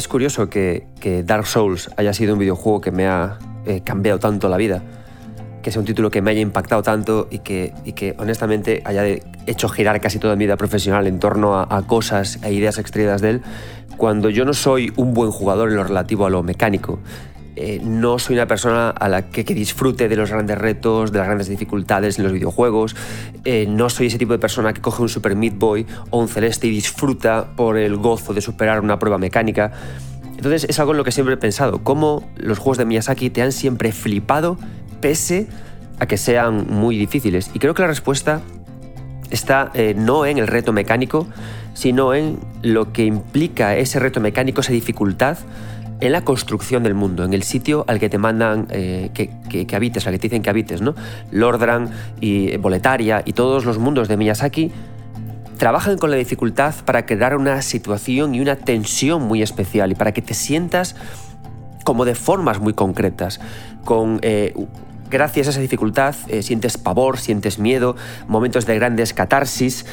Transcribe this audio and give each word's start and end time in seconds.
es 0.00 0.08
curioso 0.08 0.48
que, 0.48 0.86
Dark 1.26 1.46
Souls 1.46 1.90
haya 1.98 2.14
sido 2.14 2.32
un 2.32 2.38
videojuego 2.38 2.80
que 2.80 2.90
me 2.90 3.06
ha 3.06 3.38
eh, 3.66 3.82
cambiado 3.84 4.18
tanto 4.18 4.48
la 4.48 4.56
vida, 4.56 4.82
que 5.62 5.70
sea 5.70 5.80
un 5.80 5.84
título 5.84 6.10
que 6.10 6.22
me 6.22 6.30
haya 6.30 6.40
impactado 6.40 6.82
tanto 6.82 7.28
y 7.30 7.40
que, 7.40 8.14
honestamente 8.18 8.82
haya 8.86 9.04
hecho 9.46 9.68
girar 9.68 10.00
casi 10.00 10.18
toda 10.18 10.36
mi 10.36 10.46
vida 10.46 10.56
profesional 10.56 11.06
en 11.06 11.18
torno 11.18 11.60
a, 11.60 11.86
cosas 11.86 12.38
e 12.42 12.50
ideas 12.50 12.78
extraídas 12.78 13.20
de 13.20 13.28
él, 13.28 13.42
cuando 13.98 14.30
yo 14.30 14.46
no 14.46 14.54
soy 14.54 14.90
un 14.96 15.12
buen 15.12 15.30
jugador 15.30 15.68
en 15.68 15.76
lo 15.76 15.84
relativo 15.84 16.24
a 16.24 16.30
lo 16.30 16.42
mecánico. 16.42 16.98
Eh, 17.62 17.78
no 17.84 18.18
soy 18.18 18.36
una 18.36 18.46
persona 18.46 18.88
a 18.88 19.06
la 19.10 19.28
que, 19.28 19.44
disfrute 19.44 20.08
de 20.08 20.16
los 20.16 20.30
grandes 20.30 20.56
retos, 20.56 21.12
de 21.12 21.18
las 21.18 21.26
grandes 21.26 21.46
dificultades 21.46 22.16
en 22.16 22.24
los 22.24 22.32
videojuegos. 22.32 22.96
Eh, 23.44 23.66
no 23.68 23.90
soy 23.90 24.06
ese 24.06 24.16
tipo 24.16 24.32
de 24.32 24.38
persona 24.38 24.72
que 24.72 24.80
coge 24.80 25.02
un 25.02 25.10
Super 25.10 25.36
Meat 25.36 25.58
Boy 25.58 25.84
o 26.08 26.20
un 26.20 26.28
Celeste 26.28 26.68
y 26.68 26.70
disfruta 26.70 27.48
por 27.56 27.76
el 27.76 27.96
gozo 27.96 28.32
de 28.32 28.40
superar 28.40 28.80
una 28.80 28.98
prueba 28.98 29.18
mecánica. 29.18 29.72
Entonces 30.36 30.64
es 30.70 30.78
algo 30.80 30.92
en 30.92 30.96
lo 30.96 31.04
que 31.04 31.12
siempre 31.12 31.34
he 31.34 31.36
pensado, 31.36 31.84
cómo 31.84 32.26
los 32.34 32.58
juegos 32.58 32.78
de 32.78 32.86
Miyazaki 32.86 33.28
te 33.28 33.42
han 33.42 33.52
siempre 33.52 33.92
flipado 33.92 34.56
pese 35.02 35.46
a 35.98 36.06
que 36.06 36.16
sean 36.16 36.66
muy 36.66 36.96
difíciles. 36.96 37.50
Y 37.52 37.58
creo 37.58 37.74
que 37.74 37.82
la 37.82 37.88
respuesta 37.88 38.40
está 39.28 39.70
eh, 39.74 39.92
no 39.94 40.24
en 40.24 40.38
el 40.38 40.46
reto 40.46 40.72
mecánico, 40.72 41.26
sino 41.74 42.14
en 42.14 42.38
lo 42.62 42.94
que 42.94 43.04
implica 43.04 43.76
ese 43.76 43.98
reto 43.98 44.18
mecánico, 44.18 44.62
esa 44.62 44.72
dificultad 44.72 45.36
en 46.00 46.12
la 46.12 46.22
construcción 46.22 46.82
del 46.82 46.94
mundo, 46.94 47.24
en 47.24 47.34
el 47.34 47.42
sitio 47.42 47.84
al 47.88 47.98
que 47.98 48.08
te 48.08 48.18
mandan 48.18 48.66
eh, 48.70 49.10
que, 49.14 49.76
habites, 49.76 50.06
al 50.06 50.14
que 50.14 50.18
te 50.18 50.28
dicen 50.28 50.42
que 50.42 50.50
habites, 50.50 50.80
¿no? 50.80 50.94
Lordran 51.30 51.90
y 52.20 52.56
Boletaria 52.56 53.22
y 53.24 53.32
todos 53.32 53.64
los 53.64 53.78
mundos 53.78 54.08
de 54.08 54.16
Miyazaki 54.16 54.72
trabajan 55.58 55.98
con 55.98 56.10
la 56.10 56.16
dificultad 56.16 56.74
para 56.86 57.04
crear 57.04 57.36
una 57.36 57.60
situación 57.60 58.34
y 58.34 58.40
una 58.40 58.56
tensión 58.56 59.22
muy 59.22 59.42
especial 59.42 59.92
y 59.92 59.94
para 59.94 60.12
que 60.12 60.22
te 60.22 60.32
sientas 60.32 60.96
como 61.84 62.04
de 62.04 62.14
formas 62.14 62.60
muy 62.60 62.72
concretas, 62.72 63.40
con 63.84 64.20
eh, 64.22 64.54
gracias 65.10 65.48
a 65.48 65.50
esa 65.50 65.60
dificultad 65.60 66.14
eh, 66.28 66.42
sientes 66.42 66.78
pavor, 66.78 67.18
sientes 67.18 67.58
miedo, 67.58 67.96
momentos 68.26 68.64
de 68.64 68.76
grandes 68.76 69.12
catarsis. 69.12 69.84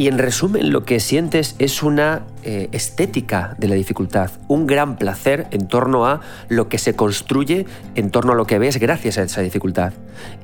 Y 0.00 0.08
en 0.08 0.16
resumen, 0.16 0.72
lo 0.72 0.86
que 0.86 0.98
sientes 0.98 1.56
es 1.58 1.82
una 1.82 2.22
eh, 2.42 2.70
estética 2.72 3.54
de 3.58 3.68
la 3.68 3.74
dificultad, 3.74 4.30
un 4.48 4.66
gran 4.66 4.96
placer 4.96 5.46
en 5.50 5.68
torno 5.68 6.06
a 6.06 6.22
lo 6.48 6.70
que 6.70 6.78
se 6.78 6.96
construye, 6.96 7.66
en 7.96 8.10
torno 8.10 8.32
a 8.32 8.34
lo 8.34 8.46
que 8.46 8.58
ves 8.58 8.78
gracias 8.78 9.18
a 9.18 9.24
esa 9.24 9.42
dificultad. 9.42 9.92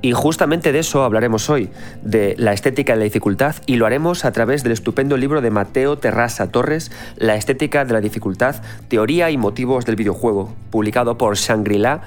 Y 0.02 0.12
justamente 0.12 0.72
de 0.72 0.80
eso 0.80 1.04
hablaremos 1.04 1.48
hoy, 1.48 1.70
de 2.02 2.34
la 2.36 2.52
estética 2.52 2.92
de 2.92 2.98
la 2.98 3.04
dificultad, 3.04 3.56
y 3.64 3.76
lo 3.76 3.86
haremos 3.86 4.26
a 4.26 4.32
través 4.32 4.62
del 4.62 4.72
estupendo 4.72 5.16
libro 5.16 5.40
de 5.40 5.50
Mateo 5.50 5.96
Terrasa 5.96 6.48
Torres, 6.48 6.92
La 7.16 7.36
estética 7.36 7.86
de 7.86 7.94
la 7.94 8.02
dificultad, 8.02 8.56
teoría 8.88 9.30
y 9.30 9.38
motivos 9.38 9.86
del 9.86 9.96
videojuego, 9.96 10.54
publicado 10.68 11.16
por 11.16 11.34
Shangri-La 11.34 12.02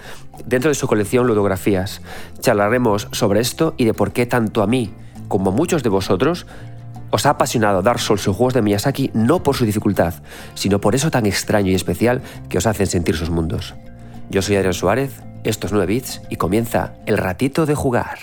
dentro 0.45 0.69
de 0.69 0.75
su 0.75 0.85
colección 0.85 1.25
Ludografías. 1.25 2.03
Charlaremos 2.41 3.07
sobre 3.11 3.39
esto 3.39 3.73
y 3.75 3.85
de 3.85 3.95
por 3.95 4.11
qué 4.11 4.27
tanto 4.27 4.61
a 4.61 4.67
mí 4.67 4.93
como 5.27 5.49
a 5.49 5.53
muchos 5.53 5.81
de 5.81 5.89
vosotros 5.89 6.45
os 7.11 7.25
ha 7.25 7.31
apasionado 7.31 7.81
Dark 7.81 7.99
Souls 7.99 8.27
y 8.27 8.33
juegos 8.33 8.53
de 8.53 8.61
Miyazaki 8.61 9.11
no 9.13 9.43
por 9.43 9.55
su 9.55 9.65
dificultad, 9.65 10.13
sino 10.53 10.79
por 10.79 10.95
eso 10.95 11.11
tan 11.11 11.25
extraño 11.25 11.71
y 11.71 11.75
especial 11.75 12.21
que 12.49 12.57
os 12.57 12.65
hacen 12.65 12.87
sentir 12.87 13.15
sus 13.15 13.29
mundos. 13.29 13.75
Yo 14.29 14.41
soy 14.41 14.55
Adrián 14.55 14.73
Suárez, 14.73 15.21
esto 15.43 15.67
es 15.67 15.73
9 15.73 15.87
Bits 15.87 16.21
y 16.29 16.35
comienza 16.35 16.93
el 17.05 17.17
ratito 17.17 17.65
de 17.65 17.75
jugar. 17.75 18.19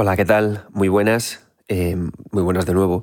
Hola, 0.00 0.16
¿qué 0.16 0.24
tal? 0.24 0.64
Muy 0.70 0.86
buenas, 0.86 1.44
eh, 1.66 1.96
muy 2.30 2.42
buenas 2.44 2.66
de 2.66 2.72
nuevo. 2.72 3.02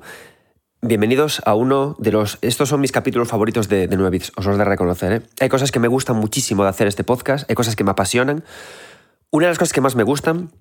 Bienvenidos 0.86 1.42
a 1.44 1.56
uno 1.56 1.96
de 1.98 2.12
los... 2.12 2.38
Estos 2.42 2.68
son 2.68 2.80
mis 2.80 2.92
capítulos 2.92 3.26
favoritos 3.26 3.68
de, 3.68 3.88
de 3.88 3.96
9 3.96 4.10
bits, 4.10 4.30
os 4.36 4.46
los 4.46 4.56
de 4.56 4.64
reconocer. 4.64 5.12
¿eh? 5.12 5.22
Hay 5.40 5.48
cosas 5.48 5.72
que 5.72 5.80
me 5.80 5.88
gustan 5.88 6.14
muchísimo 6.14 6.62
de 6.62 6.68
hacer 6.68 6.86
este 6.86 7.02
podcast, 7.02 7.50
hay 7.50 7.56
cosas 7.56 7.74
que 7.74 7.82
me 7.82 7.90
apasionan. 7.90 8.44
Una 9.32 9.46
de 9.46 9.50
las 9.50 9.58
cosas 9.58 9.72
que 9.72 9.80
más 9.80 9.96
me 9.96 10.04
gustan 10.04 10.52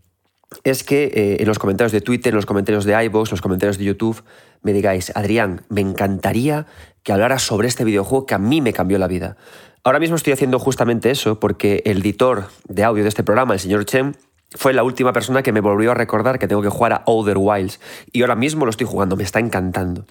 es 0.64 0.84
que 0.84 1.12
eh, 1.14 1.38
en 1.42 1.48
los 1.48 1.60
comentarios 1.60 1.92
de 1.92 2.02
Twitter, 2.02 2.34
en 2.34 2.38
los 2.38 2.48
comentarios 2.48 2.86
de 2.86 3.04
iVoox, 3.06 3.30
en 3.30 3.34
los 3.34 3.42
comentarios 3.42 3.78
de 3.78 3.84
YouTube, 3.84 4.24
me 4.64 4.74
digáis, 4.74 5.12
Adrián, 5.16 5.62
me 5.70 5.82
encantaría 5.82 6.66
que 7.04 7.14
hablaras 7.14 7.44
sobre 7.44 7.68
este 7.68 7.84
videojuego 7.84 8.26
que 8.26 8.34
a 8.34 8.40
mí 8.40 8.62
me 8.62 8.74
cambió 8.74 8.98
la 8.98 9.08
vida. 9.08 9.38
Ahora 9.84 10.00
mismo 10.00 10.16
estoy 10.16 10.34
haciendo 10.34 10.58
justamente 10.58 11.12
eso 11.12 11.40
porque 11.40 11.84
el 11.86 12.00
editor 12.00 12.46
de 12.68 12.84
audio 12.84 13.04
de 13.04 13.10
este 13.10 13.24
programa, 13.24 13.54
el 13.54 13.60
señor 13.60 13.86
Chen, 13.86 14.16
fue 14.56 14.74
la 14.74 14.84
última 14.84 15.14
persona 15.14 15.44
que 15.44 15.52
me 15.52 15.62
volvió 15.62 15.92
a 15.92 15.94
recordar 15.94 16.40
que 16.40 16.48
tengo 16.48 16.62
que 16.62 16.70
jugar 16.70 16.94
a 16.94 17.04
Outer 17.06 17.38
Wilds. 17.38 17.80
Y 18.12 18.22
ahora 18.22 18.36
mismo 18.36 18.66
lo 18.66 18.72
estoy 18.72 18.88
jugando, 18.88 19.16
me 19.16 19.24
está 19.24 19.40
encantando. 19.40 20.06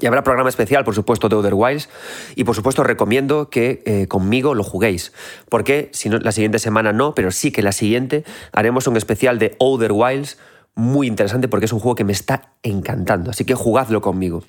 Y 0.00 0.06
habrá 0.06 0.24
programa 0.24 0.48
especial, 0.48 0.84
por 0.84 0.94
supuesto, 0.94 1.28
de 1.28 1.36
Outer 1.36 1.54
Wilds. 1.54 1.88
Y 2.34 2.44
por 2.44 2.56
supuesto, 2.56 2.82
recomiendo 2.82 3.48
que 3.48 3.82
eh, 3.86 4.08
conmigo 4.08 4.54
lo 4.54 4.64
juguéis. 4.64 5.12
Porque 5.48 5.90
si 5.92 6.08
no, 6.08 6.18
la 6.18 6.32
siguiente 6.32 6.58
semana 6.58 6.92
no, 6.92 7.14
pero 7.14 7.30
sí 7.30 7.52
que 7.52 7.62
la 7.62 7.72
siguiente 7.72 8.24
haremos 8.52 8.86
un 8.86 8.96
especial 8.96 9.38
de 9.38 9.56
Outer 9.60 9.92
Wilds 9.92 10.38
muy 10.74 11.06
interesante 11.06 11.46
porque 11.46 11.66
es 11.66 11.72
un 11.72 11.78
juego 11.78 11.94
que 11.94 12.04
me 12.04 12.12
está 12.12 12.54
encantando. 12.64 13.30
Así 13.30 13.44
que 13.44 13.54
jugadlo 13.54 14.00
conmigo. 14.00 14.42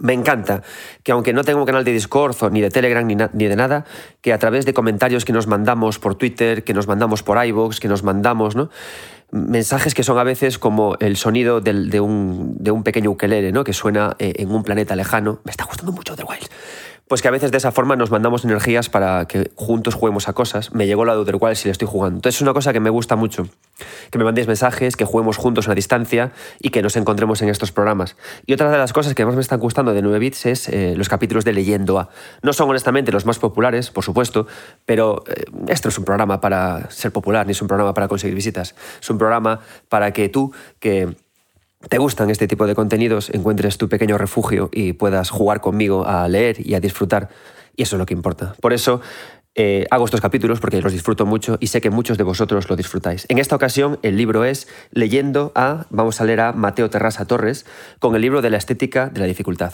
Me 0.00 0.12
encanta 0.12 0.62
que 1.02 1.12
aunque 1.12 1.32
no 1.32 1.44
tengo 1.44 1.60
un 1.60 1.66
canal 1.66 1.84
de 1.84 1.92
Discord 1.92 2.36
ni 2.52 2.60
de 2.60 2.70
Telegram 2.70 3.06
ni, 3.06 3.14
de 3.48 3.56
nada, 3.56 3.84
que 4.20 4.32
a 4.32 4.38
través 4.38 4.66
de 4.66 4.74
comentarios 4.74 5.24
que 5.24 5.32
nos 5.32 5.46
mandamos 5.46 5.98
por 5.98 6.14
Twitter, 6.14 6.64
que 6.64 6.74
nos 6.74 6.86
mandamos 6.86 7.22
por 7.22 7.44
iVoox, 7.44 7.80
que 7.80 7.88
nos 7.88 8.02
mandamos, 8.02 8.56
¿no? 8.56 8.70
mensajes 9.32 9.94
que 9.94 10.04
son 10.04 10.18
a 10.18 10.24
veces 10.24 10.58
como 10.58 10.96
el 11.00 11.16
sonido 11.16 11.60
de, 11.60 12.00
un, 12.00 12.82
pequeño 12.84 13.10
ukelele, 13.10 13.50
¿no? 13.50 13.64
que 13.64 13.72
suena 13.72 14.14
eh, 14.18 14.34
en 14.36 14.52
un 14.52 14.62
planeta 14.62 14.94
lejano. 14.94 15.40
Me 15.44 15.50
está 15.50 15.64
gustando 15.64 15.92
mucho 15.92 16.14
The 16.14 16.22
Wild 16.22 16.48
pues 17.08 17.22
que 17.22 17.28
a 17.28 17.30
veces 17.30 17.52
de 17.52 17.58
esa 17.58 17.70
forma 17.70 17.94
nos 17.94 18.10
mandamos 18.10 18.44
energías 18.44 18.88
para 18.88 19.26
que 19.26 19.50
juntos 19.54 19.94
juguemos 19.94 20.28
a 20.28 20.32
cosas. 20.32 20.72
Me 20.72 20.86
llegó 20.86 21.04
la 21.04 21.12
de 21.12 21.20
Outer 21.20 21.36
Wilds 21.38 21.60
si 21.60 21.68
le 21.68 21.72
estoy 21.72 21.86
jugando. 21.86 22.16
Entonces 22.16 22.36
es 22.36 22.42
una 22.42 22.52
cosa 22.52 22.72
que 22.72 22.80
me 22.80 22.90
gusta 22.90 23.14
mucho, 23.14 23.48
que 24.10 24.18
me 24.18 24.24
mandéis 24.24 24.48
mensajes, 24.48 24.96
que 24.96 25.04
juguemos 25.04 25.36
juntos 25.36 25.68
a 25.68 25.74
distancia 25.74 26.32
y 26.60 26.70
que 26.70 26.82
nos 26.82 26.96
encontremos 26.96 27.42
en 27.42 27.48
estos 27.48 27.70
programas. 27.70 28.16
Y 28.44 28.54
otra 28.54 28.70
de 28.70 28.78
las 28.78 28.92
cosas 28.92 29.14
que 29.14 29.24
más 29.24 29.36
me 29.36 29.40
están 29.40 29.60
gustando 29.60 29.94
de 29.94 30.02
9 30.02 30.18
bits 30.18 30.46
es 30.46 30.68
eh, 30.68 30.94
los 30.96 31.08
capítulos 31.08 31.44
de 31.44 31.52
Leyendo 31.52 31.98
A. 32.00 32.08
No 32.42 32.52
son 32.52 32.68
honestamente 32.68 33.12
los 33.12 33.24
más 33.24 33.38
populares, 33.38 33.90
por 33.90 34.02
supuesto, 34.02 34.48
pero 34.84 35.22
eh, 35.28 35.44
esto 35.68 35.88
es 35.88 35.98
un 35.98 36.04
programa 36.04 36.40
para 36.40 36.90
ser 36.90 37.12
popular, 37.12 37.46
ni 37.46 37.52
es 37.52 37.62
un 37.62 37.68
programa 37.68 37.94
para 37.94 38.08
conseguir 38.08 38.34
visitas. 38.34 38.74
Es 39.00 39.08
un 39.10 39.18
programa 39.18 39.60
para 39.88 40.12
que 40.12 40.28
tú, 40.28 40.52
que 40.80 41.14
te 41.88 41.98
gustan 41.98 42.30
este 42.30 42.48
tipo 42.48 42.66
de 42.66 42.74
contenidos, 42.74 43.30
encuentres 43.30 43.78
tu 43.78 43.88
pequeño 43.88 44.18
refugio 44.18 44.70
y 44.72 44.94
puedas 44.94 45.30
jugar 45.30 45.60
conmigo 45.60 46.06
a 46.06 46.26
leer 46.28 46.56
y 46.66 46.74
a 46.74 46.80
disfrutar. 46.80 47.28
Y 47.76 47.82
eso 47.82 47.96
es 47.96 47.98
lo 47.98 48.06
que 48.06 48.14
importa. 48.14 48.54
Por 48.60 48.72
eso 48.72 49.00
eh, 49.54 49.86
hago 49.90 50.04
estos 50.04 50.20
capítulos 50.20 50.60
porque 50.60 50.80
los 50.82 50.92
disfruto 50.92 51.24
mucho 51.24 51.56
y 51.60 51.68
sé 51.68 51.80
que 51.80 51.90
muchos 51.90 52.18
de 52.18 52.24
vosotros 52.24 52.68
lo 52.68 52.76
disfrutáis. 52.76 53.26
En 53.28 53.38
esta 53.38 53.56
ocasión 53.56 53.98
el 54.02 54.16
libro 54.16 54.44
es 54.44 54.68
Leyendo 54.90 55.52
a, 55.54 55.86
vamos 55.90 56.20
a 56.20 56.24
leer 56.24 56.40
a 56.40 56.52
Mateo 56.52 56.90
Terrasa 56.90 57.24
Torres 57.24 57.64
con 57.98 58.14
el 58.14 58.22
libro 58.22 58.42
de 58.42 58.50
la 58.50 58.58
estética 58.58 59.08
de 59.08 59.20
la 59.20 59.26
dificultad. 59.26 59.72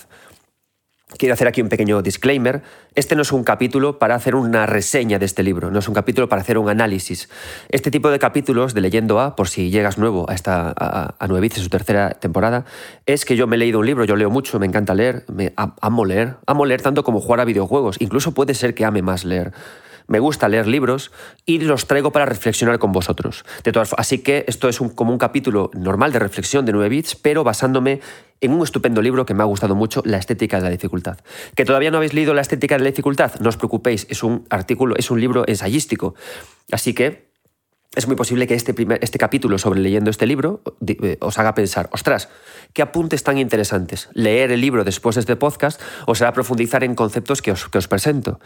Quiero 1.23 1.35
hacer 1.35 1.47
aquí 1.47 1.63
un 1.63 1.69
pequeño 1.69 2.03
disclaimer. 2.03 2.63
Este 2.97 3.15
no 3.15 3.23
es 3.23 3.31
un 3.31 3.45
capítulo 3.45 4.01
para 4.01 4.17
hacer 4.17 4.35
una 4.35 4.67
reseña 4.67 5.21
de 5.21 5.25
este 5.25 5.45
libro, 5.45 5.71
no 5.71 5.79
es 5.79 5.87
un 5.87 5.95
capítulo 5.95 6.29
para 6.29 6.43
hacer 6.43 6.59
un 6.59 6.69
análisis. 6.69 7.29
Este 7.69 7.93
tipo 7.93 8.11
de 8.11 8.19
capítulos 8.19 8.75
de 8.75 8.81
Leyendo 8.81 9.21
A, 9.21 9.37
por 9.37 9.49
si 9.49 9.71
llegas 9.71 9.99
nuevo 9.99 10.29
a 10.29 10.35
esta 10.35 10.75
a, 10.77 11.15
a 11.17 11.27
Nueve 11.29 11.49
su 11.51 11.69
tercera 11.69 12.11
temporada, 12.11 12.65
es 13.07 13.25
que 13.25 13.37
yo 13.37 13.47
me 13.47 13.55
he 13.55 13.59
leído 13.61 13.79
un 13.79 13.87
libro, 13.87 14.05
yo 14.05 14.17
leo 14.17 14.31
mucho, 14.31 14.59
me 14.59 14.67
encanta 14.67 14.95
leer, 14.95 15.25
me 15.33 15.53
amo 15.57 16.05
leer, 16.05 16.39
amo 16.45 16.67
leer 16.67 16.83
tanto 16.83 17.05
como 17.05 17.21
jugar 17.21 17.39
a 17.39 17.45
videojuegos, 17.45 17.99
incluso 18.01 18.35
puede 18.35 18.55
ser 18.55 18.75
que 18.75 18.85
ame 18.85 19.03
más 19.03 19.25
leer 19.25 19.53
me 20.07 20.19
gusta 20.19 20.49
leer 20.49 20.67
libros 20.67 21.11
y 21.47 21.59
los 21.61 21.87
traigo 21.87 22.13
para 22.13 22.27
reflexionar 22.27 22.79
con 22.79 22.93
vosotros. 22.93 23.45
Así 23.97 24.19
que 24.19 24.45
esto 24.49 24.69
es 24.69 24.81
un, 24.81 24.91
como 24.91 25.13
un 25.13 25.19
capítulo 25.19 25.71
normal 25.75 26.13
de 26.13 26.19
reflexión 26.19 26.65
de 26.65 26.73
9 26.73 26.89
bits, 26.89 27.17
pero 27.17 27.45
basándome 27.45 28.01
en 28.41 28.53
un 28.53 28.63
estupendo 28.63 29.01
libro 29.01 29.25
que 29.25 29.35
me 29.35 29.43
ha 29.43 29.47
gustado 29.47 29.75
mucho, 29.75 30.03
La 30.05 30.19
estética 30.19 30.59
de 30.59 30.65
la 30.65 30.71
dificultad. 30.71 31.19
Que 31.55 31.65
todavía 31.65 31.91
no 31.91 31.99
habéis 31.99 32.13
leído 32.13 32.35
La 32.35 32.43
estética 32.43 32.77
de 32.77 32.85
la 32.85 32.91
dificultad, 32.91 33.33
no 33.41 33.49
os 33.49 33.57
preocupéis, 33.57 34.07
es 34.11 34.23
un 34.23 34.47
artículo, 34.51 34.97
es 34.97 35.11
un 35.11 35.21
libro 35.21 35.45
ensayístico. 35.47 36.15
Así 36.71 36.93
que 36.93 37.32
es 37.95 38.07
muy 38.07 38.17
posible 38.17 38.47
que 38.47 38.55
este, 38.55 38.73
primer, 38.75 38.99
este 39.03 39.19
capítulo 39.19 39.59
sobre 39.59 39.81
leyendo 39.81 40.11
este 40.11 40.27
libro 40.27 40.63
eh, 40.87 41.19
os 41.21 41.39
haga 41.39 41.55
pensar, 41.55 41.89
ostras, 41.93 42.29
qué 42.73 42.83
apuntes 42.83 43.23
tan 43.23 43.39
interesantes. 43.39 44.09
Leer 44.15 44.51
el 44.51 44.61
libro 44.61 44.85
después 44.85 45.17
de 45.17 45.21
este 45.21 45.37
podcast 45.37 45.81
os 46.07 46.23
hará 46.23 46.33
profundizar 46.33 46.85
en 46.85 46.95
conceptos 46.95 47.43
que 47.43 47.53
os, 47.53 47.69
que 47.69 47.79
os 47.79 47.89
presento. 47.89 48.41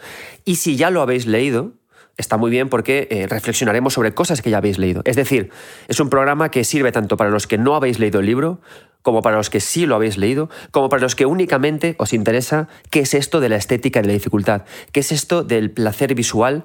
Y 0.45 0.57
si 0.57 0.77
ya 0.77 0.91
lo 0.91 1.01
habéis 1.01 1.27
leído, 1.27 1.73
está 2.17 2.37
muy 2.37 2.51
bien 2.51 2.69
porque 2.69 3.07
eh, 3.11 3.27
reflexionaremos 3.29 3.95
sobre 3.95 4.15
cosas 4.15 4.43
que 4.43 4.51
ya 4.51 4.59
habéis 4.59 4.79
leído. 4.79 5.03
Es 5.05 5.17
decir, 5.17 5.51
es 5.89 6.01
un 6.01 6.11
programa 6.11 6.51
que 6.51 6.65
sirve 6.65 6.91
tanto 6.91 7.17
para 7.17 7.31
los 7.31 7.47
que 7.47 7.59
no 7.59 7.77
habéis 7.77 7.99
leído 7.99 8.21
el 8.21 8.27
libro 8.27 8.61
como 9.03 9.23
para 9.23 9.37
los 9.37 9.51
que 9.51 9.61
sí 9.61 9.87
lo 9.87 9.95
habéis 9.95 10.19
leído, 10.19 10.51
como 10.73 10.89
para 10.89 11.01
los 11.01 11.15
que 11.15 11.27
únicamente 11.27 11.95
os 11.99 12.13
interesa 12.13 12.67
qué 12.91 12.99
es 12.99 13.15
esto 13.15 13.39
de 13.39 13.49
la 13.49 13.55
estética 13.55 14.01
y 14.01 14.03
de 14.03 14.09
la 14.09 14.15
dificultad, 14.15 14.65
qué 14.91 14.99
es 14.99 15.13
esto 15.13 15.45
del 15.45 15.71
placer 15.71 16.17
visual 16.17 16.65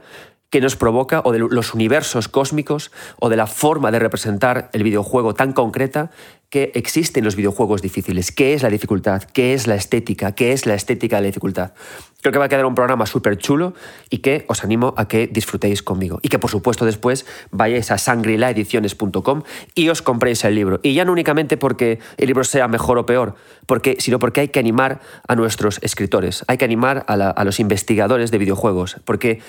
que 0.52 0.62
nos 0.62 0.76
provoca, 0.76 1.22
o 1.24 1.32
de 1.32 1.40
los 1.40 1.74
universos 1.74 2.28
cósmicos, 2.28 2.92
o 3.20 3.30
de 3.30 3.38
la 3.38 3.48
forma 3.48 3.90
de 3.90 4.00
representar 4.00 4.70
el 4.74 4.84
videojuego 4.84 5.34
tan 5.34 5.54
concreta 5.54 6.12
que 6.52 6.74
existe 6.76 7.20
en 7.20 7.26
los 7.26 7.38
videojuegos 7.38 7.82
difíciles. 7.82 8.34
¿Qué 8.34 8.54
es 8.54 8.62
la 8.62 8.70
dificultad? 8.70 9.24
¿Qué 9.24 9.54
es 9.54 9.68
la 9.68 9.76
estética? 9.76 10.34
¿Qué 10.34 10.52
es 10.52 10.66
la 10.66 10.76
estética 10.76 11.16
de 11.16 11.22
la 11.22 11.28
dificultad? 11.28 11.72
Creo 12.20 12.34
que 12.34 12.40
va 12.40 12.46
a 12.46 12.50
quedar 12.50 12.66
un 12.66 12.76
programa 12.76 13.06
súper 13.06 13.38
chulo 13.38 13.74
y 14.10 14.18
que 14.18 14.44
os 14.50 14.62
animo 14.66 14.94
a 14.98 15.08
que 15.08 15.28
disfrutéis 15.28 15.82
conmigo. 15.82 16.20
Y 16.22 16.28
que 16.28 16.40
por 16.40 16.52
supuesto 16.52 16.84
después 16.84 17.26
vayáis 17.52 17.90
a 17.90 17.98
sangrilaediciones.com 17.98 19.44
y 19.76 19.88
os 19.88 20.02
compréis 20.02 20.44
el 20.44 20.56
libro. 20.56 20.82
Y 20.84 20.94
ya 20.94 21.06
no 21.06 21.14
únicamente 21.14 21.56
porque 21.56 22.00
el 22.18 22.28
libro 22.28 22.44
sea 22.44 22.68
mejor 22.68 22.98
o 22.98 23.06
peor, 23.06 23.36
porque, 23.66 23.96
sino 24.00 24.20
porque 24.20 24.42
hay 24.42 24.48
que 24.50 24.60
animar 24.60 25.00
a 25.26 25.38
nuestros 25.38 25.80
escritores, 25.82 26.44
hay 26.48 26.58
que 26.58 26.66
animar 26.66 27.06
a, 27.08 27.14
a 27.14 27.44
los 27.46 27.62
investigadores 27.62 28.30
de 28.30 28.38
videojuegos, 28.38 28.98
porque 29.06 29.40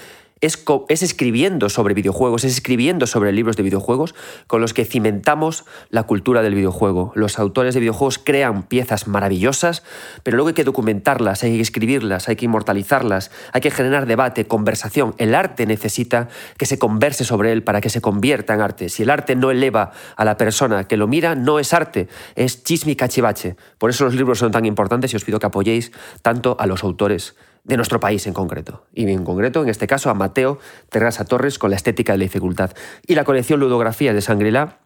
es, 0.43 1.03
escribiendo 1.03 1.69
sobre 1.69 1.95
videojuegos, 1.95 2.43
es 2.43 2.53
escribiendo 2.55 3.07
sobre 3.07 3.33
libros 3.33 3.57
de 3.57 3.63
videojuegos 3.63 4.15
con 4.49 4.61
los 4.61 4.75
que 4.75 4.85
cimentamos 4.85 5.65
la 5.89 6.03
cultura 6.03 6.43
del 6.43 6.57
videojuego. 6.57 7.13
Los 7.15 7.39
autores 7.39 7.75
de 7.75 7.81
videojuegos 7.81 8.19
crean 8.19 8.65
piezas 8.65 9.07
maravillosas, 9.07 9.85
pero 10.25 10.37
luego 10.37 10.49
hay 10.49 10.55
que 10.55 10.65
documentarlas, 10.65 11.45
hay 11.45 11.55
que 11.57 11.63
escribirlas, 11.63 12.29
hay 12.29 12.35
que 12.35 12.47
inmortalizarlas, 12.47 13.31
hay 13.53 13.61
que 13.61 13.71
generar 13.71 14.07
debate, 14.07 14.47
conversación. 14.47 15.15
El 15.19 15.37
arte 15.37 15.65
necesita 15.65 16.29
que 16.59 16.67
se 16.67 16.77
converse 16.77 17.25
sobre 17.25 17.53
él 17.53 17.63
para 17.63 17.81
que 17.81 17.89
se 17.89 18.01
convierta 18.01 18.55
en 18.55 18.63
arte. 18.63 18.89
Si 18.89 19.05
el 19.05 19.11
arte 19.11 19.37
no 19.37 19.53
eleva 19.53 19.93
a 20.17 20.25
la 20.25 20.37
persona 20.37 20.89
que 20.89 20.97
lo 20.97 21.07
mira, 21.07 21.37
no 21.37 21.61
es 21.61 21.73
arte, 21.73 22.09
es 22.35 22.65
chismi 22.65 22.97
cachivache. 22.97 23.55
Por 23.79 23.91
eso 23.91 24.05
los 24.05 24.15
libros 24.15 24.41
son 24.41 24.51
tan 24.51 24.67
importantes 24.67 25.13
y 25.13 25.17
os 25.17 25.25
pido 25.25 25.39
que 25.39 25.47
apoyéis 25.47 25.93
tanto 26.21 26.57
a 26.59 26.67
los 26.67 26.83
autores 26.83 27.37
de 27.65 27.77
nuestro 27.77 28.01
país 28.01 28.27
en 28.27 28.33
concreto. 28.33 28.85
Y 28.93 29.09
en 29.11 29.25
concreto, 29.25 29.63
en 29.63 29.69
este 29.69 29.87
caso, 29.87 30.11
a 30.11 30.15
Mateo 30.15 30.59
Terrasa 30.89 31.25
Torres 31.25 31.59
con 31.59 31.71
la 31.71 31.77
estética 31.77 32.13
de 32.13 32.19
la 32.19 32.25
dificultad. 32.25 32.73
Y 33.07 33.15
la 33.15 33.25
colección 33.25 33.61
Ludografía 33.61 34.13
de 34.13 34.21
Sangrila 34.21 34.79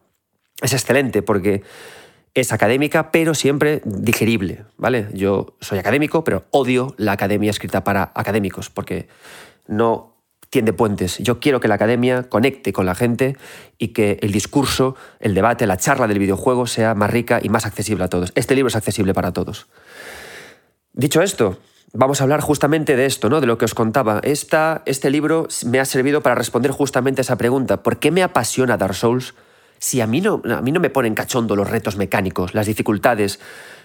es 0.61 0.73
excelente 0.73 1.21
porque 1.21 1.63
es 2.33 2.53
académica, 2.53 3.11
pero 3.11 3.33
siempre 3.33 3.81
digerible, 3.83 4.65
¿vale? 4.77 5.07
Yo 5.13 5.55
soy 5.59 5.79
académico, 5.79 6.23
pero 6.23 6.45
odio 6.51 6.93
la 6.97 7.13
academia 7.13 7.49
escrita 7.49 7.83
para 7.83 8.11
académicos 8.13 8.69
porque 8.69 9.07
no 9.67 10.17
tiende 10.49 10.71
puentes. 10.71 11.17
Yo 11.17 11.39
quiero 11.39 11.59
que 11.59 11.67
la 11.67 11.75
academia 11.75 12.23
conecte 12.23 12.73
con 12.73 12.85
la 12.85 12.95
gente 12.95 13.37
y 13.77 13.89
que 13.89 14.19
el 14.21 14.31
discurso, 14.31 14.95
el 15.19 15.33
debate, 15.33 15.65
la 15.65 15.77
charla 15.77 16.07
del 16.07 16.19
videojuego 16.19 16.67
sea 16.67 16.93
más 16.93 17.09
rica 17.09 17.39
y 17.41 17.49
más 17.49 17.65
accesible 17.65 18.03
a 18.03 18.07
todos. 18.07 18.31
Este 18.35 18.55
libro 18.55 18.67
es 18.67 18.75
accesible 18.75 19.13
para 19.13 19.33
todos. 19.33 19.67
Dicho 20.93 21.21
esto, 21.21 21.59
vamos 21.93 22.19
a 22.19 22.23
hablar 22.23 22.41
justamente 22.41 22.95
de 22.95 23.05
esto, 23.05 23.29
¿no? 23.29 23.41
de 23.41 23.47
lo 23.47 23.57
que 23.57 23.65
os 23.65 23.73
contaba. 23.73 24.19
Esta, 24.23 24.83
este 24.85 25.09
libro 25.09 25.47
me 25.65 25.79
ha 25.79 25.85
servido 25.85 26.21
para 26.21 26.35
responder 26.35 26.71
justamente 26.71 27.21
esa 27.21 27.37
pregunta. 27.37 27.83
¿Por 27.83 27.99
qué 27.99 28.11
me 28.11 28.23
apasiona 28.23 28.77
Dark 28.77 28.95
Souls 28.95 29.33
si 29.79 30.01
a 30.01 30.07
mí 30.07 30.21
no, 30.21 30.41
a 30.49 30.61
mí 30.61 30.71
no 30.71 30.79
me 30.79 30.89
ponen 30.89 31.15
cachondo 31.15 31.55
los 31.55 31.69
retos 31.69 31.97
mecánicos, 31.97 32.53
las 32.53 32.67
dificultades? 32.67 33.39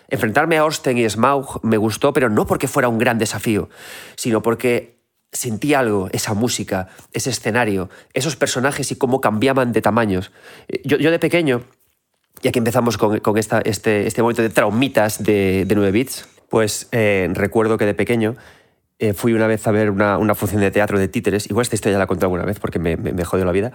Enfrentarme 0.09 0.59
a 0.59 0.65
Orsten 0.65 0.99
y 0.99 1.09
Smaug 1.09 1.61
me 1.63 1.77
gustó, 1.77 2.13
pero 2.13 2.29
no 2.29 2.47
porque 2.47 2.69
fuera 2.69 2.89
un 2.89 2.99
gran 2.99 3.19
desafío, 3.19 3.71
sino 4.17 4.43
porque 4.43 5.01
sentí 5.33 5.73
algo, 5.73 6.11
esa 6.13 6.35
música, 6.35 6.89
ese 7.13 7.31
escenario, 7.31 7.89
esos 8.13 8.37
personajes 8.37 8.93
y 8.93 8.97
cómo 8.97 9.21
cambiaban 9.23 9.73
de 9.73 9.81
tamaños. 9.81 10.31
Yo, 10.85 10.99
de 10.99 11.19
pequeño, 11.19 11.63
y 12.43 12.49
aquí 12.49 12.59
empezamos 12.59 12.99
con, 12.99 13.39
esta, 13.39 13.61
este, 13.61 14.07
este 14.07 14.21
momento 14.21 14.43
de 14.43 14.51
traumitas 14.51 15.23
de, 15.23 15.65
de 15.65 15.75
9 15.75 15.93
bits, 15.93 16.29
pues 16.53 16.87
eh, 16.93 17.31
recuerdo 17.33 17.79
que 17.79 17.87
de 17.87 17.95
pequeño 17.95 18.37
eh, 18.99 19.15
fui 19.15 19.33
una 19.33 19.47
vez 19.47 19.67
a 19.67 19.71
ver 19.71 19.89
una, 19.89 20.35
función 20.35 20.61
de 20.61 20.71
teatro 20.71 20.99
de 20.99 21.09
títeres, 21.09 21.49
igual 21.49 21.63
esta 21.63 21.77
historia 21.77 21.95
ya 21.95 21.99
la 21.99 22.07
conté 22.07 22.27
alguna 22.27 22.45
vez 22.45 22.61
porque 22.61 22.79
me, 22.79 22.99
me, 22.99 23.25
jodió 23.25 23.47
la 23.47 23.53
vida, 23.53 23.73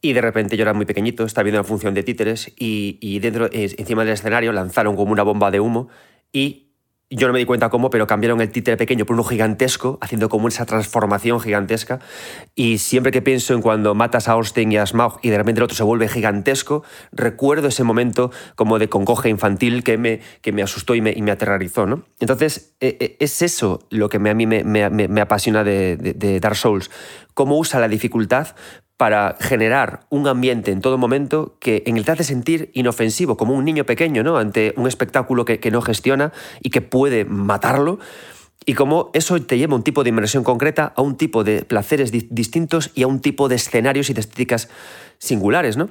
y 0.00 0.12
de 0.12 0.20
repente 0.20 0.56
yo 0.56 0.62
era 0.62 0.72
muy 0.72 0.86
pequeñito, 0.86 1.24
estaba 1.24 1.42
viendo 1.42 1.58
una 1.58 1.66
función 1.66 1.92
de 1.92 2.04
títeres 2.04 2.52
y, 2.56 2.98
y 3.00 3.18
dentro, 3.18 3.48
encima 3.52 4.04
del 4.04 4.14
escenario 4.14 4.52
lanzaron 4.52 4.94
como 4.94 5.10
una 5.10 5.24
bomba 5.24 5.50
de 5.50 5.58
humo 5.58 5.88
y 6.32 6.69
yo 7.10 7.26
no 7.26 7.32
me 7.32 7.40
di 7.40 7.44
cuenta 7.44 7.70
cómo, 7.70 7.90
pero 7.90 8.06
cambiaron 8.06 8.40
el 8.40 8.50
títere 8.50 8.76
pequeño 8.76 9.04
por 9.04 9.14
uno 9.14 9.24
gigantesco, 9.24 9.98
haciendo 10.00 10.28
como 10.28 10.46
esa 10.46 10.64
transformación 10.64 11.40
gigantesca. 11.40 11.98
Y 12.54 12.78
siempre 12.78 13.10
que 13.10 13.20
pienso 13.20 13.52
en 13.52 13.62
cuando 13.62 13.96
matas 13.96 14.28
a 14.28 14.32
Austin 14.32 14.70
y 14.70 14.76
a 14.76 14.86
Smaug 14.86 15.18
y 15.20 15.30
de 15.30 15.36
repente 15.36 15.58
el 15.58 15.64
otro 15.64 15.76
se 15.76 15.82
vuelve 15.82 16.08
gigantesco, 16.08 16.84
recuerdo 17.10 17.66
ese 17.66 17.82
momento 17.82 18.30
como 18.54 18.78
de 18.78 18.88
congoja 18.88 19.28
infantil 19.28 19.82
que 19.82 19.98
me, 19.98 20.20
que 20.40 20.52
me 20.52 20.62
asustó 20.62 20.94
y 20.94 21.00
me, 21.00 21.10
y 21.10 21.22
me 21.22 21.32
aterrorizó. 21.32 21.84
¿no? 21.84 22.04
Entonces, 22.20 22.76
e, 22.80 22.96
e, 23.00 23.16
es 23.18 23.42
eso 23.42 23.80
lo 23.90 24.08
que 24.08 24.18
a 24.18 24.34
mí 24.34 24.46
me, 24.46 24.62
me, 24.62 25.20
apasiona 25.20 25.64
de, 25.64 25.96
de 25.96 26.38
Dark 26.38 26.56
Souls, 26.56 26.92
cómo 27.34 27.58
usa 27.58 27.80
la 27.80 27.88
dificultad 27.88 28.54
para 29.00 29.34
generar 29.40 30.00
un 30.10 30.28
ambiente 30.28 30.72
en 30.72 30.82
todo 30.82 30.98
momento 30.98 31.56
que 31.58 31.82
en 31.86 31.96
el 31.96 32.04
te 32.04 32.12
hace 32.12 32.22
sentir 32.22 32.70
inofensivo, 32.74 33.38
como 33.38 33.54
un 33.54 33.64
niño 33.64 33.86
pequeño, 33.86 34.22
¿no? 34.22 34.36
Ante 34.36 34.74
un 34.76 34.86
espectáculo 34.86 35.46
que, 35.46 35.70
no 35.70 35.80
gestiona 35.80 36.34
y 36.60 36.68
que 36.68 36.82
puede 36.82 37.24
matarlo. 37.24 37.98
Y 38.66 38.74
como 38.74 39.10
eso 39.14 39.40
te 39.40 39.56
lleva 39.56 39.72
a 39.72 39.76
un 39.76 39.84
tipo 39.84 40.02
de 40.02 40.10
inmersión 40.10 40.44
concreta, 40.44 40.92
a 40.94 41.00
un 41.00 41.16
tipo 41.16 41.44
de 41.44 41.64
placeres 41.64 42.12
distintos 42.12 42.90
y 42.94 43.04
a 43.04 43.06
un 43.06 43.20
tipo 43.20 43.48
de 43.48 43.54
escenarios 43.54 44.10
y 44.10 44.12
de 44.12 44.20
estéticas 44.20 44.68
singulares, 45.16 45.78
¿no? 45.78 45.88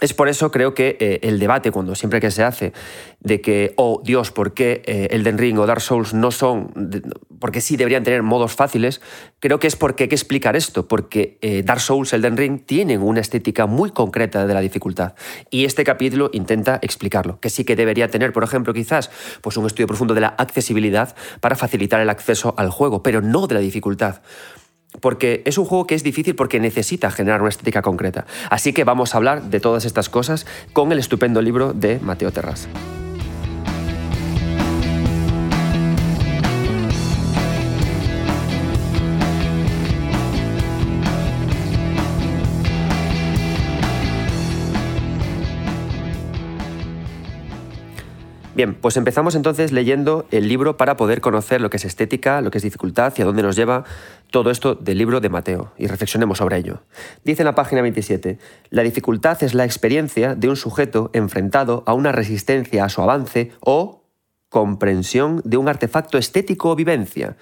Es 0.00 0.12
por 0.12 0.28
eso 0.28 0.50
creo 0.50 0.74
que 0.74 0.96
eh, 0.98 1.20
el 1.22 1.38
debate, 1.38 1.70
cuando 1.70 1.94
siempre 1.94 2.20
que 2.20 2.32
se 2.32 2.42
hace, 2.42 2.72
de 3.20 3.40
que, 3.40 3.74
oh 3.76 4.02
Dios, 4.04 4.32
¿por 4.32 4.52
qué 4.52 4.82
eh, 4.86 5.08
Elden 5.12 5.38
Ring 5.38 5.58
o 5.58 5.66
Dark 5.66 5.80
Souls 5.80 6.12
no 6.14 6.32
son, 6.32 6.72
porque 7.38 7.60
sí 7.60 7.76
deberían 7.76 8.02
tener 8.02 8.24
modos 8.24 8.54
fáciles? 8.54 9.00
Creo 9.38 9.60
que 9.60 9.68
es 9.68 9.76
porque 9.76 10.04
hay 10.04 10.08
que 10.08 10.16
explicar 10.16 10.56
esto, 10.56 10.88
porque 10.88 11.38
eh, 11.42 11.62
Dark 11.62 11.80
Souls, 11.80 12.12
Elden 12.12 12.36
Ring 12.36 12.66
tienen 12.66 13.02
una 13.02 13.20
estética 13.20 13.66
muy 13.66 13.90
concreta 13.90 14.46
de 14.48 14.52
la 14.54 14.60
dificultad. 14.60 15.14
Y 15.48 15.64
este 15.64 15.84
capítulo 15.84 16.28
intenta 16.32 16.80
explicarlo, 16.82 17.38
que 17.38 17.48
sí 17.48 17.64
que 17.64 17.76
debería 17.76 18.08
tener, 18.08 18.32
por 18.32 18.42
ejemplo, 18.42 18.74
quizás, 18.74 19.12
pues 19.42 19.56
un 19.56 19.66
estudio 19.66 19.86
profundo 19.86 20.12
de 20.12 20.22
la 20.22 20.34
accesibilidad 20.38 21.14
para 21.40 21.54
facilitar 21.54 22.00
el 22.00 22.10
acceso 22.10 22.52
al 22.58 22.70
juego, 22.70 23.04
pero 23.04 23.20
no 23.20 23.46
de 23.46 23.54
la 23.54 23.60
dificultad 23.60 24.22
porque 25.00 25.42
es 25.44 25.58
un 25.58 25.64
juego 25.64 25.86
que 25.86 25.94
es 25.94 26.02
difícil 26.02 26.34
porque 26.34 26.60
necesita 26.60 27.10
generar 27.10 27.40
una 27.40 27.50
estética 27.50 27.82
concreta. 27.82 28.26
Así 28.50 28.72
que 28.72 28.84
vamos 28.84 29.14
a 29.14 29.18
hablar 29.18 29.42
de 29.44 29.60
todas 29.60 29.84
estas 29.84 30.08
cosas 30.08 30.46
con 30.72 30.92
el 30.92 30.98
estupendo 30.98 31.42
libro 31.42 31.72
de 31.72 31.98
Mateo 32.00 32.32
Terras. 32.32 32.68
Bien, 48.54 48.74
pues 48.74 48.96
empezamos 48.96 49.34
entonces 49.34 49.72
leyendo 49.72 50.26
el 50.30 50.46
libro 50.46 50.76
para 50.76 50.96
poder 50.96 51.20
conocer 51.20 51.60
lo 51.60 51.70
que 51.70 51.76
es 51.76 51.84
estética, 51.84 52.40
lo 52.40 52.52
que 52.52 52.58
es 52.58 52.64
dificultad 52.64 53.12
y 53.16 53.22
a 53.22 53.24
dónde 53.24 53.42
nos 53.42 53.56
lleva 53.56 53.82
todo 54.34 54.50
esto 54.50 54.74
del 54.74 54.98
libro 54.98 55.20
de 55.20 55.28
Mateo, 55.28 55.72
y 55.78 55.86
reflexionemos 55.86 56.38
sobre 56.38 56.56
ello. 56.56 56.82
Dice 57.22 57.42
en 57.42 57.46
la 57.46 57.54
página 57.54 57.82
27, 57.82 58.40
la 58.70 58.82
dificultad 58.82 59.40
es 59.44 59.54
la 59.54 59.64
experiencia 59.64 60.34
de 60.34 60.48
un 60.48 60.56
sujeto 60.56 61.10
enfrentado 61.12 61.84
a 61.86 61.94
una 61.94 62.10
resistencia 62.10 62.84
a 62.84 62.88
su 62.88 63.00
avance 63.00 63.52
o 63.60 64.02
comprensión 64.48 65.40
de 65.44 65.56
un 65.56 65.68
artefacto 65.68 66.18
estético 66.18 66.70
o 66.70 66.74
vivencia. 66.74 67.36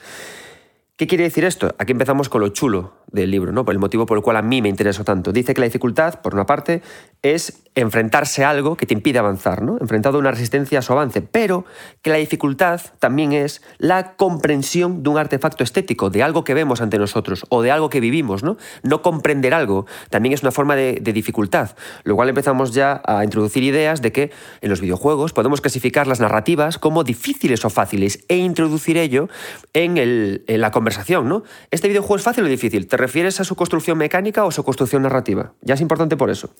¿Qué 1.02 1.09
quiere 1.09 1.25
decir 1.25 1.44
esto? 1.44 1.75
Aquí 1.78 1.90
empezamos 1.90 2.28
con 2.28 2.42
lo 2.42 2.50
chulo 2.50 2.92
del 3.11 3.32
libro, 3.32 3.50
¿no? 3.50 3.64
Por 3.64 3.75
el 3.75 3.80
motivo 3.80 4.06
por 4.06 4.18
el 4.18 4.23
cual 4.23 4.37
a 4.37 4.42
mí 4.42 4.62
me 4.62 4.68
interesó 4.68 5.02
tanto. 5.02 5.32
Dice 5.32 5.52
que 5.52 5.61
la 5.61 5.66
dificultad, 5.66 6.21
por 6.21 6.32
una 6.32 6.47
parte, 6.47 6.80
es 7.23 7.62
enfrentarse 7.75 8.44
a 8.44 8.50
algo 8.50 8.76
que 8.76 8.87
te 8.87 8.94
impide 8.94 9.18
avanzar, 9.18 9.62
¿no? 9.62 9.78
Enfrentado 9.80 10.16
a 10.16 10.21
una 10.21 10.30
resistencia 10.30 10.80
a 10.80 10.82
su 10.82 10.92
avance, 10.92 11.23
pero 11.23 11.64
que 12.02 12.11
la 12.11 12.16
dificultad 12.16 12.80
también 12.99 13.32
es 13.32 13.62
la 13.78 14.14
comprensión 14.16 15.02
de 15.02 15.11
un 15.11 15.18
artefacto 15.18 15.64
estético, 15.64 16.11
de 16.11 16.23
algo 16.23 16.44
que 16.44 16.54
vemos 16.54 16.80
ante 16.80 16.99
nosotros 16.99 17.47
o 17.49 17.62
de 17.62 17.71
algo 17.71 17.88
que 17.88 18.00
vivimos, 18.00 18.42
¿no? 18.42 18.56
No 18.82 19.02
comprender 19.02 19.54
algo 19.54 19.87
también 20.11 20.35
es 20.35 20.42
una 20.42 20.52
forma 20.52 20.76
de, 20.76 21.00
dificultad, 21.00 21.76
lo 22.04 22.16
cual 22.16 22.28
empezamos 22.28 22.73
ya 22.73 23.02
a 23.04 23.25
introducir 23.25 23.62
ideas 23.62 24.02
de 24.02 24.12
que 24.12 24.32
en 24.61 24.71
los 24.71 24.80
videojuegos 24.80 25.32
podemos 25.32 25.61
clasificar 25.61 26.06
las 26.06 26.21
narrativas 26.21 26.78
como 26.78 27.04
difíciles 27.04 27.64
o 27.64 27.71
fáciles 27.71 28.25
e 28.28 28.37
introducir 28.37 28.97
ello 28.97 29.28
en, 29.75 30.42
la 30.47 30.71
conversación 30.71 30.91
¿no? 31.25 31.42
¿Este 31.70 31.88
videojuego 31.88 32.16
es 32.16 32.22
fácil 32.22 32.44
o 32.44 32.49
difícil? 32.49 32.87
¿Te 32.87 32.96
refieres 32.96 33.40
a 33.40 33.44
su 33.44 33.56
construcción 33.56 33.99
mecánica 33.99 34.44
o 34.44 34.50
su 34.50 34.64
construcción 34.64 35.02
narrativa? 35.02 35.52
Ya 35.61 35.75
es 35.75 35.80
importante 35.80 36.16
por 36.16 36.30
eso. 36.30 36.54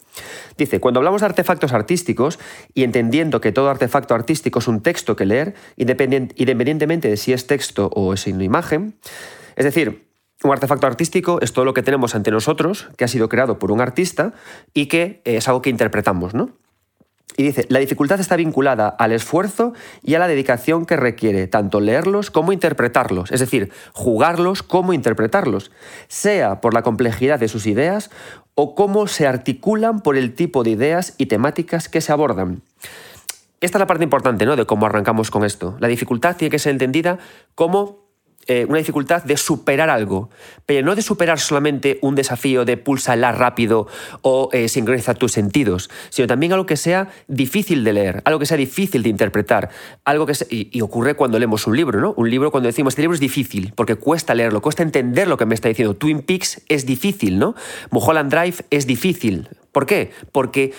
Dice, 0.56 0.80
cuando 0.80 1.00
hablamos 1.00 1.20
de 1.20 1.26
artefactos 1.26 1.72
artísticos 1.72 2.38
y 2.74 2.84
entendiendo 2.84 3.40
que 3.40 3.52
todo 3.52 3.70
artefacto 3.70 4.14
artístico 4.14 4.58
es 4.58 4.68
un 4.68 4.82
texto 4.82 5.16
que 5.16 5.26
leer, 5.26 5.54
independientemente 5.76 7.08
de 7.08 7.16
si 7.16 7.32
es 7.32 7.46
texto 7.46 7.88
o 7.94 8.14
es 8.14 8.26
una 8.26 8.44
imagen, 8.44 8.96
es 9.56 9.64
decir, 9.64 10.08
un 10.44 10.50
artefacto 10.50 10.86
artístico 10.86 11.38
es 11.40 11.52
todo 11.52 11.64
lo 11.64 11.74
que 11.74 11.82
tenemos 11.82 12.14
ante 12.14 12.30
nosotros, 12.30 12.88
que 12.96 13.04
ha 13.04 13.08
sido 13.08 13.28
creado 13.28 13.58
por 13.58 13.70
un 13.70 13.80
artista 13.80 14.32
y 14.74 14.86
que 14.86 15.22
es 15.24 15.46
algo 15.48 15.62
que 15.62 15.70
interpretamos, 15.70 16.34
¿no? 16.34 16.50
Y 17.36 17.44
dice, 17.44 17.66
la 17.68 17.78
dificultad 17.78 18.20
está 18.20 18.36
vinculada 18.36 18.88
al 18.88 19.12
esfuerzo 19.12 19.72
y 20.02 20.14
a 20.14 20.18
la 20.18 20.28
dedicación 20.28 20.84
que 20.84 20.96
requiere 20.96 21.46
tanto 21.46 21.80
leerlos 21.80 22.30
como 22.30 22.52
interpretarlos, 22.52 23.32
es 23.32 23.40
decir, 23.40 23.70
jugarlos 23.92 24.62
como 24.62 24.92
interpretarlos, 24.92 25.70
sea 26.08 26.60
por 26.60 26.74
la 26.74 26.82
complejidad 26.82 27.38
de 27.38 27.48
sus 27.48 27.66
ideas 27.66 28.10
o 28.54 28.74
cómo 28.74 29.06
se 29.06 29.26
articulan 29.26 30.00
por 30.00 30.16
el 30.16 30.34
tipo 30.34 30.62
de 30.62 30.70
ideas 30.70 31.14
y 31.16 31.26
temáticas 31.26 31.88
que 31.88 32.00
se 32.00 32.12
abordan. 32.12 32.62
Esta 33.62 33.78
es 33.78 33.80
la 33.80 33.86
parte 33.86 34.04
importante 34.04 34.44
¿no? 34.44 34.56
de 34.56 34.66
cómo 34.66 34.86
arrancamos 34.86 35.30
con 35.30 35.44
esto. 35.44 35.76
La 35.78 35.88
dificultad 35.88 36.36
tiene 36.36 36.50
que 36.50 36.58
ser 36.58 36.72
entendida 36.72 37.18
como 37.54 38.01
eh, 38.46 38.66
una 38.68 38.78
dificultad 38.78 39.22
de 39.22 39.37
superar 39.37 39.90
algo, 39.90 40.30
pero 40.66 40.84
no 40.84 40.94
de 40.94 41.02
superar 41.02 41.38
solamente 41.38 41.99
un 42.02 42.14
desafío 42.14 42.64
de 42.64 42.76
pulsa 42.76 43.14
la 43.16 43.32
rápido 43.32 43.87
o 44.22 44.49
eh, 44.52 44.68
sincroniza 44.68 45.14
tus 45.14 45.32
sentidos, 45.32 45.90
sino 46.11 46.26
también 46.26 46.52
algo 46.52 46.66
que 46.66 46.76
sea 46.76 47.08
difícil 47.28 47.84
de 47.84 47.92
leer, 47.92 48.22
algo 48.25 48.38
que 48.38 48.46
sea 48.46 48.56
difícil 48.56 49.02
de 49.02 49.08
interpretar, 49.11 49.70
algo 50.04 50.26
que 50.26 50.32
y, 50.50 50.80
ocurre 50.80 51.14
cuando 51.14 51.38
leemos 51.38 51.66
un 51.66 51.76
libro, 51.76 52.00
¿no? 52.00 52.14
Un 52.16 52.30
libro 52.30 52.50
cuando 52.50 52.66
decimos 52.66 52.92
este 52.92 53.02
libro 53.02 53.14
es 53.14 53.20
difícil, 53.20 53.72
porque 53.76 53.96
cuesta 53.96 54.34
leerlo, 54.34 54.61
cuesta 54.61 54.82
entender 54.82 55.28
lo 55.28 55.37
que 55.37 55.46
me 55.46 55.54
está 55.54 55.68
diciendo. 55.68 55.94
Twin 55.94 56.22
Peaks 56.22 56.62
es 56.68 56.84
difícil, 56.87 57.38
¿no? 57.38 57.54
Mulholland 57.90 58.32
Drive 58.32 58.56
es 58.70 58.87
difícil. 58.87 59.49
¿Por 59.70 59.87
qué? 59.87 60.11
Porque 60.32 60.72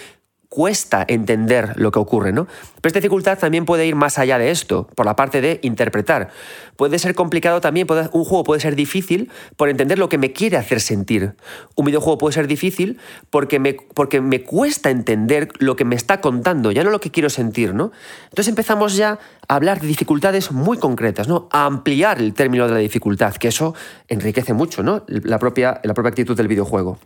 cuesta 0.53 1.03
entender 1.07 1.74
lo 1.77 1.89
que 1.89 1.98
ocurre, 1.98 2.31
¿no? 2.31 2.45
Pero 2.45 2.89
esta 2.89 3.00
dificultad 3.00 3.39
también 3.39 3.65
puede 3.65 3.88
ir 3.88 3.95
más 3.95 4.19
allá 4.19 4.38
de 4.38 4.51
esto, 4.51 4.88
por 4.93 5.03
la 5.07 5.15
parte 5.15 5.41
de 5.41 5.60
interpretar. 5.63 6.29
Puede 6.75 7.00
ser 7.00 7.15
complicado 7.15 7.60
también, 7.60 7.88
un 7.89 8.24
juego 8.24 8.43
puede 8.43 8.62
ser 8.62 8.75
difícil 8.75 9.31
por 9.57 9.69
entender 9.69 9.98
lo 9.98 10.10
que 10.10 10.19
me 10.19 10.31
quiere 10.31 10.57
hacer 10.57 10.79
sentir. 10.79 11.33
Un 11.75 11.86
videojuego 11.86 12.19
puede 12.19 12.33
ser 12.36 12.45
difícil 12.45 13.00
porque 13.31 13.57
me, 13.57 13.74
porque 13.74 14.22
me 14.22 14.43
cuesta 14.43 14.91
entender 14.91 15.50
lo 15.57 15.75
que 15.75 15.86
me 15.86 15.95
está 15.95 16.22
contando, 16.22 16.72
ya 16.72 16.83
no 16.83 16.91
lo 16.91 17.00
que 17.00 17.10
quiero 17.10 17.31
sentir, 17.31 17.74
¿no? 17.74 17.91
Entonces 18.25 18.50
empezamos 18.50 18.95
ya 18.95 19.17
a 19.48 19.55
hablar 19.55 19.81
de 19.81 19.88
dificultades 19.88 20.51
muy 20.51 20.77
concretas, 20.77 21.27
¿no? 21.27 21.48
A 21.50 21.65
ampliar 21.65 22.19
el 22.19 22.36
término 22.36 22.67
de 22.67 22.74
la 22.74 22.79
dificultad, 22.79 23.33
que 23.38 23.48
eso 23.48 23.74
enriquece 24.07 24.53
mucho, 24.53 24.83
¿no? 24.83 25.03
La 25.07 25.39
propia, 25.39 25.81
la 25.83 25.95
propia 25.95 26.10
actitud 26.10 26.38
del 26.38 26.48
videojuego. 26.48 27.00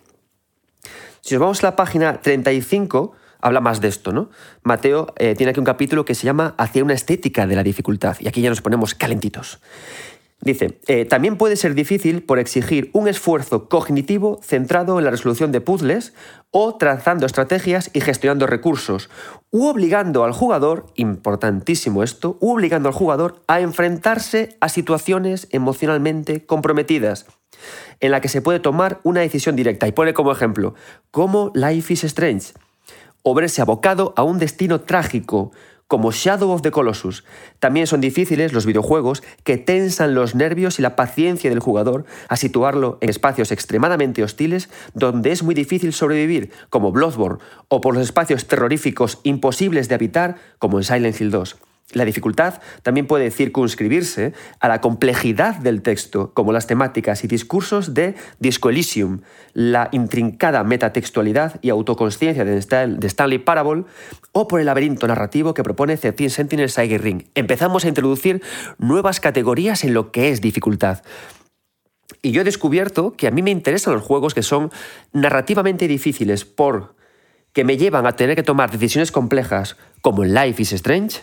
Si 1.22 1.34
nos 1.34 1.40
vamos 1.40 1.64
a 1.64 1.68
la 1.68 1.76
página 1.78 2.20
35, 2.22 3.14
habla 3.42 3.62
más 3.62 3.82
de 3.82 3.88
esto, 3.88 4.12
¿no? 4.12 4.30
Mateo 4.64 5.14
eh, 5.18 5.36
tiene 5.36 5.52
aquí 5.52 5.60
un 5.60 5.66
capítulo 5.66 6.06
que 6.06 6.16
se 6.16 6.26
llama 6.26 6.56
Hacia 6.58 6.84
una 6.84 6.94
estética 6.94 7.48
de 7.48 7.56
la 7.56 7.64
dificultad, 7.64 8.18
y 8.20 8.28
aquí 8.28 8.42
ya 8.42 8.50
nos 8.50 8.62
ponemos 8.62 8.94
calentitos. 8.96 9.60
Dice, 10.40 10.80
eh, 10.86 11.06
también 11.06 11.36
puede 11.36 11.56
ser 11.56 11.74
difícil 11.74 12.22
por 12.22 12.38
exigir 12.38 12.92
un 12.94 13.08
esfuerzo 13.08 13.68
cognitivo 13.68 14.40
centrado 14.44 15.00
en 15.00 15.06
la 15.06 15.10
resolución 15.10 15.52
de 15.52 15.62
puzzles 15.62 16.14
o 16.52 16.78
trazando 16.78 17.26
estrategias 17.26 17.90
y 17.94 18.02
gestionando 18.02 18.46
recursos, 18.46 19.10
u 19.50 19.66
obligando 19.66 20.24
al 20.24 20.34
jugador, 20.34 20.86
importantísimo 20.96 22.04
esto, 22.04 22.38
u 22.40 22.54
obligando 22.54 22.88
al 22.88 22.94
jugador 22.94 23.42
a 23.48 23.62
enfrentarse 23.62 24.56
a 24.62 24.70
situaciones 24.70 25.48
emocionalmente 25.52 26.46
comprometidas, 26.46 27.26
en 28.00 28.12
la 28.12 28.22
que 28.22 28.30
se 28.30 28.44
puede 28.44 28.60
tomar 28.60 29.00
una 29.02 29.22
decisión 29.22 29.56
directa. 29.56 29.88
Y 29.88 29.92
pone 29.92 30.14
como 30.14 30.32
ejemplo, 30.32 30.76
como 31.10 31.52
Life 31.56 31.94
is 31.94 32.04
Strange 32.04 32.54
o 33.30 33.34
verse 33.34 33.62
abocado 33.62 34.14
a 34.16 34.24
un 34.24 34.40
destino 34.40 34.80
trágico, 34.80 35.52
como 35.90 36.14
Shadow 36.14 36.50
of 36.52 36.62
the 36.62 36.72
Colossus. 36.72 37.26
También 37.60 37.86
son 37.86 38.00
difíciles 38.00 38.54
los 38.54 38.66
videojuegos 38.66 39.22
que 39.44 39.58
tensan 39.58 40.16
los 40.16 40.34
nervios 40.34 40.80
y 40.80 40.82
la 40.82 40.96
paciencia 40.96 41.50
del 41.50 41.60
jugador 41.60 42.06
a 42.30 42.38
situarlo 42.38 42.98
en 43.02 43.10
espacios 43.10 43.52
extremadamente 43.52 44.24
hostiles 44.24 44.70
donde 44.94 45.34
es 45.34 45.44
muy 45.44 45.56
difícil 45.56 45.92
sobrevivir, 45.92 46.52
como 46.70 46.94
Bloodborne, 46.94 47.44
o 47.68 47.82
por 47.82 47.96
los 47.96 48.04
espacios 48.04 48.48
terroríficos 48.48 49.20
imposibles 49.24 49.90
de 49.90 49.96
habitar, 49.96 50.36
como 50.58 50.78
en 50.78 50.86
Silent 50.86 51.20
Hill 51.20 51.32
2. 51.32 51.58
La 51.94 52.04
dificultad 52.04 52.62
también 52.84 53.08
puede 53.08 53.32
circunscribirse 53.32 54.34
a 54.60 54.68
la 54.68 54.82
complejidad 54.82 55.56
del 55.56 55.82
texto, 55.82 56.34
como 56.34 56.52
las 56.52 56.68
temáticas 56.68 57.24
y 57.24 57.28
discursos 57.28 57.94
de 57.94 58.16
Disco 58.40 58.70
Elysium, 58.70 59.22
la 59.54 59.88
intrincada 59.94 60.66
metatextualidad 60.66 61.60
y 61.62 61.70
autoconsciencia 61.70 62.44
de 62.44 62.58
Stanley 62.58 63.38
Parable, 63.38 63.86
o 64.34 64.50
por 64.50 64.60
el 64.60 64.66
laberinto 64.66 65.08
narrativo 65.08 65.54
que 65.54 65.64
propone 65.64 65.96
13 65.96 66.30
Sentinel 66.30 66.70
Side 66.70 66.98
Ring. 66.98 67.24
Empezamos 67.36 67.86
a 67.86 67.88
introducir 67.88 68.42
nuevas 68.78 69.22
categorías 69.22 69.86
en 69.86 69.94
lo 69.94 70.12
que 70.12 70.30
es 70.30 70.42
dificultad. 70.42 71.04
Y 72.22 72.32
yo 72.32 72.42
he 72.42 72.44
descubierto 72.46 73.14
que 73.14 73.28
a 73.28 73.32
mí 73.32 73.42
me 73.42 73.52
interesan 73.52 73.94
los 73.94 74.04
juegos 74.04 74.34
que 74.34 74.44
son 74.44 74.72
narrativamente 75.14 75.88
difíciles 75.88 76.44
por 76.44 76.96
que 77.54 77.64
me 77.64 77.78
llevan 77.78 78.06
a 78.06 78.18
tener 78.18 78.36
que 78.36 78.44
tomar 78.44 78.72
decisiones 78.72 79.14
complejas, 79.14 79.78
como 80.02 80.26
en 80.26 80.34
Life 80.34 80.62
is 80.62 80.74
Strange, 80.74 81.22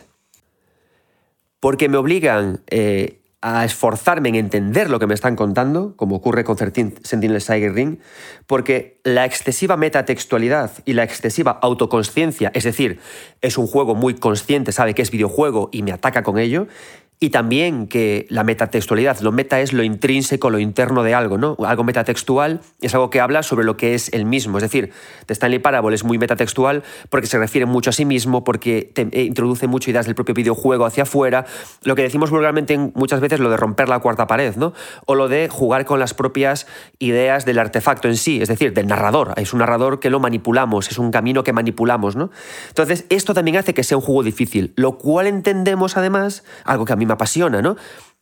porque 1.64 1.88
me 1.88 1.96
obligan 1.96 2.60
eh, 2.68 3.22
a 3.40 3.64
esforzarme 3.64 4.28
en 4.28 4.34
entender 4.34 4.90
lo 4.90 4.98
que 4.98 5.06
me 5.06 5.14
están 5.14 5.34
contando, 5.34 5.96
como 5.96 6.16
ocurre 6.16 6.44
con 6.44 6.58
Sentinel 6.58 7.42
Tiger 7.42 7.72
Ring, 7.72 8.00
porque 8.46 9.00
la 9.02 9.24
excesiva 9.24 9.78
metatextualidad 9.78 10.72
y 10.84 10.92
la 10.92 11.04
excesiva 11.04 11.52
autoconsciencia, 11.62 12.50
es 12.52 12.64
decir, 12.64 13.00
es 13.40 13.56
un 13.56 13.66
juego 13.66 13.94
muy 13.94 14.12
consciente, 14.12 14.72
sabe 14.72 14.92
que 14.92 15.00
es 15.00 15.10
videojuego 15.10 15.70
y 15.72 15.82
me 15.82 15.92
ataca 15.92 16.22
con 16.22 16.38
ello, 16.38 16.66
y 17.20 17.30
también 17.30 17.86
que 17.86 18.26
la 18.28 18.44
metatextualidad, 18.44 19.20
lo 19.20 19.32
meta 19.32 19.60
es 19.60 19.72
lo 19.72 19.82
intrínseco, 19.82 20.50
lo 20.50 20.58
interno 20.58 21.02
de 21.02 21.14
algo, 21.14 21.38
¿no? 21.38 21.56
Algo 21.64 21.84
metatextual 21.84 22.60
es 22.80 22.94
algo 22.94 23.08
que 23.08 23.20
habla 23.20 23.42
sobre 23.42 23.64
lo 23.64 23.76
que 23.76 23.94
es 23.94 24.12
el 24.12 24.26
mismo. 24.26 24.58
Es 24.58 24.62
decir, 24.62 24.90
The 25.26 25.32
Stanley 25.32 25.60
Parable 25.60 25.94
es 25.94 26.04
muy 26.04 26.18
metatextual 26.18 26.82
porque 27.08 27.26
se 27.26 27.38
refiere 27.38 27.66
mucho 27.66 27.90
a 27.90 27.92
sí 27.92 28.04
mismo, 28.04 28.44
porque 28.44 28.90
te 28.92 29.08
eh, 29.12 29.22
introduce 29.22 29.66
mucho 29.68 29.90
ideas 29.90 30.06
del 30.06 30.14
propio 30.14 30.34
videojuego 30.34 30.84
hacia 30.84 31.04
afuera. 31.04 31.46
Lo 31.82 31.94
que 31.94 32.02
decimos 32.02 32.30
vulgarmente 32.30 32.76
muchas 32.76 33.20
veces 33.20 33.40
lo 33.40 33.48
de 33.48 33.56
romper 33.56 33.88
la 33.88 34.00
cuarta 34.00 34.26
pared, 34.26 34.56
¿no? 34.56 34.74
O 35.06 35.14
lo 35.14 35.28
de 35.28 35.48
jugar 35.48 35.84
con 35.84 36.00
las 36.00 36.14
propias 36.14 36.66
ideas 36.98 37.44
del 37.44 37.58
artefacto 37.58 38.08
en 38.08 38.16
sí, 38.16 38.42
es 38.42 38.48
decir, 38.48 38.74
del 38.74 38.88
narrador. 38.88 39.34
Es 39.36 39.52
un 39.52 39.60
narrador 39.60 40.00
que 40.00 40.10
lo 40.10 40.20
manipulamos, 40.20 40.90
es 40.90 40.98
un 40.98 41.10
camino 41.10 41.44
que 41.44 41.52
manipulamos, 41.52 42.16
¿no? 42.16 42.30
Entonces, 42.68 43.06
esto 43.08 43.34
también 43.34 43.56
hace 43.56 43.72
que 43.72 43.84
sea 43.84 43.96
un 43.96 44.02
juego 44.02 44.24
difícil, 44.24 44.72
lo 44.76 44.98
cual 44.98 45.26
entendemos 45.26 45.96
además, 45.96 46.44
algo 46.64 46.84
que 46.84 46.92
a 46.92 46.96
mí 46.96 47.03
me 47.06 47.14
apasiona, 47.14 47.62
¿no? 47.62 47.76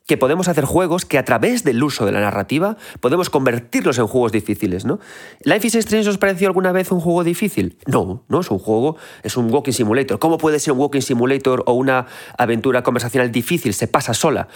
que 0.07 0.17
podemos 0.17 0.49
hacer 0.49 0.65
juegos 0.65 1.05
que 1.05 1.19
a 1.19 1.25
través 1.25 1.65
del 1.65 1.83
uso 1.83 2.07
de 2.07 2.13
la 2.13 2.21
narrativa 2.21 2.77
podemos 3.01 3.31
convertirlos 3.31 3.99
en 3.99 4.07
juegos 4.07 4.33
difíciles, 4.33 4.85
¿no? 4.85 4.99
¿Life 5.45 5.67
is 5.67 5.75
Strange 5.77 6.09
os 6.09 6.19
pareció 6.19 6.49
alguna 6.49 6.73
vez 6.73 6.91
un 6.91 7.01
juego 7.01 7.25
difícil? 7.25 7.79
No, 7.87 8.25
no 8.29 8.41
es 8.41 8.51
un 8.51 8.59
juego, 8.59 8.97
es 9.23 9.37
un 9.37 9.53
walking 9.53 9.73
simulator. 9.73 10.19
¿Cómo 10.19 10.39
puede 10.39 10.59
ser 10.59 10.73
un 10.73 10.81
walking 10.81 11.01
simulator 11.01 11.63
o 11.67 11.73
una 11.73 12.07
aventura 12.37 12.83
conversacional 12.83 13.31
difícil? 13.31 13.75
Se 13.75 13.87
pasa 13.87 14.15
sola. 14.15 14.49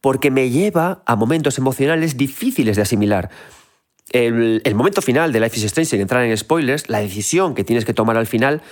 Porque 0.00 0.30
me 0.30 0.50
lleva 0.50 1.02
a 1.06 1.16
momentos 1.16 1.58
emocionales 1.58 2.16
difíciles 2.16 2.76
de 2.76 2.82
asimilar. 2.82 3.30
El, 4.10 4.60
el 4.64 4.74
momento 4.74 5.00
final 5.00 5.32
de 5.32 5.40
Life 5.40 5.56
is 5.56 5.64
Strange, 5.64 5.90
sin 5.90 6.00
entrar 6.00 6.24
en 6.24 6.36
spoilers, 6.36 6.88
la 6.88 7.00
decisión 7.00 7.54
que 7.54 7.64
tienes 7.64 7.84
que 7.84 7.94
tomar 7.94 8.16
al 8.16 8.26
final 8.26 8.62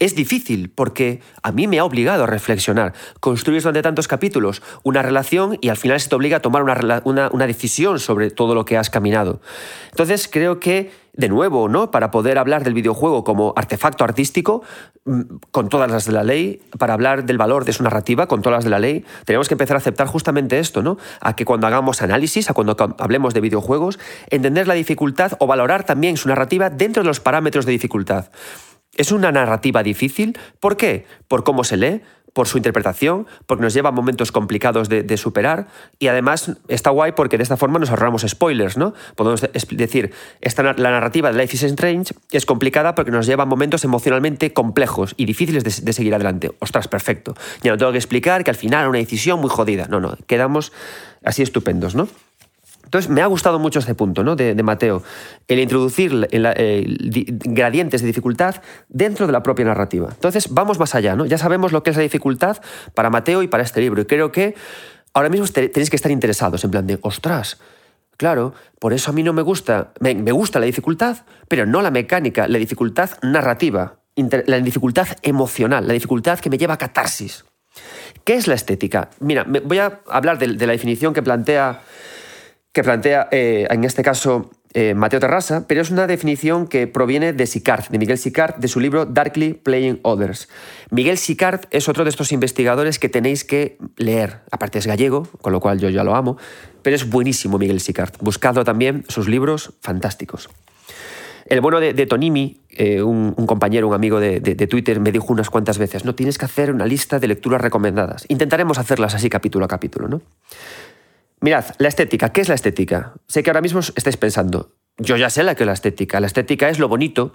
es 0.00 0.14
difícil 0.14 0.70
porque 0.70 1.20
a 1.42 1.52
mí 1.52 1.66
me 1.66 1.78
ha 1.78 1.84
obligado 1.84 2.24
a 2.24 2.26
reflexionar. 2.26 2.94
Construyes 3.20 3.62
durante 3.62 3.82
tantos 3.82 4.08
capítulos 4.08 4.62
una 4.82 5.02
relación 5.02 5.58
y 5.60 5.68
al 5.68 5.76
final 5.76 6.00
se 6.00 6.08
te 6.08 6.14
obliga 6.16 6.38
a 6.38 6.40
tomar 6.40 6.62
una, 6.62 7.46
decisión 7.46 7.98
sobre 8.00 8.30
todo 8.30 8.54
lo 8.54 8.64
que 8.64 8.76
has 8.76 8.90
caminado. 8.90 9.40
Entonces 9.90 10.28
creo 10.30 10.58
que, 10.58 10.90
de 11.12 11.28
nuevo, 11.28 11.68
¿no? 11.68 11.92
para 11.92 12.10
poder 12.10 12.38
hablar 12.38 12.64
del 12.64 12.74
videojuego 12.74 13.22
como 13.22 13.52
artefacto 13.56 14.02
artístico, 14.02 14.62
mm, 15.04 15.20
con 15.52 15.68
todas 15.68 15.90
las 15.90 16.06
de 16.06 16.12
la 16.12 16.24
ley, 16.24 16.60
para 16.76 16.94
hablar 16.94 17.24
del 17.24 17.38
valor 17.38 17.64
de 17.64 17.72
su 17.72 17.84
narrativa, 17.84 18.26
con 18.26 18.42
todas 18.42 18.58
las 18.58 18.64
de 18.64 18.70
la 18.70 18.80
ley, 18.80 19.04
tenemos 19.24 19.46
que 19.46 19.54
empezar 19.54 19.76
a 19.76 19.78
aceptar 19.78 20.08
justamente 20.08 20.58
esto, 20.58 20.82
¿no? 20.82 20.98
a 21.20 21.36
que 21.36 21.44
cuando 21.44 21.68
hagamos 21.68 22.02
análisis, 22.02 22.50
a 22.50 22.54
cuando 22.54 22.76
hablemos 22.98 23.32
de 23.32 23.40
videojuegos, 23.40 24.00
entender 24.28 24.66
la 24.66 24.74
dificultad 24.74 25.32
o 25.38 25.46
valorar 25.46 25.84
también 25.84 26.16
su 26.16 26.28
narrativa 26.28 26.68
dentro 26.68 27.02
de 27.04 27.06
los 27.06 27.20
parámetros 27.20 27.64
de 27.64 27.72
dificultad. 27.72 28.26
Es 28.96 29.12
una 29.12 29.32
narrativa 29.32 29.82
difícil. 29.82 30.38
¿Por 30.60 30.76
qué? 30.76 31.06
Por 31.28 31.44
cómo 31.44 31.64
se 31.64 31.76
lee, 31.76 32.02
por 32.34 32.48
su 32.48 32.58
interpretación, 32.58 33.26
porque 33.46 33.62
nos 33.62 33.72
lleva 33.72 33.88
a 33.88 33.92
momentos 33.92 34.32
complicados 34.32 34.88
de, 34.88 35.16
superar 35.16 35.68
y 36.00 36.08
además 36.08 36.52
está 36.66 36.90
guay 36.90 37.12
porque 37.12 37.36
de 37.36 37.44
esta 37.44 37.56
forma 37.56 37.78
nos 37.78 37.90
ahorramos 37.90 38.26
spoilers, 38.28 38.76
¿no? 38.76 38.92
Podemos 39.14 39.40
decir, 39.70 40.12
esta, 40.40 40.62
la 40.64 40.90
narrativa 40.90 41.32
de 41.32 41.38
Life 41.38 41.54
is 41.54 41.62
Strange 41.62 42.12
es 42.32 42.44
complicada 42.44 42.96
porque 42.96 43.12
nos 43.12 43.26
lleva 43.26 43.44
a 43.44 43.46
momentos 43.46 43.84
emocionalmente 43.84 44.52
complejos 44.52 45.14
y 45.16 45.24
difíciles 45.24 45.62
de, 45.62 45.84
de 45.84 45.92
seguir 45.92 46.12
adelante. 46.14 46.50
Ostras, 46.58 46.88
perfecto. 46.88 47.34
Ya 47.62 47.70
no 47.70 47.78
tengo 47.78 47.92
que 47.92 47.98
explicar 47.98 48.42
que 48.42 48.50
al 48.50 48.56
final 48.56 48.80
era 48.80 48.88
una 48.88 48.98
decisión 48.98 49.40
muy 49.40 49.48
jodida. 49.48 49.86
No, 49.88 50.00
no, 50.00 50.16
quedamos 50.26 50.72
así 51.22 51.42
estupendos, 51.42 51.94
¿no? 51.94 52.08
Entonces, 52.94 53.10
me 53.10 53.22
ha 53.22 53.26
gustado 53.26 53.58
mucho 53.58 53.80
este 53.80 53.96
punto 53.96 54.22
¿no? 54.22 54.36
de, 54.36 54.54
Mateo, 54.62 55.02
el 55.48 55.58
introducir 55.58 56.28
gradientes 56.30 58.02
de 58.02 58.06
dificultad 58.06 58.62
dentro 58.88 59.26
de 59.26 59.32
la 59.32 59.42
propia 59.42 59.64
narrativa. 59.64 60.10
Entonces, 60.12 60.46
vamos 60.54 60.78
más 60.78 60.94
allá, 60.94 61.16
¿no? 61.16 61.26
Ya 61.26 61.36
sabemos 61.36 61.72
lo 61.72 61.82
que 61.82 61.90
es 61.90 61.96
la 61.96 62.04
dificultad 62.04 62.58
para 62.94 63.10
Mateo 63.10 63.42
y 63.42 63.48
para 63.48 63.64
este 63.64 63.80
libro, 63.80 64.00
y 64.00 64.04
creo 64.04 64.30
que 64.30 64.54
ahora 65.12 65.28
mismo 65.28 65.48
tenéis 65.48 65.90
que 65.90 65.96
estar 65.96 66.12
interesados, 66.12 66.62
en 66.62 66.70
plan 66.70 66.86
de, 66.86 67.00
ostras, 67.02 67.58
Claro, 68.16 68.54
por 68.78 68.92
eso 68.92 69.10
a 69.10 69.12
mí 69.12 69.24
no 69.24 69.32
me 69.32 69.42
gusta, 69.42 69.92
me, 69.98 70.14
gusta 70.30 70.60
la 70.60 70.66
dificultad, 70.66 71.16
pero 71.48 71.66
no 71.66 71.82
la 71.82 71.90
mecánica, 71.90 72.46
la 72.46 72.58
dificultad 72.58 73.10
narrativa. 73.22 73.98
la 74.46 74.60
dificultad 74.60 75.08
emocional, 75.22 75.88
la 75.88 75.94
dificultad 75.94 76.38
que 76.38 76.48
me 76.48 76.58
lleva 76.58 76.74
a 76.74 76.78
catarsis. 76.78 77.44
¿Qué 78.24 78.34
es 78.34 78.46
la 78.46 78.54
estética? 78.54 79.10
Mira, 79.20 79.44
voy 79.44 79.78
a 79.78 80.00
hablar 80.08 80.38
de, 80.38 80.46
la 80.46 80.72
definición 80.72 81.12
que 81.12 81.22
plantea, 81.22 81.82
que 82.74 82.82
plantea 82.82 83.28
eh, 83.30 83.66
en 83.70 83.84
este 83.84 84.02
caso 84.02 84.50
eh, 84.74 84.94
Mateo 84.94 85.20
Terrasa, 85.20 85.68
pero 85.68 85.80
es 85.80 85.90
una 85.90 86.08
definición 86.08 86.66
que 86.66 86.88
proviene 86.88 87.32
de 87.32 87.46
Sicard, 87.46 87.88
de 87.88 87.98
Miguel 87.98 88.18
Sicard, 88.18 88.56
de 88.56 88.66
su 88.66 88.80
libro 88.80 89.06
Darkly 89.06 89.54
Playing 89.54 90.00
Others. 90.02 90.48
Miguel 90.90 91.16
Sicard 91.16 91.60
es 91.70 91.88
otro 91.88 92.02
de 92.02 92.10
estos 92.10 92.32
investigadores 92.32 92.98
que 92.98 93.08
tenéis 93.08 93.44
que 93.44 93.78
leer. 93.96 94.40
Aparte 94.50 94.80
es 94.80 94.88
gallego, 94.88 95.28
con 95.40 95.52
lo 95.52 95.60
cual 95.60 95.78
yo 95.78 95.88
ya 95.88 96.02
lo 96.02 96.16
amo, 96.16 96.36
pero 96.82 96.96
es 96.96 97.08
buenísimo 97.08 97.58
Miguel 97.58 97.80
Sicard. 97.80 98.10
Buscadlo 98.18 98.64
también, 98.64 99.04
sus 99.08 99.28
libros 99.28 99.74
fantásticos. 99.80 100.50
El 101.46 101.60
bueno 101.60 101.78
de, 101.78 102.06
Tonimi, 102.06 102.62
eh, 102.70 103.02
un, 103.02 103.34
compañero, 103.46 103.86
un 103.86 103.94
amigo 103.94 104.18
de, 104.18 104.40
Twitter, 104.66 104.98
me 104.98 105.12
dijo 105.12 105.26
unas 105.32 105.50
cuantas 105.50 105.78
veces, 105.78 106.04
no, 106.04 106.16
tienes 106.16 106.38
que 106.38 106.46
hacer 106.46 106.72
una 106.72 106.86
lista 106.86 107.20
de 107.20 107.28
lecturas 107.28 107.60
recomendadas. 107.60 108.24
Intentaremos 108.28 108.78
hacerlas 108.78 109.14
así 109.14 109.30
capítulo 109.30 109.66
a 109.66 109.68
capítulo, 109.68 110.08
¿no? 110.08 110.22
Mirad, 111.44 111.66
la 111.76 111.88
estética, 111.88 112.32
¿qué 112.32 112.40
es 112.40 112.48
la 112.48 112.54
estética? 112.54 113.12
Sé 113.28 113.42
que 113.42 113.50
ahora 113.50 113.60
mismo 113.60 113.80
estáis 113.80 114.16
pensando, 114.16 114.76
yo 114.96 115.18
ya 115.18 115.28
sé 115.28 115.42
la 115.42 115.54
que 115.54 115.64
es 115.64 115.66
la 115.66 115.74
estética, 115.74 116.18
la 116.18 116.26
estética 116.26 116.70
es 116.70 116.78
lo 116.78 116.88
bonito, 116.88 117.34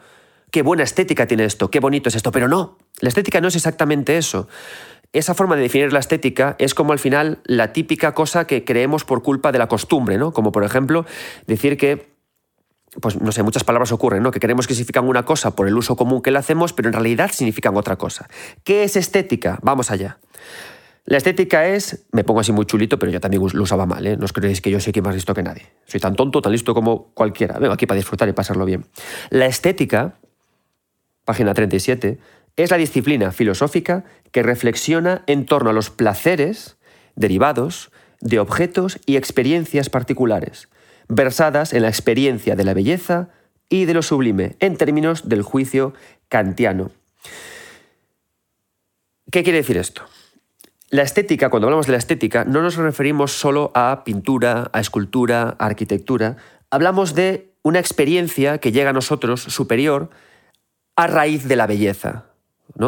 qué 0.49 0.63
buena 0.63 0.81
estética 0.81 1.27
tiene 1.27 1.45
esto, 1.45 1.69
qué 1.69 1.79
bonito 1.79 2.09
es 2.09 2.15
esto, 2.15 2.31
pero 2.31 2.47
no, 2.47 2.79
la 3.01 3.09
estética 3.09 3.39
no 3.39 3.49
es 3.49 3.55
exactamente 3.55 4.17
eso. 4.17 4.47
Esa 5.13 5.35
forma 5.35 5.55
de 5.55 5.61
definir 5.61 5.93
la 5.93 5.99
estética 5.99 6.55
es 6.57 6.73
como 6.73 6.91
al 6.91 6.97
final 6.97 7.41
la 7.43 7.71
típica 7.71 8.15
cosa 8.15 8.47
que 8.47 8.65
creemos 8.65 9.05
por 9.05 9.21
culpa 9.21 9.51
de 9.51 9.59
la 9.59 9.67
costumbre, 9.67 10.17
¿no? 10.17 10.33
Como 10.33 10.51
por 10.51 10.63
ejemplo 10.63 11.05
decir 11.45 11.77
que 11.77 12.17
pues 13.01 13.21
no 13.21 13.31
sé, 13.31 13.43
muchas 13.43 13.63
palabras 13.63 13.91
ocurren, 13.91 14.23
¿no? 14.23 14.31
Que 14.31 14.39
queremos 14.39 14.65
que 14.65 14.73
significan 14.73 15.07
una 15.07 15.23
cosa 15.23 15.55
por 15.55 15.67
el 15.67 15.77
uso 15.77 15.95
común 15.95 16.23
que 16.23 16.31
le 16.31 16.39
hacemos, 16.39 16.73
pero 16.73 16.89
en 16.89 16.93
realidad 16.93 17.29
significan 17.31 17.77
otra 17.77 17.97
cosa. 17.97 18.27
¿Qué 18.63 18.83
es 18.83 18.95
estética? 18.95 19.59
Vamos 19.61 19.91
allá. 19.91 20.17
La 21.05 21.17
estética 21.17 21.67
es, 21.67 22.05
me 22.11 22.23
pongo 22.23 22.41
así 22.41 22.51
muy 22.51 22.65
chulito, 22.65 22.99
pero 22.99 23.11
yo 23.11 23.19
también 23.19 23.41
lo 23.53 23.63
usaba 23.63 23.85
mal, 23.85 24.05
¿eh? 24.05 24.17
No 24.17 24.25
os 24.25 24.33
creéis 24.33 24.61
que 24.61 24.69
yo 24.69 24.79
soy 24.79 24.91
aquí 24.91 25.01
más 25.01 25.15
listo 25.15 25.33
que 25.33 25.41
nadie. 25.41 25.65
Soy 25.87 25.99
tan 25.99 26.15
tonto, 26.15 26.41
tan 26.41 26.51
listo 26.51 26.73
como 26.73 27.11
cualquiera. 27.13 27.57
Vengo 27.57 27.73
aquí 27.73 27.85
para 27.85 27.97
disfrutar 27.97 28.29
y 28.29 28.33
pasarlo 28.33 28.65
bien. 28.65 28.85
La 29.29 29.47
estética, 29.47 30.15
página 31.25 31.53
37, 31.53 32.19
es 32.57 32.71
la 32.71 32.77
disciplina 32.77 33.31
filosófica 33.31 34.03
que 34.31 34.43
reflexiona 34.43 35.23
en 35.25 35.45
torno 35.45 35.71
a 35.71 35.73
los 35.73 35.89
placeres 35.89 36.77
derivados 37.15 37.91
de 38.21 38.39
objetos 38.39 38.99
y 39.05 39.15
experiencias 39.15 39.89
particulares 39.89 40.67
versadas 41.09 41.73
en 41.73 41.81
la 41.81 41.89
experiencia 41.89 42.55
de 42.55 42.63
la 42.63 42.73
belleza 42.73 43.29
y 43.67 43.85
de 43.85 43.93
lo 43.93 44.01
sublime, 44.01 44.55
en 44.59 44.77
términos 44.77 45.27
del 45.27 45.41
juicio 45.41 45.93
kantiano. 46.29 46.91
¿Qué 49.31 49.43
quiere 49.43 49.59
decir 49.59 49.77
esto? 49.77 50.03
La 50.91 51.03
estética, 51.03 51.49
cuando 51.49 51.67
hablamos 51.67 51.85
de 51.85 51.91
la 51.91 51.99
estética, 51.99 52.45
no 52.45 52.63
nos 52.63 52.75
referimos 52.75 53.31
solo 53.31 53.71
a 53.75 54.03
pintura, 54.03 54.71
a 54.73 54.79
escultura, 54.79 55.55
a 55.59 55.65
arquitectura. 55.67 56.37
Hablamos 56.71 57.13
de 57.13 57.53
una 57.61 57.77
experiencia 57.77 58.57
que 58.57 58.71
llega 58.71 58.89
a 58.89 58.93
nosotros 58.93 59.41
superior 59.41 60.09
a 60.95 61.05
raíz 61.05 61.47
de 61.47 61.55
la 61.55 61.67
belleza. 61.67 62.25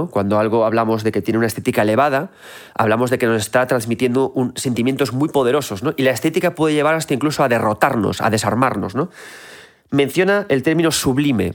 Cuando 0.09 0.39
algo 0.39 0.65
hablamos 0.65 1.03
de 1.03 1.11
que 1.11 1.21
tiene 1.21 1.37
una 1.37 1.47
estética 1.47 1.83
elevada, 1.83 2.31
hablamos 2.73 3.11
de 3.11 3.19
que 3.19 3.27
nos 3.27 3.41
está 3.41 3.67
transmitiendo 3.67 4.33
sentimientos 4.55 5.13
muy 5.13 5.29
poderosos, 5.29 5.83
Y 5.97 6.03
la 6.03 6.11
estética 6.11 6.55
puede 6.55 6.73
llevar 6.73 6.95
hasta 6.95 7.13
incluso 7.13 7.43
a 7.43 7.49
derrotarnos, 7.49 8.21
a 8.21 8.29
desarmarnos, 8.29 8.95
¿no? 8.95 9.09
Menciona 9.91 10.45
el 10.49 10.63
término 10.63 10.91
sublime. 10.91 11.53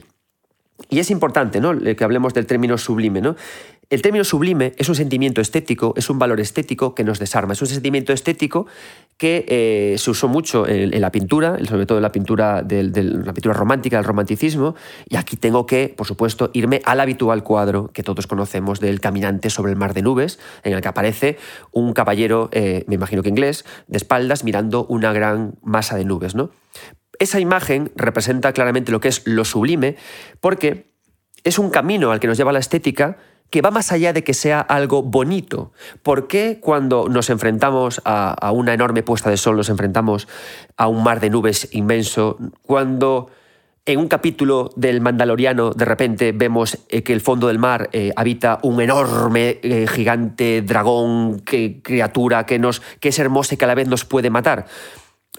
Y 0.89 0.99
es 0.99 1.09
importante, 1.09 1.59
¿no? 1.59 1.77
Que 1.77 2.03
hablemos 2.03 2.33
del 2.33 2.45
término 2.45 2.77
sublime, 2.77 3.19
¿no? 3.21 3.35
El 3.89 4.01
término 4.01 4.25
sublime 4.25 4.73
es 4.77 4.89
un 4.89 4.95
sentimiento 4.95 5.39
estético, 5.39 5.93
es 5.95 6.09
un 6.09 6.19
valor 6.19 6.41
estético 6.41 6.93
que 6.93 7.05
nos 7.05 7.19
desarma, 7.19 7.53
es 7.53 7.61
un 7.61 7.69
sentimiento 7.69 8.11
estético 8.11 8.67
que 9.17 9.45
eh, 9.47 9.95
se 9.97 10.11
usó 10.11 10.27
mucho 10.27 10.67
en, 10.67 10.99
la 10.99 11.09
pintura, 11.09 11.57
sobre 11.65 11.85
todo 11.85 11.97
en 11.97 12.01
la 12.01 12.11
pintura, 12.11 12.65
la 12.67 13.33
pintura 13.33 13.53
romántica, 13.53 13.95
del 13.95 14.03
romanticismo, 14.03 14.75
y 15.07 15.15
aquí 15.15 15.37
tengo 15.37 15.65
que, 15.65 15.93
por 15.95 16.05
supuesto, 16.05 16.49
irme 16.51 16.81
al 16.83 16.99
habitual 16.99 17.43
cuadro 17.43 17.87
que 17.93 18.03
todos 18.03 18.27
conocemos 18.27 18.81
del 18.81 18.99
caminante 18.99 19.49
sobre 19.49 19.71
el 19.71 19.77
mar 19.77 19.93
de 19.93 20.01
nubes, 20.01 20.37
en 20.63 20.73
el 20.73 20.81
que 20.81 20.87
aparece 20.89 21.37
un 21.71 21.93
caballero, 21.93 22.49
eh, 22.51 22.83
me 22.87 22.95
imagino 22.95 23.23
que 23.23 23.29
inglés, 23.29 23.63
de 23.87 23.95
espaldas 23.95 24.43
mirando 24.43 24.85
una 24.87 25.13
gran 25.13 25.55
masa 25.63 25.95
de 25.95 26.03
nubes. 26.03 26.35
¿no? 26.35 26.51
Esa 27.19 27.39
imagen 27.39 27.91
representa 27.95 28.51
claramente 28.51 28.91
lo 28.91 28.99
que 28.99 29.07
es 29.07 29.25
lo 29.25 29.45
sublime, 29.45 29.95
porque 30.41 30.91
es 31.45 31.57
un 31.57 31.69
camino 31.69 32.11
al 32.11 32.19
que 32.19 32.27
nos 32.27 32.37
lleva 32.37 32.51
la 32.51 32.59
estética, 32.59 33.17
que 33.49 33.61
va 33.61 33.71
más 33.71 33.91
allá 33.91 34.13
de 34.13 34.23
que 34.23 34.33
sea 34.33 34.59
algo 34.59 35.03
bonito. 35.03 35.71
¿Por 36.03 36.27
qué 36.27 36.59
cuando 36.61 37.07
nos 37.09 37.29
enfrentamos 37.29 38.01
a, 38.05 38.51
una 38.51 38.73
enorme 38.73 39.03
puesta 39.03 39.29
de 39.29 39.37
sol, 39.37 39.55
nos 39.55 39.69
enfrentamos 39.69 40.27
a 40.75 40.87
un 40.87 41.03
mar 41.03 41.19
de 41.19 41.29
nubes 41.29 41.69
inmenso, 41.71 42.37
cuando 42.63 43.29
en 43.85 43.99
un 43.99 44.09
capítulo 44.09 44.69
del 44.75 44.99
Mandaloriano 44.99 45.71
de 45.71 45.85
repente 45.85 46.33
vemos 46.33 46.77
eh, 46.89 47.03
que 47.03 47.13
el 47.13 47.21
fondo 47.21 47.47
del 47.47 47.57
mar 47.57 47.89
eh, 47.93 48.11
habita 48.17 48.59
un 48.63 48.81
enorme, 48.81 49.59
eh, 49.63 49.87
gigante 49.87 50.61
dragón, 50.61 51.39
que, 51.39 51.81
criatura 51.81 52.45
que, 52.45 52.59
nos, 52.59 52.81
que 52.99 53.09
es 53.09 53.19
hermosa 53.19 53.55
y 53.55 53.57
que 53.57 53.63
a 53.63 53.69
la 53.69 53.75
vez 53.75 53.87
nos 53.87 54.03
puede 54.03 54.29
matar? 54.29 54.65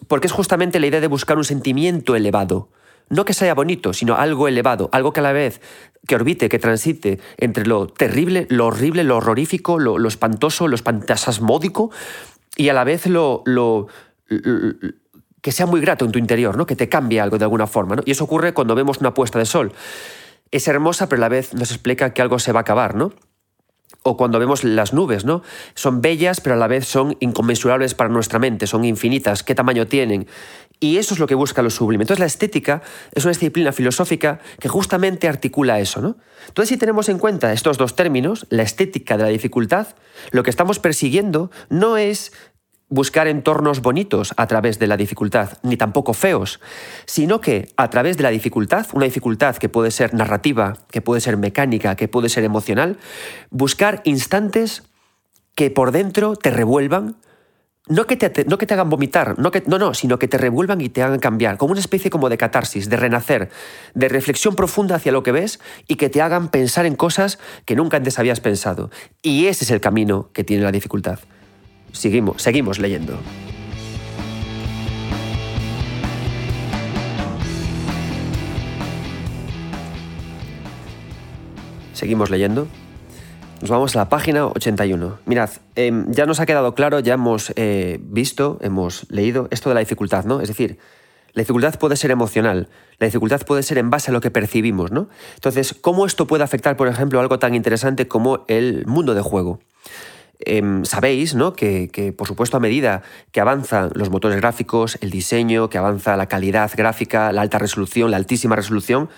Porque 0.07 0.29
es 0.29 0.33
justamente 0.33 0.81
la 0.81 0.87
idea 0.87 1.01
de 1.01 1.09
buscar 1.09 1.37
un 1.37 1.45
sentimiento 1.45 2.17
elevado 2.17 2.71
no 3.11 3.25
que 3.25 3.35
sea 3.35 3.55
bonito, 3.55 3.93
sino 3.93 4.15
algo 4.17 4.49
elevado, 4.49 4.89
algo 4.93 5.13
que 5.13 5.21
a 5.21 5.23
la 5.23 5.33
vez 5.33 5.61
que 6.07 6.15
orbite, 6.15 6.49
que 6.49 6.59
transite 6.59 7.21
entre 7.37 7.67
lo 7.67 7.87
terrible, 7.87 8.47
lo 8.51 8.67
horrible, 8.67 9.05
lo 9.05 9.17
horrorífico, 9.17 9.79
lo, 9.79 10.07
espantoso, 10.09 10.69
lo 10.69 10.75
espantasasmódico 10.75 11.91
y 12.57 12.69
a 12.69 12.73
la 12.73 12.85
vez 12.85 13.07
lo, 13.07 13.45
que 15.43 15.53
sea 15.53 15.67
muy 15.67 15.81
grato 15.81 16.05
en 16.05 16.13
tu 16.13 16.19
interior, 16.19 16.57
¿no? 16.57 16.67
que 16.67 16.77
te 16.77 16.89
cambie 16.89 17.21
algo 17.21 17.39
de 17.39 17.45
alguna 17.45 17.67
forma. 17.67 17.97
Y 18.05 18.13
eso 18.13 18.25
ocurre 18.25 18.55
cuando 18.55 18.75
vemos 18.75 18.99
una 18.99 19.15
puesta 19.15 19.39
de 19.39 19.45
sol. 19.45 19.73
Es 20.51 20.67
hermosa, 20.67 21.09
pero 21.09 21.21
a 21.21 21.25
la 21.25 21.29
vez 21.29 21.53
nos 21.55 21.71
explica 21.71 22.15
que 22.15 22.23
algo 22.23 22.39
se 22.39 22.53
va 22.53 22.61
a 22.61 22.63
acabar, 22.63 22.95
¿no? 22.95 23.13
o 24.03 24.17
cuando 24.17 24.39
vemos 24.39 24.65
las 24.65 24.93
nubes, 24.93 25.25
¿no? 25.25 25.43
Son 25.75 26.01
bellas, 26.01 26.41
pero 26.41 26.55
a 26.55 26.59
la 26.59 26.67
vez 26.67 26.87
son 26.87 27.17
inconmensurables 27.21 27.95
para 27.95 28.09
nuestra 28.09 28.39
mente, 28.39 28.67
son 28.67 28.85
infinitas, 28.85 29.43
qué 29.43 29.55
tamaño 29.55 29.87
tienen. 29.87 30.27
Y 30.81 30.99
eso 30.99 31.15
es 31.15 31.21
lo 31.21 31.27
que 31.27 31.35
busca 31.35 31.63
lo 31.63 31.71
sublime. 31.71 32.05
Entonces 32.05 32.21
la 32.21 32.27
estética 32.27 32.83
es 33.13 33.25
una 33.25 33.33
disciplina 33.33 33.73
filosófica 33.73 34.39
que 34.61 34.69
justamente 34.69 35.29
articula 35.29 35.81
eso, 35.81 36.01
¿no? 36.01 36.17
Entonces 36.47 36.69
si 36.69 36.77
tenemos 36.77 37.09
en 37.09 37.19
cuenta 37.19 37.53
estos 37.53 37.79
dos 37.79 37.97
términos, 37.97 38.47
la 38.51 38.63
estética 38.63 39.17
de 39.17 39.25
la 39.25 39.29
dificultad, 39.29 39.89
lo 40.31 40.43
que 40.43 40.51
estamos 40.51 40.79
persiguiendo 40.79 41.51
no 41.69 41.97
es 41.97 42.33
buscar 42.89 43.29
entornos 43.29 43.83
bonitos 43.83 44.33
a 44.37 44.47
través 44.47 44.79
de 44.79 44.87
la 44.87 44.97
dificultad, 44.97 45.59
ni 45.63 45.77
tampoco 45.77 46.15
feos, 46.15 46.61
sino 47.05 47.41
que 47.41 47.69
a 47.77 47.91
través 47.91 48.17
de 48.17 48.23
la 48.23 48.31
dificultad, 48.31 48.87
una 48.95 49.05
dificultad 49.05 49.57
que 49.57 49.69
puede 49.69 49.91
ser 49.91 50.15
narrativa, 50.15 50.79
que 50.91 51.03
puede 51.03 51.21
ser 51.21 51.37
mecánica, 51.37 51.97
que 51.97 52.09
puede 52.09 52.29
ser 52.29 52.45
emocional, 52.45 52.99
buscar 53.51 54.01
instantes 54.05 54.85
que 55.55 55.71
por 55.71 55.93
dentro 55.93 56.37
te 56.37 56.51
revuelvan, 56.51 57.17
no 57.89 58.07
que 58.07 58.17
te, 58.17 58.45
no 58.45 58.59
que 58.59 58.67
te 58.67 58.75
hagan 58.75 58.91
vomitar, 58.91 59.39
no, 59.39 59.51
que, 59.51 59.63
no, 59.67 59.79
no, 59.79 59.95
sino 59.95 60.19
que 60.19 60.29
te 60.29 60.39
revuelvan 60.39 60.81
y 60.81 60.89
te 60.89 61.03
hagan 61.03 61.19
cambiar, 61.19 61.57
como 61.57 61.73
una 61.73 61.81
especie 61.81 62.11
como 62.11 62.29
de 62.29 62.39
catarsis, 62.39 62.89
de 62.89 62.97
renacer, 62.97 63.51
de 63.95 64.09
reflexión 64.09 64.55
profunda 64.55 64.97
hacia 64.97 65.13
lo 65.13 65.23
que 65.23 65.33
ves 65.33 65.61
y 65.87 65.97
que 65.97 66.09
te 66.09 66.23
hagan 66.23 66.49
pensar 66.49 66.87
en 66.87 66.97
cosas 66.97 67.39
que 67.65 67.77
nunca 67.77 67.97
antes 67.97 68.19
habías 68.19 68.41
pensado. 68.41 68.91
Y 69.23 69.47
ese 69.47 69.65
es 69.65 69.71
el 69.71 69.81
camino 69.81 70.31
que 70.33 70.45
tiene 70.45 70.63
la 70.63 70.73
dificultad. 70.73 71.19
Seguimos, 71.93 72.43
seguimos 72.43 72.79
leyendo. 72.79 73.19
Seguimos 81.93 82.31
leyendo. 82.31 82.69
Nos 83.61 83.71
vamos 83.71 83.97
a 83.97 83.99
la 83.99 84.09
página 84.09 84.47
81. 84.47 85.19
Mirad, 85.27 85.51
em, 85.75 86.07
ya 86.13 86.27
nos 86.27 86.39
ha 86.39 86.47
quedado 86.47 86.77
claro, 86.77 87.01
ya 87.01 87.15
hemos 87.15 87.53
eh, 87.57 87.99
visto, 88.01 88.57
hemos 88.61 89.11
leído 89.11 89.49
esto 89.51 89.69
de 89.69 89.75
la 89.75 89.81
dificultad, 89.81 90.25
¿no? 90.25 90.41
Es 90.41 90.47
decir, 90.47 90.79
la 91.33 91.43
dificultad 91.43 91.77
puede 91.77 91.97
ser 91.97 92.13
emocional, 92.13 92.69
la 93.01 93.07
dificultad 93.07 93.43
puede 93.45 93.65
ser 93.65 93.79
en 93.79 93.91
base 93.91 94.13
a 94.13 94.15
lo 94.15 94.21
que 94.21 94.31
percibimos, 94.31 94.93
¿no? 94.93 95.09
Entonces, 95.35 95.75
¿cómo 95.75 96.07
esto 96.07 96.29
puede 96.29 96.45
afectar, 96.45 96.77
por 96.77 96.87
ejemplo, 96.87 97.19
algo 97.19 97.41
tan 97.41 97.57
interesante 97.57 98.07
como 98.07 98.45
el 98.47 98.87
mundo 98.87 99.15
de 99.15 99.23
juego? 99.23 99.59
Em, 100.39 100.85
sabéis 100.85 101.35
¿no? 101.35 101.53
que, 101.53 101.89
que, 101.89 102.13
por 102.13 102.29
supuesto, 102.29 102.57
a 102.57 102.61
medida 102.61 103.03
que 103.33 103.41
avanzan 103.41 103.91
los 103.95 104.09
motores 104.09 104.37
gráficos, 104.37 104.99
el 105.01 105.11
diseño, 105.11 105.69
que 105.69 105.79
avanza 105.79 106.17
la 106.17 106.27
calidad 106.27 106.71
gráfica, 106.77 107.33
la 107.33 107.43
alta 107.43 107.59
resolución, 107.59 108.13
la 108.13 108.19
altísima 108.19 108.55
resolución, 108.55 109.09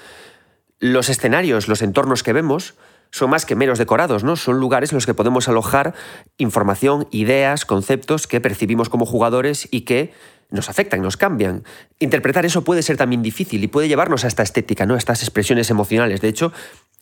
los 0.78 1.10
escenarios, 1.10 1.68
los 1.68 1.82
entornos 1.82 2.22
que 2.22 2.32
vemos, 2.32 2.74
son 3.10 3.30
más 3.30 3.46
que 3.46 3.56
meros 3.56 3.78
decorados, 3.78 4.24
¿no? 4.24 4.36
Son 4.36 4.58
lugares 4.60 4.92
en 4.92 4.96
los 4.96 5.06
que 5.06 5.14
podemos 5.14 5.48
alojar 5.48 5.94
información, 6.38 7.08
ideas, 7.10 7.64
conceptos 7.64 8.26
que 8.26 8.40
percibimos 8.40 8.88
como 8.88 9.06
jugadores 9.06 9.68
y 9.70 9.82
que 9.82 10.12
nos 10.50 10.68
afectan, 10.68 11.02
nos 11.02 11.16
cambian. 11.16 11.64
Interpretar 11.98 12.44
eso 12.44 12.64
puede 12.64 12.82
ser 12.82 12.96
también 12.96 13.22
difícil 13.22 13.62
y 13.62 13.68
puede 13.68 13.88
llevarnos 13.88 14.24
a 14.24 14.28
esta 14.28 14.42
estética, 14.42 14.86
¿no? 14.86 14.94
A 14.94 14.98
estas 14.98 15.22
expresiones 15.22 15.70
emocionales. 15.70 16.20
De 16.20 16.28
hecho, 16.28 16.52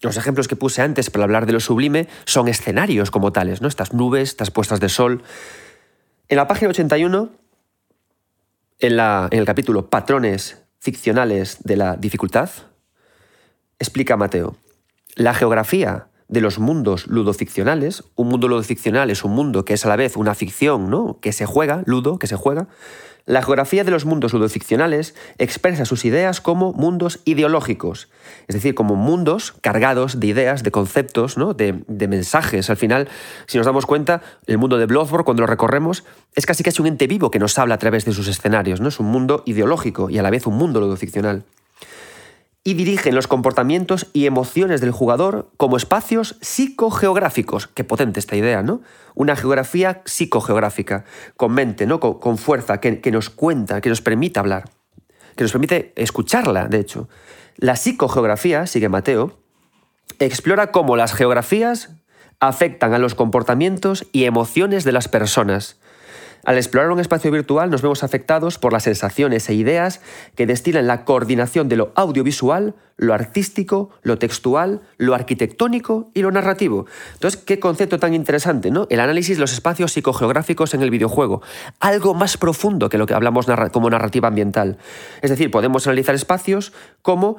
los 0.00 0.16
ejemplos 0.16 0.48
que 0.48 0.56
puse 0.56 0.82
antes 0.82 1.10
para 1.10 1.24
hablar 1.24 1.46
de 1.46 1.52
lo 1.52 1.60
sublime 1.60 2.08
son 2.24 2.48
escenarios 2.48 3.10
como 3.10 3.32
tales, 3.32 3.60
¿no? 3.60 3.68
Estas 3.68 3.92
nubes, 3.92 4.30
estas 4.30 4.50
puestas 4.50 4.80
de 4.80 4.88
sol. 4.88 5.22
En 6.28 6.36
la 6.36 6.46
página 6.46 6.70
81, 6.70 7.30
en, 8.80 8.96
la, 8.96 9.28
en 9.30 9.38
el 9.38 9.44
capítulo 9.44 9.88
Patrones 9.88 10.62
ficcionales 10.78 11.58
de 11.64 11.76
la 11.76 11.96
dificultad, 11.96 12.50
explica 13.78 14.16
Mateo, 14.16 14.56
la 15.18 15.34
geografía 15.34 16.06
de 16.28 16.40
los 16.40 16.60
mundos 16.60 17.08
ludoficcionales, 17.08 18.04
un 18.14 18.28
mundo 18.28 18.46
ludoficcional 18.46 19.10
es 19.10 19.24
un 19.24 19.32
mundo 19.32 19.64
que 19.64 19.74
es 19.74 19.84
a 19.84 19.88
la 19.88 19.96
vez 19.96 20.16
una 20.16 20.36
ficción, 20.36 20.90
¿no? 20.90 21.18
que 21.20 21.32
se 21.32 21.44
juega, 21.44 21.82
ludo, 21.86 22.20
que 22.20 22.28
se 22.28 22.36
juega, 22.36 22.68
la 23.26 23.42
geografía 23.42 23.82
de 23.82 23.90
los 23.90 24.04
mundos 24.04 24.32
ludoficcionales 24.32 25.16
expresa 25.38 25.84
sus 25.84 26.04
ideas 26.04 26.40
como 26.40 26.72
mundos 26.72 27.18
ideológicos, 27.24 28.08
es 28.46 28.54
decir, 28.54 28.76
como 28.76 28.94
mundos 28.94 29.54
cargados 29.60 30.20
de 30.20 30.28
ideas, 30.28 30.62
de 30.62 30.70
conceptos, 30.70 31.36
¿no? 31.36 31.52
de, 31.52 31.74
mensajes. 31.88 32.70
Al 32.70 32.76
final, 32.76 33.08
si 33.46 33.58
nos 33.58 33.66
damos 33.66 33.86
cuenta, 33.86 34.22
el 34.46 34.56
mundo 34.56 34.78
de 34.78 34.86
Bloodborne, 34.86 35.24
cuando 35.24 35.42
lo 35.42 35.46
recorremos, 35.48 36.04
es 36.36 36.46
casi 36.46 36.62
casi 36.62 36.80
un 36.80 36.86
ente 36.86 37.08
vivo 37.08 37.32
que 37.32 37.40
nos 37.40 37.58
habla 37.58 37.74
a 37.74 37.78
través 37.78 38.04
de 38.04 38.12
sus 38.12 38.28
escenarios. 38.28 38.80
¿no? 38.80 38.88
Es 38.88 39.00
un 39.00 39.06
mundo 39.06 39.42
ideológico 39.46 40.10
y 40.10 40.18
a 40.18 40.22
la 40.22 40.30
vez 40.30 40.46
un 40.46 40.54
mundo 40.54 40.80
ludoficcional 40.80 41.44
y 42.64 42.74
dirigen 42.74 43.14
los 43.14 43.26
comportamientos 43.26 44.08
y 44.12 44.26
emociones 44.26 44.80
del 44.80 44.90
jugador 44.90 45.50
como 45.56 45.76
espacios 45.76 46.36
psicogeográficos. 46.40 47.66
Qué 47.68 47.84
potente 47.84 48.20
esta 48.20 48.36
idea, 48.36 48.62
¿no? 48.62 48.82
Una 49.14 49.36
geografía 49.36 50.02
psicogeográfica, 50.04 51.04
con 51.36 51.52
mente, 51.52 51.86
¿no? 51.86 52.00
con, 52.00 52.38
fuerza, 52.38 52.80
que, 52.80 53.00
que 53.00 53.10
nos 53.10 53.30
cuenta, 53.30 53.80
que 53.80 53.88
nos 53.88 54.02
permite 54.02 54.38
hablar, 54.38 54.70
que 55.36 55.44
nos 55.44 55.52
permite 55.52 55.92
escucharla, 55.96 56.66
de 56.68 56.80
hecho. 56.80 57.08
La 57.56 57.76
psicogeografía, 57.76 58.66
sigue 58.66 58.88
Mateo, 58.88 59.38
explora 60.18 60.70
cómo 60.70 60.96
las 60.96 61.14
geografías 61.14 61.90
afectan 62.40 62.94
a 62.94 62.98
los 62.98 63.14
comportamientos 63.14 64.06
y 64.12 64.24
emociones 64.24 64.84
de 64.84 64.92
las 64.92 65.08
personas 65.08 65.77
al 66.48 66.56
explorar 66.56 66.90
un 66.90 66.98
espacio 66.98 67.30
virtual 67.30 67.68
nos 67.68 67.82
vemos 67.82 68.02
afectados 68.02 68.56
por 68.56 68.72
las 68.72 68.84
sensaciones 68.84 69.46
e 69.50 69.54
ideas 69.54 70.00
que 70.34 70.46
destilan 70.46 70.86
la 70.86 71.04
coordinación 71.04 71.68
de 71.68 71.76
lo 71.76 71.92
audiovisual, 71.94 72.74
lo 72.96 73.12
artístico, 73.12 73.90
lo 74.00 74.16
textual, 74.16 74.80
lo 74.96 75.14
arquitectónico 75.14 76.10
y 76.14 76.22
lo 76.22 76.30
narrativo. 76.30 76.86
Entonces, 77.12 77.38
qué 77.38 77.60
concepto 77.60 77.98
tan 77.98 78.14
interesante, 78.14 78.70
¿no? 78.70 78.86
El 78.88 79.00
análisis 79.00 79.36
de 79.36 79.42
los 79.42 79.52
espacios 79.52 79.92
psicogeográficos 79.92 80.72
en 80.72 80.80
el 80.80 80.90
videojuego. 80.90 81.42
Algo 81.80 82.14
más 82.14 82.38
profundo 82.38 82.88
que 82.88 82.96
lo 82.96 83.04
que 83.04 83.12
hablamos 83.12 83.44
como 83.70 83.90
narrativa 83.90 84.28
ambiental. 84.28 84.78
Es 85.20 85.28
decir, 85.28 85.50
podemos 85.50 85.86
analizar 85.86 86.14
espacios 86.14 86.72
como 87.02 87.36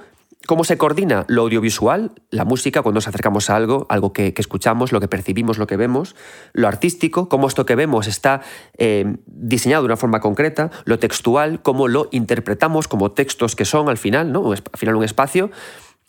cómo 0.49 0.63
se 0.63 0.79
coordina 0.79 1.25
lo 1.27 1.43
audiovisual, 1.43 2.11
la 2.31 2.43
música, 2.43 2.81
cuando 2.81 2.97
nos 2.97 3.07
acercamos 3.07 3.51
a 3.51 3.55
algo, 3.55 3.85
algo 3.87 4.13
que, 4.13 4.33
escuchamos, 4.35 4.91
lo 4.91 4.99
que 4.99 5.07
percibimos, 5.07 5.59
lo 5.59 5.67
que 5.67 5.77
vemos, 5.77 6.15
lo 6.53 6.67
artístico, 6.67 7.29
cómo 7.29 7.47
esto 7.47 7.67
que 7.67 7.75
vemos 7.75 8.07
está 8.07 8.41
eh, 8.79 9.17
diseñado 9.27 9.83
de 9.83 9.85
una 9.85 9.95
forma 9.95 10.21
concreta, 10.21 10.71
lo 10.85 10.97
textual, 10.97 11.61
cómo 11.61 11.87
lo 11.87 12.09
interpretamos 12.09 12.87
como 12.87 13.11
textos 13.11 13.55
que 13.55 13.63
son 13.63 13.89
al 13.89 13.99
final, 13.99 14.31
¿no? 14.31 14.51
al 14.51 14.59
final 14.75 14.95
un 14.95 15.03
espacio 15.03 15.51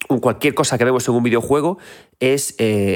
cualquier 0.08 0.54
cosa 0.54 0.78
que 0.78 0.84
vemos 0.84 1.06
en 1.08 1.14
un 1.14 1.22
videojuego 1.22 1.78
eh, 2.20 2.34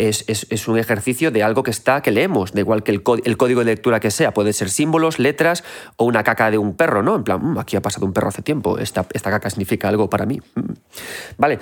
es, 0.08 0.24
es, 0.28 0.68
un 0.68 0.78
ejercicio 0.78 1.30
de 1.30 1.42
algo 1.42 1.62
que 1.62 1.70
está, 1.70 2.02
que 2.02 2.10
leemos, 2.10 2.52
de 2.52 2.60
igual 2.60 2.82
que 2.82 2.92
el, 2.92 3.02
código 3.02 3.60
de 3.60 3.66
lectura 3.66 4.00
que 4.00 4.10
sea. 4.10 4.34
Puede 4.34 4.52
ser 4.52 4.70
símbolos, 4.70 5.18
letras 5.18 5.64
o 5.96 6.04
una 6.04 6.24
caca 6.24 6.50
de 6.50 6.58
un 6.58 6.74
perro, 6.76 7.02
¿no? 7.02 7.16
En 7.16 7.24
plan, 7.24 7.40
mm, 7.42 7.58
aquí 7.58 7.76
ha 7.76 7.82
pasado 7.82 8.06
un 8.06 8.12
perro 8.12 8.28
hace 8.28 8.42
tiempo, 8.42 8.78
esta, 8.78 9.06
esta 9.12 9.30
caca 9.30 9.50
significa 9.50 9.88
algo 9.88 10.10
para 10.10 10.26
mí. 10.26 10.40
Mm. 10.54 10.72
Vale, 11.38 11.58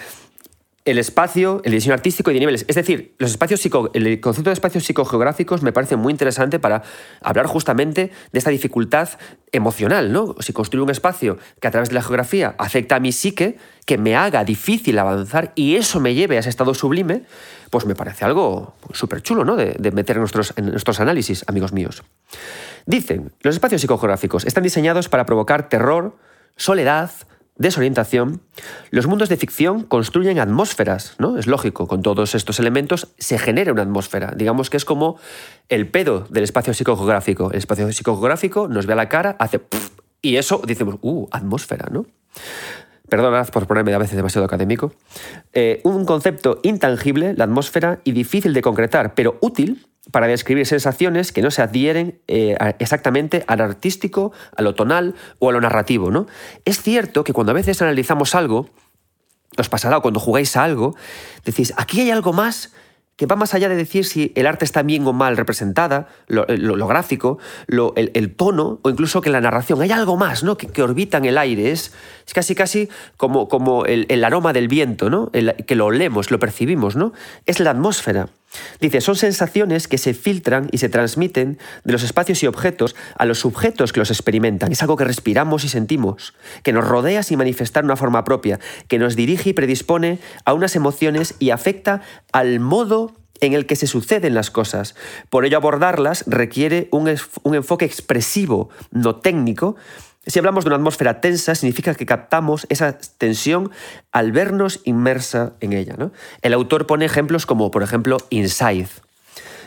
el 0.84 0.98
espacio, 0.98 1.60
el 1.64 1.72
diseño 1.72 1.94
artístico 1.94 2.30
y 2.30 2.34
de 2.34 2.40
niveles. 2.40 2.64
Es 2.66 2.74
decir, 2.74 3.14
los 3.18 3.30
espacios 3.30 3.60
el 3.94 4.20
concepto 4.20 4.50
de 4.50 4.54
espacios 4.54 4.84
psicogeográficos 4.84 5.62
me 5.62 5.72
parece 5.72 5.94
muy 5.96 6.10
interesante 6.10 6.58
para 6.58 6.82
hablar 7.20 7.46
justamente 7.46 8.10
de 8.32 8.38
esta 8.38 8.50
dificultad 8.50 9.08
emocional, 9.52 10.12
¿no? 10.12 10.34
Si 10.40 10.52
construyo 10.52 10.82
un 10.82 10.90
espacio 10.90 11.38
que 11.60 11.68
a 11.68 11.70
través 11.70 11.90
de 11.90 11.94
la 11.94 12.02
geografía 12.02 12.56
afecta 12.58 12.96
a 12.96 13.00
mi 13.00 13.12
psique, 13.12 13.58
que 13.86 13.96
me 13.96 14.16
haga 14.16 14.44
difícil 14.44 14.98
avanzar 14.98 15.52
y 15.54 15.76
eso 15.76 16.00
me 16.00 16.14
lleve 16.14 16.36
a 16.36 16.40
ese 16.40 16.48
estado 16.48 16.74
sublime, 16.74 17.22
pues 17.70 17.86
me 17.86 17.94
parece 17.94 18.24
algo 18.24 18.74
súper 18.92 19.22
chulo, 19.22 19.44
¿no? 19.44 19.54
De, 19.54 19.90
meter 19.92 20.16
en 20.16 20.20
nuestros, 20.20 20.52
en 20.56 20.66
nuestros 20.66 20.98
análisis, 20.98 21.44
amigos 21.46 21.72
míos. 21.72 22.02
Dicen, 22.86 23.32
los 23.42 23.54
espacios 23.54 23.80
psicogeográficos 23.80 24.44
están 24.46 24.64
diseñados 24.64 25.08
para 25.08 25.26
provocar 25.26 25.68
terror, 25.68 26.16
soledad, 26.56 27.12
desorientación, 27.62 28.42
los 28.90 29.06
mundos 29.06 29.30
de 29.30 29.38
ficción 29.38 29.84
construyen 29.84 30.38
atmósferas, 30.38 31.14
¿no? 31.18 31.38
Es 31.38 31.46
lógico, 31.46 31.86
con 31.86 32.02
todos 32.02 32.34
estos 32.34 32.60
elementos 32.60 33.08
se 33.18 33.38
genera 33.38 33.72
una 33.72 33.82
atmósfera. 33.82 34.34
Digamos 34.36 34.68
que 34.68 34.76
es 34.76 34.84
como 34.84 35.18
el 35.70 35.88
pedo 35.88 36.26
del 36.28 36.44
espacio 36.44 36.74
psicogeográfico. 36.74 37.50
El 37.50 37.58
espacio 37.58 37.90
psicogeográfico 37.90 38.68
nos 38.68 38.86
ve 38.86 38.92
a 38.92 38.96
la 38.96 39.08
cara, 39.08 39.36
hace 39.38 39.60
y 40.20 40.36
eso 40.36 40.62
decimos, 40.64 40.96
uh, 41.02 41.26
atmósfera, 41.32 41.88
¿no? 41.90 42.06
Perdonad 43.08 43.48
por 43.50 43.66
ponerme 43.66 43.92
a 43.92 43.98
veces 43.98 44.16
demasiado 44.16 44.44
académico. 44.44 44.92
Eh, 45.52 45.80
un 45.84 46.06
concepto 46.06 46.60
intangible, 46.62 47.34
la 47.34 47.44
atmósfera, 47.44 48.00
y 48.04 48.12
difícil 48.12 48.54
de 48.54 48.62
concretar, 48.62 49.14
pero 49.14 49.36
útil 49.40 49.86
para 50.12 50.28
describir 50.28 50.66
sensaciones 50.66 51.32
que 51.32 51.42
no 51.42 51.50
se 51.50 51.62
adhieren 51.62 52.20
eh, 52.28 52.56
exactamente 52.78 53.44
al 53.48 53.60
artístico, 53.60 54.32
a 54.56 54.62
lo 54.62 54.74
tonal 54.74 55.14
o 55.40 55.48
a 55.48 55.52
lo 55.52 55.60
narrativo. 55.60 56.12
¿no? 56.12 56.26
Es 56.64 56.80
cierto 56.80 57.24
que 57.24 57.32
cuando 57.32 57.50
a 57.50 57.54
veces 57.54 57.82
analizamos 57.82 58.36
algo, 58.36 58.68
os 59.56 59.68
pasará 59.68 59.98
o 59.98 60.02
cuando 60.02 60.20
jugáis 60.20 60.56
a 60.56 60.64
algo, 60.64 60.94
decís, 61.44 61.74
aquí 61.76 62.02
hay 62.02 62.10
algo 62.10 62.32
más 62.32 62.72
que 63.16 63.26
va 63.26 63.36
más 63.36 63.54
allá 63.54 63.68
de 63.68 63.76
decir 63.76 64.04
si 64.04 64.32
el 64.34 64.46
arte 64.46 64.64
está 64.64 64.82
bien 64.82 65.06
o 65.06 65.12
mal 65.12 65.36
representada, 65.36 66.08
lo, 66.26 66.48
eh, 66.48 66.58
gráfico, 66.88 67.38
el, 67.68 68.34
tono 68.34 68.80
o 68.82 68.90
incluso 68.90 69.20
que 69.20 69.30
la 69.30 69.40
narración. 69.40 69.80
Hay 69.82 69.92
algo 69.92 70.16
más 70.16 70.42
¿no? 70.42 70.56
que, 70.56 70.82
orbita 70.82 71.18
en 71.18 71.26
el 71.26 71.38
aire. 71.38 71.70
Es, 71.70 71.92
casi 72.34 72.54
casi 72.54 72.88
como, 73.16 73.48
como 73.48 73.84
el, 73.84 74.24
aroma 74.24 74.52
del 74.52 74.66
viento, 74.66 75.10
¿no? 75.10 75.30
que 75.30 75.74
lo 75.76 75.86
olemos, 75.86 76.30
lo 76.30 76.38
percibimos. 76.38 76.96
¿no? 76.96 77.12
Es 77.46 77.60
la 77.60 77.70
atmósfera. 77.70 78.28
Dice, 78.80 79.00
son 79.00 79.16
sensaciones 79.16 79.88
que 79.88 79.98
se 79.98 80.14
filtran 80.14 80.68
y 80.72 80.78
se 80.78 80.88
transmiten 80.88 81.58
de 81.84 81.92
los 81.92 82.02
espacios 82.02 82.42
y 82.42 82.46
objetos 82.46 82.94
a 83.16 83.24
los 83.24 83.38
sujetos 83.38 83.92
que 83.92 84.00
los 84.00 84.10
experimentan. 84.10 84.72
Es 84.72 84.82
algo 84.82 84.96
que 84.96 85.04
respiramos 85.04 85.64
y 85.64 85.68
sentimos, 85.68 86.34
que 86.62 86.72
nos 86.72 86.86
rodea 86.86 87.22
sin 87.22 87.38
manifestar 87.38 87.84
una 87.84 87.96
forma 87.96 88.24
propia, 88.24 88.60
que 88.88 88.98
nos 88.98 89.16
dirige 89.16 89.50
y 89.50 89.52
predispone 89.52 90.18
a 90.44 90.54
unas 90.54 90.76
emociones 90.76 91.34
y 91.38 91.50
afecta 91.50 92.02
al 92.32 92.60
modo 92.60 93.14
en 93.40 93.54
el 93.54 93.66
que 93.66 93.76
se 93.76 93.86
suceden 93.86 94.34
las 94.34 94.50
cosas. 94.50 94.94
Por 95.28 95.44
ello 95.44 95.56
abordarlas 95.56 96.24
requiere 96.26 96.88
un, 96.92 97.12
un 97.42 97.54
enfoque 97.54 97.84
expresivo, 97.84 98.70
no 98.92 99.16
técnico, 99.16 99.76
si 100.26 100.38
hablamos 100.38 100.64
de 100.64 100.68
una 100.68 100.76
atmósfera 100.76 101.20
tensa, 101.20 101.54
significa 101.54 101.94
que 101.94 102.06
captamos 102.06 102.66
esa 102.68 102.96
tensión 103.18 103.72
al 104.12 104.30
vernos 104.30 104.80
inmersa 104.84 105.54
en 105.60 105.72
ella. 105.72 105.94
¿no? 105.98 106.12
El 106.42 106.52
autor 106.52 106.86
pone 106.86 107.04
ejemplos 107.04 107.44
como, 107.44 107.70
por 107.72 107.82
ejemplo, 107.82 108.18
Inside, 108.30 108.88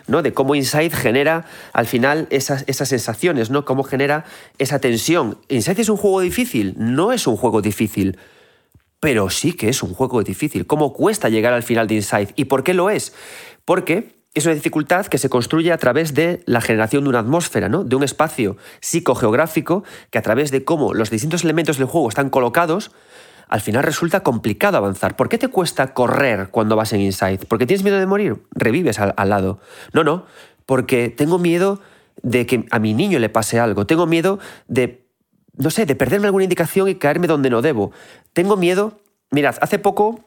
¿no? 0.07 0.21
de 0.21 0.33
cómo 0.33 0.55
Inside 0.55 0.91
genera 0.91 1.45
al 1.73 1.87
final 1.87 2.27
esas, 2.29 2.63
sensaciones, 2.67 3.49
¿no? 3.49 3.65
cómo 3.65 3.83
genera 3.83 4.23
esa 4.57 4.79
tensión. 4.79 5.37
¿Inside 5.49 5.81
es 5.81 5.89
un 5.89 5.97
juego 5.97 6.21
difícil? 6.21 6.75
No 6.77 7.11
es 7.11 7.27
un 7.27 7.35
juego 7.35 7.61
difícil, 7.61 8.17
pero 9.01 9.29
sí 9.29 9.53
que 9.53 9.67
es 9.67 9.83
un 9.83 9.93
juego 9.93 10.23
difícil. 10.23 10.65
¿Cómo 10.65 10.93
cuesta 10.93 11.27
llegar 11.27 11.51
al 11.51 11.63
final 11.63 11.87
de 11.87 11.95
Inside? 11.95 12.29
¿Y 12.37 12.45
por 12.45 12.63
qué 12.63 12.73
lo 12.73 12.89
es? 12.89 13.13
Porque 13.65 14.14
es 14.35 14.45
una 14.45 14.53
dificultad 14.53 15.07
que 15.07 15.17
se 15.17 15.29
construye 15.29 15.71
a 15.71 15.77
través 15.77 16.13
de 16.13 16.43
la 16.45 16.61
generación 16.61 17.03
de 17.03 17.09
una 17.09 17.19
atmósfera, 17.19 17.69
¿no? 17.69 17.83
de 17.83 17.95
un 17.95 18.03
espacio 18.03 18.57
psicogeográfico 18.81 19.83
que 20.11 20.17
a 20.17 20.21
través 20.21 20.51
de 20.51 20.63
cómo 20.63 20.93
los 20.93 21.09
distintos 21.09 21.43
elementos 21.45 21.77
del 21.77 21.87
juego 21.87 22.09
están 22.09 22.29
colocados, 22.29 22.91
al 23.47 23.61
final 23.61 23.83
resulta 23.83 24.21
complicado 24.21 24.77
avanzar. 24.77 25.15
¿Por 25.15 25.29
qué 25.29 25.37
te 25.37 25.47
cuesta 25.47 25.93
correr 25.93 26.49
cuando 26.51 26.75
vas 26.75 26.91
en 26.91 27.01
Inside? 27.01 27.45
¿Porque 27.47 27.65
tienes 27.65 27.83
miedo 27.83 27.97
de 27.97 28.05
morir? 28.05 28.43
Revives 28.51 28.99
al, 28.99 29.13
al 29.15 29.29
lado. 29.29 29.59
No, 29.93 30.03
no, 30.03 30.25
porque 30.65 31.09
tengo 31.09 31.39
miedo 31.39 31.79
de 32.21 32.45
que 32.45 32.65
a 32.71 32.79
mi 32.79 32.93
niño 32.93 33.19
le 33.19 33.29
pase 33.29 33.59
algo. 33.59 33.85
Tengo 33.85 34.05
miedo 34.05 34.39
de, 34.67 35.07
no 35.57 35.69
sé, 35.69 35.85
de 35.85 35.95
perderme 35.95 36.27
alguna 36.27 36.43
indicación 36.43 36.89
y 36.89 36.95
caerme 36.95 37.27
donde 37.27 37.49
no 37.49 37.61
debo. 37.61 37.91
Tengo 38.33 38.57
miedo... 38.57 38.99
Mirad, 39.31 39.55
hace 39.59 39.79
poco 39.79 40.23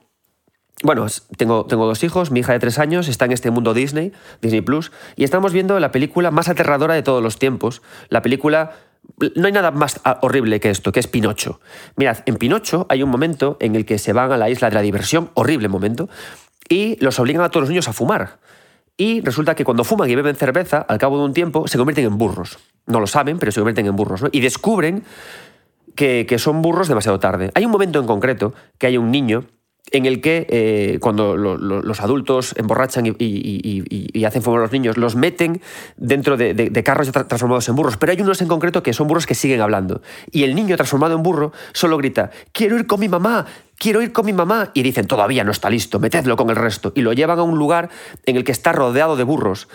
bueno, 0.84 1.06
tengo, 1.36 1.66
tengo 1.66 1.86
dos 1.86 2.04
hijos, 2.04 2.30
mi 2.30 2.40
hija 2.40 2.52
de 2.52 2.60
tres 2.60 2.78
años 2.78 3.08
está 3.08 3.24
en 3.24 3.32
este 3.32 3.50
mundo 3.50 3.74
Disney, 3.74 4.12
Disney 4.40 4.60
Plus, 4.60 4.92
y 5.16 5.24
estamos 5.24 5.52
viendo 5.52 5.78
la 5.80 5.90
película 5.90 6.30
más 6.30 6.48
aterradora 6.48 6.94
de 6.94 7.02
todos 7.02 7.22
los 7.22 7.38
tiempos. 7.38 7.82
La 8.08 8.22
película 8.22 8.72
no 9.34 9.46
hay 9.46 9.52
nada 9.52 9.70
más 9.70 10.00
horrible 10.20 10.60
que 10.60 10.70
esto, 10.70 10.92
que 10.92 11.00
es 11.00 11.08
Pinocho. 11.08 11.60
Mirad, 11.96 12.18
en 12.26 12.36
Pinocho 12.36 12.86
hay 12.88 13.02
un 13.02 13.10
momento 13.10 13.56
en 13.60 13.74
el 13.74 13.84
que 13.84 13.98
se 13.98 14.12
van 14.12 14.30
a 14.30 14.36
la 14.36 14.50
isla 14.50 14.68
de 14.68 14.74
la 14.74 14.82
diversión, 14.82 15.30
horrible 15.34 15.68
momento, 15.68 16.08
y 16.68 16.96
los 17.02 17.18
obligan 17.18 17.42
a 17.42 17.48
todos 17.48 17.62
los 17.62 17.70
niños 17.70 17.88
a 17.88 17.92
fumar. 17.92 18.38
Y 18.96 19.20
resulta 19.20 19.54
que 19.54 19.64
cuando 19.64 19.84
fuman 19.84 20.10
y 20.10 20.14
beben 20.14 20.36
cerveza, 20.36 20.78
al 20.78 20.98
cabo 20.98 21.18
de 21.18 21.24
un 21.24 21.32
tiempo, 21.32 21.66
se 21.68 21.78
convierten 21.78 22.04
en 22.04 22.18
burros. 22.18 22.58
No 22.86 23.00
lo 23.00 23.06
saben, 23.06 23.38
pero 23.38 23.52
se 23.52 23.60
convierten 23.60 23.86
en 23.86 23.96
burros. 23.96 24.24
Y 24.32 24.40
descubren 24.40 25.04
que, 25.94 26.26
que 26.28 26.38
son 26.38 26.62
burros 26.62 26.88
demasiado 26.88 27.18
tarde. 27.18 27.50
Hay 27.54 27.64
un 27.64 27.70
momento 27.70 28.00
en 28.00 28.06
concreto 28.06 28.54
que 28.76 28.88
hay 28.88 28.96
un 28.96 29.10
niño 29.10 29.44
en 29.90 30.06
el 30.06 30.20
que 30.20 30.46
eh, 30.48 30.98
cuando 31.00 31.36
los 31.36 32.00
adultos 32.00 32.54
emborrachan 32.56 33.16
y, 33.18 34.24
hacen 34.24 34.42
fumar 34.42 34.60
a 34.60 34.62
los 34.64 34.72
niños, 34.72 34.96
los 34.96 35.16
meten 35.16 35.60
dentro 35.96 36.36
de, 36.36 36.82
carros 36.84 37.10
transformados 37.10 37.68
en 37.68 37.76
burros. 37.76 37.96
Pero 37.96 38.12
hay 38.12 38.20
unos 38.20 38.40
en 38.42 38.48
concreto 38.48 38.82
que 38.82 38.92
son 38.92 39.08
burros 39.08 39.26
que 39.26 39.34
siguen 39.34 39.60
hablando. 39.60 40.02
Y 40.30 40.44
el 40.44 40.54
niño 40.54 40.76
transformado 40.76 41.14
en 41.14 41.22
burro 41.22 41.52
solo 41.72 41.96
grita, 41.96 42.30
quiero 42.52 42.76
ir 42.76 42.86
con 42.86 43.00
mi 43.00 43.08
mamá, 43.08 43.46
quiero 43.76 44.02
ir 44.02 44.12
con 44.12 44.26
mi 44.26 44.32
mamá. 44.32 44.70
Y 44.74 44.82
dicen, 44.82 45.06
todavía 45.06 45.44
no 45.44 45.50
está 45.50 45.70
listo, 45.70 45.98
metedlo 45.98 46.36
con 46.36 46.50
el 46.50 46.56
resto. 46.56 46.92
Y 46.94 47.02
lo 47.02 47.12
llevan 47.12 47.38
a 47.38 47.42
un 47.42 47.58
lugar 47.58 47.88
en 48.26 48.36
el 48.36 48.44
que 48.44 48.52
está 48.52 48.72
rodeado 48.72 49.16
de 49.16 49.24
burros. 49.24 49.68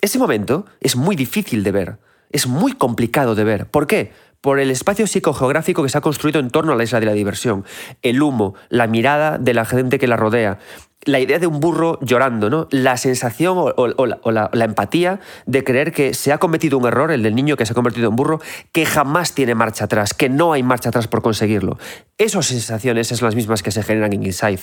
Ese 0.00 0.18
momento 0.18 0.66
es 0.80 0.96
muy 0.96 1.16
difícil 1.16 1.62
de 1.62 1.72
ver, 1.72 1.98
es 2.30 2.46
muy 2.46 2.72
complicado 2.72 3.34
de 3.34 3.44
ver. 3.44 3.66
¿Por 3.66 3.86
qué? 3.86 4.12
Por 4.44 4.60
el 4.60 4.70
espacio 4.70 5.06
psicogeográfico 5.06 5.82
que 5.82 5.88
se 5.88 5.96
ha 5.96 6.02
construido 6.02 6.38
en 6.38 6.50
torno 6.50 6.74
a 6.74 6.76
la 6.76 6.84
isla 6.84 7.00
de 7.00 7.06
la 7.06 7.14
diversión, 7.14 7.64
el 8.02 8.20
humo, 8.20 8.54
la 8.68 8.86
mirada 8.86 9.38
de 9.38 9.54
la 9.54 9.64
gente 9.64 9.98
que 9.98 10.06
la 10.06 10.18
rodea, 10.18 10.58
la 11.04 11.18
idea 11.18 11.38
de 11.38 11.46
un 11.46 11.60
burro 11.60 11.98
llorando, 12.02 12.50
¿no? 12.50 12.68
La 12.70 12.98
sensación 12.98 13.56
o, 13.56 14.06
la, 14.06 14.50
la, 14.52 14.64
empatía 14.66 15.18
de 15.46 15.64
creer 15.64 15.92
que 15.92 16.12
se 16.12 16.30
ha 16.30 16.36
cometido 16.36 16.76
un 16.76 16.86
error, 16.86 17.10
el 17.10 17.22
del 17.22 17.34
niño 17.34 17.56
que 17.56 17.64
se 17.64 17.72
ha 17.72 17.74
convertido 17.74 18.10
en 18.10 18.16
burro, 18.16 18.38
que 18.72 18.84
jamás 18.84 19.32
tiene 19.32 19.54
marcha 19.54 19.86
atrás, 19.86 20.12
que 20.12 20.28
no 20.28 20.52
hay 20.52 20.62
marcha 20.62 20.90
atrás 20.90 21.08
por 21.08 21.22
conseguirlo. 21.22 21.78
Esas 22.18 22.44
sensaciones 22.44 23.08
son 23.08 23.24
las 23.24 23.34
mismas 23.34 23.62
que 23.62 23.70
se 23.70 23.82
generan 23.82 24.12
en 24.12 24.24
Inside. 24.24 24.60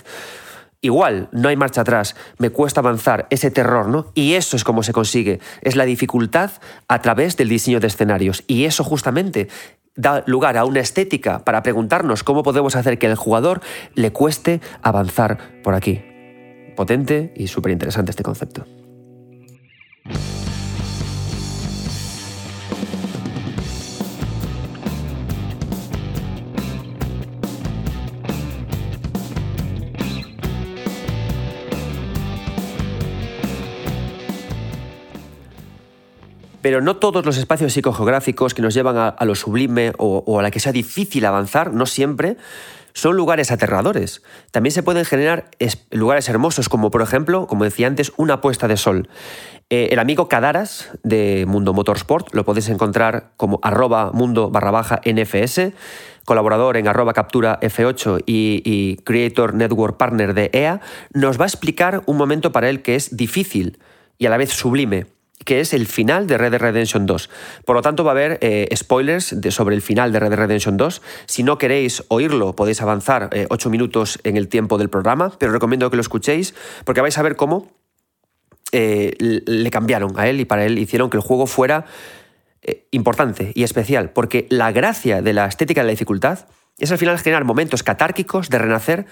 Igual, 0.83 1.29
no 1.31 1.47
hay 1.49 1.55
marcha 1.55 1.81
atrás, 1.81 2.15
me 2.39 2.49
cuesta 2.49 2.81
avanzar, 2.81 3.27
ese 3.29 3.51
terror, 3.51 3.87
¿no? 3.87 4.07
Y 4.15 4.33
eso 4.33 4.55
es 4.55 4.63
como 4.63 4.81
se 4.81 4.93
consigue, 4.93 5.39
es 5.61 5.75
la 5.75 5.85
dificultad 5.85 6.51
a 6.87 7.01
través 7.01 7.37
del 7.37 7.49
diseño 7.49 7.79
de 7.79 7.85
escenarios. 7.85 8.43
Y 8.47 8.65
eso 8.65 8.83
justamente 8.83 9.47
da 9.95 10.23
lugar 10.25 10.57
a 10.57 10.65
una 10.65 10.79
estética 10.79 11.43
para 11.45 11.61
preguntarnos 11.61 12.23
cómo 12.23 12.41
podemos 12.41 12.75
hacer 12.75 12.97
que 12.97 13.07
al 13.07 13.15
jugador 13.15 13.61
le 13.93 14.11
cueste 14.11 14.59
avanzar 14.81 15.61
por 15.63 15.75
aquí. 15.75 16.01
Potente 16.75 17.31
y 17.35 17.47
súper 17.47 17.73
interesante 17.73 18.09
este 18.09 18.23
concepto. 18.23 18.65
Pero 36.62 36.82
no 36.82 36.97
todos 36.97 37.26
los 37.26 37.38
espacios 37.38 37.74
psicogeográficos 37.74 38.54
que 38.54 38.62
nos 38.62 38.74
llevan 38.74 38.97
a, 38.97 39.26
lo 39.26 39.36
sublime 39.36 39.93
o, 39.97 40.39
a 40.39 40.43
la 40.43 40.52
que 40.52 40.60
sea 40.60 40.71
difícil 40.71 41.26
avanzar, 41.26 41.74
no 41.74 41.86
siempre, 41.86 42.38
son 42.93 43.15
lugares 43.15 43.52
aterradores. 43.52 44.21
También 44.52 44.71
se 44.71 44.84
pueden 44.84 45.06
generar 45.06 45.50
lugares 45.89 46.30
hermosos, 46.30 46.69
como 46.69 46.91
por 46.91 47.02
ejemplo, 47.02 47.47
como 47.47 47.63
decía 47.63 47.88
antes, 47.88 48.12
una 48.17 48.41
puesta 48.41 48.67
de 48.67 48.78
sol. 48.78 49.10
Eh, 49.69 49.89
el 49.91 50.00
amigo 50.00 50.28
Cadaras 50.28 50.91
de 51.04 51.45
Mundo 51.47 51.74
Motorsport 51.74 52.34
lo 52.34 52.43
podéis 52.43 52.69
encontrar 52.69 53.32
como 53.38 53.60
arroba 53.63 54.12
mundo 54.12 54.52
barra 54.52 54.71
baja 54.71 55.02
NFS, 55.06 55.71
colaborador 56.26 56.76
en 56.78 56.88
arroba 56.88 57.13
captura 57.13 57.60
F8 57.62 58.24
y, 58.26 58.62
y 58.65 58.97
Creator 58.97 59.54
Network 59.54 59.97
Partner 59.97 60.34
de 60.34 60.50
EA, 60.54 60.82
nos 61.13 61.39
va 61.39 61.45
a 61.45 61.47
explicar 61.47 62.04
un 62.06 62.17
momento 62.17 62.52
para 62.52 62.69
él 62.69 62.82
que 62.82 62.95
es 62.95 63.15
difícil 63.15 63.80
y 64.17 64.26
a 64.26 64.30
la 64.30 64.38
vez 64.38 64.52
sublime 64.52 65.08
que 65.43 65.60
es 65.60 65.73
el 65.73 65.88
final 65.88 66.27
de 66.27 66.38
Red 66.38 66.51
Dead 66.51 66.62
Redemption 66.62 67.06
2. 67.06 67.30
Por 67.65 67.75
lo 67.75 67.82
tanto, 67.82 68.04
va 68.04 68.12
a 68.12 68.13
haber 68.13 68.38
eh, 68.41 68.69
spoilers 68.75 69.36
sobre 69.49 69.75
el 69.75 69.82
final 69.82 70.12
de 70.12 70.19
Red 70.19 70.30
Dead 70.30 70.39
Redemption 70.39 70.77
2. 70.77 71.01
Si 71.25 71.43
no 71.43 71.58
queréis 71.58 72.04
oírlo, 72.08 72.56
podéis 72.56 72.82
avanzar 72.82 73.30
eh, 73.32 73.47
ocho 73.49 73.69
minutos 73.69 74.19
en 74.23 74.38
el 74.38 74.47
tiempo 74.47 74.77
del 74.77 74.89
programa, 74.89 75.32
pero 75.38 75.51
recomiendo 75.51 75.89
que 75.89 75.97
lo 75.97 76.01
escuchéis 76.01 76.54
porque 76.86 77.01
vais 77.01 77.17
a 77.17 77.21
ver 77.21 77.36
cómo 77.36 77.71
eh, 78.71 79.15
le 79.19 79.71
cambiaron 79.71 80.13
a 80.17 80.27
él 80.27 80.39
y 80.39 80.45
para 80.45 80.65
él 80.65 80.77
hicieron 80.80 81.10
que 81.10 81.17
el 81.17 81.23
juego 81.23 81.47
fuera 81.47 81.86
importante 82.91 83.54
y 83.56 83.63
especial, 83.63 84.12
porque 84.12 84.45
la 84.51 84.71
gracia 84.71 85.23
de 85.23 85.34
la 85.34 85.47
estética 85.47 85.82
de 85.82 85.88
la 85.88 85.91
dificultad 85.91 86.45
es 86.77 86.91
al 86.91 86.99
final 86.99 87.17
generar 87.17 87.43
momentos 87.43 87.82
catárquicos 87.82 88.49
de 88.49 88.60
renacer 88.60 89.08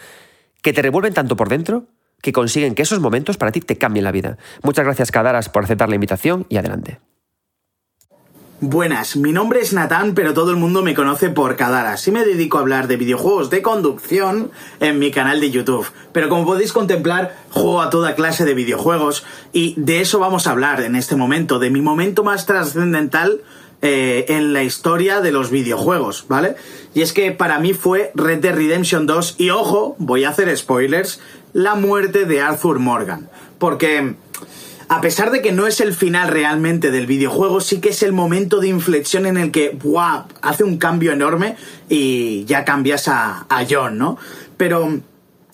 que 0.61 0.71
te 0.71 0.83
revuelven 0.83 1.15
tanto 1.15 1.35
por 1.35 1.49
dentro 1.49 1.87
que 2.21 2.33
consiguen 2.33 2.75
que 2.75 2.83
esos 2.83 2.99
momentos 2.99 3.37
para 3.37 3.51
ti 3.51 3.61
te 3.61 3.77
cambien 3.77 4.03
la 4.03 4.11
vida. 4.11 4.37
Muchas 4.63 4.85
gracias, 4.85 5.11
Cadaras, 5.11 5.49
por 5.49 5.63
aceptar 5.63 5.89
la 5.89 5.95
invitación 5.95 6.45
y 6.49 6.57
adelante. 6.57 6.99
Buenas, 8.61 9.15
mi 9.15 9.31
nombre 9.31 9.61
es 9.61 9.71
Natán, 9.71 10.13
pero 10.13 10.33
todo 10.33 10.51
el 10.51 10.57
mundo 10.57 10.81
me 10.81 10.93
conoce 10.93 11.29
por 11.29 11.55
Cadaras 11.55 12.05
y 12.09 12.11
me 12.11 12.25
dedico 12.25 12.57
a 12.57 12.61
hablar 12.61 12.89
de 12.89 12.97
videojuegos 12.97 13.49
de 13.49 13.61
conducción 13.61 14.51
en 14.81 14.99
mi 14.99 15.11
canal 15.11 15.39
de 15.39 15.49
YouTube. 15.49 15.87
Pero 16.11 16.27
como 16.27 16.45
podéis 16.45 16.73
contemplar, 16.73 17.37
juego 17.51 17.81
a 17.81 17.89
toda 17.89 18.15
clase 18.15 18.43
de 18.43 18.53
videojuegos 18.53 19.23
y 19.53 19.75
de 19.77 20.01
eso 20.01 20.19
vamos 20.19 20.45
a 20.45 20.51
hablar 20.51 20.81
en 20.81 20.97
este 20.97 21.15
momento, 21.15 21.57
de 21.57 21.69
mi 21.69 21.79
momento 21.79 22.25
más 22.25 22.45
trascendental 22.45 23.39
eh, 23.81 24.25
en 24.27 24.51
la 24.51 24.61
historia 24.61 25.21
de 25.21 25.31
los 25.31 25.51
videojuegos, 25.51 26.25
¿vale? 26.27 26.57
Y 26.93 27.01
es 27.01 27.13
que 27.13 27.31
para 27.31 27.59
mí 27.59 27.73
fue 27.73 28.11
Red 28.13 28.39
Dead 28.39 28.53
Redemption 28.53 29.07
2 29.07 29.35
y 29.37 29.51
ojo, 29.51 29.95
voy 29.99 30.25
a 30.25 30.31
hacer 30.31 30.55
spoilers, 30.57 31.21
la 31.53 31.75
muerte 31.75 32.25
de 32.25 32.41
Arthur 32.41 32.79
Morgan. 32.79 33.29
Porque 33.57 34.15
a 34.87 35.01
pesar 35.01 35.31
de 35.31 35.41
que 35.41 35.51
no 35.51 35.67
es 35.67 35.81
el 35.81 35.93
final 35.93 36.29
realmente 36.29 36.91
del 36.91 37.05
videojuego, 37.05 37.61
sí 37.61 37.79
que 37.79 37.89
es 37.89 38.01
el 38.01 38.11
momento 38.11 38.59
de 38.59 38.69
inflexión 38.69 39.25
en 39.25 39.37
el 39.37 39.51
que 39.51 39.69
¡buah! 39.69 40.25
hace 40.41 40.63
un 40.63 40.77
cambio 40.77 41.11
enorme 41.11 41.55
y 41.89 42.43
ya 42.45 42.65
cambias 42.65 43.07
a, 43.07 43.45
a 43.49 43.65
John, 43.69 43.97
¿no? 43.97 44.17
Pero 44.57 44.99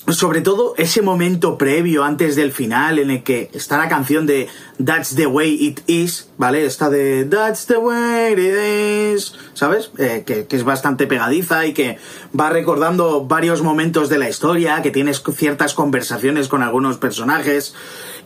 sobre 0.10 0.42
todo 0.42 0.76
ese 0.78 1.02
momento 1.02 1.58
previo 1.58 2.04
antes 2.04 2.36
del 2.36 2.52
final 2.52 3.00
en 3.00 3.10
el 3.10 3.24
que 3.24 3.50
está 3.54 3.78
la 3.78 3.90
canción 3.90 4.26
de 4.26 4.48
That's 4.84 5.16
the 5.16 5.26
way 5.26 5.58
it 5.60 5.82
is, 5.88 6.30
¿vale? 6.38 6.66
Está 6.66 6.90
de 6.90 7.26
That's 7.26 7.66
the 7.66 7.78
way 7.78 8.34
it 8.34 9.16
is, 9.16 9.34
¿sabes? 9.54 9.92
Eh, 9.98 10.24
que, 10.26 10.46
que, 10.46 10.56
es 10.56 10.64
bastante 10.64 11.08
pegadiza 11.08 11.66
y 11.66 11.74
que 11.74 11.98
va 12.38 12.50
recordando 12.50 13.26
varios 13.26 13.62
momentos 13.62 14.10
de 14.10 14.20
la 14.20 14.30
historia, 14.30 14.82
que 14.82 14.92
tienes 14.92 15.24
ciertas 15.36 15.74
conversaciones 15.74 16.48
con 16.48 16.62
algunos 16.62 16.98
personajes 16.98 17.74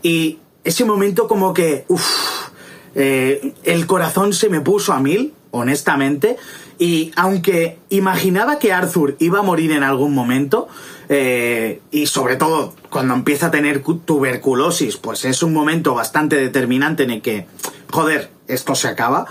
y 0.01 0.39
ese 0.63 0.85
momento 0.85 1.27
como 1.27 1.53
que, 1.53 1.85
uff, 1.87 2.49
eh, 2.95 3.53
el 3.63 3.87
corazón 3.87 4.33
se 4.33 4.49
me 4.49 4.61
puso 4.61 4.93
a 4.93 4.99
mil, 4.99 5.33
honestamente, 5.51 6.37
y 6.79 7.11
aunque 7.17 7.77
imaginaba 7.89 8.57
que 8.57 8.71
Arthur 8.71 9.17
iba 9.19 9.39
a 9.39 9.43
morir 9.43 9.73
en 9.73 9.83
algún 9.83 10.13
momento, 10.13 10.69
eh, 11.09 11.81
y 11.91 12.05
sobre 12.05 12.37
todo 12.37 12.73
cuando 12.89 13.13
empieza 13.13 13.47
a 13.47 13.51
tener 13.51 13.83
tuberculosis, 13.83 14.95
pues 14.95 15.25
es 15.25 15.43
un 15.43 15.53
momento 15.53 15.93
bastante 15.93 16.37
determinante 16.37 17.03
en 17.03 17.11
el 17.11 17.21
que, 17.21 17.47
joder, 17.91 18.31
esto 18.47 18.75
se 18.75 18.87
acaba. 18.87 19.25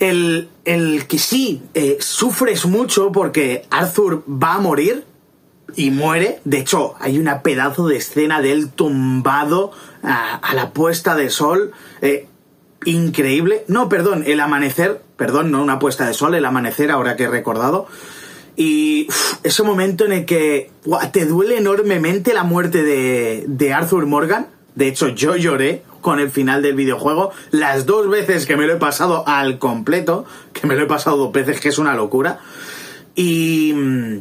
El, 0.00 0.48
el 0.64 1.06
que 1.06 1.18
sí 1.18 1.62
eh, 1.74 1.98
sufres 2.00 2.66
mucho 2.66 3.12
porque 3.12 3.64
Arthur 3.70 4.24
va 4.28 4.54
a 4.54 4.58
morir 4.58 5.04
y 5.76 5.92
muere. 5.92 6.40
De 6.44 6.58
hecho, 6.58 6.96
hay 6.98 7.18
una 7.18 7.42
pedazo 7.42 7.86
de 7.86 7.96
escena 7.96 8.40
de 8.40 8.50
él 8.50 8.70
tumbado 8.70 9.70
a, 10.02 10.52
la 10.52 10.70
puesta 10.70 11.14
de 11.14 11.30
sol. 11.30 11.70
Eh, 12.02 12.26
increíble. 12.84 13.64
No, 13.68 13.88
perdón, 13.88 14.24
el 14.26 14.40
amanecer, 14.40 15.03
perdón, 15.16 15.50
no 15.50 15.62
una 15.62 15.78
puesta 15.78 16.06
de 16.06 16.14
sol, 16.14 16.34
el 16.34 16.44
amanecer, 16.44 16.90
ahora 16.90 17.16
que 17.16 17.24
he 17.24 17.28
recordado. 17.28 17.86
Y 18.56 19.08
ese 19.42 19.62
momento 19.62 20.04
en 20.04 20.12
el 20.12 20.24
que 20.26 20.70
te 21.12 21.26
duele 21.26 21.58
enormemente 21.58 22.34
la 22.34 22.44
muerte 22.44 22.82
de, 22.82 23.72
Arthur 23.72 24.06
Morgan. 24.06 24.48
De 24.74 24.88
hecho, 24.88 25.08
yo 25.08 25.36
lloré 25.36 25.82
con 26.00 26.20
el 26.20 26.30
final 26.30 26.62
del 26.62 26.74
videojuego. 26.74 27.32
Las 27.50 27.86
dos 27.86 28.08
veces 28.08 28.46
que 28.46 28.56
me 28.56 28.66
lo 28.66 28.74
he 28.74 28.76
pasado 28.76 29.24
al 29.26 29.58
completo, 29.58 30.24
que 30.52 30.66
me 30.66 30.76
lo 30.76 30.82
he 30.82 30.86
pasado 30.86 31.16
dos 31.16 31.32
veces, 31.32 31.60
que 31.60 31.68
es 31.68 31.78
una 31.78 31.94
locura. 31.94 32.40
Y 33.16 33.72
mm, 33.74 34.18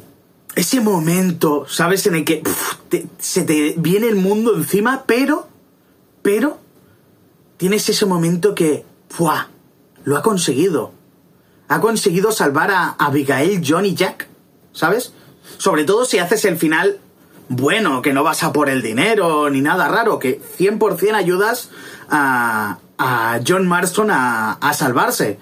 ese 0.56 0.82
momento, 0.82 1.66
¿sabes? 1.68 2.06
En 2.08 2.16
el 2.16 2.26
que 2.26 2.44
se 3.20 3.44
te 3.44 3.76
viene 3.78 4.08
el 4.08 4.16
mundo 4.16 4.56
encima, 4.56 5.04
pero, 5.06 5.48
pero, 6.22 6.60
tienes 7.58 7.88
ese 7.90 8.06
momento 8.06 8.56
que, 8.56 8.86
¡fua! 9.10 9.50
Lo 10.04 10.18
ha 10.18 10.22
conseguido. 10.22 10.92
Ha 11.68 11.80
conseguido 11.80 12.32
salvar 12.32 12.72
a 12.72 12.96
Abigail, 13.00 13.64
John 13.66 13.86
y 13.86 13.96
Jack, 13.96 14.28
¿sabes? 14.74 15.14
Sobre 15.58 15.86
todo 15.86 16.06
si 16.06 16.20
haces 16.20 16.46
el 16.46 16.58
final 16.58 17.00
bueno, 17.50 18.02
que 18.02 18.14
no 18.14 18.24
vas 18.24 18.44
a 18.44 18.54
por 18.54 18.70
el 18.70 18.82
dinero 18.82 19.50
ni 19.50 19.62
nada 19.62 19.88
raro, 19.88 20.20
que 20.20 20.42
100% 20.42 21.14
ayudas 21.14 21.70
a, 22.10 22.78
John 23.46 23.68
Marston 23.68 24.12
a, 24.12 24.54
a, 24.54 24.74
salvarse. 24.74 25.38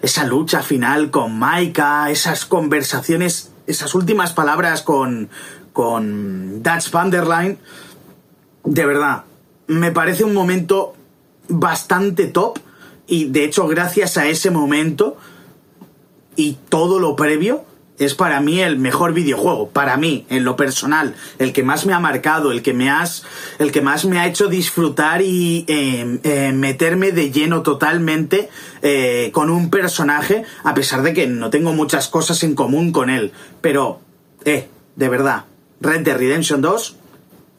Esa 0.00 0.24
lucha 0.24 0.62
final 0.62 1.10
con 1.10 1.38
Maika, 1.38 2.10
esas 2.10 2.46
conversaciones, 2.46 3.52
esas 3.66 3.94
últimas 3.94 4.32
palabras 4.32 4.82
con, 4.82 5.28
con 5.72 6.62
Dutch 6.62 6.90
Van 6.90 7.10
der 7.10 7.26
Leyen, 7.26 7.58
de 8.64 8.86
verdad, 8.86 9.24
me 9.66 9.92
parece 9.92 10.24
un 10.24 10.34
momento 10.34 10.94
bastante 11.48 12.26
top 12.26 12.58
y 13.12 13.26
de 13.26 13.44
hecho 13.44 13.68
gracias 13.68 14.16
a 14.16 14.26
ese 14.26 14.50
momento 14.50 15.18
y 16.34 16.56
todo 16.70 16.98
lo 16.98 17.14
previo 17.14 17.62
es 17.98 18.14
para 18.14 18.40
mí 18.40 18.62
el 18.62 18.78
mejor 18.78 19.12
videojuego, 19.12 19.68
para 19.68 19.98
mí, 19.98 20.24
en 20.30 20.44
lo 20.44 20.56
personal, 20.56 21.14
el 21.38 21.52
que 21.52 21.62
más 21.62 21.84
me 21.84 21.92
ha 21.92 22.00
marcado, 22.00 22.52
el 22.52 22.62
que 22.62 22.72
me 22.72 22.88
has, 22.88 23.22
el 23.58 23.70
que 23.70 23.82
más 23.82 24.06
me 24.06 24.18
ha 24.18 24.26
hecho 24.26 24.48
disfrutar 24.48 25.20
y 25.20 25.66
eh, 25.68 26.20
eh, 26.22 26.52
meterme 26.54 27.12
de 27.12 27.30
lleno 27.30 27.60
totalmente 27.60 28.48
eh, 28.80 29.28
con 29.34 29.50
un 29.50 29.68
personaje, 29.68 30.44
a 30.64 30.72
pesar 30.72 31.02
de 31.02 31.12
que 31.12 31.26
no 31.26 31.50
tengo 31.50 31.74
muchas 31.74 32.08
cosas 32.08 32.42
en 32.42 32.54
común 32.54 32.92
con 32.92 33.10
él. 33.10 33.32
Pero, 33.60 34.00
eh, 34.46 34.68
de 34.96 35.08
verdad, 35.10 35.44
Red 35.82 36.00
Dead 36.00 36.16
Redemption 36.16 36.62
2, 36.62 36.96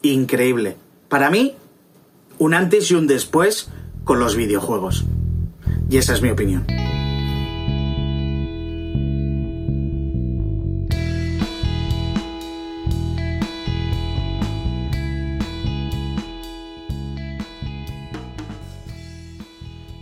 increíble. 0.02 0.76
Para 1.08 1.30
mí, 1.30 1.54
un 2.38 2.54
antes 2.54 2.90
y 2.90 2.94
un 2.94 3.06
después 3.06 3.68
con 4.02 4.18
los 4.18 4.34
videojuegos. 4.34 5.04
Y 5.90 5.96
esa 5.98 6.14
es 6.14 6.22
mi 6.22 6.30
opinión. 6.30 6.64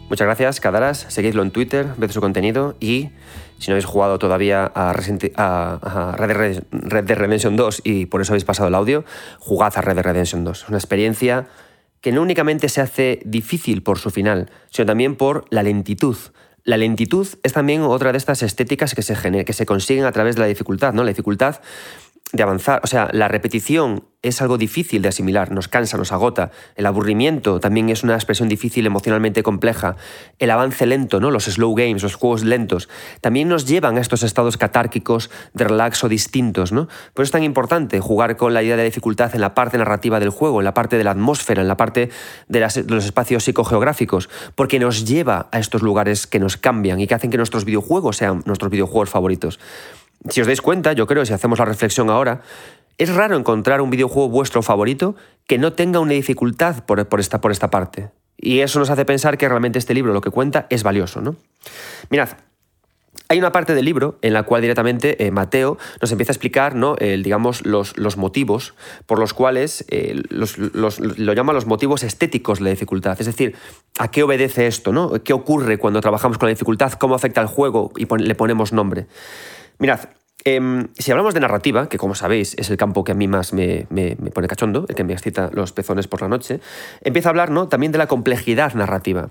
Muchas 0.08 0.26
gracias, 0.26 0.60
Cadaras. 0.60 1.06
Seguidlo 1.08 1.42
en 1.42 1.50
Twitter, 1.50 1.86
ved 1.96 2.10
su 2.10 2.20
contenido 2.20 2.76
y 2.80 3.10
si 3.58 3.70
no 3.70 3.74
habéis 3.74 3.86
jugado 3.86 4.18
todavía 4.18 4.64
a, 4.74 4.92
Red, 4.92 5.18
Dead- 5.18 6.64
Red 6.70 7.04
Dead 7.04 7.16
Redemption 7.16 7.56
2 7.56 7.80
y 7.84 8.06
por 8.06 8.20
eso 8.20 8.32
habéis 8.32 8.44
pasado 8.44 8.68
el 8.68 8.74
audio, 8.74 9.04
jugad 9.38 9.72
a 9.76 9.80
Red 9.80 9.94
Dead 9.94 10.04
Redemption 10.04 10.44
2. 10.44 10.62
Es 10.64 10.68
una 10.68 10.76
experiencia 10.76 11.46
que 12.02 12.12
no 12.12 12.20
únicamente 12.20 12.68
se 12.68 12.82
hace 12.82 13.20
difícil 13.24 13.82
por 13.82 13.98
su 13.98 14.10
final, 14.10 14.50
sino 14.70 14.84
también 14.84 15.16
por 15.16 15.46
la 15.48 15.62
lentitud. 15.62 16.16
La 16.64 16.76
lentitud 16.76 17.26
es 17.42 17.52
también 17.54 17.82
otra 17.82 18.12
de 18.12 18.18
estas 18.18 18.42
estéticas 18.42 18.94
que 18.94 19.02
se, 19.02 19.16
gener- 19.16 19.44
que 19.44 19.52
se 19.52 19.64
consiguen 19.66 20.04
a 20.04 20.12
través 20.12 20.34
de 20.36 20.42
la 20.42 20.46
dificultad, 20.46 20.92
¿no? 20.92 21.02
La 21.02 21.08
dificultad 21.08 21.60
de 22.32 22.42
avanzar. 22.42 22.80
O 22.82 22.86
sea, 22.86 23.08
la 23.12 23.28
repetición 23.28 24.04
es 24.22 24.40
algo 24.40 24.56
difícil 24.56 25.02
de 25.02 25.08
asimilar, 25.08 25.50
nos 25.50 25.66
cansa, 25.66 25.96
nos 25.96 26.12
agota. 26.12 26.52
El 26.76 26.86
aburrimiento 26.86 27.58
también 27.58 27.90
es 27.90 28.04
una 28.04 28.14
expresión 28.14 28.48
difícil, 28.48 28.86
emocionalmente 28.86 29.42
compleja. 29.42 29.96
El 30.38 30.50
avance 30.50 30.86
lento, 30.86 31.18
¿no? 31.18 31.30
Los 31.30 31.44
slow 31.44 31.74
games, 31.74 32.04
los 32.04 32.14
juegos 32.14 32.44
lentos, 32.44 32.88
también 33.20 33.48
nos 33.48 33.66
llevan 33.66 33.98
a 33.98 34.00
estos 34.00 34.22
estados 34.22 34.56
catárquicos 34.56 35.28
de 35.54 35.64
relaxo 35.64 36.08
distintos, 36.08 36.70
¿no? 36.72 36.86
Por 37.14 37.24
eso 37.24 37.28
es 37.28 37.30
tan 37.32 37.42
importante 37.42 37.98
jugar 37.98 38.36
con 38.36 38.54
la 38.54 38.62
idea 38.62 38.76
de 38.76 38.84
dificultad 38.84 39.34
en 39.34 39.40
la 39.40 39.54
parte 39.54 39.76
narrativa 39.76 40.20
del 40.20 40.30
juego, 40.30 40.60
en 40.60 40.64
la 40.64 40.74
parte 40.74 40.96
de 40.96 41.04
la 41.04 41.10
atmósfera, 41.10 41.62
en 41.62 41.68
la 41.68 41.76
parte 41.76 42.10
de, 42.46 42.60
de 42.60 42.94
los 42.94 43.04
espacios 43.04 43.42
psicogeográficos, 43.42 44.30
porque 44.54 44.78
nos 44.78 45.04
lleva 45.04 45.48
a 45.50 45.58
estos 45.58 45.82
lugares 45.82 46.28
que 46.28 46.38
nos 46.38 46.56
cambian 46.56 47.00
y 47.00 47.08
que 47.08 47.14
hacen 47.14 47.30
que 47.30 47.38
nuestros 47.38 47.64
videojuegos 47.64 48.18
sean 48.18 48.42
nuestros 48.46 48.70
videojuegos 48.70 49.10
favoritos. 49.10 49.58
Si 50.28 50.40
os 50.40 50.46
dais 50.46 50.60
cuenta, 50.60 50.92
yo 50.92 51.06
creo, 51.06 51.24
si 51.24 51.32
hacemos 51.32 51.58
la 51.58 51.64
reflexión 51.64 52.10
ahora, 52.10 52.42
es 52.98 53.12
raro 53.14 53.36
encontrar 53.36 53.80
un 53.80 53.90
videojuego 53.90 54.28
vuestro 54.28 54.62
favorito 54.62 55.16
que 55.46 55.58
no 55.58 55.72
tenga 55.72 56.00
una 56.00 56.12
dificultad 56.12 56.84
por, 56.84 57.00
esta, 57.20 57.40
parte. 57.70 58.10
Y 58.36 58.60
eso 58.60 58.78
nos 58.78 58.90
hace 58.90 59.04
pensar 59.04 59.38
que 59.38 59.48
realmente 59.48 59.78
este 59.78 59.94
libro 59.94 60.12
lo 60.12 60.20
que 60.20 60.30
cuenta 60.30 60.66
es 60.70 60.82
valioso, 60.82 61.20
¿no? 61.20 61.36
Mirad, 62.10 62.30
hay 63.28 63.38
una 63.38 63.50
parte 63.50 63.74
del 63.74 63.84
libro 63.84 64.18
en 64.22 64.34
la 64.34 64.42
cual 64.42 64.62
directamente 64.62 65.24
eh, 65.24 65.30
Mateo 65.30 65.78
nos 66.00 66.12
empieza 66.12 66.32
a 66.32 66.34
explicar 66.34 66.74
¿no? 66.74 66.96
el, 66.98 67.22
digamos, 67.22 67.64
los, 67.64 68.16
motivos 68.16 68.74
por 69.06 69.18
los 69.18 69.32
cuales 69.32 69.84
eh, 69.88 70.20
lo 70.28 71.32
llama 71.32 71.52
los 71.52 71.66
motivos 71.66 72.02
estéticos 72.02 72.58
de 72.58 72.64
la 72.64 72.70
dificultad. 72.70 73.18
Es 73.18 73.26
decir, 73.26 73.56
a 73.98 74.10
qué 74.10 74.22
obedece 74.22 74.66
esto, 74.66 74.92
¿no? 74.92 75.12
¿Qué 75.24 75.32
ocurre 75.32 75.78
cuando 75.78 76.00
trabajamos 76.00 76.36
con 76.38 76.48
la 76.48 76.54
dificultad? 76.54 76.92
¿Cómo 76.92 77.14
afecta 77.14 77.40
al 77.40 77.46
juego? 77.46 77.90
Y 77.96 78.06
le 78.22 78.34
ponemos 78.34 78.72
nombre. 78.72 79.06
Mirad, 79.82 80.10
em, 80.44 80.86
si 80.96 81.10
hablamos 81.10 81.34
de 81.34 81.40
narrativa, 81.40 81.88
que 81.88 81.98
como 81.98 82.14
sabéis 82.14 82.54
es 82.56 82.70
el 82.70 82.76
campo 82.76 83.02
que 83.02 83.10
a 83.10 83.16
mí 83.16 83.26
más 83.26 83.52
me, 83.52 83.88
pone 84.32 84.46
cachondo, 84.46 84.86
el 84.88 84.94
que 84.94 85.02
me 85.02 85.12
excita 85.12 85.50
los 85.52 85.72
pezones 85.72 86.06
por 86.06 86.22
la 86.22 86.28
noche, 86.28 86.60
empieza 87.00 87.28
a 87.28 87.30
hablar 87.30 87.50
¿no? 87.50 87.66
también 87.66 87.90
de 87.90 87.98
la 87.98 88.06
complejidad 88.06 88.74
narrativa. 88.74 89.30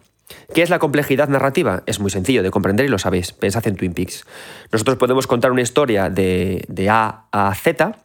¿Qué 0.54 0.62
es 0.62 0.70
la 0.70 0.78
complejidad 0.78 1.30
narrativa? 1.30 1.84
Es 1.86 2.02
muy 2.02 2.12
sencillo 2.12 2.44
de 2.44 2.52
comprender 2.52 2.86
y 2.86 2.90
lo 2.90 3.00
sabéis. 3.00 3.32
Pensad 3.32 3.66
en 3.66 3.78
Twin 3.78 3.94
Peaks. 3.94 4.26
Nosotros 4.74 4.98
podemos 4.98 5.26
contar 5.26 5.54
una 5.54 5.62
historia 5.62 6.10
de 6.10 6.88
A 6.90 7.28
a 7.32 7.56
Z, 7.56 7.96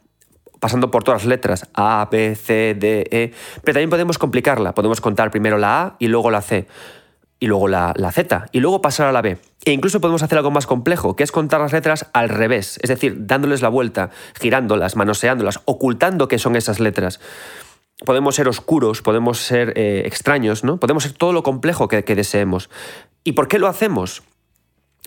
pasando 0.59 0.91
por 0.91 1.03
todas 1.03 1.23
las 1.23 1.29
letras, 1.29 1.69
A, 1.73 2.07
B, 2.11 2.35
C, 2.35 2.75
D, 2.77 3.07
E, 3.11 3.33
pero 3.63 3.73
también 3.73 3.89
podemos 3.89 4.17
complicarla. 4.17 4.73
Podemos 4.73 5.01
contar 5.01 5.31
primero 5.31 5.57
la 5.57 5.81
A 5.81 5.95
y 5.99 6.07
luego 6.07 6.31
la 6.31 6.41
C, 6.41 6.67
y 7.39 7.47
luego 7.47 7.67
la, 7.67 7.93
la 7.95 8.11
Z, 8.11 8.47
y 8.51 8.59
luego 8.59 8.81
pasar 8.81 9.07
a 9.07 9.11
la 9.11 9.21
B. 9.21 9.37
E 9.65 9.71
incluso 9.71 10.01
podemos 10.01 10.23
hacer 10.23 10.37
algo 10.37 10.51
más 10.51 10.65
complejo, 10.65 11.15
que 11.15 11.23
es 11.23 11.31
contar 11.31 11.61
las 11.61 11.73
letras 11.73 12.07
al 12.13 12.29
revés, 12.29 12.79
es 12.81 12.89
decir, 12.89 13.27
dándoles 13.27 13.61
la 13.61 13.69
vuelta, 13.69 14.09
girándolas, 14.39 14.95
manoseándolas, 14.95 15.59
ocultando 15.65 16.27
que 16.27 16.39
son 16.39 16.55
esas 16.55 16.79
letras. 16.79 17.19
Podemos 18.05 18.35
ser 18.35 18.47
oscuros, 18.47 19.01
podemos 19.01 19.39
ser 19.39 19.73
eh, 19.75 20.03
extraños, 20.05 20.63
¿no? 20.63 20.79
Podemos 20.79 21.03
ser 21.03 21.13
todo 21.13 21.33
lo 21.33 21.43
complejo 21.43 21.87
que, 21.87 22.03
deseemos. 22.03 22.69
¿Y 23.23 23.33
por 23.33 23.47
qué 23.47 23.59
lo 23.59 23.67
hacemos? 23.67 24.23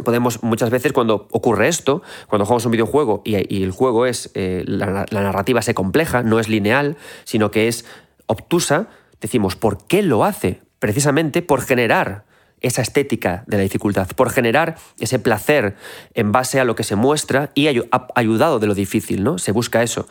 podemos 0.05 0.43
muchas 0.43 0.71
veces 0.71 0.95
cuando 0.95 1.29
ocurre 1.31 1.69
esto, 1.69 2.01
cuando 2.27 2.47
jugamos 2.47 2.65
un 2.65 2.73
videojuego 2.73 3.21
y, 3.23 3.55
y 3.55 3.63
el 3.63 3.71
juego 3.71 4.07
es, 4.07 4.31
eh, 4.33 4.65
la, 4.67 5.05
la 5.11 5.23
narrativa 5.23 5.61
se 5.61 5.75
compleja, 5.75 6.23
no 6.23 6.41
es 6.41 6.49
lineal, 6.49 6.97
sino 7.25 7.51
que 7.51 7.69
es 7.69 7.85
obtusa, 8.25 8.89
decimos, 9.21 9.57
¿por 9.57 9.87
qué 9.87 10.03
lo 10.03 10.25
hace? 10.25 10.63
Precisamente 10.81 11.43
por 11.43 11.63
generar 11.63 12.25
esa 12.61 12.83
estética 12.83 13.45
de 13.47 13.57
la 13.57 13.63
dificultad, 13.63 14.09
por 14.17 14.31
generar 14.31 14.77
ese 14.99 15.19
placer 15.19 15.77
en 16.15 16.33
base 16.33 16.61
a 16.61 16.65
lo 16.65 16.75
que 16.75 16.85
se 16.85 16.97
muestra 16.97 17.51
y 17.55 17.69
ayudado 18.15 18.59
de 18.59 18.67
lo 18.67 18.75
difícil, 18.75 19.23
¿no? 19.23 19.39
Se 19.39 19.53
busca 19.53 19.83
eso. 19.83 20.09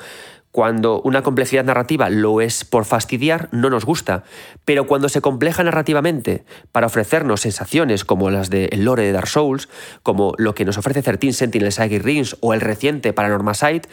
Cuando 0.51 0.99
una 1.01 1.21
complejidad 1.21 1.63
narrativa 1.63 2.09
lo 2.09 2.41
es 2.41 2.65
por 2.65 2.85
fastidiar, 2.85 3.49
no 3.51 3.69
nos 3.69 3.85
gusta. 3.85 4.23
Pero 4.65 4.87
cuando 4.87 5.07
se 5.07 5.21
compleja 5.21 5.63
narrativamente 5.63 6.43
para 6.71 6.87
ofrecernos 6.87 7.41
sensaciones 7.41 8.03
como 8.03 8.31
las 8.31 8.49
del 8.49 8.83
lore 8.83 9.03
de 9.03 9.11
Dark 9.11 9.27
Souls, 9.27 9.69
como 10.01 10.33
lo 10.39 10.55
que 10.55 10.65
nos 10.65 10.79
ofrece 10.79 11.03
13 11.03 11.33
Sentinel 11.33 11.71
Saga 11.71 11.99
Rings 11.99 12.35
o 12.39 12.55
el 12.55 12.61
reciente 12.61 13.13
Paranormal 13.13 13.55
Sight, 13.55 13.85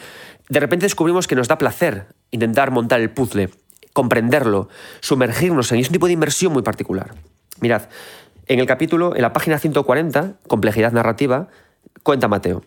de 0.49 0.59
repente 0.59 0.87
descubrimos 0.87 1.27
que 1.27 1.35
nos 1.35 1.47
da 1.47 1.59
placer 1.59 2.07
intentar 2.31 2.71
montar 2.71 3.01
el 3.01 3.11
puzzle, 3.11 3.51
comprenderlo, 3.97 4.69
sumergirnos 4.99 5.71
en 5.71 5.79
es 5.79 5.87
un 5.87 5.93
tipo 5.93 6.05
de 6.05 6.13
inmersión 6.13 6.53
muy 6.53 6.61
particular. 6.61 7.15
Mirad, 7.61 7.89
en 8.45 8.59
el 8.59 8.67
capítulo, 8.67 9.15
en 9.15 9.23
la 9.23 9.33
página 9.33 9.57
140, 9.57 10.35
complejidad 10.47 10.91
narrativa, 10.91 11.47
cuenta 12.03 12.27
Mateo. 12.27 12.61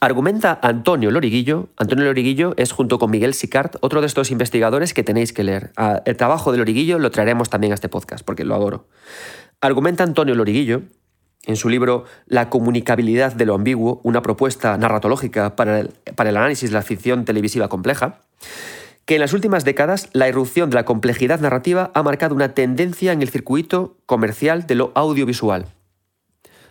Argumenta 0.00 0.58
Antonio 0.60 1.12
Loriguillo. 1.12 1.68
Antonio 1.76 2.06
Loriguillo 2.06 2.54
es, 2.56 2.72
junto 2.72 2.98
con 2.98 3.12
Miguel 3.12 3.34
Sicart, 3.34 3.76
otro 3.82 4.00
de 4.00 4.08
estos 4.08 4.32
investigadores 4.32 4.94
que 4.94 5.04
tenéis 5.04 5.32
que 5.32 5.44
leer. 5.44 5.70
Ah, 5.76 6.02
El 6.06 6.16
trabajo 6.16 6.50
de 6.50 6.58
Loriguillo 6.58 6.98
lo 6.98 7.12
traeremos 7.12 7.48
también 7.48 7.70
a 7.70 7.76
este 7.76 7.88
podcast, 7.88 8.24
porque 8.24 8.44
lo 8.44 8.56
adoro. 8.56 8.88
Argumenta 9.60 10.02
Antonio 10.02 10.34
Loriguillo, 10.34 10.82
en 11.46 11.54
su 11.54 11.68
libro 11.68 12.04
La 12.26 12.50
comunicabilidad 12.50 13.32
de 13.32 13.46
lo 13.46 13.54
ambiguo, 13.54 14.00
una 14.02 14.22
propuesta 14.22 14.76
narratológica 14.76 15.54
para 15.54 15.78
el, 15.78 15.90
para 16.16 16.30
el 16.30 16.36
análisis 16.36 16.70
de 16.70 16.74
la 16.74 16.82
ficción 16.82 17.24
televisiva 17.24 17.68
compleja, 17.68 18.18
que 19.04 19.14
en 19.14 19.20
las 19.20 19.32
últimas 19.32 19.64
décadas 19.64 20.08
la 20.12 20.28
irrupción 20.28 20.70
de 20.70 20.76
la 20.76 20.84
complejidad 20.84 21.40
narrativa 21.40 21.90
ha 21.94 22.02
marcado 22.02 22.34
una 22.34 22.54
tendencia 22.54 23.12
en 23.12 23.22
el 23.22 23.28
circuito 23.28 23.96
comercial 24.06 24.66
de 24.66 24.74
lo 24.76 24.92
audiovisual. 24.94 25.66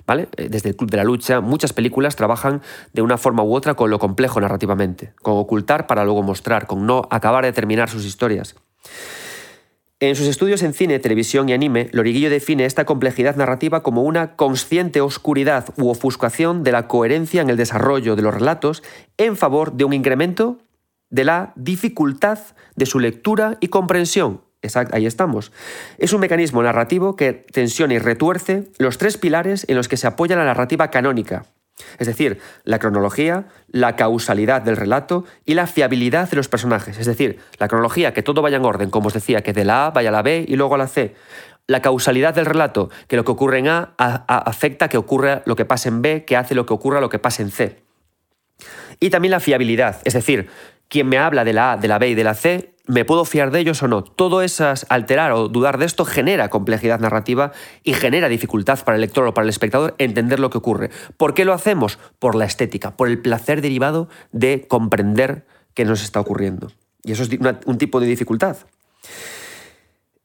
¿Vale? 0.07 0.27
Eh, 0.37 0.49
Desde 0.49 0.69
el 0.69 0.75
Club 0.75 0.89
de 0.89 0.97
la 0.97 1.03
Lucha, 1.03 1.41
muchas 1.41 1.73
películas 1.73 2.15
trabajan 2.15 2.61
de 2.93 3.01
una 3.01 3.17
forma 3.17 3.43
u 3.43 3.53
otra 3.53 3.75
con 3.75 3.89
lo 3.89 3.99
complejo 3.99 4.41
narrativamente, 4.41 5.13
con 5.21 5.37
ocultar 5.37 5.87
para 5.87 6.03
luego 6.03 6.23
mostrar, 6.23 6.67
con 6.67 6.85
no 6.85 7.07
acabar 7.11 7.45
de 7.45 7.53
terminar 7.53 7.89
sus 7.89 8.05
historias. 8.05 8.55
En 9.99 10.15
sus 10.15 10.25
estudios 10.25 10.63
en 10.63 10.73
cine, 10.73 10.97
televisión 10.97 11.47
y 11.47 11.53
anime, 11.53 11.87
Loriguillo 11.91 12.31
define 12.31 12.65
esta 12.65 12.85
complejidad 12.85 13.35
narrativa 13.35 13.83
como 13.83 14.01
una 14.01 14.35
consciente 14.35 14.99
oscuridad 14.99 15.65
u 15.77 15.89
ofuscación 15.89 16.63
de 16.63 16.71
la 16.71 16.87
coherencia 16.87 17.39
en 17.43 17.51
el 17.51 17.57
desarrollo 17.57 18.15
de 18.15 18.23
los 18.23 18.33
relatos 18.33 18.81
en 19.17 19.37
favor 19.37 19.73
de 19.73 19.83
un 19.83 19.93
incremento 19.93 20.57
de 21.11 21.23
la 21.25 21.53
dificultad 21.55 22.39
de 22.75 22.85
su 22.87 22.99
lectura 22.99 23.57
y 23.59 23.67
comprensión. 23.67 24.41
Ahí 24.91 25.05
estamos. 25.05 25.51
Es 25.97 26.13
un 26.13 26.21
mecanismo 26.21 26.61
narrativo 26.61 27.15
que 27.15 27.33
tensiona 27.33 27.93
y 27.95 27.99
retuerce 27.99 28.65
los 28.77 28.97
tres 28.97 29.17
pilares 29.17 29.65
en 29.67 29.75
los 29.75 29.87
que 29.87 29.97
se 29.97 30.07
apoya 30.07 30.35
la 30.35 30.45
narrativa 30.45 30.91
canónica, 30.91 31.45
es 31.97 32.05
decir, 32.05 32.39
la 32.63 32.77
cronología, 32.77 33.47
la 33.69 33.95
causalidad 33.95 34.61
del 34.61 34.77
relato 34.77 35.25
y 35.45 35.55
la 35.55 35.65
fiabilidad 35.65 36.29
de 36.29 36.37
los 36.37 36.47
personajes. 36.47 36.99
Es 36.99 37.07
decir, 37.07 37.39
la 37.57 37.67
cronología, 37.67 38.13
que 38.13 38.21
todo 38.21 38.43
vaya 38.43 38.57
en 38.57 38.65
orden, 38.65 38.91
como 38.91 39.07
os 39.07 39.13
decía, 39.15 39.41
que 39.41 39.51
de 39.53 39.65
la 39.65 39.87
A 39.87 39.91
vaya 39.91 40.09
a 40.09 40.11
la 40.11 40.21
B 40.21 40.45
y 40.47 40.55
luego 40.55 40.75
a 40.75 40.77
la 40.77 40.87
C. 40.87 41.15
La 41.65 41.81
causalidad 41.81 42.35
del 42.35 42.45
relato, 42.45 42.89
que 43.07 43.15
lo 43.15 43.23
que 43.25 43.31
ocurre 43.31 43.57
en 43.59 43.67
A, 43.67 43.95
a- 43.97 44.25
a- 44.27 44.37
afecta 44.37 44.89
que 44.89 44.97
ocurra 44.97 45.41
lo 45.45 45.55
que 45.55 45.65
pase 45.65 45.89
en 45.89 46.03
B, 46.03 46.23
que 46.23 46.37
hace 46.37 46.53
lo 46.53 46.67
que 46.67 46.73
ocurra 46.73 47.01
lo 47.01 47.09
que 47.09 47.17
pase 47.19 47.41
en 47.41 47.49
C. 47.49 47.81
Y 48.99 49.09
también 49.09 49.31
la 49.31 49.39
fiabilidad, 49.39 49.99
es 50.03 50.13
decir, 50.13 50.49
quien 50.91 51.07
me 51.07 51.17
habla 51.17 51.45
de 51.45 51.53
la 51.53 51.71
A, 51.71 51.77
de 51.77 51.87
la 51.87 51.97
B 51.97 52.09
y 52.09 52.15
de 52.15 52.23
la 52.25 52.35
C 52.35 52.75
¿Me 52.91 53.05
puedo 53.05 53.23
fiar 53.23 53.51
de 53.51 53.59
ellos 53.59 53.81
o 53.83 53.87
no? 53.87 54.03
Todo 54.03 54.41
esas 54.41 54.85
alterar 54.89 55.31
o 55.31 55.47
dudar 55.47 55.77
de 55.77 55.85
esto 55.85 56.03
genera 56.03 56.49
complejidad 56.49 56.99
narrativa 56.99 57.53
y 57.83 57.93
genera 57.93 58.27
dificultad 58.27 58.83
para 58.83 58.95
el 58.95 59.01
lector 59.01 59.25
o 59.25 59.33
para 59.33 59.43
el 59.43 59.49
espectador 59.49 59.95
entender 59.97 60.41
lo 60.41 60.49
que 60.49 60.57
ocurre. 60.57 60.89
¿Por 61.15 61.33
qué 61.33 61.45
lo 61.45 61.53
hacemos? 61.53 61.99
Por 62.19 62.35
la 62.35 62.43
estética, 62.43 62.97
por 62.97 63.07
el 63.07 63.21
placer 63.21 63.61
derivado 63.61 64.09
de 64.33 64.65
comprender 64.67 65.45
qué 65.73 65.85
nos 65.85 66.03
está 66.03 66.19
ocurriendo. 66.19 66.69
Y 67.03 67.13
eso 67.13 67.23
es 67.23 67.29
un 67.65 67.77
tipo 67.77 68.01
de 68.01 68.07
dificultad. 68.07 68.57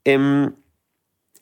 Em, 0.03 0.53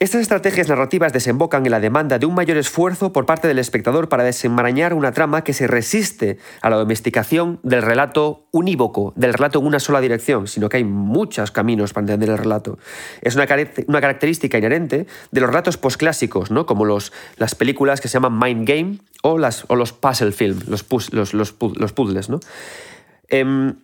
estas 0.04 0.20
estrategias 0.20 0.68
narrativas 0.68 1.12
desembocan 1.12 1.64
en 1.64 1.70
la 1.70 1.80
demanda 1.80 2.18
de 2.18 2.26
un 2.26 2.34
mayor 2.34 2.58
esfuerzo 2.58 3.12
por 3.12 3.24
parte 3.24 3.48
del 3.48 3.58
espectador 3.58 4.10
para 4.10 4.22
desenmarañar 4.22 4.92
una 4.92 5.12
trama 5.12 5.44
que 5.44 5.54
se 5.54 5.66
resiste 5.66 6.38
a 6.60 6.68
la 6.68 6.76
domesticación 6.76 7.58
del 7.62 7.80
relato 7.80 8.46
unívoco, 8.50 9.14
del 9.16 9.32
relato 9.32 9.60
en 9.60 9.66
una 9.66 9.80
sola 9.80 10.02
dirección, 10.02 10.46
sino 10.46 10.68
que 10.68 10.76
hay 10.76 10.84
muchos 10.84 11.50
caminos 11.50 11.94
para 11.94 12.02
entender 12.02 12.28
el 12.28 12.36
relato. 12.36 12.78
Es 13.22 13.34
una, 13.34 13.46
característica 13.46 14.58
inherente 14.58 15.06
de 15.30 15.40
los 15.40 15.48
relatos 15.48 15.78
posclásicos, 15.78 16.50
¿no? 16.50 16.66
como 16.66 16.84
los, 16.84 17.12
las 17.36 17.54
películas 17.54 18.02
que 18.02 18.08
se 18.08 18.14
llaman 18.14 18.38
Mind 18.38 18.68
Game 18.68 18.98
o, 19.22 19.38
las, 19.38 19.64
o 19.68 19.74
los 19.74 19.94
puzzle 19.94 20.32
film, 20.32 20.60
los, 20.68 20.84
los, 21.12 21.32
los, 21.32 21.92
puzzles. 21.92 22.28
¿no? 22.28 22.40
Em, 23.28 23.74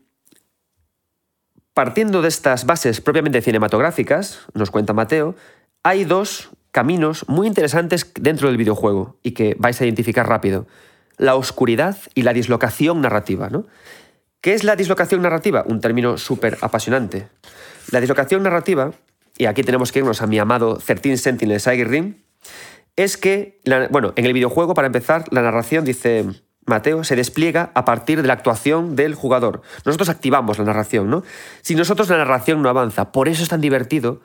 partiendo 1.73 2.21
de 2.21 2.29
estas 2.29 2.67
bases 2.67 3.01
propiamente 3.01 3.41
cinematográficas, 3.41 4.41
nos 4.53 4.71
cuenta 4.71 4.93
Mateo, 4.93 5.35
hay 5.83 6.05
dos 6.05 6.51
caminos 6.73 7.25
muy 7.29 7.47
interesantes 7.47 8.13
dentro 8.21 8.49
del 8.49 8.57
videojuego 8.57 9.19
y 9.23 9.33
que 9.33 9.57
vais 9.59 9.81
a 9.81 9.85
identificar 9.85 10.29
rápido. 10.29 10.67
La 11.17 11.35
oscuridad 11.35 11.97
y 12.15 12.23
la 12.23 12.33
dislocación 12.33 13.01
narrativa. 13.01 13.51
¿no? 13.51 13.67
¿Qué 14.41 14.55
es 14.55 14.65
la 14.65 14.77
dislocación 14.77 15.23
narrativa? 15.23 15.65
Un 15.67 15.81
término 15.81 16.17
súper 16.17 16.59
apasionante. 16.61 17.29
La 17.91 18.01
dislocación 18.01 18.43
narrativa, 18.43 18.93
y 19.37 19.47
aquí 19.47 19.63
tenemos 19.63 19.93
que 19.93 19.99
irnos 20.01 20.23
a 20.23 20.27
mi 20.27 20.39
amado 20.39 20.77
13 20.77 21.17
Sentinel 21.17 21.61
Ring, 21.89 22.15
es 22.97 23.17
que, 23.17 23.61
bueno, 23.91 24.13
en 24.17 24.27
el 24.27 24.33
videojuego, 24.33 24.75
para 24.75 24.87
empezar, 24.87 25.25
la 25.31 25.43
narración, 25.43 25.85
dice 25.85 26.27
Mateo, 26.67 27.05
se 27.05 27.17
despliega 27.17 27.71
a 27.75 27.85
partir 27.85 28.21
de 28.21 28.29
la 28.29 28.35
actuación 28.35 28.97
del 28.97 29.15
jugador. 29.15 29.63
Nosotros 29.85 30.09
activamos 30.09 30.59
la 30.59 30.65
narración, 30.65 31.11
¿no? 31.11 31.23
Si 31.63 31.75
nosotros 31.75 32.09
la 32.11 32.19
narración 32.19 32.63
no 32.63 32.69
avanza, 32.69 33.13
por 33.13 33.29
eso 33.29 33.43
es 33.43 33.49
tan 33.49 33.61
divertido 33.61 34.21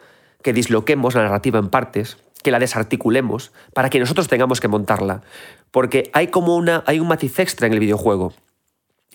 que 0.46 0.54
disloquemos 0.54 1.16
la 1.16 1.24
narrativa 1.24 1.58
en 1.58 1.70
partes, 1.70 2.20
que 2.44 2.52
la 2.52 2.60
desarticulemos, 2.60 3.52
para 3.74 3.90
que 3.90 3.98
nosotros 4.00 4.28
tengamos 4.28 4.62
que 4.62 4.68
montarla. 4.68 5.24
Porque 5.72 6.12
hay 6.14 6.28
como 6.28 6.56
una, 6.56 6.84
hay 6.86 7.00
un 7.00 7.08
matiz 7.08 7.40
extra 7.40 7.66
en 7.66 7.74
el 7.74 7.80
videojuego. 7.80 8.32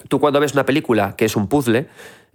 Tú 0.08 0.18
cuando 0.18 0.40
ves 0.40 0.54
una 0.54 0.66
película 0.66 1.14
que 1.14 1.26
es 1.26 1.36
un 1.36 1.46
puzzle, 1.46 1.86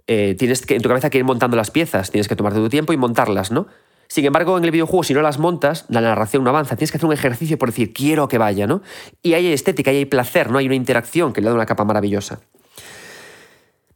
eh, 0.06 0.34
tienes 0.38 0.64
que 0.64 0.76
en 0.76 0.80
tu 0.80 0.88
cabeza 0.88 1.10
que 1.10 1.18
ir 1.18 1.24
montando 1.24 1.58
las 1.58 1.70
piezas, 1.70 2.10
tienes 2.10 2.26
que 2.26 2.36
tomarte 2.36 2.58
tu 2.58 2.70
tiempo 2.70 2.94
y 2.94 2.96
montarlas, 2.96 3.50
¿no? 3.50 3.66
Sin 4.08 4.24
embargo, 4.24 4.56
en 4.56 4.64
el 4.64 4.70
videojuego, 4.70 5.04
si 5.04 5.12
no 5.12 5.20
las 5.20 5.38
montas, 5.38 5.84
la 5.90 6.00
narración 6.00 6.42
no 6.42 6.48
avanza. 6.48 6.76
Tienes 6.76 6.90
que 6.90 6.96
hacer 6.96 7.06
un 7.06 7.12
ejercicio 7.12 7.58
por 7.58 7.68
decir, 7.68 7.92
quiero 7.92 8.28
que 8.28 8.38
vaya, 8.38 8.66
¿no? 8.66 8.80
Y 9.22 9.34
hay 9.34 9.52
estética, 9.52 9.90
hay 9.90 10.06
placer, 10.06 10.50
¿no? 10.50 10.56
Hay 10.56 10.64
una 10.64 10.74
interacción 10.74 11.34
que 11.34 11.42
le 11.42 11.48
da 11.48 11.54
una 11.54 11.66
capa 11.66 11.84
maravillosa. 11.84 12.40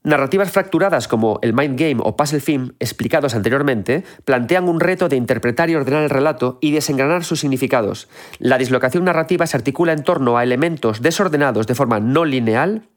Narrativas 0.02 0.50
fracturadas 0.50 1.08
como 1.08 1.38
el 1.42 1.52
Mind 1.52 1.78
Game 1.78 2.00
o 2.02 2.16
Puzzle 2.16 2.40
Film, 2.40 2.72
explicados 2.78 3.34
anteriormente, 3.34 4.02
plantean 4.24 4.66
un 4.66 4.80
reto 4.80 5.10
de 5.10 5.16
interpretar 5.16 5.68
y 5.68 5.74
ordenar 5.74 6.04
el 6.04 6.08
relato 6.08 6.56
y 6.62 6.72
desengranar 6.72 7.22
sus 7.22 7.40
significados. 7.40 8.08
La 8.38 8.56
dislocación 8.56 9.04
narrativa 9.04 9.46
se 9.46 9.58
articula 9.58 9.92
en 9.92 10.02
torno 10.02 10.38
a 10.38 10.42
elementos 10.42 11.02
desordenados 11.02 11.66
de 11.66 11.74
forma 11.74 12.00
no 12.00 12.24
lineal, 12.24 12.88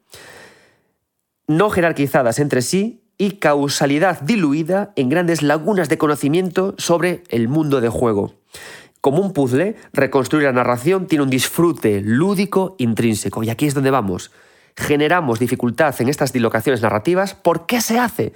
no 1.46 1.68
jerarquizadas 1.68 2.38
entre 2.38 2.62
sí 2.62 3.02
y 3.18 3.32
causalidad 3.32 4.22
diluida 4.22 4.94
en 4.96 5.10
grandes 5.10 5.42
lagunas 5.42 5.90
de 5.90 5.98
conocimiento 5.98 6.74
sobre 6.78 7.22
el 7.28 7.48
mundo 7.48 7.82
de 7.82 7.90
juego. 7.90 8.32
Como 9.02 9.20
un 9.20 9.34
puzzle, 9.34 9.76
reconstruir 9.92 10.46
la 10.46 10.52
narración 10.52 11.06
tiene 11.06 11.24
un 11.24 11.28
disfrute 11.28 12.00
lúdico 12.00 12.76
intrínseco. 12.78 13.42
Y 13.42 13.50
aquí 13.50 13.66
es 13.66 13.74
donde 13.74 13.90
vamos 13.90 14.30
generamos 14.76 15.38
dificultad 15.38 15.94
en 16.00 16.08
estas 16.08 16.32
dislocaciones 16.32 16.82
narrativas. 16.82 17.34
¿Por 17.34 17.66
qué 17.66 17.80
se 17.80 17.98
hace? 17.98 18.32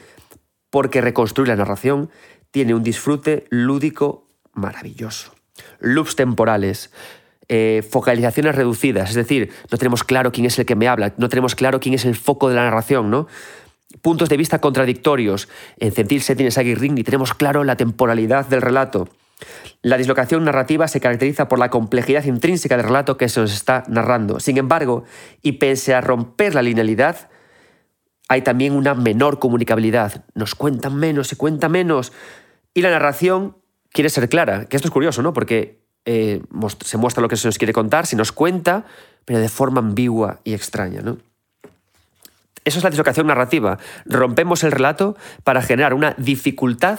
Porque 0.70 1.00
reconstruir 1.00 1.48
la 1.48 1.56
narración 1.56 2.10
tiene 2.50 2.74
un 2.74 2.82
disfrute 2.82 3.46
lúdico 3.50 4.28
maravilloso. 4.52 5.34
Loops 5.80 6.16
temporales, 6.16 6.92
eh, 7.48 7.86
focalizaciones 7.88 8.54
reducidas, 8.54 9.10
es 9.10 9.16
decir, 9.16 9.52
no 9.70 9.78
tenemos 9.78 10.04
claro 10.04 10.32
quién 10.32 10.46
es 10.46 10.58
el 10.58 10.66
que 10.66 10.76
me 10.76 10.88
habla, 10.88 11.14
no 11.16 11.28
tenemos 11.28 11.54
claro 11.54 11.80
quién 11.80 11.94
es 11.94 12.04
el 12.04 12.14
foco 12.16 12.48
de 12.48 12.54
la 12.56 12.64
narración, 12.64 13.10
¿no? 13.10 13.26
Puntos 14.02 14.28
de 14.28 14.36
vista 14.36 14.60
contradictorios. 14.60 15.48
En 15.78 15.92
Centil 15.92 16.20
Setting 16.20 16.76
Ring 16.76 16.98
y 16.98 17.04
tenemos 17.04 17.34
claro 17.34 17.64
la 17.64 17.76
temporalidad 17.76 18.46
del 18.46 18.60
relato. 18.60 19.08
La 19.82 19.96
dislocación 19.96 20.44
narrativa 20.44 20.88
se 20.88 21.00
caracteriza 21.00 21.48
por 21.48 21.58
la 21.58 21.70
complejidad 21.70 22.24
intrínseca 22.24 22.76
del 22.76 22.86
relato 22.86 23.16
que 23.16 23.28
se 23.28 23.40
nos 23.40 23.52
está 23.52 23.84
narrando. 23.88 24.40
Sin 24.40 24.58
embargo, 24.58 25.04
y 25.42 25.52
pese 25.52 25.94
a 25.94 26.00
romper 26.00 26.54
la 26.54 26.62
linealidad, 26.62 27.28
hay 28.28 28.42
también 28.42 28.74
una 28.74 28.94
menor 28.94 29.38
comunicabilidad. 29.38 30.24
Nos 30.34 30.54
cuentan 30.54 30.96
menos, 30.96 31.28
se 31.28 31.36
cuenta 31.36 31.68
menos. 31.68 32.12
Y 32.74 32.82
la 32.82 32.90
narración 32.90 33.56
quiere 33.90 34.10
ser 34.10 34.28
clara, 34.28 34.66
que 34.66 34.76
esto 34.76 34.88
es 34.88 34.92
curioso, 34.92 35.22
¿no? 35.22 35.32
Porque 35.32 35.80
eh, 36.04 36.42
se 36.84 36.96
muestra 36.96 37.22
lo 37.22 37.28
que 37.28 37.36
se 37.36 37.48
nos 37.48 37.58
quiere 37.58 37.72
contar, 37.72 38.06
se 38.06 38.16
nos 38.16 38.32
cuenta, 38.32 38.84
pero 39.24 39.38
de 39.38 39.48
forma 39.48 39.80
ambigua 39.80 40.40
y 40.44 40.54
extraña, 40.54 41.00
¿no? 41.00 41.18
Eso 42.64 42.78
es 42.78 42.84
la 42.84 42.90
dislocación 42.90 43.26
narrativa. 43.28 43.78
Rompemos 44.04 44.62
el 44.62 44.72
relato 44.72 45.16
para 45.42 45.62
generar 45.62 45.94
una 45.94 46.14
dificultad 46.18 46.98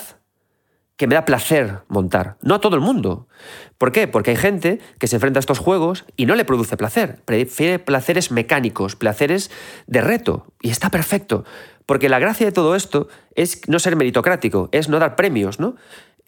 que 0.99 1.07
me 1.07 1.15
da 1.15 1.23
placer 1.23 1.79
montar. 1.87 2.35
No 2.41 2.55
a 2.55 2.59
todo 2.59 2.75
el 2.75 2.81
mundo. 2.81 3.29
¿Por 3.77 3.93
qué? 3.93 4.09
Porque 4.09 4.31
hay 4.31 4.35
gente 4.35 4.81
que 4.99 5.07
se 5.07 5.15
enfrenta 5.15 5.39
a 5.39 5.39
estos 5.39 5.57
juegos 5.57 6.03
y 6.17 6.25
no 6.25 6.35
le 6.35 6.43
produce 6.43 6.75
placer. 6.75 7.21
Prefiere 7.23 7.79
placeres 7.79 8.31
mecánicos, 8.31 8.97
placeres 8.97 9.49
de 9.87 10.01
reto. 10.01 10.51
Y 10.61 10.71
está 10.71 10.89
perfecto. 10.89 11.45
Porque 11.85 12.09
la 12.09 12.19
gracia 12.19 12.45
de 12.45 12.51
todo 12.51 12.75
esto 12.75 13.07
es 13.33 13.61
no 13.69 13.79
ser 13.79 13.95
meritocrático, 13.95 14.67
es 14.73 14.89
no 14.89 14.99
dar 14.99 15.15
premios, 15.15 15.57
¿no? 15.61 15.77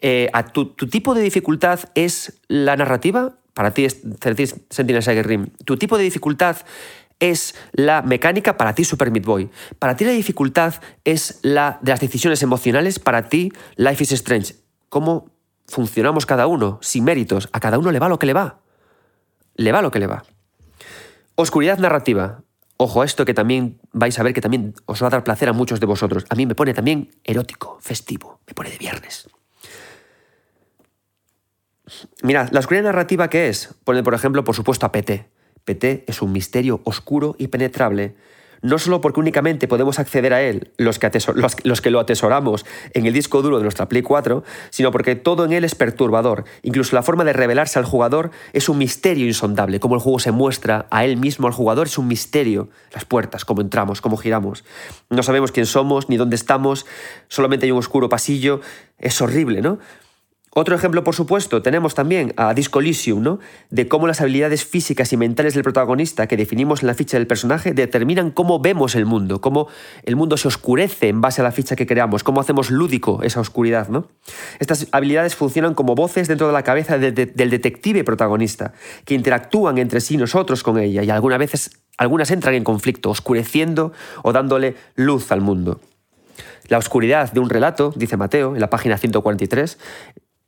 Eh, 0.00 0.30
a 0.32 0.46
tu, 0.46 0.74
tipo 0.74 1.14
de 1.14 1.20
dificultad 1.20 1.80
es 1.94 2.40
la 2.48 2.74
narrativa. 2.74 3.34
Para 3.52 3.74
ti 3.74 3.84
es 3.84 4.00
Sentinel 4.70 5.02
Saga 5.02 5.22
Rim. 5.22 5.50
Tu 5.66 5.76
tipo 5.76 5.98
de 5.98 6.04
dificultad 6.04 6.56
es 7.30 7.54
la 7.72 8.02
mecánica, 8.02 8.56
para 8.56 8.74
ti 8.74 8.84
Super 8.84 9.10
Meat 9.10 9.24
Boy. 9.24 9.50
Para 9.78 9.96
ti 9.96 10.04
la 10.04 10.12
dificultad 10.12 10.74
es 11.04 11.38
la 11.42 11.78
de 11.80 11.92
las 11.92 12.00
decisiones 12.00 12.42
emocionales, 12.42 12.98
para 12.98 13.28
ti 13.28 13.52
Life 13.76 14.02
is 14.02 14.12
Strange 14.12 14.62
cómo 14.92 15.30
funcionamos 15.66 16.26
cada 16.26 16.46
uno, 16.46 16.78
sin 16.82 17.04
méritos. 17.04 17.48
A 17.52 17.60
cada 17.60 17.78
uno 17.78 17.90
le 17.92 17.98
va 17.98 18.10
lo 18.10 18.18
que 18.18 18.26
le 18.26 18.34
va. 18.34 18.58
Le 19.54 19.72
va 19.72 19.80
lo 19.80 19.90
que 19.90 20.00
le 20.00 20.06
va. 20.06 20.22
Oscuridad 21.34 21.78
narrativa. 21.78 22.42
Ojo 22.76 23.00
a 23.00 23.06
esto 23.06 23.24
que 23.24 23.32
también 23.32 23.80
vais 23.92 24.18
a 24.18 24.22
ver 24.22 24.34
que 24.34 24.42
también 24.42 24.74
os 24.84 25.02
va 25.02 25.06
a 25.06 25.10
dar 25.10 25.24
placer 25.24 25.48
a 25.48 25.54
muchos 25.54 25.80
de 25.80 25.86
vosotros. 25.86 26.26
A 26.28 26.34
mí 26.34 26.44
me 26.44 26.54
pone 26.54 26.74
también 26.74 27.10
erótico, 27.24 27.78
festivo, 27.80 28.40
me 28.46 28.52
pone 28.52 28.68
de 28.68 28.76
viernes. 28.76 29.30
Mirad, 32.22 32.50
la 32.50 32.60
oscuridad 32.60 32.84
narrativa 32.84 33.30
¿qué 33.30 33.48
es? 33.48 33.74
Pone, 33.84 34.02
por 34.02 34.12
ejemplo, 34.12 34.44
por 34.44 34.54
supuesto, 34.54 34.84
a 34.84 34.92
PT. 34.92 35.31
PT 35.64 36.04
es 36.06 36.22
un 36.22 36.32
misterio 36.32 36.80
oscuro 36.84 37.34
y 37.38 37.48
penetrable 37.48 38.14
no 38.62 38.78
solo 38.78 39.00
porque 39.00 39.20
únicamente 39.20 39.68
podemos 39.68 39.98
acceder 39.98 40.32
a 40.32 40.40
él 40.40 40.70
los 40.78 40.98
que, 40.98 41.90
lo 41.90 42.00
atesoramos 42.00 42.64
en 42.94 43.06
el 43.06 43.12
disco 43.12 43.42
duro 43.42 43.58
de 43.58 43.64
nuestra 43.64 43.88
Play 43.88 44.02
4, 44.02 44.44
sino 44.70 44.92
porque 44.92 45.16
todo 45.16 45.44
en 45.44 45.52
él 45.52 45.64
es 45.64 45.74
perturbador. 45.74 46.44
Incluso 46.62 46.94
la 46.96 47.02
forma 47.02 47.24
de 47.24 47.32
revelarse 47.32 47.78
al 47.78 47.84
jugador 47.84 48.30
es 48.52 48.68
un 48.68 48.78
misterio 48.78 49.26
insondable. 49.26 49.80
Cómo 49.80 49.96
el 49.96 50.00
juego 50.00 50.20
se 50.20 50.30
muestra 50.30 50.86
a 50.90 51.04
él 51.04 51.16
mismo, 51.16 51.48
al 51.48 51.52
jugador, 51.52 51.88
es 51.88 51.98
un 51.98 52.06
misterio. 52.06 52.68
Las 52.94 53.04
puertas, 53.04 53.44
cómo 53.44 53.60
entramos, 53.60 54.00
cómo 54.00 54.16
giramos. 54.16 54.64
No 55.10 55.22
sabemos 55.22 55.50
quién 55.50 55.66
somos 55.66 56.08
ni 56.08 56.16
dónde 56.16 56.36
estamos, 56.36 56.86
solamente 57.28 57.66
hay 57.66 57.72
un 57.72 57.78
oscuro 57.78 58.08
pasillo. 58.08 58.60
Es 58.98 59.20
horrible, 59.20 59.60
¿no? 59.60 59.80
Otro 60.54 60.76
ejemplo, 60.76 61.02
por 61.02 61.14
supuesto, 61.14 61.62
tenemos 61.62 61.94
también 61.94 62.34
a 62.36 62.52
Disco 62.52 62.82
¿no? 63.16 63.38
De 63.70 63.88
cómo 63.88 64.06
las 64.06 64.20
habilidades 64.20 64.66
físicas 64.66 65.10
y 65.14 65.16
mentales 65.16 65.54
del 65.54 65.62
protagonista 65.62 66.26
que 66.26 66.36
definimos 66.36 66.82
en 66.82 66.88
la 66.88 66.94
ficha 66.94 67.16
del 67.16 67.26
personaje 67.26 67.72
determinan 67.72 68.30
cómo 68.30 68.60
vemos 68.60 68.94
el 68.94 69.06
mundo, 69.06 69.40
cómo 69.40 69.68
el 70.02 70.14
mundo 70.14 70.36
se 70.36 70.48
oscurece 70.48 71.08
en 71.08 71.22
base 71.22 71.40
a 71.40 71.44
la 71.44 71.52
ficha 71.52 71.74
que 71.74 71.86
creamos, 71.86 72.22
cómo 72.22 72.38
hacemos 72.38 72.70
lúdico 72.70 73.22
esa 73.22 73.40
oscuridad, 73.40 73.88
¿no? 73.88 74.08
Estas 74.58 74.88
habilidades 74.92 75.36
funcionan 75.36 75.72
como 75.72 75.94
voces 75.94 76.28
dentro 76.28 76.48
de 76.48 76.52
la 76.52 76.64
cabeza 76.64 76.98
del 76.98 77.14
detective 77.14 78.04
protagonista, 78.04 78.74
que 79.06 79.14
interactúan 79.14 79.78
entre 79.78 80.02
sí 80.02 80.18
nosotros 80.18 80.62
con 80.62 80.78
ella 80.78 81.02
y 81.02 81.08
algunas 81.08 81.38
veces 81.38 81.70
algunas 81.96 82.30
entran 82.30 82.54
en 82.54 82.64
conflicto, 82.64 83.08
oscureciendo 83.08 83.92
o 84.22 84.34
dándole 84.34 84.74
luz 84.96 85.32
al 85.32 85.40
mundo. 85.40 85.80
La 86.68 86.78
oscuridad 86.78 87.32
de 87.32 87.40
un 87.40 87.50
relato, 87.50 87.92
dice 87.96 88.16
Mateo 88.16 88.54
en 88.54 88.60
la 88.60 88.70
página 88.70 88.96
143, 88.96 89.78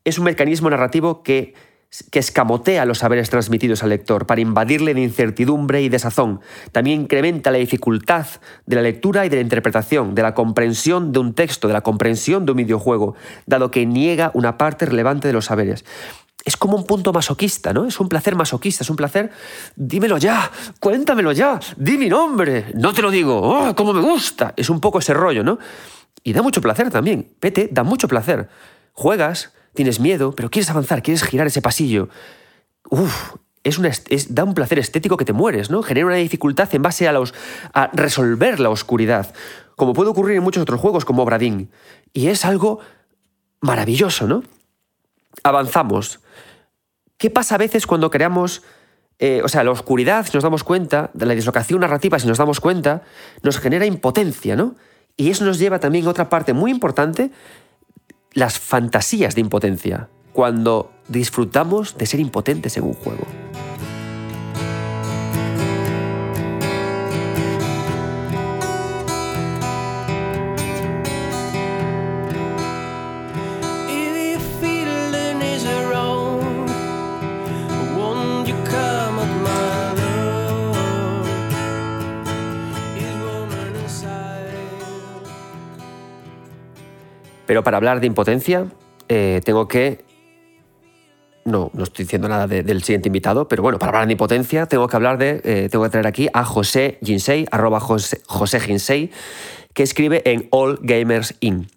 es 0.04 0.18
un 0.18 0.24
mecanismo 0.24 0.70
narrativo 0.70 1.22
que 1.22 1.54
escamotea 2.12 2.84
los 2.84 2.98
saberes 2.98 3.30
transmitidos 3.30 3.82
al 3.82 3.90
lector 3.90 4.26
para 4.26 4.40
invadirle 4.40 4.94
de 4.94 5.02
incertidumbre 5.02 5.82
y 5.82 5.88
desazón. 5.88 6.40
También 6.72 7.02
incrementa 7.02 7.50
la 7.50 7.58
dificultad 7.58 8.26
de 8.66 8.76
la 8.76 8.82
lectura 8.82 9.24
y 9.24 9.28
de 9.28 9.36
la 9.36 9.42
interpretación, 9.42 10.14
de 10.14 10.22
la 10.22 10.34
comprensión 10.34 11.12
de 11.12 11.20
un 11.20 11.34
texto, 11.34 11.68
de 11.68 11.74
la 11.74 11.82
comprensión 11.82 12.46
de 12.46 12.52
un 12.52 12.58
videojuego, 12.58 13.14
dado 13.46 13.70
que 13.70 13.86
niega 13.86 14.30
una 14.34 14.58
parte 14.58 14.86
relevante 14.86 15.28
de 15.28 15.34
los 15.34 15.44
saberes. 15.46 15.84
Es 16.44 16.58
como 16.58 16.76
un 16.76 16.84
punto 16.84 17.12
masoquista, 17.12 17.72
¿no? 17.72 17.86
Es 17.86 17.98
un 18.00 18.08
placer 18.08 18.36
masoquista, 18.36 18.84
es 18.84 18.90
un 18.90 18.96
placer. 18.96 19.30
Dímelo 19.76 20.18
ya, 20.18 20.50
cuéntamelo 20.78 21.32
ya, 21.32 21.58
di 21.76 21.96
mi 21.96 22.08
nombre, 22.08 22.66
no 22.74 22.92
te 22.92 23.00
lo 23.00 23.10
digo, 23.10 23.40
¡oh, 23.40 23.74
cómo 23.74 23.94
me 23.94 24.02
gusta! 24.02 24.52
Es 24.56 24.68
un 24.68 24.80
poco 24.80 24.98
ese 24.98 25.14
rollo, 25.14 25.42
¿no? 25.42 25.58
Y 26.22 26.32
da 26.34 26.42
mucho 26.42 26.60
placer 26.60 26.90
también. 26.90 27.30
Pete 27.40 27.68
da 27.72 27.82
mucho 27.82 28.08
placer. 28.08 28.48
Juegas, 28.92 29.54
tienes 29.74 30.00
miedo, 30.00 30.32
pero 30.32 30.50
quieres 30.50 30.70
avanzar, 30.70 31.02
quieres 31.02 31.22
girar 31.22 31.46
ese 31.46 31.62
pasillo. 31.62 32.08
Uf, 32.90 33.34
es 33.64 33.78
una, 33.78 33.90
da 34.28 34.44
un 34.44 34.54
placer 34.54 34.78
estético 34.78 35.16
que 35.16 35.24
te 35.24 35.32
mueres, 35.32 35.70
¿no? 35.70 35.82
Genera 35.82 36.06
una 36.06 36.16
dificultad 36.16 36.72
en 36.74 36.82
base 36.82 37.08
a, 37.08 37.12
los, 37.12 37.34
a 37.72 37.90
resolver 37.92 38.60
la 38.60 38.70
oscuridad, 38.70 39.34
como 39.76 39.94
puede 39.94 40.10
ocurrir 40.10 40.36
en 40.36 40.42
muchos 40.42 40.62
otros 40.62 40.80
juegos 40.80 41.04
como 41.04 41.24
Bradin. 41.24 41.70
Y 42.12 42.28
es 42.28 42.44
algo 42.44 42.80
maravilloso, 43.60 44.26
¿no? 44.26 44.42
Avanzamos. 45.42 46.20
¿Qué 47.16 47.30
pasa 47.30 47.56
a 47.56 47.58
veces 47.58 47.86
cuando 47.86 48.10
creamos... 48.10 48.62
Eh, 49.20 49.42
o 49.44 49.48
sea, 49.48 49.62
la 49.62 49.70
oscuridad, 49.70 50.26
si 50.26 50.32
nos 50.34 50.42
damos 50.42 50.64
cuenta, 50.64 51.10
de 51.14 51.24
la 51.24 51.34
dislocación 51.34 51.80
narrativa, 51.80 52.18
si 52.18 52.26
nos 52.26 52.36
damos 52.36 52.58
cuenta, 52.58 53.02
nos 53.42 53.58
genera 53.58 53.86
impotencia, 53.86 54.56
¿no? 54.56 54.74
Y 55.16 55.30
eso 55.30 55.44
nos 55.44 55.60
lleva 55.60 55.78
también 55.78 56.04
a 56.06 56.10
otra 56.10 56.28
parte 56.28 56.52
muy 56.52 56.72
importante, 56.72 57.30
las 58.34 58.58
fantasías 58.58 59.34
de 59.34 59.40
impotencia, 59.40 60.08
cuando 60.32 60.92
disfrutamos 61.08 61.96
de 61.96 62.06
ser 62.06 62.20
impotentes 62.20 62.76
en 62.76 62.84
un 62.84 62.94
juego. 62.94 63.24
Pero 87.54 87.62
para 87.62 87.76
hablar 87.76 88.00
de 88.00 88.08
impotencia, 88.08 88.66
eh, 89.08 89.40
tengo 89.44 89.68
que. 89.68 90.04
No, 91.44 91.70
no 91.72 91.84
estoy 91.84 92.04
diciendo 92.04 92.28
nada 92.28 92.48
del 92.48 92.82
siguiente 92.82 93.08
invitado, 93.08 93.46
pero 93.46 93.62
bueno, 93.62 93.78
para 93.78 93.90
hablar 93.90 94.06
de 94.08 94.12
impotencia, 94.14 94.66
tengo 94.66 94.88
que 94.88 94.96
hablar 94.96 95.18
de. 95.18 95.40
Eh, 95.44 95.68
tengo 95.70 95.84
que 95.84 95.90
traer 95.90 96.08
aquí 96.08 96.26
a 96.32 96.44
José 96.44 96.98
Ginsei, 97.00 97.46
arroba 97.52 97.78
José, 97.78 98.22
José 98.26 98.58
Ginsei, 98.58 99.12
que 99.72 99.84
escribe 99.84 100.28
en 100.28 100.48
All 100.50 100.80
Gamers 100.82 101.36
In. 101.38 101.68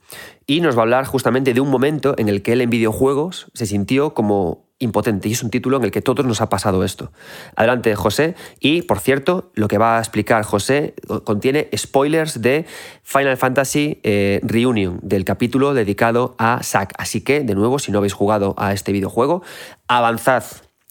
Y 0.47 0.61
nos 0.61 0.75
va 0.75 0.79
a 0.79 0.83
hablar 0.85 1.05
justamente 1.05 1.53
de 1.53 1.61
un 1.61 1.69
momento 1.69 2.15
en 2.17 2.27
el 2.27 2.41
que 2.41 2.53
él 2.53 2.61
en 2.61 2.71
videojuegos 2.71 3.51
se 3.53 3.67
sintió 3.67 4.15
como 4.15 4.66
impotente 4.79 5.27
y 5.27 5.31
es 5.31 5.43
un 5.43 5.49
título 5.49 5.77
en 5.77 5.83
el 5.83 5.91
que 5.91 6.01
todos 6.01 6.25
nos 6.25 6.41
ha 6.41 6.49
pasado 6.49 6.83
esto. 6.83 7.11
Adelante, 7.55 7.95
José. 7.95 8.35
Y, 8.59 8.83
por 8.83 8.99
cierto, 8.99 9.51
lo 9.55 9.67
que 9.67 9.77
va 9.77 9.97
a 9.97 9.99
explicar 9.99 10.43
José 10.43 10.93
contiene 11.23 11.69
spoilers 11.75 12.41
de 12.41 12.65
Final 13.03 13.37
Fantasy 13.37 13.99
eh, 14.03 14.39
Reunion, 14.43 14.99
del 15.01 15.25
capítulo 15.25 15.73
dedicado 15.73 16.35
a 16.37 16.61
Zack. 16.63 16.93
Así 16.97 17.21
que, 17.21 17.41
de 17.41 17.55
nuevo, 17.55 17.79
si 17.79 17.91
no 17.91 17.97
habéis 17.97 18.13
jugado 18.13 18.53
a 18.57 18.73
este 18.73 18.91
videojuego, 18.91 19.41
avanzad 19.87 20.43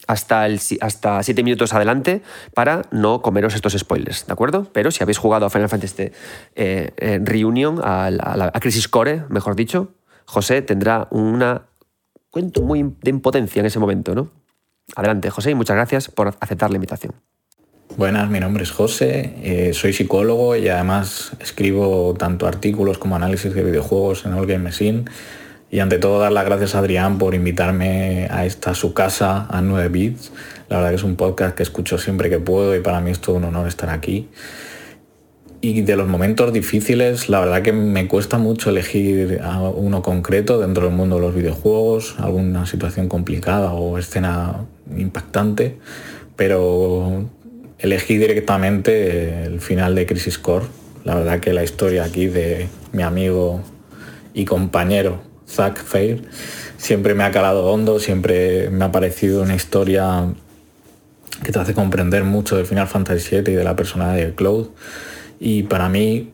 hasta, 0.09 0.47
el, 0.47 0.61
hasta 0.81 1.23
siete 1.23 1.43
minutos 1.43 1.73
adelante 1.73 2.23
para 2.55 2.83
no 2.91 3.23
comeros 3.23 3.55
estos 3.55 3.73
spoilers, 3.73 4.27
¿de 4.27 4.33
acuerdo? 4.33 4.69
Pero 4.73 4.91
si 4.91 5.03
habéis 5.03 5.19
jugado 5.19 5.47
a 5.47 5.51
Final 5.51 5.69
Fantasy 5.69 6.11
eh, 6.55 7.21
Reunion, 7.25 7.81
a, 7.83 8.07
a 8.07 8.61
Crisis 8.61 8.89
Core, 8.89 9.25
mejor 9.29 9.57
dicho, 9.57 9.95
José 10.25 10.63
tendrá 10.63 11.09
una 11.11 11.67
cuento 12.37 12.61
muy 12.61 12.83
de 13.01 13.09
impotencia 13.09 13.61
en 13.61 13.65
ese 13.65 13.79
momento, 13.79 14.15
¿no? 14.15 14.31
Adelante, 14.95 15.31
José, 15.31 15.53
y 15.53 15.55
muchas 15.55 15.75
gracias 15.75 16.09
por 16.11 16.35
aceptar 16.39 16.69
la 16.69 16.77
invitación. 16.77 17.15
Buenas, 17.97 18.29
mi 18.29 18.41
nombre 18.41 18.63
es 18.63 18.71
José, 18.73 19.33
eh, 19.43 19.73
soy 19.73 19.95
psicólogo 19.95 20.55
y 20.55 20.69
además 20.69 21.33
escribo 21.41 22.15
tanto 22.19 22.47
artículos 22.47 22.99
como 22.99 23.17
análisis 23.17 23.55
de 23.55 23.65
videojuegos 23.65 24.27
en 24.27 24.35
All 24.35 24.45
Game 24.45 24.65
Machine. 24.65 25.07
Y 25.71 25.79
ante 25.79 25.97
todo 25.97 26.19
dar 26.21 26.31
las 26.31 26.45
gracias 26.45 26.75
a 26.75 26.81
Adrián 26.81 27.17
por 27.17 27.35
invitarme 27.35 28.29
a 28.31 28.45
esta 28.45 28.75
su 28.75 28.93
casa, 28.93 29.47
a 29.49 29.63
9 29.63 29.89
Bits. 29.89 30.31
La 30.69 30.77
verdad 30.77 30.91
que 30.91 30.97
es 30.97 31.05
un 31.05 31.17
podcast 31.17 31.57
que 31.57 31.63
escucho 31.63 31.97
siempre 31.97 32.29
que 32.29 32.39
puedo 32.39 32.77
y 32.77 32.81
para 32.81 33.01
mí 33.01 33.13
es 33.13 33.19
todo 33.19 33.37
un 33.37 33.45
honor 33.45 33.67
estar 33.67 33.89
aquí. 33.89 34.29
Y 35.61 35.83
de 35.83 35.97
los 35.97 36.07
momentos 36.07 36.53
difíciles, 36.53 37.29
la 37.29 37.41
verdad 37.41 37.63
que 37.63 37.73
me 37.73 38.07
cuesta 38.09 38.39
mucho 38.39 38.71
elegir 38.71 39.41
a 39.43 39.61
uno 39.61 40.03
concreto 40.03 40.61
dentro 40.61 40.87
del 40.87 40.95
mundo 40.95 41.17
de 41.17 41.23
los 41.23 41.35
videojuegos, 41.35 42.17
alguna 42.19 42.67
situación 42.67 43.09
complicada 43.09 43.73
o 43.73 43.99
escena 43.99 44.67
impactante, 44.97 45.79
pero 46.37 47.25
elegí 47.79 48.19
directamente 48.19 49.45
el 49.45 49.61
final 49.61 49.95
de 49.95 50.07
Crisis 50.07 50.39
Core. 50.39 50.67
La 51.05 51.15
verdad 51.15 51.41
que 51.41 51.53
la 51.53 51.65
historia 51.65 52.05
aquí 52.05 52.27
de 52.27 52.69
mi 52.93 53.03
amigo 53.03 53.63
y 54.35 54.45
compañero 54.45 55.21
Zack 55.49 55.83
Fair 55.83 56.23
siempre 56.77 57.15
me 57.15 57.25
ha 57.25 57.31
calado 57.31 57.67
hondo, 57.67 57.99
siempre 57.99 58.69
me 58.71 58.85
ha 58.85 58.93
parecido 58.93 59.43
una 59.43 59.55
historia 59.55 60.27
que 61.43 61.53
te 61.53 61.59
hace 61.59 61.75
comprender 61.75 62.25
mucho 62.25 62.57
del 62.57 62.67
Final 62.67 62.89
Fantasy 62.89 63.37
VII 63.37 63.53
y 63.53 63.57
de 63.57 63.65
la 63.65 63.77
personalidad 63.77 64.27
de 64.27 64.35
Cloud 64.35 64.69
y 65.39 65.65
para 65.65 65.89
mí, 65.89 66.33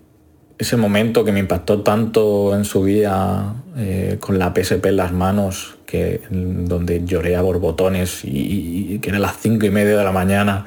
ese 0.58 0.76
momento 0.76 1.24
que 1.24 1.32
me 1.32 1.40
impactó 1.40 1.82
tanto 1.82 2.54
en 2.54 2.64
su 2.64 2.82
vida 2.82 3.56
eh, 3.76 4.18
con 4.20 4.38
la 4.38 4.54
PSP 4.54 4.86
en 4.86 4.96
las 4.96 5.12
manos, 5.12 5.78
que, 5.86 6.20
donde 6.30 7.04
lloré 7.04 7.36
a 7.36 7.42
borbotones 7.42 8.20
y, 8.24 8.98
que 9.00 9.10
era 9.10 9.18
las 9.18 9.38
cinco 9.38 9.66
y 9.66 9.70
media 9.70 9.96
de 9.96 10.04
la 10.04 10.12
mañana, 10.12 10.64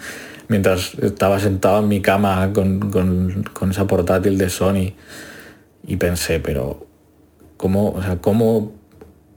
mientras 0.48 0.96
estaba 0.96 1.40
sentado 1.40 1.80
en 1.80 1.88
mi 1.88 2.02
cama 2.02 2.52
con, 2.54 3.72
esa 3.72 3.88
portátil 3.88 4.38
de 4.38 4.50
Sony, 4.50 4.94
y 5.88 5.96
pensé, 5.98 6.40
pero 6.40 6.88
¿cómo, 7.58 7.92
o 7.92 8.02
sea, 8.02 8.18
¿cómo 8.18 8.74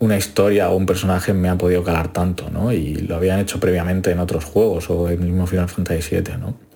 una 0.01 0.16
historia 0.16 0.70
o 0.70 0.76
un 0.76 0.86
personaje 0.86 1.34
me 1.34 1.49
ha 1.49 1.57
podido 1.57 1.84
calar 1.84 2.12
tanto? 2.12 2.51
¿no? 2.51 2.72
Y 2.72 2.94
lo 2.94 3.16
habían 3.16 3.38
hecho 3.38 3.61
previamente 3.61 4.11
en 4.11 4.18
otros 4.18 4.44
juegos 4.44 4.88
o 4.90 5.09
en 5.11 5.22
el 5.22 5.28
mismo 5.28 5.46
Final 5.46 5.68
Fantasy 5.68 6.16
VII. 6.16 6.36
¿no? 6.38 6.67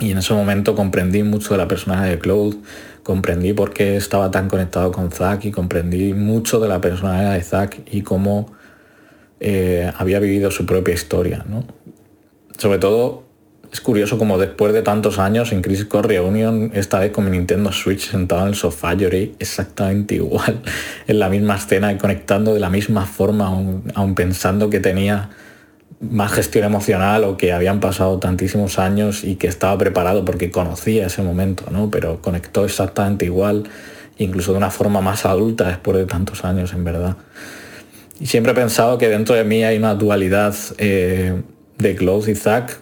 Y 0.00 0.10
en 0.10 0.18
ese 0.18 0.34
momento 0.34 0.74
comprendí 0.74 1.22
mucho 1.22 1.54
de 1.54 1.58
la 1.58 1.68
personalidad 1.68 2.08
de 2.08 2.18
Cloud, 2.18 2.56
comprendí 3.02 3.52
por 3.52 3.72
qué 3.72 3.96
estaba 3.96 4.30
tan 4.30 4.48
conectado 4.48 4.90
con 4.92 5.10
Zack 5.10 5.44
y 5.44 5.50
comprendí 5.50 6.14
mucho 6.14 6.60
de 6.60 6.68
la 6.68 6.80
personalidad 6.80 7.34
de 7.34 7.42
Zack 7.42 7.80
y 7.90 8.02
cómo 8.02 8.52
eh, 9.40 9.90
había 9.96 10.18
vivido 10.18 10.50
su 10.50 10.64
propia 10.66 10.94
historia. 10.94 11.44
¿no? 11.48 11.64
Sobre 12.56 12.78
todo 12.78 13.24
es 13.72 13.80
curioso 13.80 14.18
como 14.18 14.38
después 14.38 14.72
de 14.72 14.82
tantos 14.82 15.18
años 15.18 15.50
en 15.50 15.62
Crisis 15.62 15.86
Core 15.86 16.08
Reunion, 16.08 16.70
esta 16.74 16.98
vez 16.98 17.10
con 17.10 17.24
mi 17.24 17.30
Nintendo 17.30 17.72
Switch 17.72 18.10
sentado 18.10 18.42
en 18.42 18.48
el 18.48 18.54
sofá, 18.54 18.94
lloré 18.94 19.32
exactamente 19.38 20.16
igual 20.16 20.60
en 21.06 21.18
la 21.18 21.28
misma 21.28 21.56
escena 21.56 21.92
y 21.92 21.96
conectando 21.96 22.54
de 22.54 22.60
la 22.60 22.70
misma 22.70 23.06
forma, 23.06 23.46
aún 23.46 24.14
pensando 24.14 24.68
que 24.68 24.78
tenía 24.78 25.30
más 26.02 26.32
gestión 26.32 26.64
emocional 26.64 27.22
o 27.24 27.36
que 27.36 27.52
habían 27.52 27.78
pasado 27.78 28.18
tantísimos 28.18 28.78
años 28.78 29.22
y 29.22 29.36
que 29.36 29.46
estaba 29.46 29.78
preparado 29.78 30.24
porque 30.24 30.50
conocía 30.50 31.06
ese 31.06 31.22
momento, 31.22 31.64
¿no? 31.70 31.90
Pero 31.90 32.20
conectó 32.20 32.64
exactamente 32.64 33.24
igual, 33.24 33.64
incluso 34.18 34.50
de 34.52 34.58
una 34.58 34.70
forma 34.70 35.00
más 35.00 35.24
adulta 35.24 35.68
después 35.68 35.96
de 35.96 36.06
tantos 36.06 36.44
años, 36.44 36.72
en 36.72 36.84
verdad. 36.84 37.16
Y 38.18 38.26
siempre 38.26 38.52
he 38.52 38.54
pensado 38.54 38.98
que 38.98 39.08
dentro 39.08 39.36
de 39.36 39.44
mí 39.44 39.62
hay 39.62 39.78
una 39.78 39.94
dualidad 39.94 40.54
eh, 40.78 41.40
de 41.78 41.94
Klaus 41.94 42.26
y 42.28 42.34
Zack. 42.34 42.80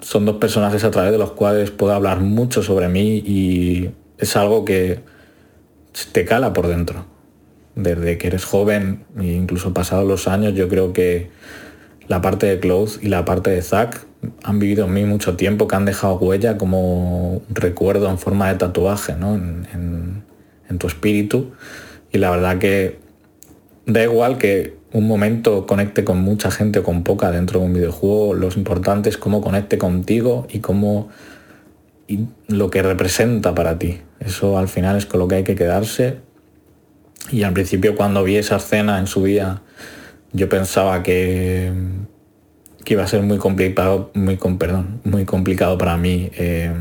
Son 0.00 0.24
dos 0.24 0.36
personajes 0.36 0.84
a 0.84 0.90
través 0.90 1.10
de 1.10 1.18
los 1.18 1.32
cuales 1.32 1.70
puedo 1.70 1.92
hablar 1.92 2.20
mucho 2.20 2.62
sobre 2.62 2.88
mí 2.88 3.18
y 3.18 3.90
es 4.18 4.36
algo 4.36 4.64
que 4.64 5.00
te 6.12 6.24
cala 6.24 6.52
por 6.52 6.68
dentro. 6.68 7.04
Desde 7.74 8.16
que 8.16 8.28
eres 8.28 8.44
joven 8.44 9.04
e 9.18 9.24
incluso 9.24 9.74
pasados 9.74 10.06
los 10.06 10.28
años, 10.28 10.54
yo 10.54 10.68
creo 10.68 10.92
que 10.92 11.30
la 12.08 12.20
parte 12.20 12.46
de 12.46 12.60
Close 12.60 13.00
y 13.02 13.08
la 13.08 13.24
parte 13.24 13.50
de 13.50 13.62
Zack 13.62 14.06
han 14.42 14.58
vivido 14.58 14.86
en 14.86 14.94
mí 14.94 15.04
mucho 15.04 15.36
tiempo, 15.36 15.68
que 15.68 15.76
han 15.76 15.84
dejado 15.84 16.16
huella 16.16 16.56
como 16.56 17.42
recuerdo 17.48 18.08
en 18.08 18.18
forma 18.18 18.48
de 18.48 18.56
tatuaje 18.56 19.12
en, 19.12 20.22
tu 20.78 20.88
espíritu. 20.88 21.52
Y 22.10 22.18
la 22.18 22.30
verdad 22.30 22.58
que 22.58 22.98
da 23.86 24.02
igual 24.02 24.38
que 24.38 24.76
un 24.92 25.06
momento 25.06 25.66
conecte 25.66 26.02
con 26.04 26.20
mucha 26.20 26.50
gente 26.50 26.80
o 26.80 26.82
con 26.82 27.04
poca 27.04 27.30
dentro 27.30 27.60
de 27.60 27.66
un 27.66 27.74
videojuego, 27.74 28.34
lo 28.34 28.48
importante 28.56 29.08
es 29.08 29.16
cómo 29.16 29.40
conecte 29.40 29.78
contigo 29.78 30.48
y 30.50 30.58
cómo 30.58 31.10
y 32.08 32.26
lo 32.48 32.70
que 32.70 32.82
representa 32.82 33.54
para 33.54 33.78
ti. 33.78 34.00
Eso 34.18 34.58
al 34.58 34.68
final 34.68 34.96
es 34.96 35.06
con 35.06 35.20
lo 35.20 35.28
que 35.28 35.36
hay 35.36 35.44
que 35.44 35.54
quedarse. 35.54 36.18
Y 37.30 37.44
al 37.44 37.52
principio 37.52 37.94
cuando 37.94 38.24
vi 38.24 38.36
esa 38.36 38.56
escena 38.56 38.98
en 38.98 39.06
su 39.06 39.24
día 39.24 39.62
yo 40.34 40.48
pensaba 40.48 41.02
que, 41.02 41.72
que 42.84 42.94
iba 42.94 43.04
a 43.04 43.06
ser 43.06 43.22
muy 43.22 43.38
complicado, 43.38 44.10
muy, 44.14 44.36
perdón, 44.36 45.00
muy 45.04 45.24
complicado 45.24 45.78
para 45.78 45.96
mí 45.96 46.30
eh, 46.36 46.72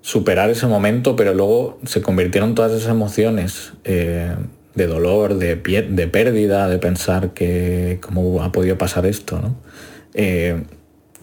superar 0.00 0.50
ese 0.50 0.66
momento, 0.66 1.16
pero 1.16 1.34
luego 1.34 1.78
se 1.84 2.02
convirtieron 2.02 2.54
todas 2.54 2.72
esas 2.72 2.90
emociones 2.90 3.74
eh, 3.84 4.34
de 4.74 4.86
dolor, 4.86 5.36
de, 5.36 5.54
de 5.54 6.08
pérdida, 6.08 6.68
de 6.68 6.78
pensar 6.78 7.34
que 7.34 7.98
cómo 8.00 8.42
ha 8.42 8.50
podido 8.50 8.76
pasar 8.76 9.06
esto, 9.06 9.38
¿no? 9.40 9.54
Eh, 10.14 10.64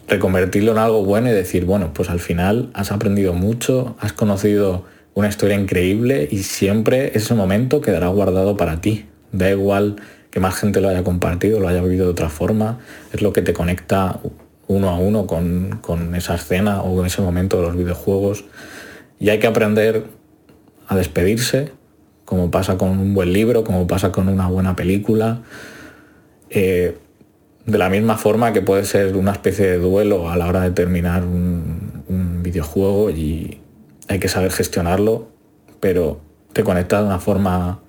reconvertirlo 0.08 0.74
en 0.74 0.78
algo 0.78 1.04
bueno 1.04 1.30
y 1.30 1.32
decir, 1.32 1.66
bueno, 1.66 1.94
pues 1.94 2.10
al 2.10 2.20
final 2.20 2.70
has 2.74 2.92
aprendido 2.92 3.34
mucho, 3.34 3.96
has 4.00 4.14
conocido 4.14 4.86
una 5.14 5.30
historia 5.30 5.60
increíble 5.60 6.28
y 6.30 6.44
siempre 6.44 7.12
ese 7.16 7.34
momento 7.34 7.82
quedará 7.82 8.08
guardado 8.08 8.58
para 8.58 8.82
ti. 8.82 9.06
Da 9.32 9.50
igual 9.50 9.96
que 10.32 10.40
más 10.40 10.56
gente 10.56 10.82
lo 10.82 10.90
haya 10.90 11.04
compartido, 11.04 11.60
lo 11.60 11.68
haya 11.68 11.82
vivido 11.82 12.06
de 12.06 12.12
otra 12.12 12.30
forma, 12.30 12.80
es 13.12 13.22
lo 13.22 13.34
que 13.34 13.42
te 13.42 13.54
conecta 13.54 14.20
uno 14.68 14.90
a 14.90 14.98
uno 14.98 15.28
con, 15.28 15.80
con 15.82 16.16
esa 16.16 16.36
escena 16.36 16.82
o 16.82 16.96
con 16.96 17.06
ese 17.06 17.22
momento 17.22 17.58
de 17.58 17.64
los 17.64 17.76
videojuegos. 17.76 18.46
Y 19.20 19.30
hay 19.30 19.40
que 19.40 19.48
aprender 19.48 20.06
a 20.88 20.96
despedirse, 20.96 21.74
como 22.24 22.50
pasa 22.50 22.78
con 22.78 22.90
un 22.98 23.14
buen 23.14 23.34
libro, 23.34 23.66
como 23.66 23.86
pasa 23.88 24.14
con 24.14 24.30
una 24.30 24.48
buena 24.48 24.76
película. 24.76 25.42
Eh, 26.50 26.98
de 27.66 27.78
la 27.78 27.90
misma 27.90 28.18
forma 28.18 28.54
que 28.54 28.62
puede 28.62 28.86
ser 28.86 29.16
una 29.16 29.34
especie 29.34 29.68
de 29.68 29.78
duelo 29.78 30.32
a 30.32 30.38
la 30.38 30.48
hora 30.48 30.62
de 30.62 30.72
terminar 30.72 31.24
un, 31.24 32.04
un 32.08 32.42
videojuego 32.42 33.10
y 33.10 33.60
hay 34.08 34.20
que 34.20 34.28
saber 34.28 34.52
gestionarlo, 34.52 35.28
pero 35.80 36.22
te 36.54 36.64
conecta 36.64 37.00
de 37.00 37.08
una 37.08 37.20
forma 37.20 37.82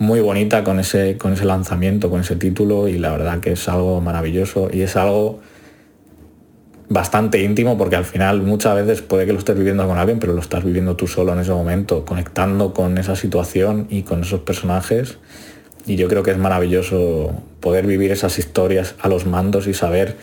muy 0.00 0.20
bonita 0.20 0.64
con 0.64 0.80
ese, 0.80 1.18
con 1.18 1.34
ese 1.34 1.44
lanzamiento, 1.44 2.08
con 2.08 2.22
ese 2.22 2.34
título 2.34 2.88
y 2.88 2.96
la 2.96 3.10
verdad 3.10 3.40
que 3.40 3.52
es 3.52 3.68
algo 3.68 4.00
maravilloso 4.00 4.70
y 4.72 4.80
es 4.80 4.96
algo 4.96 5.40
bastante 6.88 7.42
íntimo 7.42 7.76
porque 7.76 7.96
al 7.96 8.06
final 8.06 8.40
muchas 8.40 8.74
veces 8.76 9.02
puede 9.02 9.26
que 9.26 9.34
lo 9.34 9.38
estés 9.38 9.58
viviendo 9.58 9.86
con 9.86 9.98
alguien, 9.98 10.18
pero 10.18 10.32
lo 10.32 10.40
estás 10.40 10.64
viviendo 10.64 10.96
tú 10.96 11.06
solo 11.06 11.34
en 11.34 11.40
ese 11.40 11.52
momento, 11.52 12.06
conectando 12.06 12.72
con 12.72 12.96
esa 12.96 13.14
situación 13.14 13.88
y 13.90 14.02
con 14.02 14.22
esos 14.22 14.40
personajes. 14.40 15.18
Y 15.84 15.96
yo 15.96 16.08
creo 16.08 16.22
que 16.22 16.30
es 16.30 16.38
maravilloso 16.38 17.34
poder 17.60 17.86
vivir 17.86 18.10
esas 18.10 18.38
historias 18.38 18.94
a 19.02 19.08
los 19.08 19.26
mandos 19.26 19.66
y 19.66 19.74
saber 19.74 20.16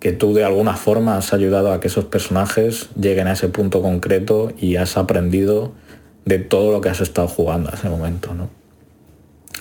que 0.00 0.12
tú 0.12 0.32
de 0.32 0.44
alguna 0.44 0.74
forma 0.74 1.18
has 1.18 1.34
ayudado 1.34 1.70
a 1.70 1.80
que 1.80 1.88
esos 1.88 2.06
personajes 2.06 2.88
lleguen 2.98 3.26
a 3.26 3.32
ese 3.32 3.48
punto 3.50 3.82
concreto 3.82 4.54
y 4.58 4.76
has 4.76 4.96
aprendido 4.96 5.72
de 6.24 6.38
todo 6.38 6.72
lo 6.72 6.80
que 6.80 6.88
has 6.88 7.02
estado 7.02 7.28
jugando 7.28 7.68
a 7.70 7.74
ese 7.74 7.90
momento. 7.90 8.32
¿no? 8.32 8.48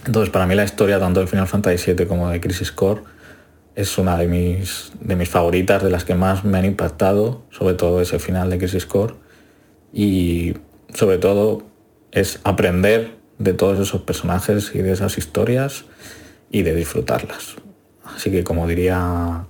Entonces, 0.06 0.30
para 0.30 0.46
mí 0.46 0.54
la 0.54 0.64
historia 0.64 1.00
tanto 1.00 1.20
de 1.20 1.28
Final 1.28 1.48
Fantasy 1.48 1.94
VII 1.94 2.06
como 2.06 2.30
de 2.30 2.40
Crisis 2.40 2.72
Core 2.72 3.02
es 3.76 3.98
una 3.98 4.18
de 4.18 4.28
mis, 4.28 4.92
de 5.02 5.16
mis 5.16 5.30
favoritas, 5.30 5.84
de 5.84 5.90
las 5.90 6.06
que 6.06 6.16
más 6.16 6.46
me 6.46 6.58
han 6.58 6.66
impactado, 6.66 7.44
sobre 7.50 7.74
todo 7.74 8.00
ese 8.02 8.20
final 8.20 8.50
de 8.50 8.58
Crisis 8.58 8.86
Core. 8.86 9.16
Y 9.92 10.56
sobre 10.94 11.18
todo 11.18 11.64
es 12.12 12.40
aprender 12.44 13.16
de 13.40 13.54
todos 13.54 13.80
esos 13.80 14.02
personajes 14.02 14.72
y 14.74 14.80
de 14.80 14.92
esas 14.92 15.18
historias 15.18 15.86
y 16.52 16.62
de 16.62 16.76
disfrutarlas. 16.76 17.56
Así 18.04 18.32
que 18.32 18.44
como 18.44 18.68
diría 18.68 19.48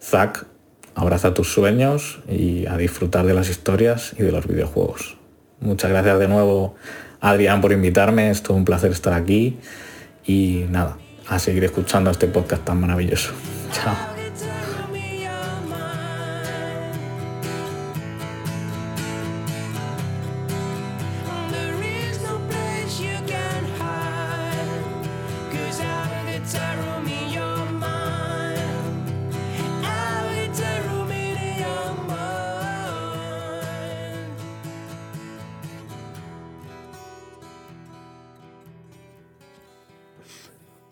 Zack, 0.00 0.46
abraza 0.94 1.34
tus 1.34 1.52
sueños 1.52 2.20
y 2.28 2.66
a 2.66 2.76
disfrutar 2.76 3.26
de 3.26 3.34
las 3.34 3.50
historias 3.50 4.14
y 4.18 4.22
de 4.22 4.32
los 4.32 4.46
videojuegos. 4.46 5.18
Muchas 5.60 5.90
gracias 5.90 6.18
de 6.20 6.28
nuevo 6.28 6.76
Adrián 7.20 7.60
por 7.60 7.72
invitarme, 7.72 8.30
es 8.30 8.42
todo 8.42 8.56
un 8.56 8.64
placer 8.64 8.92
estar 8.92 9.12
aquí 9.12 9.58
y 10.28 10.66
nada, 10.68 10.96
a 11.26 11.38
seguir 11.38 11.64
escuchando 11.64 12.10
este 12.10 12.28
podcast 12.28 12.64
tan 12.64 12.80
maravilloso. 12.80 13.32
Chao. 13.72 14.17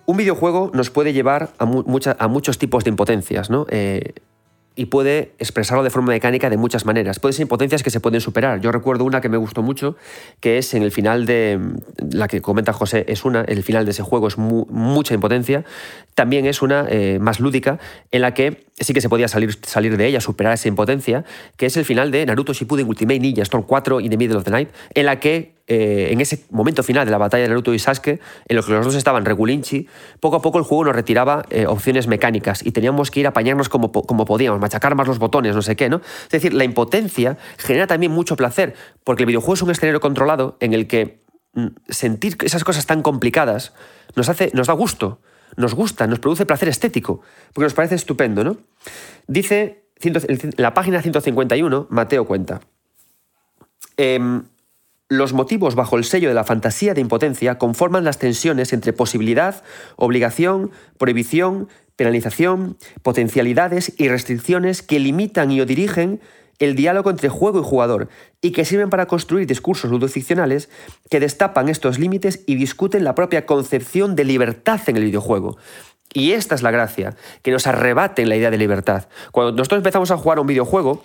Un 0.06 0.16
videojuego 0.16 0.70
nos 0.72 0.90
puede 0.90 1.12
llevar 1.12 1.50
a, 1.58 1.64
a 2.18 2.28
muchos 2.28 2.58
tipos 2.58 2.84
de 2.84 2.90
impotencias, 2.90 3.50
¿no? 3.50 3.66
Eh, 3.68 4.14
y 4.76 4.86
puede 4.86 5.32
expresarlo 5.38 5.82
de 5.82 5.90
forma 5.90 6.12
mecánica 6.12 6.50
de 6.50 6.58
muchas 6.58 6.84
maneras. 6.84 7.18
Pueden 7.18 7.32
ser 7.32 7.42
impotencias 7.42 7.82
que 7.82 7.90
se 7.90 7.98
pueden 7.98 8.20
superar. 8.20 8.60
Yo 8.60 8.70
recuerdo 8.70 9.04
una 9.04 9.22
que 9.22 9.30
me 9.30 9.38
gustó 9.38 9.62
mucho, 9.62 9.96
que 10.40 10.58
es 10.58 10.74
en 10.74 10.82
el 10.82 10.92
final 10.92 11.24
de, 11.24 11.58
la 12.10 12.28
que 12.28 12.42
comenta 12.42 12.74
José, 12.74 13.06
es 13.08 13.24
una, 13.24 13.40
el 13.40 13.62
final 13.62 13.86
de 13.86 13.92
ese 13.92 14.02
juego 14.02 14.28
es 14.28 14.36
mucha 14.36 15.14
impotencia. 15.14 15.64
También 16.14 16.46
es 16.46 16.60
una 16.62 16.86
eh, 16.88 17.18
más 17.20 17.40
lúdica, 17.40 17.78
en 18.12 18.20
la 18.20 18.34
que 18.34 18.66
sí 18.78 18.92
que 18.92 19.00
se 19.00 19.08
podía 19.08 19.28
salir, 19.28 19.58
salir 19.62 19.96
de 19.96 20.06
ella, 20.06 20.20
superar 20.20 20.52
esa 20.52 20.68
impotencia, 20.68 21.24
que 21.56 21.66
es 21.66 21.76
el 21.76 21.84
final 21.86 22.10
de 22.10 22.26
Naruto 22.26 22.52
Shippuden 22.52 22.86
Ultimate 22.86 23.20
Ninja 23.20 23.42
Storm 23.42 23.64
4 23.64 24.00
in 24.00 24.10
the 24.10 24.16
Middle 24.18 24.36
of 24.36 24.44
the 24.44 24.50
Night, 24.50 24.68
en 24.94 25.06
la 25.06 25.18
que 25.18 25.56
eh, 25.68 26.10
en 26.12 26.20
ese 26.20 26.44
momento 26.50 26.84
final 26.84 27.04
de 27.06 27.10
la 27.10 27.18
batalla 27.18 27.42
de 27.42 27.48
Naruto 27.48 27.74
y 27.74 27.78
Sasuke, 27.78 28.20
en 28.46 28.56
lo 28.56 28.62
que 28.62 28.70
los 28.70 28.84
dos 28.84 28.94
estaban 28.94 29.24
regulinchi, 29.24 29.88
poco 30.20 30.36
a 30.36 30.42
poco 30.42 30.58
el 30.58 30.64
juego 30.64 30.84
nos 30.84 30.94
retiraba 30.94 31.44
eh, 31.50 31.66
opciones 31.66 32.06
mecánicas 32.06 32.64
y 32.64 32.70
teníamos 32.70 33.10
que 33.10 33.20
ir 33.20 33.26
a 33.26 33.30
apañarnos 33.30 33.68
como, 33.68 33.90
como 33.90 34.24
podíamos, 34.26 34.60
machacar 34.66 34.94
más 34.96 35.06
los 35.06 35.18
botones, 35.18 35.54
no 35.54 35.62
sé 35.62 35.76
qué, 35.76 35.88
¿no? 35.88 36.00
Es 36.24 36.30
decir, 36.30 36.52
la 36.52 36.64
impotencia 36.64 37.38
genera 37.56 37.86
también 37.86 38.12
mucho 38.12 38.36
placer, 38.36 38.74
porque 39.04 39.22
el 39.22 39.28
videojuego 39.28 39.54
es 39.54 39.62
un 39.62 39.70
escenario 39.70 40.00
controlado 40.00 40.56
en 40.60 40.74
el 40.74 40.86
que 40.86 41.22
mm, 41.54 41.66
sentir 41.88 42.36
esas 42.42 42.64
cosas 42.64 42.86
tan 42.86 43.02
complicadas 43.02 43.72
nos, 44.16 44.28
hace, 44.28 44.50
nos 44.54 44.66
da 44.66 44.72
gusto, 44.72 45.20
nos 45.56 45.74
gusta, 45.74 46.06
nos 46.06 46.18
produce 46.18 46.46
placer 46.46 46.68
estético, 46.68 47.20
porque 47.52 47.66
nos 47.66 47.74
parece 47.74 47.94
estupendo, 47.94 48.42
¿no? 48.42 48.56
Dice 49.28 49.84
la 50.56 50.74
página 50.74 51.00
151, 51.00 51.86
Mateo 51.90 52.26
cuenta. 52.26 52.60
Em, 53.96 54.42
los 55.08 55.32
motivos 55.32 55.76
bajo 55.76 55.96
el 55.96 56.04
sello 56.04 56.28
de 56.28 56.34
la 56.34 56.42
fantasía 56.42 56.92
de 56.92 57.00
impotencia 57.00 57.58
conforman 57.58 58.04
las 58.04 58.18
tensiones 58.18 58.72
entre 58.72 58.92
posibilidad, 58.92 59.62
obligación, 59.94 60.72
prohibición, 60.98 61.68
penalización, 61.96 62.76
potencialidades 63.02 63.92
y 63.96 64.08
restricciones 64.08 64.82
que 64.82 64.98
limitan 64.98 65.50
y 65.50 65.60
o 65.60 65.66
dirigen 65.66 66.20
el 66.58 66.74
diálogo 66.74 67.10
entre 67.10 67.28
juego 67.28 67.60
y 67.60 67.64
jugador 67.64 68.08
y 68.40 68.52
que 68.52 68.64
sirven 68.64 68.90
para 68.90 69.06
construir 69.06 69.46
discursos 69.46 69.90
ludoficcionales 69.90 70.70
que 71.10 71.20
destapan 71.20 71.68
estos 71.68 71.98
límites 71.98 72.42
y 72.46 72.54
discuten 72.54 73.04
la 73.04 73.14
propia 73.14 73.46
concepción 73.46 74.16
de 74.16 74.24
libertad 74.24 74.80
en 74.86 74.96
el 74.96 75.04
videojuego. 75.04 75.56
Y 76.14 76.32
esta 76.32 76.54
es 76.54 76.62
la 76.62 76.70
gracia, 76.70 77.16
que 77.42 77.50
nos 77.50 77.66
arrebaten 77.66 78.28
la 78.28 78.36
idea 78.36 78.50
de 78.50 78.56
libertad. 78.56 79.08
Cuando 79.32 79.52
nosotros 79.52 79.78
empezamos 79.78 80.10
a 80.10 80.16
jugar 80.16 80.38
un 80.38 80.46
videojuego, 80.46 81.04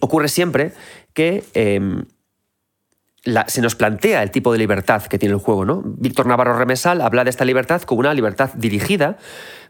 ocurre 0.00 0.28
siempre 0.28 0.72
que 1.14 1.44
em, 1.54 2.04
se 3.46 3.62
nos 3.62 3.74
plantea 3.74 4.22
el 4.22 4.30
tipo 4.30 4.52
de 4.52 4.58
libertad 4.58 5.02
que 5.04 5.18
tiene 5.18 5.34
el 5.34 5.40
juego. 5.40 5.64
¿no? 5.64 5.82
Víctor 5.84 6.26
Navarro 6.26 6.58
Remesal 6.58 7.00
habla 7.00 7.24
de 7.24 7.30
esta 7.30 7.44
libertad 7.44 7.82
como 7.82 8.00
una 8.00 8.12
libertad 8.12 8.50
dirigida, 8.54 9.16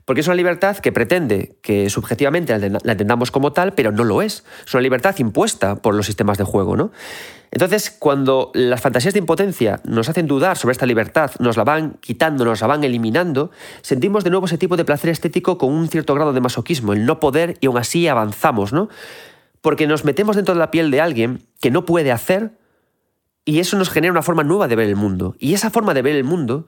porque 0.05 0.21
es 0.21 0.27
una 0.27 0.37
libertad 0.37 0.77
que 0.79 0.93
pretende 0.93 1.57
que 1.63 1.89
subjetivamente 1.89 2.59
la 2.59 2.93
entendamos 2.93 3.31
como 3.31 3.53
tal, 3.53 3.73
pero 3.73 3.91
no 3.91 4.05
lo 4.05 4.21
es. 4.21 4.45
Es 4.67 4.75
una 4.75 4.83
libertad 4.83 5.15
impuesta 5.19 5.77
por 5.77 5.95
los 5.95 6.07
sistemas 6.07 6.37
de 6.37 6.45
juego. 6.45 6.77
¿no? 6.77 6.93
Entonces, 7.51 7.91
cuando 7.91 8.51
las 8.53 8.81
fantasías 8.81 9.15
de 9.15 9.21
impotencia 9.21 9.81
nos 9.85 10.09
hacen 10.09 10.27
dudar 10.27 10.59
sobre 10.59 10.73
esta 10.73 10.87
libertad, 10.87 11.31
nos 11.39 11.57
la 11.57 11.65
van 11.65 11.99
quitando, 12.01 12.45
nos 12.45 12.61
la 12.61 12.67
van 12.67 12.85
eliminando, 12.85 13.51
sentimos 13.81 14.25
de 14.25 14.31
nuevo 14.31 14.47
ese 14.47 14.59
tipo 14.59 14.77
de 14.77 14.85
placer 14.85 15.11
estético 15.11 15.57
con 15.57 15.73
un 15.73 15.89
cierto 15.89 16.15
grado 16.15 16.33
de 16.33 16.41
masoquismo, 16.41 16.93
el 16.93 17.07
no 17.07 17.21
poder 17.21 17.57
y 17.61 17.67
aún 17.67 17.79
así 17.79 18.09
avanzamos, 18.09 18.73
¿no? 18.73 18.89
Porque 19.61 19.87
nos 19.87 20.05
metemos 20.05 20.37
dentro 20.37 20.53
de 20.53 20.59
la 20.59 20.71
piel 20.71 20.91
de 20.91 21.01
alguien 21.01 21.47
que 21.61 21.71
no 21.71 21.87
puede 21.87 22.13
hacer 22.13 22.59
y 23.45 23.61
eso 23.61 23.79
nos 23.79 23.89
genera 23.89 24.11
una 24.11 24.23
forma 24.23 24.43
nueva 24.43 24.69
de 24.69 24.77
ver 24.77 24.89
el 24.89 24.97
mundo. 24.97 25.37
Y 25.39 25.55
esa 25.55 25.71
forma 25.71 25.95
de 25.95 26.03
ver 26.03 26.17
el 26.17 26.25
mundo, 26.25 26.67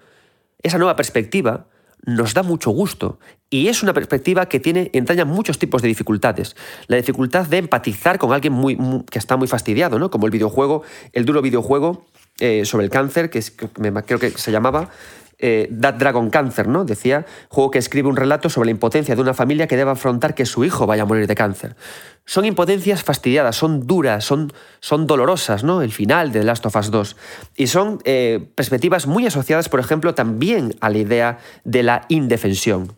esa 0.62 0.78
nueva 0.78 0.96
perspectiva, 0.96 1.66
nos 2.04 2.34
da 2.34 2.42
mucho 2.42 2.70
gusto. 2.70 3.18
Y 3.48 3.68
es 3.68 3.82
una 3.82 3.92
perspectiva 3.92 4.46
que 4.46 4.60
tiene, 4.60 4.90
entraña 4.92 5.24
muchos 5.24 5.58
tipos 5.58 5.82
de 5.82 5.88
dificultades. 5.88 6.56
La 6.88 6.96
dificultad 6.96 7.46
de 7.46 7.58
empatizar 7.58 8.18
con 8.18 8.32
alguien 8.32 8.52
muy, 8.52 8.76
que 9.10 9.18
está 9.18 9.36
muy 9.36 9.48
fastidiado, 9.48 9.98
¿no? 9.98 10.10
Como 10.10 10.26
el 10.26 10.32
videojuego, 10.32 10.82
el 11.12 11.24
duro 11.24 11.42
videojuego 11.42 12.06
eh, 12.38 12.64
sobre 12.64 12.84
el 12.84 12.90
cáncer, 12.90 13.30
que 13.30 13.40
creo 13.42 14.18
que 14.18 14.30
se 14.30 14.52
llamaba, 14.52 14.90
eh, 15.38 15.70
That 15.80 15.94
Dragon 15.94 16.30
Cancer, 16.30 16.66
¿no? 16.66 16.84
Decía, 16.84 17.26
juego 17.48 17.70
que 17.70 17.78
escribe 17.78 18.08
un 18.08 18.16
relato 18.16 18.48
sobre 18.48 18.66
la 18.66 18.70
impotencia 18.70 19.14
de 19.14 19.20
una 19.20 19.34
familia 19.34 19.66
que 19.66 19.76
debe 19.76 19.90
afrontar 19.90 20.34
que 20.34 20.46
su 20.46 20.64
hijo 20.64 20.86
vaya 20.86 21.02
a 21.02 21.06
morir 21.06 21.26
de 21.26 21.34
cáncer. 21.34 21.76
Son 22.24 22.44
impotencias 22.44 23.04
fastidiadas, 23.04 23.54
son 23.56 23.86
duras, 23.86 24.24
son, 24.24 24.52
son 24.80 25.06
dolorosas, 25.06 25.62
¿no? 25.62 25.82
El 25.82 25.92
final 25.92 26.32
de 26.32 26.40
The 26.40 26.46
Last 26.46 26.66
of 26.66 26.76
Us 26.76 26.90
2. 26.90 27.16
Y 27.56 27.66
son 27.66 27.98
eh, 28.04 28.48
perspectivas 28.54 29.06
muy 29.06 29.26
asociadas, 29.26 29.68
por 29.68 29.78
ejemplo, 29.78 30.14
también 30.14 30.74
a 30.80 30.88
la 30.88 30.98
idea 30.98 31.38
de 31.64 31.82
la 31.82 32.06
indefensión. 32.08 32.92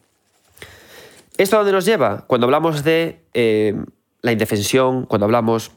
¿Esto 1.37 1.57
a 1.57 1.59
dónde 1.61 1.73
nos 1.73 1.85
lleva? 1.85 2.25
Cuando 2.27 2.47
hablamos 2.47 2.85
de 2.85 3.21
eh, 3.35 3.75
la 4.23 4.33
indefensión, 4.33 5.07
cuando 5.07 5.25
hablamos 5.25 5.73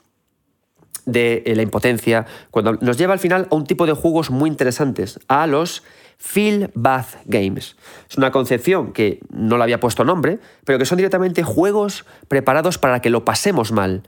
de 1.06 1.44
la 1.56 1.64
impotencia, 1.64 2.28
cuando 2.52 2.74
nos 2.74 2.98
lleva 2.98 3.14
al 3.14 3.20
final 3.20 3.48
a 3.50 3.56
un 3.56 3.66
tipo 3.66 3.88
de 3.88 3.94
juegos 3.94 4.30
muy 4.30 4.50
interesantes, 4.50 5.20
a 5.28 5.48
los 5.48 5.84
Feel 6.22 6.70
Bath 6.76 7.16
Games. 7.26 7.76
Es 8.08 8.16
una 8.16 8.32
concepción 8.32 8.94
que 8.94 9.22
no 9.32 9.58
le 9.58 9.64
había 9.64 9.80
puesto 9.80 10.06
nombre, 10.06 10.40
pero 10.64 10.78
que 10.78 10.86
son 10.86 10.98
directamente 10.98 11.42
juegos 11.42 12.06
preparados 12.28 12.78
para 12.78 13.02
que 13.02 13.10
lo 13.10 13.26
pasemos 13.26 13.72
mal. 13.72 14.04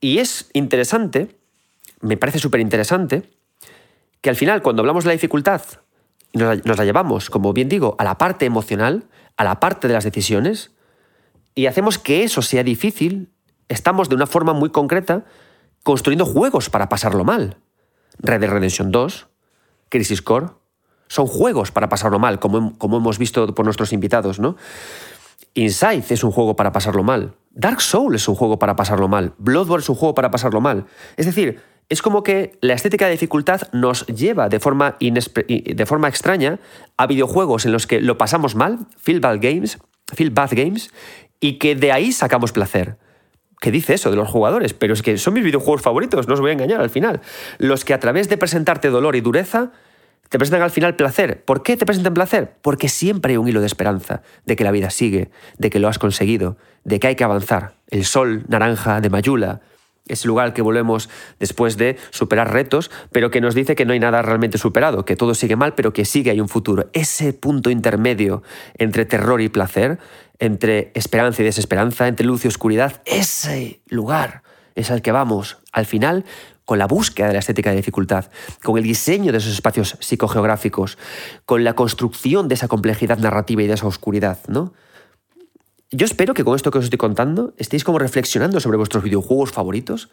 Y 0.00 0.18
es 0.18 0.48
interesante, 0.52 1.36
me 2.00 2.16
parece 2.16 2.38
súper 2.38 2.60
interesante, 2.60 3.28
que 4.20 4.30
al 4.30 4.36
final 4.36 4.62
cuando 4.62 4.82
hablamos 4.82 5.02
de 5.02 5.08
la 5.08 5.14
dificultad, 5.14 5.60
nos 6.34 6.64
la, 6.64 6.84
llevamos, 6.84 7.30
como 7.30 7.52
bien 7.52 7.68
digo, 7.68 7.96
a 7.98 8.04
la 8.04 8.16
parte 8.16 8.46
emocional, 8.46 9.08
a 9.36 9.42
la 9.42 9.58
parte 9.58 9.88
de 9.88 9.94
las 9.94 10.04
decisiones, 10.04 10.70
y 11.56 11.66
hacemos 11.66 11.98
que 11.98 12.22
eso 12.22 12.42
sea 12.42 12.62
difícil, 12.62 13.32
estamos 13.68 14.08
de 14.08 14.14
una 14.14 14.28
forma 14.28 14.52
muy 14.52 14.70
concreta 14.70 15.24
construyendo 15.82 16.26
juegos 16.26 16.70
para 16.70 16.88
pasarlo 16.88 17.24
mal. 17.24 17.56
Red 18.20 18.40
Dead 18.40 18.50
Redemption 18.50 18.92
2, 18.92 19.26
Crisis 19.88 20.22
Core, 20.22 20.59
son 21.10 21.26
juegos 21.26 21.72
para 21.72 21.88
pasarlo 21.88 22.20
mal, 22.20 22.38
como, 22.38 22.78
como 22.78 22.98
hemos 22.98 23.18
visto 23.18 23.52
por 23.52 23.64
nuestros 23.64 23.92
invitados, 23.92 24.38
¿no? 24.38 24.56
Inside 25.54 26.04
es 26.08 26.22
un 26.22 26.30
juego 26.30 26.54
para 26.54 26.70
pasarlo 26.70 27.02
mal. 27.02 27.34
Dark 27.50 27.80
Souls 27.80 28.14
es 28.14 28.28
un 28.28 28.36
juego 28.36 28.60
para 28.60 28.76
pasarlo 28.76 29.08
mal. 29.08 29.34
Bloodborne 29.38 29.82
es 29.82 29.88
un 29.88 29.96
juego 29.96 30.14
para 30.14 30.30
pasarlo 30.30 30.60
mal. 30.60 30.86
Es 31.16 31.26
decir, 31.26 31.60
es 31.88 32.00
como 32.00 32.22
que 32.22 32.56
la 32.60 32.74
estética 32.74 33.06
de 33.06 33.12
dificultad 33.12 33.62
nos 33.72 34.06
lleva 34.06 34.48
de 34.48 34.60
forma, 34.60 34.96
de 35.00 35.84
forma 35.84 36.06
extraña 36.06 36.60
a 36.96 37.08
videojuegos 37.08 37.66
en 37.66 37.72
los 37.72 37.88
que 37.88 38.00
lo 38.00 38.16
pasamos 38.16 38.54
mal, 38.54 38.78
feel 38.96 39.18
bad 39.18 39.38
games, 39.40 39.78
feel 40.14 40.30
bad 40.30 40.50
games, 40.52 40.92
y 41.40 41.58
que 41.58 41.74
de 41.74 41.90
ahí 41.90 42.12
sacamos 42.12 42.52
placer. 42.52 42.98
¿Qué 43.60 43.72
dice 43.72 43.94
eso 43.94 44.10
de 44.10 44.16
los 44.16 44.28
jugadores? 44.28 44.74
Pero 44.74 44.94
es 44.94 45.02
que 45.02 45.18
son 45.18 45.34
mis 45.34 45.42
videojuegos 45.42 45.82
favoritos, 45.82 46.28
no 46.28 46.34
os 46.34 46.40
voy 46.40 46.50
a 46.50 46.52
engañar 46.52 46.80
al 46.80 46.90
final. 46.90 47.20
Los 47.58 47.84
que 47.84 47.94
a 47.94 47.98
través 47.98 48.28
de 48.28 48.36
presentarte 48.36 48.90
dolor 48.90 49.16
y 49.16 49.20
dureza 49.20 49.72
te 50.30 50.38
presentan 50.38 50.62
al 50.62 50.70
final 50.70 50.96
placer. 50.96 51.44
¿Por 51.44 51.62
qué 51.62 51.76
te 51.76 51.84
presentan 51.84 52.14
placer? 52.14 52.54
Porque 52.62 52.88
siempre 52.88 53.32
hay 53.32 53.36
un 53.36 53.48
hilo 53.48 53.60
de 53.60 53.66
esperanza, 53.66 54.22
de 54.46 54.56
que 54.56 54.64
la 54.64 54.70
vida 54.70 54.88
sigue, 54.90 55.30
de 55.58 55.70
que 55.70 55.80
lo 55.80 55.88
has 55.88 55.98
conseguido, 55.98 56.56
de 56.84 57.00
que 57.00 57.08
hay 57.08 57.16
que 57.16 57.24
avanzar. 57.24 57.74
El 57.88 58.04
sol 58.04 58.44
naranja 58.48 59.00
de 59.00 59.10
Mayula, 59.10 59.60
ese 60.06 60.28
lugar 60.28 60.54
que 60.54 60.62
volvemos 60.62 61.10
después 61.40 61.76
de 61.76 61.96
superar 62.10 62.52
retos, 62.52 62.92
pero 63.10 63.32
que 63.32 63.40
nos 63.40 63.56
dice 63.56 63.74
que 63.74 63.84
no 63.84 63.92
hay 63.92 63.98
nada 63.98 64.22
realmente 64.22 64.56
superado, 64.56 65.04
que 65.04 65.16
todo 65.16 65.34
sigue 65.34 65.56
mal, 65.56 65.74
pero 65.74 65.92
que 65.92 66.04
sigue 66.04 66.30
hay 66.30 66.40
un 66.40 66.48
futuro. 66.48 66.88
Ese 66.92 67.32
punto 67.32 67.68
intermedio 67.68 68.44
entre 68.78 69.06
terror 69.06 69.40
y 69.40 69.48
placer, 69.48 69.98
entre 70.38 70.92
esperanza 70.94 71.42
y 71.42 71.44
desesperanza, 71.44 72.06
entre 72.06 72.24
luz 72.24 72.44
y 72.44 72.48
oscuridad, 72.48 73.02
ese 73.04 73.80
lugar 73.88 74.42
es 74.76 74.92
al 74.92 75.02
que 75.02 75.10
vamos. 75.10 75.58
Al 75.72 75.86
final, 75.86 76.24
con 76.70 76.78
la 76.78 76.86
búsqueda 76.86 77.26
de 77.26 77.32
la 77.32 77.40
estética 77.40 77.70
de 77.70 77.76
dificultad, 77.78 78.26
con 78.62 78.78
el 78.78 78.84
diseño 78.84 79.32
de 79.32 79.38
esos 79.38 79.54
espacios 79.54 79.96
psicogeográficos, 79.98 80.98
con 81.44 81.64
la 81.64 81.72
construcción 81.72 82.46
de 82.46 82.54
esa 82.54 82.68
complejidad 82.68 83.18
narrativa 83.18 83.60
y 83.60 83.66
de 83.66 83.74
esa 83.74 83.88
oscuridad, 83.88 84.38
¿no? 84.46 84.72
Yo 85.90 86.04
espero 86.06 86.32
que 86.32 86.44
con 86.44 86.54
esto 86.54 86.70
que 86.70 86.78
os 86.78 86.84
estoy 86.84 86.98
contando 86.98 87.54
estéis 87.56 87.82
como 87.82 87.98
reflexionando 87.98 88.60
sobre 88.60 88.76
vuestros 88.76 89.02
videojuegos 89.02 89.50
favoritos 89.50 90.10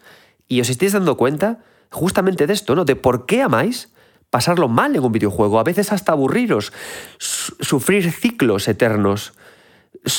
y 0.48 0.60
os 0.60 0.68
estéis 0.68 0.94
dando 0.94 1.16
cuenta 1.16 1.60
justamente 1.92 2.48
de 2.48 2.54
esto, 2.54 2.74
¿no? 2.74 2.84
De 2.84 2.96
por 2.96 3.24
qué 3.24 3.40
amáis 3.40 3.92
pasarlo 4.28 4.66
mal 4.66 4.96
en 4.96 5.04
un 5.04 5.12
videojuego, 5.12 5.60
a 5.60 5.62
veces 5.62 5.92
hasta 5.92 6.10
aburriros, 6.10 6.72
sufrir 7.18 8.10
ciclos 8.10 8.66
eternos, 8.66 9.32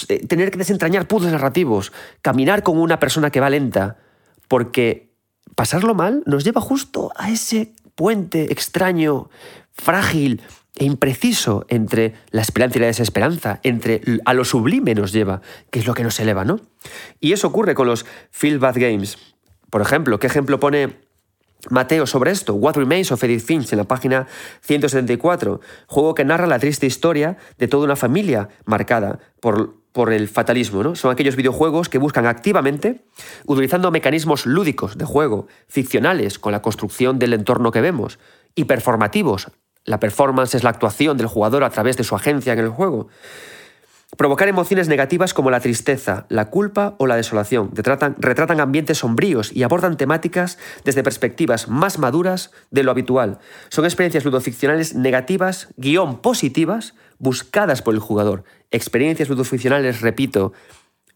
eh, 0.08 0.26
tener 0.26 0.52
que 0.52 0.58
desentrañar 0.58 1.06
puzzles 1.06 1.34
narrativos, 1.34 1.92
caminar 2.22 2.64
con 2.64 2.78
una 2.78 2.98
persona 2.98 3.30
que 3.30 3.42
va 3.42 3.50
lenta, 3.50 3.98
porque 4.48 5.09
pasarlo 5.56 5.94
mal 5.94 6.24
nos 6.26 6.44
lleva 6.44 6.62
justo 6.62 7.12
a 7.16 7.30
ese 7.30 7.74
puente 7.96 8.52
extraño, 8.52 9.30
frágil 9.72 10.42
e 10.76 10.86
impreciso 10.86 11.66
entre 11.68 12.14
la 12.32 12.42
esperanza 12.42 12.78
y 12.78 12.82
la 12.82 12.88
desesperanza, 12.88 13.60
entre 13.64 14.02
a 14.24 14.34
lo 14.34 14.46
sublime 14.46 14.96
nos 14.96 15.12
lleva, 15.12 15.42
que 15.70 15.80
es 15.80 15.88
lo 15.88 15.94
que 15.94 16.04
nos 16.04 16.20
eleva, 16.20 16.46
¿no? 16.46 16.62
Y 17.20 17.34
eso 17.34 17.48
ocurre 17.48 17.76
con 17.76 17.88
los 17.88 18.06
Feel 18.32 18.60
Bad 18.60 18.76
Games. 18.80 19.18
Por 19.70 19.82
ejemplo, 19.82 20.20
¿qué 20.20 20.28
ejemplo 20.28 20.60
pone 20.60 21.00
Mateo 21.70 22.08
sobre 22.08 22.32
esto? 22.32 22.54
What 22.56 22.78
Remains 22.78 23.12
of 23.12 23.24
Edith 23.24 23.44
Finch 23.44 23.74
en 23.74 23.80
la 23.80 23.84
página 23.84 24.28
174, 24.62 25.60
juego 25.88 26.16
que 26.16 26.24
narra 26.24 26.48
la 26.48 26.60
triste 26.60 26.86
historia 26.86 27.38
de 27.58 27.68
toda 27.68 27.84
una 27.84 27.98
familia 27.98 28.48
marcada 28.66 29.20
por 29.42 29.79
por 29.92 30.14
el 30.14 30.28
fatalismo, 30.28 30.84
¿no? 30.84 30.96
Son 30.96 31.12
aquellos 31.12 31.36
videojuegos 31.36 31.90
que 31.90 31.98
buscan 31.98 32.26
activamente, 32.26 33.06
utilizando 33.46 33.92
mecanismos 33.92 34.46
lúdicos 34.46 34.98
de 34.98 35.06
juego, 35.06 35.48
ficcionales, 35.68 36.40
con 36.40 36.52
la 36.52 36.62
construcción 36.62 37.20
del 37.20 37.34
entorno 37.34 37.72
que 37.72 37.82
vemos, 37.82 38.20
y 38.56 38.66
performativos. 38.66 39.48
La 39.86 40.00
performance 40.00 40.56
es 40.56 40.64
la 40.64 40.70
actuación 40.70 41.18
del 41.18 41.28
jugador 41.28 41.64
a 41.64 41.70
través 41.70 41.98
de 41.98 42.04
su 42.04 42.16
agencia 42.16 42.54
en 42.54 42.60
el 42.60 42.70
juego. 42.70 43.08
Provocar 44.18 44.48
emociones 44.48 44.88
negativas 44.88 45.36
como 45.36 45.52
la 45.52 45.60
tristeza, 45.60 46.26
la 46.30 46.50
culpa 46.50 46.96
o 46.98 47.06
la 47.06 47.16
desolación. 47.16 47.72
Retratan, 47.76 48.60
ambientes 48.60 48.98
sombríos 48.98 49.52
y 49.54 49.62
abordan 49.62 49.98
temáticas 49.98 50.58
desde 50.84 51.04
perspectivas 51.04 51.68
más 51.68 52.00
maduras 52.00 52.52
de 52.72 52.84
lo 52.84 52.90
habitual. 52.90 53.38
Son 53.70 53.86
experiencias 53.86 54.26
ludoficcionales 54.26 54.96
negativas, 54.96 55.70
guion 55.78 56.22
positivas, 56.22 56.96
buscadas 57.20 57.82
por 57.82 57.94
el 57.94 58.00
jugador. 58.00 58.44
Experiencias 58.72 59.30
ludoficcionales, 59.30 60.02
repito, 60.02 60.54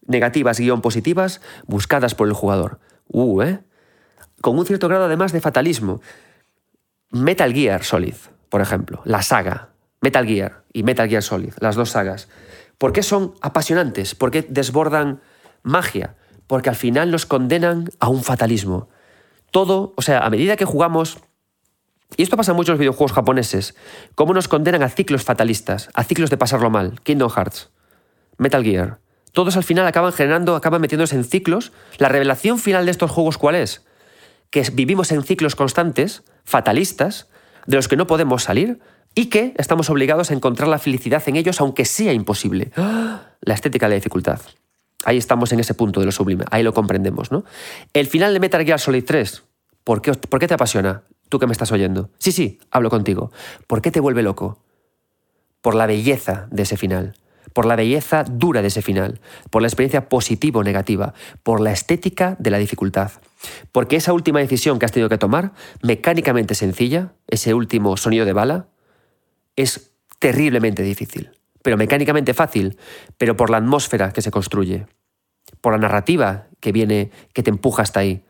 negativas, 0.06 0.60
guion 0.60 0.80
positivas, 0.80 1.40
buscadas 1.66 2.14
por 2.14 2.28
el 2.28 2.34
jugador. 2.34 2.78
Uh, 3.08 3.42
¿eh? 3.42 3.60
Con 4.40 4.58
un 4.58 4.66
cierto 4.66 4.88
grado 4.88 5.06
además 5.06 5.32
de 5.32 5.40
fatalismo. 5.40 6.00
Metal 7.10 7.52
Gear 7.52 7.82
Solid, 7.84 8.14
por 8.48 8.60
ejemplo, 8.60 9.02
la 9.04 9.22
saga. 9.22 9.70
Metal 10.00 10.26
Gear 10.26 10.64
y 10.72 10.82
Metal 10.82 11.08
Gear 11.08 11.22
Solid, 11.22 11.54
las 11.60 11.76
dos 11.76 11.90
sagas 11.90 12.28
¿Por 12.78 12.92
qué 12.92 13.02
son 13.02 13.34
apasionantes? 13.40 14.14
¿Por 14.14 14.30
qué 14.30 14.42
desbordan 14.42 15.20
magia? 15.62 16.16
Porque 16.46 16.68
al 16.68 16.76
final 16.76 17.10
nos 17.10 17.26
condenan 17.26 17.88
a 18.00 18.08
un 18.08 18.22
fatalismo. 18.22 18.88
Todo, 19.50 19.94
o 19.96 20.02
sea, 20.02 20.20
a 20.20 20.30
medida 20.30 20.56
que 20.56 20.64
jugamos, 20.64 21.18
y 22.16 22.22
esto 22.22 22.36
pasa 22.36 22.52
en 22.52 22.56
muchos 22.56 22.78
videojuegos 22.78 23.12
japoneses, 23.12 23.74
cómo 24.14 24.34
nos 24.34 24.48
condenan 24.48 24.82
a 24.82 24.88
ciclos 24.88 25.24
fatalistas, 25.24 25.88
a 25.94 26.04
ciclos 26.04 26.30
de 26.30 26.36
pasarlo 26.36 26.70
mal, 26.70 27.00
Kingdom 27.02 27.30
Hearts, 27.30 27.70
Metal 28.38 28.62
Gear. 28.62 28.98
Todos 29.32 29.56
al 29.56 29.64
final 29.64 29.86
acaban 29.86 30.12
generando, 30.12 30.54
acaban 30.54 30.80
metiéndose 30.80 31.16
en 31.16 31.24
ciclos. 31.24 31.72
La 31.98 32.08
revelación 32.08 32.60
final 32.60 32.84
de 32.84 32.92
estos 32.92 33.10
juegos, 33.10 33.36
¿cuál 33.36 33.56
es? 33.56 33.84
Que 34.50 34.62
vivimos 34.72 35.10
en 35.10 35.24
ciclos 35.24 35.56
constantes, 35.56 36.22
fatalistas, 36.44 37.28
de 37.66 37.76
los 37.76 37.88
que 37.88 37.96
no 37.96 38.06
podemos 38.06 38.44
salir, 38.44 38.78
y 39.16 39.26
que 39.26 39.54
estamos 39.56 39.90
obligados 39.90 40.30
a 40.30 40.34
encontrar 40.34 40.68
la 40.68 40.78
felicidad 40.78 41.22
en 41.26 41.36
ellos 41.36 41.60
aunque 41.60 41.84
sea 41.84 42.12
imposible. 42.12 42.70
La 43.40 43.54
estética 43.54 43.86
de 43.86 43.90
la 43.90 43.94
dificultad. 43.96 44.40
Ahí 45.04 45.18
estamos 45.18 45.52
en 45.52 45.60
ese 45.60 45.74
punto 45.74 46.00
de 46.00 46.06
lo 46.06 46.12
sublime, 46.12 46.44
ahí 46.50 46.62
lo 46.62 46.72
comprendemos, 46.72 47.30
¿no? 47.30 47.44
El 47.92 48.06
final 48.06 48.32
de 48.32 48.40
Metal 48.40 48.64
Gear 48.64 48.80
Solid 48.80 49.04
3, 49.04 49.42
¿por 49.82 50.00
qué, 50.00 50.12
¿por 50.14 50.40
qué 50.40 50.48
te 50.48 50.54
apasiona? 50.54 51.02
Tú 51.34 51.40
que 51.40 51.48
me 51.48 51.52
estás 51.52 51.72
oyendo. 51.72 52.10
Sí, 52.18 52.30
sí, 52.30 52.60
hablo 52.70 52.90
contigo. 52.90 53.32
¿Por 53.66 53.82
qué 53.82 53.90
te 53.90 53.98
vuelve 53.98 54.22
loco? 54.22 54.62
Por 55.62 55.74
la 55.74 55.84
belleza 55.84 56.46
de 56.52 56.62
ese 56.62 56.76
final, 56.76 57.16
por 57.52 57.66
la 57.66 57.74
belleza 57.74 58.22
dura 58.22 58.62
de 58.62 58.68
ese 58.68 58.82
final, 58.82 59.20
por 59.50 59.60
la 59.60 59.66
experiencia 59.66 60.08
positiva 60.08 60.60
o 60.60 60.62
negativa, 60.62 61.12
por 61.42 61.60
la 61.60 61.72
estética 61.72 62.36
de 62.38 62.50
la 62.50 62.58
dificultad. 62.58 63.10
Porque 63.72 63.96
esa 63.96 64.12
última 64.12 64.38
decisión 64.38 64.78
que 64.78 64.86
has 64.86 64.92
tenido 64.92 65.08
que 65.08 65.18
tomar, 65.18 65.54
mecánicamente 65.82 66.54
sencilla, 66.54 67.14
ese 67.26 67.52
último 67.52 67.96
sonido 67.96 68.24
de 68.26 68.32
bala, 68.32 68.68
es 69.56 69.90
terriblemente 70.20 70.84
difícil, 70.84 71.32
pero 71.64 71.76
mecánicamente 71.76 72.32
fácil, 72.32 72.78
pero 73.18 73.36
por 73.36 73.50
la 73.50 73.56
atmósfera 73.56 74.12
que 74.12 74.22
se 74.22 74.30
construye, 74.30 74.86
por 75.60 75.72
la 75.72 75.80
narrativa 75.80 76.46
que 76.60 76.70
viene, 76.70 77.10
que 77.32 77.42
te 77.42 77.50
empuja 77.50 77.82
hasta 77.82 77.98
ahí. 77.98 78.22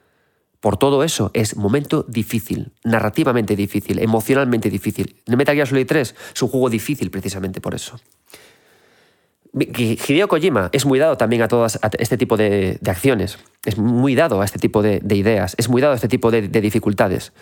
Por 0.65 0.79
todo 0.79 1.05
eso 1.05 1.31
es 1.35 1.59
momento 1.59 2.07
difícil, 2.09 2.73
narrativamente 2.85 3.55
difícil, 3.55 3.99
emocionalmente 3.99 4.71
difícil. 4.71 5.21
En 5.27 5.37
Metal 5.37 5.55
Gear 5.55 5.69
Solid 5.69 5.87
3 5.87 6.15
es 6.35 6.43
un 6.43 6.49
juego 6.49 6.71
difícil 6.71 7.11
precisamente 7.11 7.61
por 7.61 7.75
eso. 7.75 8.01
Hideo 9.53 10.27
Kojima 10.27 10.71
es 10.73 10.87
muy 10.87 10.99
dado 10.99 11.19
también 11.19 11.43
a 11.43 11.49
todas 11.49 11.79
este 11.99 12.17
tipo 12.17 12.39
de, 12.39 12.81
acciones, 12.87 13.37
es 13.67 13.77
muy 13.77 14.15
dado 14.15 14.41
a 14.41 14.47
este 14.47 14.59
tipo 14.59 14.81
de, 14.81 15.03
ideas, 15.11 15.55
es 15.59 15.69
muy 15.69 15.83
dado 15.83 15.93
a 15.93 15.97
este 15.97 16.09
tipo 16.09 16.31
de, 16.31 16.49
dificultades, 16.49 17.35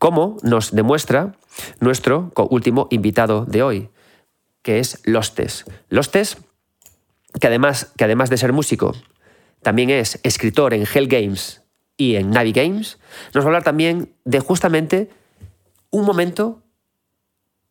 como 0.00 0.38
nos 0.42 0.72
demuestra 0.72 1.36
nuestro 1.78 2.32
último 2.50 2.88
invitado 2.90 3.44
de 3.44 3.62
hoy, 3.62 3.88
que 4.62 4.80
es 4.80 5.00
Lostes. 5.04 5.64
Lostes, 5.90 6.38
que 7.40 7.46
además, 7.46 7.92
que 7.96 8.02
además 8.02 8.30
de 8.30 8.36
ser 8.36 8.52
músico, 8.52 8.96
también 9.62 9.90
es 9.90 10.18
escritor 10.24 10.74
en 10.74 10.88
Hell 10.92 11.06
Games 11.06 11.60
y 11.96 12.16
en 12.16 12.30
Navi 12.30 12.52
Games, 12.52 12.98
nos 13.32 13.44
va 13.44 13.46
a 13.46 13.50
hablar 13.50 13.64
también 13.64 14.12
de 14.24 14.40
justamente 14.40 15.10
un 15.90 16.04
momento 16.04 16.62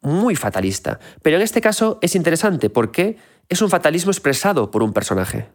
muy 0.02 0.36
fatalista. 0.36 1.00
Pero 1.22 1.38
en 1.38 1.42
este 1.42 1.62
caso 1.62 2.00
es 2.02 2.16
interesante 2.16 2.70
porque 2.70 3.18
es 3.50 3.62
un 3.62 3.70
fatalismo 3.70 4.12
expresado 4.12 4.72
por 4.72 4.84
un 4.84 4.94
personaje. 4.94 5.50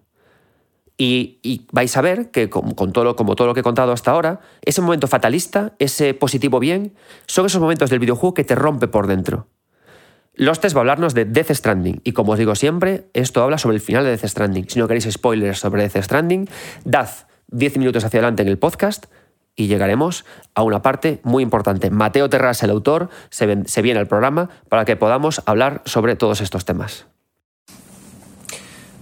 Y, 1.01 1.67
vais 1.71 1.97
a 1.97 2.01
ver 2.01 2.33
que, 2.33 2.51
con, 2.51 2.93
todo 2.93 3.15
como 3.15 3.37
todo 3.37 3.47
lo 3.47 3.55
que 3.55 3.61
he 3.61 3.63
contado 3.63 3.93
hasta 3.93 4.11
ahora, 4.11 4.41
ese 4.63 4.83
momento 4.83 5.07
fatalista, 5.07 5.75
ese 5.79 6.13
positivo 6.13 6.59
bien, 6.59 6.95
son 7.27 7.47
esos 7.47 7.61
momentos 7.61 7.89
del 7.89 8.01
videojuego 8.01 8.35
que 8.35 8.43
te 8.43 8.57
rompe 8.57 8.89
por 8.89 9.07
dentro. 9.07 9.47
Lostes 10.35 10.75
va 10.75 10.79
a 10.79 10.81
hablarnos 10.81 11.15
de 11.15 11.25
Death 11.25 11.53
Stranding, 11.53 12.01
y 12.03 12.13
como 12.13 12.33
os 12.33 12.39
digo 12.39 12.57
siempre, 12.57 13.09
esto 13.13 13.43
habla 13.45 13.59
sobre 13.59 13.77
el 13.77 13.81
final 13.81 14.05
de 14.05 14.11
Death 14.11 14.27
Stranding. 14.27 14.69
Si 14.69 14.81
no 14.81 14.89
queréis 14.89 15.09
spoilers 15.09 15.61
sobre 15.61 15.89
Death 15.89 16.03
Stranding, 16.03 16.49
dad 16.85 17.09
10 17.49 17.79
minutos 17.79 18.05
hacia 18.05 18.19
adelante 18.19 18.43
en 18.43 18.49
el 18.49 18.59
podcast 18.59 19.07
y 19.59 19.67
llegaremos 19.67 20.25
a 20.55 20.63
una 20.63 20.83
parte 20.83 21.21
muy 21.25 21.43
importante. 21.43 21.91
Mateo 21.91 22.31
Terras, 22.31 22.63
el 22.63 22.71
autor, 22.71 23.11
se, 23.31 23.83
viene 23.83 23.99
al 23.99 24.07
programa 24.07 24.51
para 24.69 24.85
que 24.85 24.95
podamos 24.95 25.43
hablar 25.47 25.83
sobre 25.85 26.15
todos 26.15 26.41
estos 26.41 26.65
temas. 26.65 27.07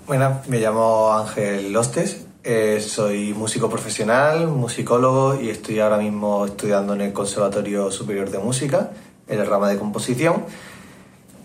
Bueno, 0.07 0.41
me 0.47 0.59
llamo 0.59 1.13
Ángel 1.13 1.73
Lostes, 1.73 2.27
eh, 2.43 2.81
soy 2.81 3.35
músico 3.35 3.69
profesional, 3.69 4.47
musicólogo 4.47 5.39
y 5.39 5.51
estoy 5.51 5.81
ahora 5.81 5.99
mismo 5.99 6.47
estudiando 6.47 6.95
en 6.95 7.03
el 7.03 7.13
Conservatorio 7.13 7.91
Superior 7.91 8.31
de 8.31 8.39
Música, 8.39 8.93
en 9.29 9.41
el 9.41 9.47
rama 9.47 9.69
de 9.69 9.79
composición. 9.79 10.45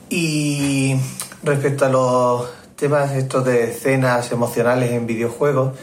Y 0.10 0.96
respecto 1.44 1.86
a 1.86 1.90
los 1.90 2.50
temas 2.76 3.12
estos 3.12 3.44
de 3.44 3.72
escenas 3.72 4.32
emocionales 4.32 4.92
en 4.92 5.06
videojuegos, 5.06 5.74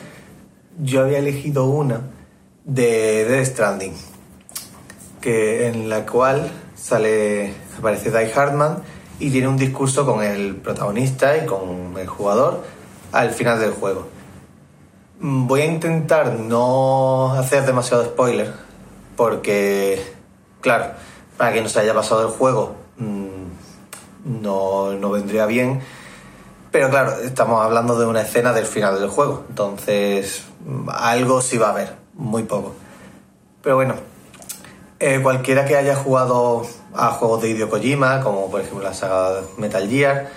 yo 0.79 1.03
había 1.03 1.19
elegido 1.19 1.67
una 1.67 2.03
de 2.65 3.25
Death 3.25 3.47
Stranding, 3.47 3.95
que, 5.21 5.69
en 5.69 5.89
la 5.89 6.07
cual 6.07 6.51
sale, 6.77 7.53
aparece 7.79 8.11
Die 8.11 8.33
Hartman 8.33 8.83
y 9.19 9.31
tiene 9.31 9.49
un 9.49 9.57
discurso 9.57 10.07
con 10.07 10.23
el 10.23 10.57
protagonista 10.57 11.37
y 11.37 11.47
con 11.47 11.95
el 11.99 12.07
jugador 12.07 12.63
al 13.13 13.31
final 13.31 13.59
del 13.59 13.73
juego. 13.73 14.07
Voy 15.21 15.63
a 15.63 15.67
intentar 15.67 16.35
no 16.35 17.33
hacer 17.33 17.67
demasiado 17.67 18.05
spoiler, 18.05 18.53
porque, 19.17 20.01
claro, 20.61 20.93
para 21.37 21.53
quien 21.53 21.65
no 21.65 21.71
se 21.71 21.81
haya 21.81 21.95
pasado 21.95 22.23
el 22.29 22.33
juego, 22.35 22.77
mm, 22.99 24.43
no, 24.43 24.93
no 24.93 25.11
vendría 25.11 25.47
bien. 25.47 25.81
Pero 26.71 26.91
claro, 26.91 27.13
estamos 27.23 27.65
hablando 27.65 27.99
de 27.99 28.07
una 28.07 28.21
escena 28.21 28.53
del 28.53 28.67
final 28.67 29.01
del 29.01 29.09
juego, 29.09 29.45
entonces 29.49 30.45
algo 30.89 31.41
sí 31.41 31.57
va 31.57 31.69
a 31.69 31.71
haber, 31.71 31.95
muy 32.15 32.43
poco. 32.43 32.75
Pero 33.63 33.77
bueno, 33.77 33.95
eh, 35.01 35.21
cualquiera 35.23 35.65
que 35.65 35.77
haya 35.77 35.97
jugado 35.97 36.67
a 36.95 37.11
juegos 37.13 37.43
de 37.43 37.51
Hideo 37.51 37.71
Kojima, 37.71 38.21
como 38.21 38.51
por 38.51 38.61
ejemplo 38.61 38.83
la 38.83 38.93
saga 38.93 39.43
Metal 39.57 39.89
Gear, 39.89 40.29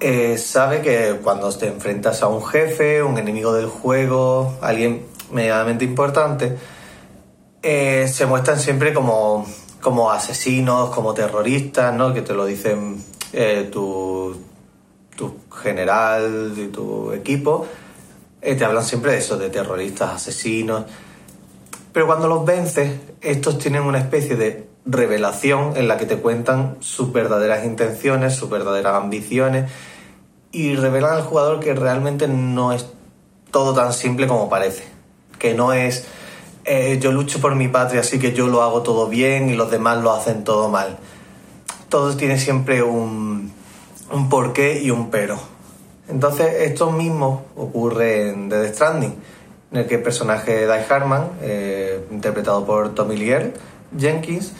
eh, 0.00 0.38
sabe 0.38 0.80
que 0.80 1.20
cuando 1.22 1.50
te 1.52 1.66
enfrentas 1.66 2.22
a 2.22 2.28
un 2.28 2.44
jefe, 2.44 3.02
un 3.02 3.18
enemigo 3.18 3.52
del 3.52 3.66
juego, 3.66 4.54
alguien 4.62 5.06
medianamente 5.30 5.84
importante, 5.84 6.56
eh, 7.62 8.08
se 8.08 8.24
muestran 8.24 8.58
siempre 8.58 8.94
como, 8.94 9.44
como 9.82 10.10
asesinos, 10.10 10.90
como 10.90 11.12
terroristas, 11.12 11.94
¿no? 11.94 12.14
Que 12.14 12.22
te 12.22 12.32
lo 12.32 12.46
dicen 12.46 13.04
tu, 13.70 14.36
tu 15.20 15.36
general 15.54 16.54
y 16.56 16.68
tu 16.68 17.12
equipo. 17.12 17.66
te 18.40 18.64
hablan 18.64 18.82
siempre 18.82 19.12
de 19.12 19.18
eso, 19.18 19.36
de 19.36 19.50
terroristas, 19.50 20.14
asesinos. 20.14 20.84
Pero 21.92 22.06
cuando 22.06 22.26
los 22.26 22.46
vences, 22.46 22.92
estos 23.20 23.58
tienen 23.58 23.82
una 23.82 23.98
especie 23.98 24.36
de 24.36 24.66
revelación 24.86 25.76
en 25.76 25.88
la 25.88 25.98
que 25.98 26.06
te 26.06 26.16
cuentan 26.16 26.78
sus 26.80 27.12
verdaderas 27.12 27.66
intenciones, 27.66 28.34
sus 28.34 28.48
verdaderas 28.48 28.94
ambiciones 28.94 29.70
y 30.52 30.74
revelan 30.74 31.12
al 31.12 31.22
jugador 31.22 31.60
que 31.60 31.74
realmente 31.74 32.26
no 32.26 32.72
es 32.72 32.86
todo 33.50 33.74
tan 33.74 33.92
simple 33.92 34.26
como 34.26 34.48
parece. 34.48 34.84
Que 35.38 35.52
no 35.52 35.74
es 35.74 36.06
eh, 36.64 36.98
yo 36.98 37.12
lucho 37.12 37.42
por 37.42 37.54
mi 37.56 37.68
patria, 37.68 38.00
así 38.00 38.18
que 38.18 38.32
yo 38.32 38.46
lo 38.46 38.62
hago 38.62 38.82
todo 38.82 39.06
bien 39.06 39.50
y 39.50 39.54
los 39.54 39.70
demás 39.70 40.02
lo 40.02 40.12
hacen 40.12 40.44
todo 40.44 40.70
mal. 40.70 40.98
Todo 41.90 42.16
tiene 42.16 42.38
siempre 42.38 42.82
un, 42.82 43.52
un 44.12 44.28
porqué 44.28 44.80
y 44.82 44.90
un 44.90 45.10
pero. 45.10 45.38
Entonces, 46.08 46.52
esto 46.62 46.90
mismo 46.90 47.46
ocurre 47.56 48.30
en 48.30 48.48
The 48.48 48.72
Stranding 48.72 49.14
en 49.72 49.78
el 49.78 49.86
que 49.86 49.96
el 49.96 50.02
personaje 50.02 50.52
de 50.52 50.66
Die 50.66 50.84
Harman, 50.88 51.30
eh, 51.42 52.04
interpretado 52.10 52.64
por 52.64 52.94
Tommy 52.94 53.16
Lee 53.16 53.52
Jenkins, 53.96 54.52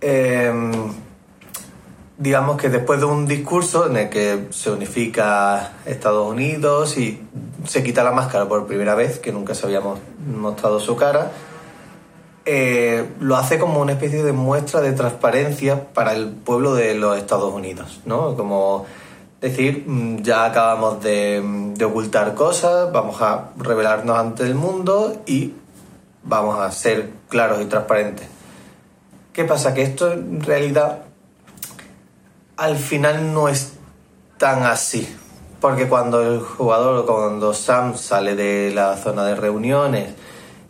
em, 0.00 0.72
digamos 2.18 2.56
que 2.56 2.68
después 2.68 2.98
de 2.98 3.06
un 3.06 3.26
discurso 3.26 3.86
en 3.86 3.96
el 3.96 4.08
que 4.08 4.46
se 4.50 4.70
unifica 4.70 5.74
Estados 5.84 6.28
Unidos 6.28 6.96
y 6.98 7.22
se 7.66 7.84
quita 7.84 8.02
la 8.02 8.12
máscara 8.12 8.48
por 8.48 8.66
primera 8.66 8.94
vez, 8.94 9.18
que 9.18 9.32
nunca 9.32 9.54
se 9.54 9.66
había 9.66 9.80
mostrado 9.80 10.80
su 10.80 10.96
cara, 10.96 11.30
eh, 12.48 13.04
lo 13.18 13.36
hace 13.36 13.58
como 13.58 13.80
una 13.80 13.92
especie 13.92 14.22
de 14.22 14.30
muestra 14.32 14.80
de 14.80 14.92
transparencia 14.92 15.92
para 15.92 16.14
el 16.14 16.28
pueblo 16.28 16.74
de 16.74 16.94
los 16.94 17.18
Estados 17.18 17.52
Unidos, 17.52 18.00
¿no? 18.06 18.36
Como 18.36 18.86
decir, 19.40 19.82
mm, 19.84 20.22
ya 20.22 20.44
acabamos 20.44 21.02
de, 21.02 21.74
ocultar 21.84 22.34
cosas, 22.34 22.92
vamos 22.92 23.20
a 23.20 23.50
revelarnos 23.58 24.16
ante 24.16 24.44
el 24.44 24.54
mundo 24.54 25.22
y 25.26 25.54
vamos 26.22 26.60
a 26.60 26.70
ser 26.70 27.10
claros 27.28 27.60
y 27.62 27.64
transparentes. 27.64 28.28
¿Qué 29.32 29.44
pasa? 29.44 29.74
Que 29.74 29.82
esto 29.82 30.12
en 30.12 30.40
realidad 30.40 31.02
al 32.56 32.76
final 32.76 33.34
no 33.34 33.48
es 33.48 33.72
tan 34.38 34.62
así. 34.62 35.16
Porque 35.60 35.88
cuando 35.88 36.22
el 36.22 36.40
jugador, 36.40 37.06
cuando 37.06 37.52
Sam 37.52 37.96
sale 37.96 38.36
de 38.36 38.72
la 38.72 38.96
zona 38.96 39.24
de 39.24 39.34
reuniones 39.34 40.14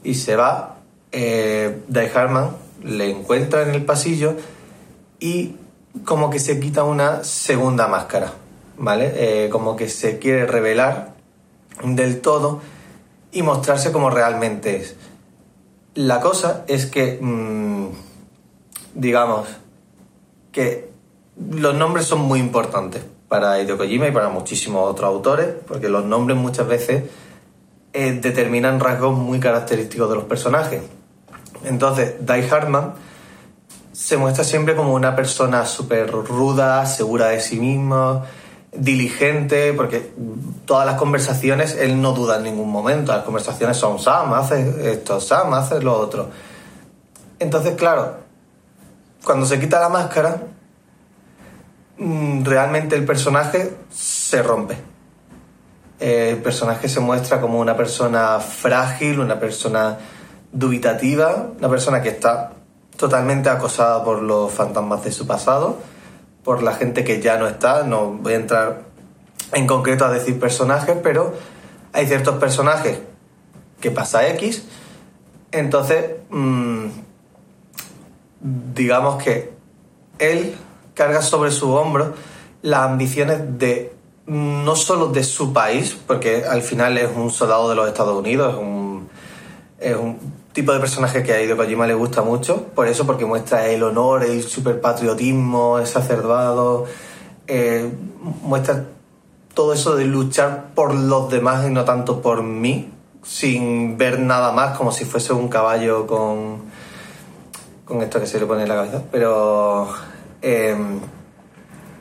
y 0.02 0.14
se 0.14 0.36
va, 0.36 0.75
eh, 1.16 1.82
Die 1.88 2.10
Harman 2.14 2.50
le 2.84 3.10
encuentra 3.10 3.62
en 3.62 3.70
el 3.70 3.84
pasillo 3.84 4.36
y 5.18 5.56
como 6.04 6.30
que 6.30 6.38
se 6.38 6.60
quita 6.60 6.84
una 6.84 7.24
segunda 7.24 7.88
máscara 7.88 8.32
¿vale? 8.78 9.12
Eh, 9.16 9.48
como 9.48 9.76
que 9.76 9.88
se 9.88 10.18
quiere 10.18 10.46
revelar 10.46 11.14
del 11.82 12.20
todo 12.20 12.60
y 13.32 13.42
mostrarse 13.42 13.92
como 13.92 14.10
realmente 14.10 14.76
es. 14.76 14.96
La 15.94 16.20
cosa 16.20 16.64
es 16.68 16.86
que, 16.86 17.18
mm, 17.20 17.86
digamos, 18.94 19.48
que 20.52 20.90
los 21.50 21.74
nombres 21.74 22.06
son 22.06 22.20
muy 22.20 22.38
importantes 22.38 23.02
para 23.28 23.60
Hideo 23.60 23.76
Kojima 23.76 24.08
y 24.08 24.12
para 24.12 24.28
muchísimos 24.28 24.90
otros 24.90 25.08
autores, 25.08 25.48
porque 25.66 25.88
los 25.88 26.04
nombres 26.04 26.38
muchas 26.38 26.66
veces 26.66 27.04
eh, 27.92 28.12
determinan 28.12 28.78
rasgos 28.78 29.16
muy 29.16 29.40
característicos 29.40 30.08
de 30.08 30.16
los 30.16 30.24
personajes. 30.24 30.82
Entonces, 31.66 32.14
Die 32.24 32.48
Hartman 32.48 32.94
se 33.92 34.16
muestra 34.16 34.44
siempre 34.44 34.76
como 34.76 34.94
una 34.94 35.16
persona 35.16 35.66
súper 35.66 36.10
ruda, 36.10 36.86
segura 36.86 37.28
de 37.28 37.40
sí 37.40 37.58
mismo, 37.58 38.22
diligente, 38.72 39.72
porque 39.72 40.12
todas 40.64 40.86
las 40.86 40.96
conversaciones 40.96 41.76
él 41.76 42.00
no 42.00 42.12
duda 42.12 42.36
en 42.36 42.44
ningún 42.44 42.70
momento. 42.70 43.12
Las 43.12 43.24
conversaciones 43.24 43.76
son 43.76 43.98
Sam, 43.98 44.32
hace 44.34 44.92
esto, 44.92 45.20
Sam, 45.20 45.54
hace 45.54 45.80
lo 45.80 45.98
otro. 45.98 46.30
Entonces, 47.40 47.74
claro, 47.74 48.18
cuando 49.24 49.44
se 49.44 49.58
quita 49.58 49.80
la 49.80 49.88
máscara, 49.88 50.42
mm, 51.98 52.44
realmente 52.44 52.94
el 52.94 53.04
personaje 53.04 53.76
se 53.90 54.40
rompe. 54.40 54.76
El 55.98 56.36
personaje 56.36 56.88
se 56.88 57.00
muestra 57.00 57.40
como 57.40 57.58
una 57.58 57.76
persona 57.76 58.38
frágil, 58.38 59.18
una 59.18 59.40
persona 59.40 59.96
dubitativa, 60.58 61.48
una 61.58 61.68
persona 61.68 62.02
que 62.02 62.10
está 62.10 62.52
totalmente 62.96 63.48
acosada 63.48 64.02
por 64.04 64.22
los 64.22 64.50
fantasmas 64.52 65.04
de 65.04 65.12
su 65.12 65.26
pasado 65.26 65.78
por 66.46 66.62
la 66.62 66.74
gente 66.74 67.02
que 67.02 67.20
ya 67.20 67.38
no 67.38 67.48
está. 67.48 67.82
No 67.82 68.12
voy 68.12 68.34
a 68.34 68.36
entrar 68.36 68.82
en 69.52 69.66
concreto 69.66 70.04
a 70.04 70.10
decir 70.10 70.38
personajes, 70.38 70.96
pero 71.02 71.34
hay 71.92 72.06
ciertos 72.06 72.36
personajes 72.36 73.00
que 73.80 73.90
pasa 73.90 74.28
X. 74.28 74.64
Entonces, 75.50 76.04
mm, 76.30 76.86
digamos 78.74 79.20
que 79.20 79.52
él 80.20 80.54
carga 80.94 81.20
sobre 81.20 81.50
su 81.50 81.72
hombro 81.72 82.14
las 82.62 82.82
ambiciones 82.82 83.58
de 83.58 83.92
no 84.26 84.76
solo 84.76 85.08
de 85.08 85.24
su 85.24 85.52
país, 85.52 85.98
porque 86.06 86.44
al 86.44 86.62
final 86.62 86.96
es 86.96 87.10
un 87.12 87.32
soldado 87.32 87.68
de 87.68 87.74
los 87.74 87.88
Estados 87.88 88.16
Unidos, 88.16 88.54
es 88.54 88.60
un, 88.60 89.08
es 89.80 89.96
un 89.96 90.16
tipo 90.56 90.72
de 90.72 90.80
personaje 90.80 91.22
que 91.22 91.34
a 91.34 91.42
Hideo 91.42 91.54
Kojima 91.54 91.86
le 91.86 91.92
gusta 91.92 92.22
mucho, 92.22 92.68
por 92.74 92.88
eso, 92.88 93.04
porque 93.04 93.26
muestra 93.26 93.66
el 93.66 93.82
honor, 93.82 94.24
el 94.24 94.42
superpatriotismo 94.42 95.78
exacerbado, 95.78 96.86
eh, 97.46 97.92
muestra 98.42 98.86
todo 99.52 99.74
eso 99.74 99.96
de 99.96 100.06
luchar 100.06 100.70
por 100.74 100.94
los 100.94 101.30
demás 101.30 101.66
y 101.66 101.70
no 101.70 101.84
tanto 101.84 102.22
por 102.22 102.42
mí, 102.42 102.90
sin 103.22 103.98
ver 103.98 104.18
nada 104.18 104.50
más, 104.52 104.78
como 104.78 104.92
si 104.92 105.04
fuese 105.04 105.34
un 105.34 105.48
caballo 105.48 106.06
con, 106.06 106.62
con 107.84 108.00
esto 108.00 108.18
que 108.18 108.26
se 108.26 108.40
le 108.40 108.46
pone 108.46 108.62
en 108.62 108.70
la 108.70 108.76
cabeza. 108.76 109.02
Pero 109.12 109.90
em, 110.40 111.00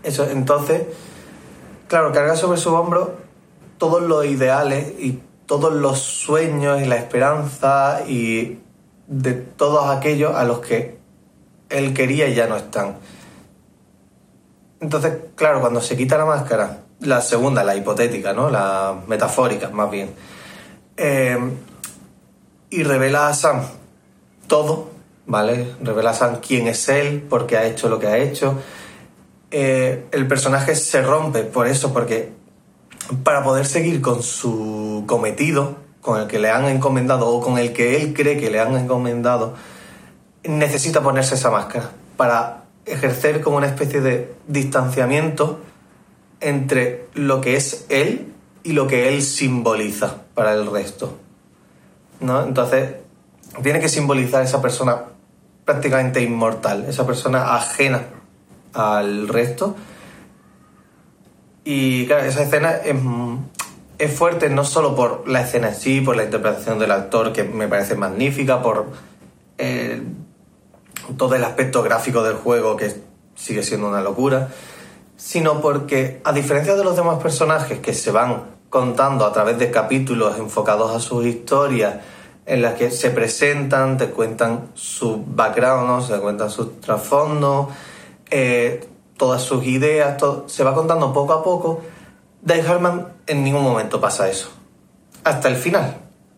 eso, 0.01 0.29
entonces, 0.29 0.83
claro, 1.89 2.13
carga 2.13 2.37
sobre 2.37 2.57
su 2.57 2.73
hombro 2.73 3.15
todos 3.77 4.01
los 4.01 4.25
ideales 4.25 4.93
y 4.97 5.19
todos 5.45 5.73
los 5.73 5.99
sueños 5.99 6.81
y 6.81 6.85
la 6.85 6.95
esperanza 6.95 8.01
y 8.07 8.59
de 9.07 9.33
todos 9.33 9.89
aquellos 9.89 10.35
a 10.35 10.43
los 10.43 10.59
que 10.59 10.97
él 11.69 11.93
quería 11.93 12.27
y 12.27 12.35
ya 12.35 12.47
no 12.47 12.55
están. 12.55 12.97
Entonces, 14.79 15.13
claro, 15.35 15.61
cuando 15.61 15.81
se 15.81 15.95
quita 15.95 16.17
la 16.17 16.25
máscara, 16.25 16.79
la 17.01 17.21
segunda, 17.21 17.63
la 17.63 17.75
hipotética, 17.75 18.33
¿no? 18.33 18.49
La 18.49 18.95
metafórica, 19.07 19.69
más 19.69 19.89
bien. 19.89 20.11
Eh, 20.97 21.37
y 22.69 22.83
revela 22.83 23.27
a 23.29 23.33
Sam 23.33 23.63
todo, 24.47 24.91
¿vale? 25.25 25.75
Revela 25.81 26.11
a 26.11 26.13
Sam 26.13 26.37
quién 26.45 26.67
es 26.67 26.87
él, 26.89 27.21
por 27.21 27.47
qué 27.47 27.57
ha 27.57 27.65
hecho 27.65 27.89
lo 27.89 27.99
que 27.99 28.07
ha 28.07 28.17
hecho. 28.17 28.59
Eh, 29.51 30.05
el 30.11 30.27
personaje 30.27 30.75
se 30.75 31.01
rompe 31.01 31.43
por 31.43 31.67
eso, 31.67 31.93
porque 31.93 32.33
para 33.23 33.43
poder 33.43 33.65
seguir 33.65 34.01
con 34.01 34.23
su 34.23 35.03
cometido, 35.07 35.77
con 36.01 36.21
el 36.21 36.27
que 36.27 36.39
le 36.39 36.49
han 36.49 36.65
encomendado 36.65 37.27
o 37.27 37.41
con 37.41 37.57
el 37.57 37.73
que 37.73 38.01
él 38.01 38.13
cree 38.13 38.37
que 38.37 38.49
le 38.49 38.59
han 38.59 38.75
encomendado, 38.75 39.55
necesita 40.43 41.01
ponerse 41.01 41.35
esa 41.35 41.49
máscara 41.49 41.91
para 42.17 42.65
ejercer 42.85 43.41
como 43.41 43.57
una 43.57 43.67
especie 43.67 44.01
de 44.01 44.33
distanciamiento 44.47 45.59
entre 46.39 47.07
lo 47.13 47.41
que 47.41 47.55
es 47.55 47.85
él 47.89 48.31
y 48.63 48.73
lo 48.73 48.87
que 48.87 49.09
él 49.09 49.21
simboliza 49.21 50.17
para 50.33 50.53
el 50.53 50.69
resto. 50.69 51.17
¿no? 52.19 52.43
Entonces, 52.43 52.95
tiene 53.63 53.79
que 53.79 53.89
simbolizar 53.89 54.43
esa 54.43 54.61
persona 54.61 55.03
prácticamente 55.63 56.21
inmortal, 56.21 56.85
esa 56.87 57.05
persona 57.05 57.55
ajena 57.55 58.03
al 58.73 59.27
resto. 59.27 59.75
Y 61.67 62.05
claro, 62.05 62.23
esa 62.25 62.43
escena 62.43 62.75
es, 63.97 64.13
fuerte 64.13 64.49
no 64.49 64.63
solo 64.63 64.95
por 64.95 65.27
la 65.27 65.41
escena 65.41 65.69
en 65.69 65.75
sí, 65.75 65.99
por 65.99 66.15
la 66.15 66.23
interpretación 66.23 66.77
del 66.77 66.91
actor, 66.91 67.33
que 67.33 67.43
me 67.43 67.67
parece 67.67 67.95
magnífica, 67.95 68.61
por 68.61 68.85
eh, 69.57 70.01
todo 71.17 71.33
el 71.33 71.43
aspecto 71.43 71.81
gráfico 71.81 72.21
del 72.21 72.35
juego, 72.35 72.77
que 72.77 72.93
sigue 73.33 73.63
siendo 73.63 73.89
una 73.89 74.01
locura, 74.01 74.49
sino 75.17 75.59
porque, 75.59 76.21
a 76.23 76.33
diferencia 76.33 76.75
de 76.75 76.83
los 76.83 76.95
demás 76.95 77.21
personajes 77.21 77.79
que 77.79 77.95
se 77.95 78.11
van 78.11 78.43
contando 78.69 79.25
a 79.25 79.33
través 79.33 79.57
de 79.57 79.71
capítulos 79.71 80.37
enfocados 80.37 80.95
a 80.95 80.99
sus 80.99 81.25
historias, 81.25 81.95
en 82.45 82.61
las 82.61 82.75
que 82.75 82.91
se 82.91 83.09
presentan, 83.09 83.97
te 83.97 84.11
cuentan 84.11 84.69
su 84.75 85.23
background, 85.25 85.87
¿no? 85.87 86.01
se 86.03 86.19
cuentan 86.19 86.51
sus 86.51 86.79
trasfondos, 86.79 87.69
eh, 88.29 88.87
todas 89.17 89.41
sus 89.41 89.65
ideas, 89.65 90.17
todo, 90.17 90.47
se 90.47 90.63
va 90.63 90.73
contando 90.73 91.13
poco 91.13 91.33
a 91.33 91.43
poco. 91.43 91.81
Dave 92.41 92.61
Harman 92.61 93.13
en 93.27 93.43
ningún 93.43 93.63
momento 93.63 93.99
pasa 93.99 94.29
eso, 94.29 94.49
hasta 95.23 95.47
el 95.47 95.55
final. 95.55 95.97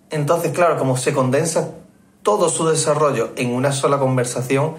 Entonces, 0.09 0.51
claro, 0.53 0.77
como 0.77 0.95
se 0.97 1.13
condensa 1.13 1.71
todo 2.23 2.49
su 2.49 2.67
desarrollo 2.67 3.31
en 3.35 3.53
una 3.53 3.71
sola 3.71 3.99
conversación, 3.99 4.75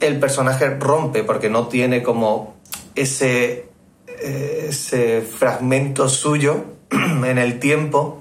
el 0.00 0.18
personaje 0.18 0.68
rompe 0.70 1.22
porque 1.22 1.48
no 1.48 1.68
tiene 1.68 2.02
como 2.02 2.54
ese, 2.94 3.68
eh, 4.06 4.66
ese 4.68 5.22
fragmento 5.22 6.08
suyo 6.08 6.64
en 6.90 7.38
el 7.38 7.60
tiempo 7.60 8.18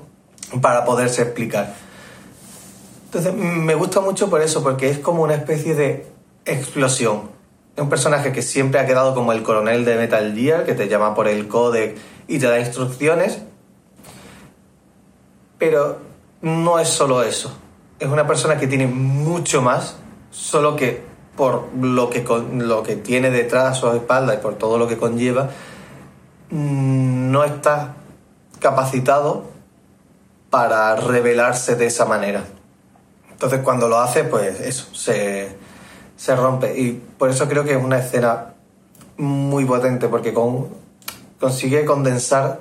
para 0.62 0.86
poderse 0.86 1.24
explicar. 1.24 1.76
Entonces, 3.06 3.34
me 3.34 3.76
gusta 3.76 4.00
mucho 4.00 4.30
por 4.30 4.42
eso, 4.42 4.64
porque 4.64 4.90
es 4.90 5.00
como 5.00 5.24
una 5.24 5.36
especie 5.36 5.76
de 5.76 6.08
explosión. 6.46 7.41
Es 7.76 7.82
un 7.82 7.90
personaje 7.90 8.32
que 8.32 8.42
siempre 8.42 8.80
ha 8.80 8.86
quedado 8.86 9.16
como 9.16 9.32
el 9.32 9.44
coronel 9.44 9.86
de 9.86 9.96
Metal 9.96 10.34
Gear, 10.36 10.66
que 10.66 10.74
te 10.74 10.88
llama 10.88 11.16
por 11.16 11.28
el 11.28 11.48
codec 11.48 11.98
y 12.28 12.40
te 12.40 12.48
da 12.48 12.60
instrucciones. 12.60 13.42
Pero 15.58 16.00
no 16.42 16.80
es 16.80 16.90
solo 16.90 17.24
eso. 17.24 17.52
Es 18.00 18.08
una 18.08 18.28
persona 18.28 18.58
que 18.58 18.68
tiene 18.68 18.88
mucho 18.88 19.62
más, 19.62 19.96
solo 20.32 20.76
que 20.76 21.04
por 21.36 21.70
lo 21.80 22.10
que, 22.10 22.26
lo 22.58 22.84
que 22.84 22.96
tiene 22.98 23.30
detrás 23.30 23.72
a 23.72 23.74
su 23.74 23.90
espalda 23.92 24.34
y 24.34 24.38
por 24.38 24.56
todo 24.56 24.78
lo 24.78 24.88
que 24.88 24.98
conlleva, 24.98 25.50
mm, 26.50 27.32
no 27.32 27.44
está 27.44 27.96
capacitado 28.60 29.46
para 30.50 30.96
revelarse 30.96 31.76
de 31.76 31.86
esa 31.88 32.06
manera. 32.06 32.44
Entonces 33.32 33.62
cuando 33.62 33.88
lo 33.88 34.00
hace, 34.00 34.24
pues 34.24 34.60
eso, 34.60 34.94
se, 34.94 35.56
se 36.22 36.36
rompe. 36.36 36.80
Y 36.80 37.02
por 37.18 37.32
eso 37.32 37.48
creo 37.48 37.64
que 37.64 37.72
es 37.72 37.84
una 37.84 37.98
escena 37.98 38.54
muy 39.18 39.66
potente, 39.66 40.08
porque 40.08 40.32
con, 40.32 40.68
consigue 41.40 41.84
condensar 41.84 42.60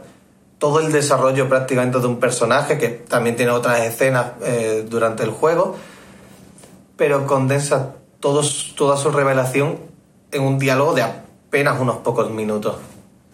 todo 0.57 0.81
el 0.81 0.91
desarrollo 0.91 1.47
prácticamente 1.47 1.99
de 1.99 2.07
un 2.07 2.19
personaje, 2.19 2.79
que 2.79 2.89
también 2.89 3.37
tiene 3.37 3.53
otras 3.53 3.81
escenas 3.81 4.33
eh, 4.43 4.87
durante 4.89 5.25
el 5.25 5.31
juego, 5.31 5.77
pero 6.97 7.27
condensa 7.27 7.97
toda 8.19 8.43
su 8.43 9.11
revelación 9.11 9.79
en 10.33 10.43
un 10.43 10.59
diálogo 10.59 10.95
de 10.95 11.03
apenas 11.03 11.79
unos 11.81 11.99
pocos 11.99 12.31
minutos. 12.31 12.77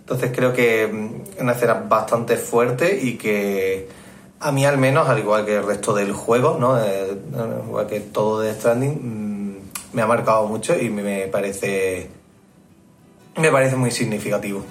Entonces 0.00 0.32
creo 0.34 0.52
que 0.52 0.88
mm, 0.88 1.36
es 1.36 1.40
una 1.40 1.52
escena 1.52 1.74
bastante 1.88 2.36
fuerte 2.36 2.98
y 3.00 3.16
que 3.16 3.88
a 4.40 4.50
mí 4.50 4.66
al 4.66 4.76
menos, 4.76 5.08
al 5.08 5.20
igual 5.20 5.44
que 5.44 5.56
el 5.56 5.64
resto 5.64 5.94
del 5.94 6.12
juego, 6.12 6.56
¿no? 6.58 6.82
Eh, 6.82 7.16
igual 7.64 7.86
que 7.86 8.00
todo 8.00 8.40
de 8.40 8.54
Stranding, 8.54 8.98
mm, 9.02 9.25
me 9.96 10.02
ha 10.02 10.06
marcado 10.06 10.46
mucho 10.46 10.78
y 10.78 10.90
me 10.90 11.26
parece, 11.28 12.08
me 13.38 13.50
parece 13.50 13.76
muy 13.76 13.90
significativo. 13.90 14.62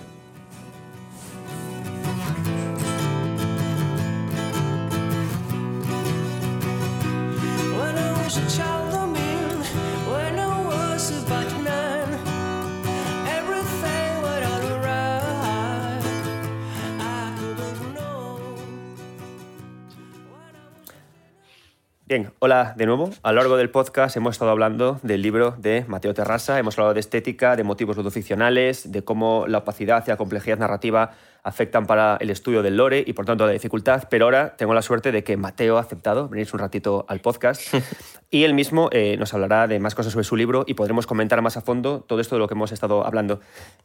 Bien, 22.08 22.32
hola 22.38 22.76
de 22.78 22.86
nuevo. 22.86 23.10
A 23.24 23.32
lo 23.32 23.40
largo 23.40 23.58
del 23.58 23.72
podcast 23.72 24.16
hemos 24.16 24.36
estado 24.36 24.52
hablando 24.52 25.00
del 25.02 25.24
libro 25.24 25.56
de 25.58 25.86
Mateo 25.88 26.14
Terrasa, 26.14 26.60
hemos 26.60 26.78
hablado 26.78 26.94
de 26.94 27.00
estética, 27.00 27.56
de 27.56 27.64
motivos 27.64 27.98
ludoficcionales, 27.98 28.92
de 28.92 29.04
cómo 29.04 29.48
la 29.48 29.58
opacidad 29.58 30.04
y 30.06 30.12
la 30.12 30.16
complejidad 30.16 30.60
narrativa 30.60 31.14
afectan 31.46 31.86
para 31.86 32.18
el 32.20 32.32
estudio 32.32 32.64
del 32.64 32.76
lore 32.76 33.04
y 33.06 33.14
por 33.14 33.26
tanto 33.26 33.46
la 33.46 33.52
dificultad, 33.52 34.08
pero 34.10 34.26
ahora 34.26 34.56
tengo 34.58 34.74
la 34.74 34.82
suerte 34.82 35.12
de 35.12 35.24
que 35.24 35.38
Mateo 35.38 35.78
ha 35.78 35.82
aceptado 35.82 36.28
venir 36.28 36.48
un 36.52 36.60
ratito 36.60 37.06
al 37.08 37.22
podcast 37.22 37.62
y 38.32 38.44
él 38.44 38.54
mismo 38.54 38.90
eh, 38.92 39.16
nos 39.18 39.34
hablará 39.34 39.68
de 39.68 39.80
más 39.80 39.96
cosas 39.96 40.14
sobre 40.14 40.26
su 40.26 40.36
libro 40.36 40.66
y 40.68 40.74
podremos 40.74 41.06
comentar 41.08 41.42
más 41.42 41.56
a 41.56 41.62
fondo 41.62 42.02
todo 42.02 42.20
esto 42.20 42.36
de 42.36 42.40
lo 42.40 42.48
que 42.48 42.56
hemos 42.56 42.72
estado 42.72 43.06
hablando. 43.06 43.40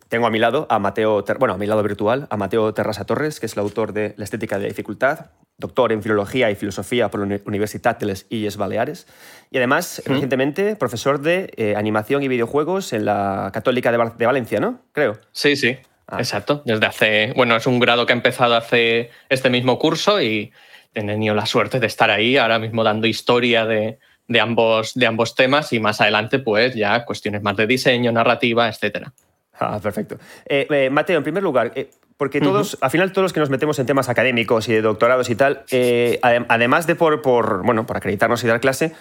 Tengo 0.09 0.27
a 0.27 0.31
mi 0.31 0.39
lado 0.39 0.67
a 0.71 0.79
Mateo, 0.79 1.23
bueno, 1.39 1.55
a 1.55 1.59
mi 1.59 1.67
lado 1.67 1.83
virtual, 1.83 2.27
a 2.31 2.37
Mateo 2.37 2.73
Terrasa 2.75 3.05
Torres, 3.05 3.41
que 3.41 3.47
es 3.47 3.53
el 3.53 3.61
autor 3.61 3.93
de 3.93 4.15
La 4.17 4.25
estética 4.25 4.57
de 4.57 4.63
la 4.63 4.69
dificultad, 4.69 5.27
doctor 5.59 5.93
en 5.93 6.03
Filología 6.03 6.51
y 6.51 6.55
Filosofía 6.55 7.11
por 7.11 7.27
la 7.27 7.41
Universidad 7.45 7.99
de 7.99 8.07
les 8.07 8.27
Illes 8.31 8.57
Baleares 8.57 9.07
y 9.51 9.59
además, 9.59 10.03
recientemente, 10.07 10.77
profesor 10.77 11.21
de 11.21 11.53
eh, 11.57 11.75
animación 11.77 12.23
y 12.23 12.29
videojuegos 12.29 12.93
en 12.93 13.05
la 13.05 13.51
Católica 13.53 13.93
de, 13.93 14.27
Valencia, 14.27 14.61
¿no? 14.61 14.81
Creo. 14.93 15.19
Sí, 15.33 15.57
sí. 15.57 15.77
Ah. 16.11 16.19
Exacto. 16.19 16.63
Desde 16.65 16.87
hace. 16.87 17.33
Bueno, 17.37 17.57
es 17.57 17.67
un 17.67 17.79
grado 17.79 18.05
que 18.07 18.13
ha 18.13 18.17
empezado 18.17 18.57
hace 18.57 19.11
este 19.29 19.49
mismo 19.51 19.79
curso 19.79 20.21
y 20.21 20.53
he 20.95 21.03
tenido 21.03 21.35
la 21.35 21.47
suerte 21.47 21.79
de 21.79 21.87
estar 21.87 22.11
ahí 22.11 22.37
ahora 22.37 22.59
mismo 22.59 22.83
dando 22.83 23.07
historia 23.07 23.65
de, 23.65 23.99
ambos, 24.41 24.95
de 24.95 25.07
ambos 25.07 25.35
temas 25.35 25.73
y 25.73 25.79
más 25.79 26.01
adelante, 26.01 26.41
pues 26.41 26.75
ya 26.75 27.05
cuestiones 27.05 27.43
más 27.43 27.57
de 27.57 27.67
diseño, 27.67 28.11
narrativa, 28.11 28.69
etcétera. 28.69 29.13
Ah, 29.59 29.79
perfecto. 29.81 30.19
Eh, 30.47 30.67
eh, 30.71 30.91
Mateo, 30.91 31.19
en 31.19 31.23
primer 31.23 31.43
lugar, 31.43 31.73
porque 32.21 32.43
todos, 32.43 32.77
al 32.83 32.91
final 32.91 33.13
todos 33.13 33.23
los 33.23 33.33
que 33.33 33.41
nos 33.41 33.49
metemos 33.49 33.79
en 33.79 33.87
temas 33.87 34.11
académicos 34.11 34.69
y 34.69 34.75
de 34.75 34.83
doctorados 34.83 35.31
y 35.31 35.37
tal, 35.37 35.63
eh, 35.71 36.21
además 36.51 36.87
de 36.87 36.95
por, 36.95 37.23
por, 37.23 37.63
bueno, 37.65 37.87
por 37.87 37.97
acreditarnos 37.97 38.45
y 38.45 38.47
dar 38.47 38.61
clase, 38.61 38.93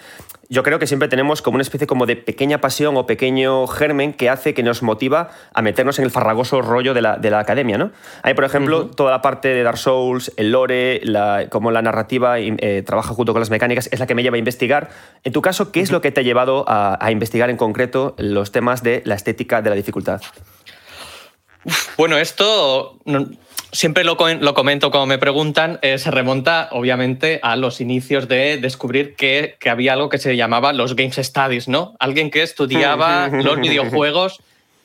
yo 0.48 0.62
creo 0.62 0.78
que 0.78 0.86
siempre 0.86 1.06
tenemos 1.06 1.42
como 1.42 1.56
una 1.56 1.62
especie 1.62 1.86
como 1.86 2.06
de 2.06 2.16
pequeña 2.16 2.62
pasión 2.62 2.96
o 2.96 3.04
pequeño 3.04 3.66
germen 3.66 4.14
que 4.14 4.30
hace 4.30 4.54
que 4.54 4.62
nos 4.62 4.82
motiva 4.82 5.28
a 5.52 5.60
meternos 5.60 5.98
en 5.98 6.06
el 6.06 6.10
farragoso 6.10 6.62
rollo 6.62 6.94
de 6.94 7.02
la, 7.02 7.18
de 7.18 7.30
la 7.30 7.40
academia, 7.40 7.76
¿no? 7.76 7.90
Hay, 8.22 8.32
por 8.32 8.44
ejemplo, 8.44 8.86
toda 8.86 9.10
la 9.10 9.20
parte 9.20 9.48
de 9.48 9.64
Dark 9.64 9.76
Souls, 9.76 10.32
el 10.38 10.52
lore, 10.52 11.02
la, 11.04 11.48
cómo 11.50 11.70
la 11.72 11.82
narrativa 11.82 12.38
eh, 12.38 12.82
trabaja 12.86 13.12
junto 13.12 13.34
con 13.34 13.40
las 13.40 13.50
mecánicas, 13.50 13.90
es 13.92 14.00
la 14.00 14.06
que 14.06 14.14
me 14.14 14.22
lleva 14.22 14.36
a 14.36 14.38
investigar. 14.38 14.88
En 15.24 15.34
tu 15.34 15.42
caso, 15.42 15.72
¿qué 15.72 15.80
es 15.80 15.92
lo 15.92 16.00
que 16.00 16.10
te 16.10 16.20
ha 16.20 16.24
llevado 16.24 16.64
a 16.66 17.10
investigar 17.12 17.50
en 17.50 17.58
concreto 17.58 18.14
los 18.16 18.50
temas 18.50 18.82
de 18.82 19.02
la 19.04 19.14
estética 19.14 19.60
de 19.60 19.68
la 19.68 19.76
dificultad? 19.76 20.22
Bueno, 21.96 22.16
esto 22.16 22.98
siempre 23.72 24.04
lo, 24.04 24.16
comento 24.16 24.90
cuando 24.90 25.06
me 25.06 25.18
preguntan, 25.18 25.78
eh, 25.82 25.98
se 25.98 26.10
remonta 26.10 26.68
obviamente 26.72 27.40
a 27.42 27.56
los 27.56 27.80
inicios 27.80 28.28
de 28.28 28.58
descubrir 28.58 29.14
que, 29.14 29.56
había 29.68 29.92
algo 29.92 30.08
que 30.08 30.18
se 30.18 30.36
llamaba 30.36 30.72
los 30.72 30.96
Games 30.96 31.16
Studies, 31.16 31.68
¿no? 31.68 31.94
Alguien 31.98 32.30
que 32.30 32.42
estudiaba 32.42 33.28
los 33.32 33.60
videojuegos 33.60 34.40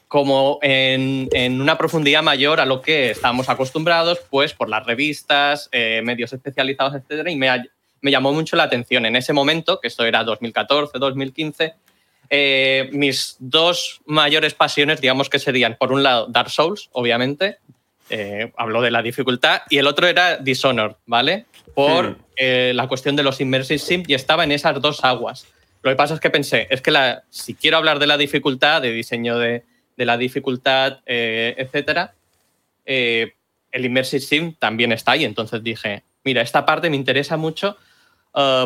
como 0.07 0.59
en, 0.61 1.29
una 1.61 1.77
profundidad 1.77 2.23
mayor 2.23 2.59
a 2.59 2.65
lo 2.65 2.81
que 2.81 3.11
estábamos 3.11 3.49
acostumbrados, 3.49 4.19
pues 4.29 4.53
por 4.53 4.69
las 4.69 4.85
revistas, 4.85 5.67
eh, 5.71 6.01
medios 6.03 6.31
especializados, 6.31 6.93
etc. 6.93 7.27
Y 7.29 7.35
me, 7.35 7.49
me, 8.01 8.11
llamó 8.11 8.31
mucho 8.31 8.55
la 8.55 8.63
atención 8.63 9.05
en 9.05 9.15
ese 9.15 9.33
momento, 9.33 9.79
que 9.81 9.87
esto 9.87 10.05
era 10.05 10.23
2014, 10.23 10.99
2015, 10.99 11.73
eh, 12.29 12.89
mis 12.91 13.35
dos 13.39 14.01
mayores 14.05 14.53
pasiones, 14.53 15.01
digamos 15.01 15.29
que 15.29 15.39
serían, 15.39 15.75
por 15.77 15.91
un 15.91 16.03
lado, 16.03 16.27
Dark 16.27 16.49
Souls, 16.49 16.89
obviamente, 16.91 17.57
eh, 18.09 18.51
hablo 18.57 18.81
de 18.81 18.91
la 18.91 19.01
dificultad, 19.01 19.61
y 19.69 19.77
el 19.77 19.87
otro 19.87 20.07
era 20.07 20.37
Dishonored, 20.37 20.95
¿vale? 21.05 21.45
Por 21.73 22.11
hmm. 22.11 22.17
eh, 22.35 22.71
la 22.75 22.87
cuestión 22.87 23.15
de 23.15 23.23
los 23.23 23.41
Immersive 23.41 23.79
Sim 23.79 24.03
y 24.07 24.13
estaba 24.13 24.43
en 24.43 24.51
esas 24.51 24.79
dos 24.81 25.03
aguas. 25.03 25.47
Lo 25.81 25.91
que 25.91 25.95
pasa 25.95 26.15
es 26.15 26.19
que 26.19 26.29
pensé, 26.29 26.67
es 26.69 26.81
que 26.81 26.91
la, 26.91 27.23
si 27.29 27.53
quiero 27.53 27.77
hablar 27.77 27.99
de 27.99 28.07
la 28.07 28.17
dificultad, 28.17 28.81
de 28.81 28.91
diseño 28.91 29.37
de, 29.37 29.63
la 29.97 30.17
dificultad, 30.17 30.99
eh, 31.05 31.55
etcétera, 31.57 32.13
el 32.85 33.85
Immersive 33.85 34.21
Sim 34.21 34.53
también 34.57 34.91
está 34.91 35.13
ahí. 35.13 35.25
Entonces 35.25 35.63
dije, 35.63 36.03
mira, 36.23 36.41
esta 36.41 36.65
parte 36.65 36.89
me 36.89 36.95
interesa 36.95 37.37
mucho 37.37 37.77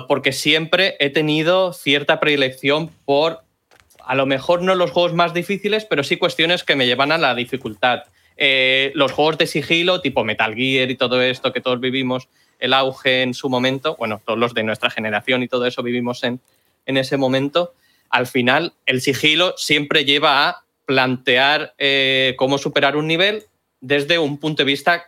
porque 0.08 0.32
siempre 0.32 0.96
he 1.00 1.10
tenido 1.10 1.74
cierta 1.74 2.20
predilección 2.20 2.90
por, 3.06 3.44
a 4.10 4.16
lo 4.16 4.26
mejor 4.26 4.64
no 4.64 4.74
los 4.74 4.90
juegos 4.90 5.14
más 5.14 5.36
difíciles, 5.36 5.86
pero 5.86 6.04
sí 6.04 6.18
cuestiones 6.18 6.64
que 6.64 6.76
me 6.76 6.88
llevan 6.88 7.12
a 7.12 7.20
la 7.20 7.36
dificultad. 7.36 8.06
Eh, 8.38 8.92
los 8.96 9.12
juegos 9.12 9.38
de 9.38 9.46
sigilo, 9.46 10.02
tipo 10.02 10.24
Metal 10.24 10.56
Gear 10.56 10.90
y 10.90 10.96
todo 10.96 11.22
esto 11.22 11.54
que 11.54 11.62
todos 11.62 11.80
vivimos, 11.80 12.28
el 12.58 12.74
auge 12.74 13.22
en 13.22 13.36
su 13.36 13.50
momento, 13.50 13.96
bueno, 14.00 14.20
todos 14.26 14.40
los 14.40 14.56
de 14.56 14.64
nuestra 14.64 14.90
generación 14.90 15.44
y 15.44 15.48
todo 15.48 15.68
eso 15.68 15.84
vivimos 15.84 16.24
en, 16.24 16.42
en 16.88 16.98
ese 16.98 17.18
momento, 17.18 17.76
al 18.10 18.26
final 18.26 18.74
el 18.88 19.02
sigilo 19.02 19.54
siempre 19.58 20.06
lleva 20.06 20.50
a 20.50 20.64
plantear 20.88 21.76
eh, 21.78 22.34
cómo 22.36 22.58
superar 22.58 22.98
un 22.98 23.06
nivel 23.06 23.44
desde 23.80 24.18
un 24.18 24.40
punto 24.40 24.64
de 24.64 24.72
vista 24.72 25.06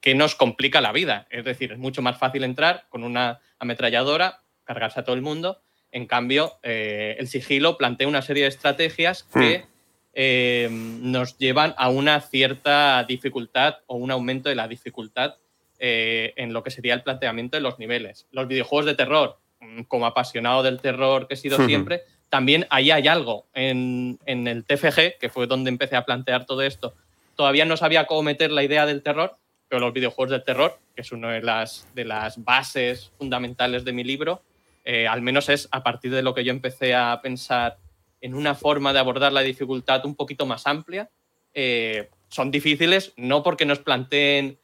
que 0.00 0.14
nos 0.14 0.36
complica 0.36 0.80
la 0.80 0.92
vida. 0.92 1.26
Es 1.28 1.44
decir, 1.44 1.72
es 1.72 1.78
mucho 1.78 2.02
más 2.02 2.18
fácil 2.18 2.44
entrar 2.44 2.84
con 2.88 3.02
una 3.02 3.40
ametralladora, 3.58 4.42
cargarse 4.62 5.00
a 5.00 5.04
todo 5.04 5.16
el 5.16 5.22
mundo. 5.22 5.60
En 5.94 6.06
cambio, 6.06 6.58
eh, 6.64 7.14
el 7.20 7.28
sigilo 7.28 7.78
plantea 7.78 8.08
una 8.08 8.20
serie 8.20 8.42
de 8.42 8.48
estrategias 8.48 9.22
que 9.22 9.60
hmm. 9.60 9.74
Eh, 10.16 10.68
nos 10.70 11.38
llevan 11.38 11.74
a 11.76 11.88
una 11.88 12.20
cierta 12.20 13.02
dificultad 13.02 13.78
o 13.88 13.96
un 13.96 14.12
aumento 14.12 14.48
de 14.48 14.54
la 14.54 14.68
dificultad 14.68 15.34
eh, 15.80 16.32
en 16.36 16.52
lo 16.52 16.62
que 16.62 16.70
sería 16.70 16.94
el 16.94 17.02
planteamiento 17.02 17.56
de 17.56 17.60
los 17.60 17.80
niveles. 17.80 18.28
Los 18.30 18.46
videojuegos 18.46 18.86
de 18.86 18.94
terror, 18.94 19.40
mm, 19.58 19.82
como 19.82 20.06
apasionado 20.06 20.62
del 20.62 20.80
terror 20.80 21.26
que 21.26 21.34
he 21.34 21.36
sido 21.36 21.64
siempre, 21.66 22.02
también 22.28 22.64
ahí 22.70 22.92
hay 22.92 23.08
algo. 23.08 23.46
En, 23.54 24.20
el 24.24 24.64
TFG, 24.64 25.18
que 25.18 25.30
fue 25.30 25.48
donde 25.48 25.70
empecé 25.70 25.96
a 25.96 26.04
plantear 26.04 26.46
todo 26.46 26.62
esto, 26.62 26.94
todavía 27.34 27.64
no 27.64 27.76
sabía 27.76 28.06
cómo 28.06 28.22
meter 28.22 28.52
la 28.52 28.62
idea 28.62 28.86
del 28.86 29.02
terror, 29.02 29.36
pero 29.68 29.80
los 29.80 29.92
videojuegos 29.92 30.30
de 30.30 30.40
terror, 30.40 30.78
que 30.94 31.02
es 31.02 31.10
una 31.10 31.32
de 31.32 31.42
las, 31.42 31.88
de 31.92 32.04
las 32.04 32.44
bases 32.44 33.10
fundamentales 33.18 33.84
de 33.84 33.92
mi 33.92 34.04
libro, 34.04 34.42
eh, 34.84 35.06
al 35.06 35.22
menos 35.22 35.48
es 35.48 35.68
a 35.70 35.82
partir 35.82 36.12
de 36.12 36.22
lo 36.22 36.34
que 36.34 36.44
yo 36.44 36.52
empecé 36.52 36.94
a 36.94 37.20
pensar 37.22 37.78
en 38.20 38.34
una 38.34 38.54
forma 38.54 38.92
de 38.92 38.98
abordar 38.98 39.32
la 39.32 39.40
dificultad 39.40 40.04
un 40.06 40.14
poquito 40.14 40.46
más 40.46 40.66
amplia. 40.66 41.10
Eh, 41.52 42.08
son 42.28 42.50
difíciles 42.50 43.12
no 43.16 43.42
porque 43.42 43.66
nos 43.66 43.78
planteen 43.78 44.58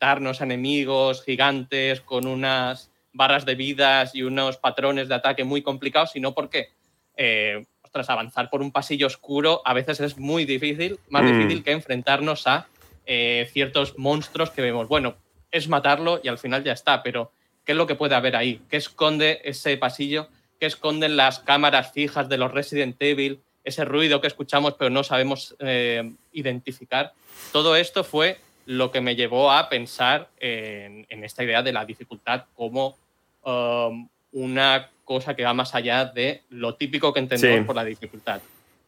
darnos 0.00 0.40
enemigos 0.40 1.24
gigantes 1.24 2.00
con 2.00 2.26
unas 2.26 2.90
barras 3.12 3.44
de 3.44 3.54
vidas 3.56 4.14
y 4.14 4.22
unos 4.22 4.58
patrones 4.58 5.08
de 5.08 5.14
ataque 5.16 5.44
muy 5.44 5.62
complicados, 5.62 6.12
sino 6.12 6.34
porque, 6.34 6.68
eh, 7.16 7.66
tras 7.92 8.10
avanzar 8.10 8.48
por 8.50 8.62
un 8.62 8.70
pasillo 8.70 9.06
oscuro 9.06 9.60
a 9.64 9.74
veces 9.74 10.00
es 10.00 10.18
muy 10.18 10.44
difícil, 10.44 11.00
más 11.08 11.24
mm. 11.24 11.26
difícil 11.26 11.64
que 11.64 11.72
enfrentarnos 11.72 12.46
a 12.46 12.68
eh, 13.06 13.48
ciertos 13.52 13.98
monstruos 13.98 14.50
que 14.50 14.62
vemos. 14.62 14.88
Bueno, 14.88 15.16
es 15.50 15.68
matarlo 15.68 16.20
y 16.22 16.28
al 16.28 16.38
final 16.38 16.62
ya 16.62 16.72
está, 16.72 17.02
pero 17.02 17.32
¿qué 17.68 17.72
es 17.72 17.76
lo 17.76 17.86
que 17.86 17.96
puede 17.96 18.14
haber 18.14 18.34
ahí? 18.34 18.62
¿Qué 18.70 18.78
esconde 18.78 19.42
ese 19.44 19.76
pasillo? 19.76 20.28
que 20.58 20.64
esconden 20.64 21.18
las 21.18 21.38
cámaras 21.38 21.92
fijas 21.92 22.30
de 22.30 22.38
los 22.38 22.50
Resident 22.50 22.96
Evil, 22.98 23.42
ese 23.62 23.84
ruido 23.84 24.22
que 24.22 24.26
escuchamos 24.26 24.74
pero 24.74 24.90
no 24.90 25.04
sabemos 25.04 25.54
eh, 25.58 26.14
identificar. 26.32 27.12
Todo 27.52 27.76
esto 27.76 28.04
fue 28.04 28.38
lo 28.64 28.90
que 28.90 29.02
me 29.02 29.16
llevó 29.16 29.52
a 29.52 29.68
pensar 29.68 30.30
en, 30.40 31.06
esta 31.10 31.44
idea 31.44 31.62
de 31.62 31.72
la 31.72 31.84
dificultad 31.84 32.46
como 32.54 32.96
um, 33.44 34.08
una 34.32 34.88
cosa 35.04 35.36
que 35.36 35.44
va 35.44 35.52
más 35.52 35.74
allá 35.74 36.06
de 36.06 36.42
lo 36.48 36.74
típico 36.74 37.12
que 37.12 37.20
entendemos 37.20 37.66
por 37.66 37.76
la 37.76 37.84
dificultad. 37.84 38.40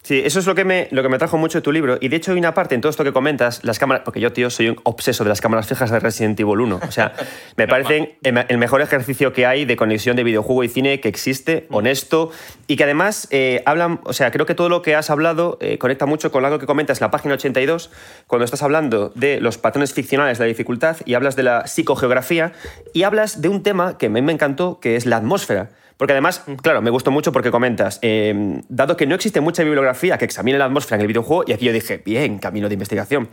Sí, 0.02 0.22
eso 0.24 0.38
es 0.38 0.46
lo 0.46 0.54
que, 0.54 0.64
me, 0.64 0.88
lo 0.92 1.02
que 1.02 1.10
me 1.10 1.18
trajo 1.18 1.36
mucho 1.36 1.58
de 1.58 1.62
tu 1.62 1.72
libro. 1.72 1.98
Y 2.00 2.08
de 2.08 2.16
hecho 2.16 2.32
hay 2.32 2.38
una 2.38 2.54
parte 2.54 2.74
en 2.74 2.80
todo 2.80 2.88
esto 2.88 3.04
que 3.04 3.12
comentas, 3.12 3.62
las 3.64 3.78
cámaras, 3.78 4.02
porque 4.02 4.18
yo, 4.18 4.32
tío, 4.32 4.48
soy 4.48 4.70
un 4.70 4.80
obseso 4.84 5.24
de 5.24 5.28
las 5.28 5.42
cámaras 5.42 5.66
fijas 5.66 5.90
de 5.90 6.00
Resident 6.00 6.40
Evil 6.40 6.60
1. 6.60 6.80
O 6.88 6.90
sea, 6.90 7.12
me 7.56 7.68
parecen 7.68 8.14
el 8.22 8.58
mejor 8.58 8.80
ejercicio 8.80 9.34
que 9.34 9.44
hay 9.44 9.66
de 9.66 9.76
conexión 9.76 10.16
de 10.16 10.24
videojuego 10.24 10.64
y 10.64 10.68
cine 10.68 11.00
que 11.00 11.08
existe, 11.08 11.66
mm. 11.68 11.74
honesto, 11.74 12.30
y 12.66 12.76
que 12.76 12.84
además 12.84 13.28
eh, 13.30 13.62
hablan, 13.66 14.00
o 14.04 14.14
sea, 14.14 14.30
creo 14.30 14.46
que 14.46 14.54
todo 14.54 14.70
lo 14.70 14.80
que 14.80 14.94
has 14.94 15.10
hablado 15.10 15.58
eh, 15.60 15.76
conecta 15.76 16.06
mucho 16.06 16.32
con 16.32 16.46
algo 16.46 16.58
que 16.58 16.66
comentas 16.66 16.98
en 17.00 17.04
la 17.04 17.10
página 17.10 17.34
82, 17.34 17.90
cuando 18.26 18.46
estás 18.46 18.62
hablando 18.62 19.12
de 19.14 19.38
los 19.38 19.58
patrones 19.58 19.92
ficcionales 19.92 20.38
de 20.38 20.44
la 20.44 20.48
dificultad 20.48 20.96
y 21.04 21.12
hablas 21.12 21.36
de 21.36 21.42
la 21.42 21.66
psicogeografía 21.66 22.52
y 22.94 23.02
hablas 23.02 23.42
de 23.42 23.50
un 23.50 23.62
tema 23.62 23.98
que 23.98 24.06
a 24.06 24.08
mí 24.08 24.22
me 24.22 24.32
encantó, 24.32 24.80
que 24.80 24.96
es 24.96 25.04
la 25.04 25.18
atmósfera. 25.18 25.72
Porque 26.00 26.14
además, 26.14 26.42
claro, 26.62 26.80
me 26.80 26.88
gustó 26.88 27.10
mucho 27.10 27.30
porque 27.30 27.50
comentas, 27.50 27.98
em, 28.00 28.62
dado 28.70 28.96
que 28.96 29.06
no 29.06 29.14
existe 29.14 29.42
mucha 29.42 29.62
bibliografía 29.62 30.16
que 30.16 30.24
examine 30.24 30.56
la 30.56 30.64
atmósfera 30.64 30.96
en 30.96 31.02
el 31.02 31.06
videojuego, 31.08 31.44
y 31.46 31.52
aquí 31.52 31.66
yo 31.66 31.74
dije, 31.74 32.00
bien, 32.02 32.38
camino 32.38 32.70
de 32.70 32.72
investigación. 32.72 33.28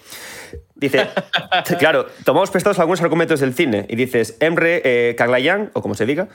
Dice, 0.76 1.08
claro, 1.80 2.08
tomamos 2.26 2.52
prestados 2.52 2.78
algunos 2.80 3.00
argumentos 3.00 3.40
del 3.40 3.54
cine 3.54 3.86
y 3.88 3.96
dices, 3.96 4.36
Emre 4.42 4.82
eh, 4.84 5.16
Kaglayan, 5.16 5.72
o 5.76 5.82
como 5.82 5.96
se 5.96 6.06
diga, 6.06 6.28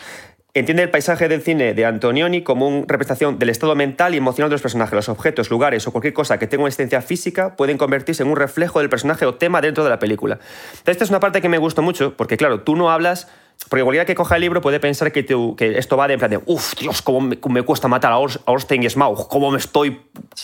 entiende 0.54 0.82
el 0.82 0.90
paisaje 0.90 1.28
del 1.28 1.40
cine 1.40 1.72
de 1.72 1.86
Antonioni 1.86 2.42
como 2.42 2.68
una 2.68 2.84
representación 2.86 3.38
del 3.38 3.48
estado 3.48 3.74
mental 3.74 4.14
y 4.14 4.18
emocional 4.18 4.50
de 4.50 4.54
los 4.54 4.62
personajes. 4.62 4.94
Los 4.94 5.08
objetos, 5.08 5.50
lugares 5.50 5.86
o 5.86 5.92
cualquier 5.92 6.12
cosa 6.12 6.38
que 6.38 6.46
tenga 6.46 6.64
una 6.64 6.68
existencia 6.68 7.00
física 7.00 7.56
pueden 7.56 7.78
convertirse 7.78 8.22
en 8.22 8.28
un 8.28 8.36
reflejo 8.36 8.80
del 8.80 8.90
personaje 8.90 9.24
o 9.24 9.34
tema 9.34 9.60
dentro 9.60 9.82
de 9.82 9.90
la 9.90 9.98
película. 9.98 10.38
esta 10.84 11.04
es 11.04 11.10
una 11.10 11.20
parte 11.20 11.40
que 11.40 11.48
me 11.48 11.58
gustó 11.58 11.82
mucho, 11.82 12.16
porque 12.16 12.36
claro, 12.36 12.60
tú 12.60 12.76
no 12.76 12.90
hablas 12.90 13.28
porque 13.68 13.82
cualquiera 13.84 14.04
que 14.04 14.14
coja 14.14 14.36
el 14.36 14.40
libro 14.40 14.60
puede 14.60 14.80
pensar 14.80 15.12
que, 15.12 15.24
que 15.24 15.78
esto 15.78 15.96
va 15.96 16.08
de 16.08 16.14
en 16.14 16.18
plan 16.18 16.30
de, 16.30 16.40
uff, 16.46 16.74
Dios, 16.78 17.00
cómo 17.02 17.20
me, 17.20 17.62
cuesta 17.62 17.86
matar 17.86 18.12
a, 18.12 18.18
Orstein 18.18 18.82
y 18.82 18.90
Smaug, 18.90 19.28
cómo 19.28 19.50
me 19.50 19.58
estoy, 19.58 20.00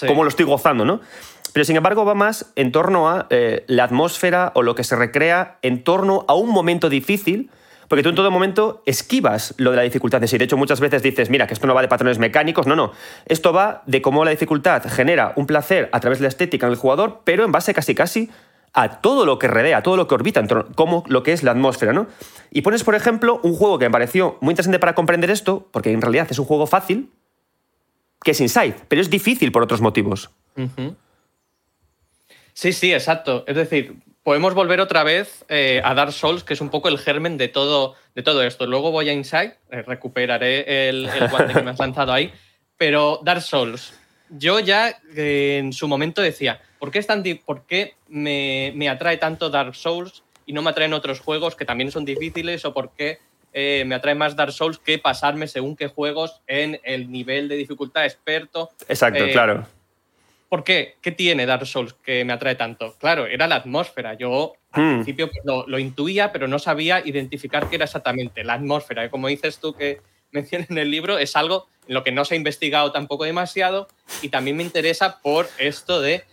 cómo 0.06 0.22
lo 0.22 0.28
estoy 0.28 0.44
gozando, 0.44 0.84
¿no? 0.84 1.00
Pero 1.52 1.64
sin 1.64 1.76
embargo 1.76 2.04
va 2.04 2.14
más 2.14 2.52
en 2.54 2.70
torno 2.70 3.08
a 3.08 3.26
eh, 3.30 3.64
la 3.66 3.84
atmósfera 3.84 4.52
o 4.54 4.62
lo 4.62 4.74
que 4.74 4.84
se 4.84 4.94
recrea 4.94 5.58
en 5.62 5.82
torno 5.82 6.24
a 6.28 6.34
un 6.34 6.50
momento 6.50 6.88
difícil, 6.88 7.50
porque 7.88 8.02
tú 8.02 8.10
en 8.10 8.14
todo 8.14 8.30
momento 8.30 8.82
esquivas 8.86 9.54
lo 9.56 9.70
de 9.70 9.76
la 9.76 9.82
dificultad 9.82 10.20
de 10.20 10.28
sí. 10.28 10.38
De 10.38 10.44
hecho, 10.44 10.56
muchas 10.56 10.78
veces 10.80 11.02
dices, 11.02 11.30
mira, 11.30 11.46
que 11.46 11.54
esto 11.54 11.66
no 11.66 11.74
va 11.74 11.82
de 11.82 11.88
patrones 11.88 12.18
mecánicos, 12.18 12.66
no, 12.66 12.76
no. 12.76 12.92
Esto 13.26 13.52
va 13.52 13.82
de 13.86 14.02
cómo 14.02 14.24
la 14.24 14.30
dificultad 14.30 14.84
genera 14.88 15.32
un 15.36 15.46
placer 15.46 15.88
a 15.92 16.00
través 16.00 16.18
de 16.18 16.24
la 16.24 16.28
estética 16.28 16.66
en 16.66 16.72
el 16.72 16.78
jugador, 16.78 17.22
pero 17.24 17.44
en 17.44 17.52
base 17.52 17.72
casi 17.74 17.94
casi 17.94 18.30
a 18.74 19.00
todo 19.00 19.24
lo 19.24 19.38
que 19.38 19.48
rodea, 19.48 19.78
a 19.78 19.82
todo 19.82 19.96
lo 19.96 20.06
que 20.06 20.14
orbita, 20.14 20.46
como 20.74 21.02
lo 21.08 21.22
que 21.22 21.32
es 21.32 21.42
la 21.42 21.52
atmósfera, 21.52 21.92
¿no? 21.92 22.06
Y 22.50 22.60
pones, 22.60 22.84
por 22.84 22.94
ejemplo, 22.94 23.40
un 23.42 23.54
juego 23.54 23.78
que 23.78 23.86
me 23.86 23.90
pareció 23.90 24.36
muy 24.40 24.52
interesante 24.52 24.78
para 24.78 24.94
comprender 24.94 25.30
esto, 25.30 25.66
porque 25.70 25.90
en 25.90 26.02
realidad 26.02 26.28
es 26.30 26.38
un 26.38 26.44
juego 26.44 26.66
fácil, 26.66 27.10
que 28.22 28.32
es 28.32 28.40
Inside, 28.40 28.74
pero 28.88 29.00
es 29.00 29.08
difícil 29.08 29.50
por 29.52 29.62
otros 29.62 29.80
motivos. 29.80 30.30
Sí, 32.52 32.72
sí, 32.72 32.92
exacto. 32.92 33.44
Es 33.46 33.56
decir, 33.56 33.96
podemos 34.28 34.52
volver 34.52 34.78
otra 34.82 35.04
vez 35.04 35.46
eh, 35.48 35.80
a 35.82 35.94
Dark 35.94 36.12
Souls, 36.12 36.44
que 36.44 36.52
es 36.52 36.60
un 36.60 36.68
poco 36.68 36.90
el 36.90 36.98
germen 36.98 37.38
de 37.38 37.48
todo, 37.48 37.94
de 38.14 38.22
todo 38.22 38.42
esto. 38.42 38.66
Luego 38.66 38.90
voy 38.90 39.08
a 39.08 39.14
Inside, 39.14 39.56
eh, 39.70 39.80
recuperaré 39.80 40.90
el, 40.90 41.08
el 41.08 41.28
guante 41.30 41.54
que 41.54 41.62
me 41.62 41.70
has 41.70 41.78
lanzado 41.78 42.12
ahí. 42.12 42.30
Pero 42.76 43.20
Dark 43.24 43.40
Souls, 43.40 43.94
yo 44.28 44.60
ya 44.60 44.90
eh, 45.16 45.56
en 45.56 45.72
su 45.72 45.88
momento 45.88 46.20
decía, 46.20 46.60
¿por 46.78 46.90
qué, 46.90 46.98
es 46.98 47.06
tan 47.06 47.24
por 47.46 47.64
qué 47.64 47.94
me, 48.06 48.90
atrae 48.90 49.16
tanto 49.16 49.48
Dark 49.48 49.74
Souls 49.74 50.22
y 50.44 50.52
no 50.52 50.60
me 50.60 50.68
atraen 50.68 50.92
otros 50.92 51.20
juegos 51.20 51.56
que 51.56 51.64
también 51.64 51.90
son 51.90 52.04
difíciles? 52.04 52.66
¿O 52.66 52.74
por 52.74 52.90
qué 52.92 53.20
eh, 53.54 53.84
me 53.86 53.94
atrae 53.94 54.14
más 54.14 54.36
Dark 54.36 54.52
Souls 54.52 54.76
que 54.76 54.98
pasarme 54.98 55.48
según 55.48 55.74
qué 55.74 55.86
juegos 55.86 56.42
en 56.46 56.78
el 56.84 57.10
nivel 57.10 57.48
de 57.48 57.56
dificultad 57.56 58.04
experto? 58.04 58.68
Exacto, 58.90 59.24
eh, 59.24 59.32
claro. 59.32 59.66
¿Por 60.48 60.64
qué? 60.64 60.94
¿Qué 61.02 61.12
tiene 61.12 61.44
Dark 61.44 61.66
Souls 61.66 61.94
que 62.02 62.24
me 62.24 62.32
atrae 62.32 62.54
tanto? 62.54 62.96
Claro, 62.98 63.26
era 63.26 63.46
la 63.46 63.56
atmósfera. 63.56 64.14
Yo 64.14 64.54
al 64.72 64.82
hmm. 64.82 64.94
principio 64.94 65.30
lo, 65.44 65.66
lo, 65.66 65.78
intuía, 65.78 66.32
pero 66.32 66.48
no 66.48 66.58
sabía 66.58 67.02
identificar 67.04 67.68
qué 67.68 67.76
era 67.76 67.84
exactamente 67.84 68.44
la 68.44 68.54
atmósfera. 68.54 69.10
Como 69.10 69.28
dices 69.28 69.58
tú 69.58 69.74
que 69.74 70.00
mencionas 70.32 70.70
en 70.70 70.78
el 70.78 70.90
libro, 70.90 71.18
es 71.18 71.36
algo 71.36 71.66
en 71.86 71.94
lo 71.94 72.04
que 72.04 72.12
no 72.12 72.24
se 72.24 72.34
ha 72.34 72.36
investigado 72.36 72.92
tampoco 72.92 73.24
demasiado 73.24 73.88
y 74.22 74.28
también 74.28 74.56
me 74.56 74.62
interesa 74.62 75.20
por 75.20 75.48
esto 75.58 76.00
de 76.00 76.24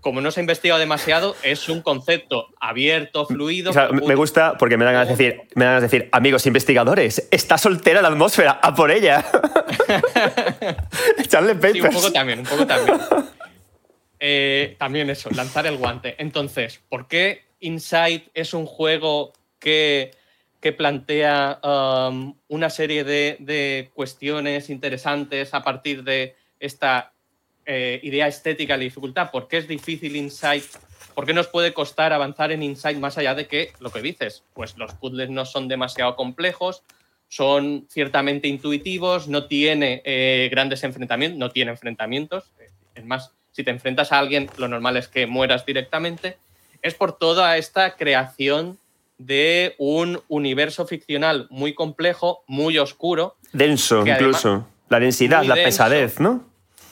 como 0.00 0.20
no 0.20 0.30
se 0.30 0.40
ha 0.40 0.42
investigado 0.42 0.80
demasiado, 0.80 1.36
es 1.42 1.68
un 1.68 1.80
concepto 1.80 2.48
abierto, 2.60 3.26
fluido. 3.26 3.70
O 3.70 3.72
sea, 3.72 3.88
me 3.88 4.14
gusta 4.14 4.56
porque 4.58 4.76
me 4.76 4.84
dan 4.84 4.94
ganas 4.94 5.08
de 5.08 5.16
decir, 5.16 5.42
me 5.54 5.64
dan 5.64 5.74
ganas 5.74 5.90
de 5.90 5.96
decir, 5.96 6.08
amigos 6.12 6.46
investigadores, 6.46 7.28
está 7.30 7.58
soltera 7.58 8.02
la 8.02 8.08
atmósfera, 8.08 8.58
a 8.62 8.74
por 8.74 8.90
ella. 8.90 9.24
Echarle 11.18 11.54
papers. 11.54 11.74
Sí, 11.74 11.80
un 11.80 11.92
poco 11.92 12.12
también, 12.12 12.38
un 12.40 12.46
poco 12.46 12.66
también. 12.66 12.98
Eh, 14.26 14.76
también 14.78 15.10
eso, 15.10 15.28
lanzar 15.32 15.66
el 15.66 15.76
guante. 15.76 16.14
Entonces, 16.16 16.80
¿por 16.88 17.08
qué 17.08 17.42
Inside 17.60 18.30
es 18.32 18.54
un 18.54 18.64
juego 18.64 19.34
que, 19.58 20.12
que 20.62 20.72
plantea 20.72 21.60
um, 21.62 22.34
una 22.48 22.70
serie 22.70 23.04
de, 23.04 23.36
de 23.38 23.90
cuestiones 23.92 24.70
interesantes 24.70 25.52
a 25.52 25.62
partir 25.62 26.04
de 26.04 26.36
esta 26.58 27.12
eh, 27.66 28.00
idea 28.02 28.26
estética 28.26 28.78
la 28.78 28.84
dificultad. 28.84 29.30
¿Por 29.30 29.46
qué 29.46 29.58
es 29.58 29.68
difícil 29.68 30.16
Insight? 30.16 30.64
¿Por 31.14 31.26
qué 31.26 31.34
nos 31.34 31.48
puede 31.48 31.74
costar 31.74 32.14
avanzar 32.14 32.50
en 32.50 32.62
Insight 32.62 32.96
más 32.96 33.18
allá 33.18 33.34
de 33.34 33.46
que 33.46 33.72
lo 33.78 33.90
que 33.90 34.00
dices? 34.00 34.42
Pues 34.54 34.78
los 34.78 34.94
puzzles 34.94 35.28
no 35.28 35.44
son 35.44 35.68
demasiado 35.68 36.16
complejos, 36.16 36.82
son 37.28 37.86
ciertamente 37.90 38.48
intuitivos, 38.48 39.28
no 39.28 39.48
tiene 39.48 40.00
eh, 40.06 40.48
grandes 40.50 40.82
enfrentamientos, 40.82 41.38
no 41.38 41.50
tiene 41.50 41.72
enfrentamientos. 41.72 42.52
Es 42.94 43.04
más, 43.04 43.34
si 43.54 43.62
te 43.62 43.70
enfrentas 43.70 44.10
a 44.10 44.18
alguien, 44.18 44.50
lo 44.56 44.66
normal 44.66 44.96
es 44.96 45.06
que 45.06 45.28
mueras 45.28 45.64
directamente. 45.64 46.36
Es 46.82 46.94
por 46.94 47.16
toda 47.16 47.56
esta 47.56 47.94
creación 47.94 48.78
de 49.16 49.76
un 49.78 50.20
universo 50.26 50.86
ficcional 50.86 51.46
muy 51.50 51.72
complejo, 51.72 52.42
muy 52.48 52.78
oscuro. 52.78 53.36
Denso, 53.52 54.04
incluso. 54.04 54.66
La 54.88 54.98
densidad, 54.98 55.44
la 55.44 55.54
pesadez, 55.54 56.18
¿no? 56.18 56.44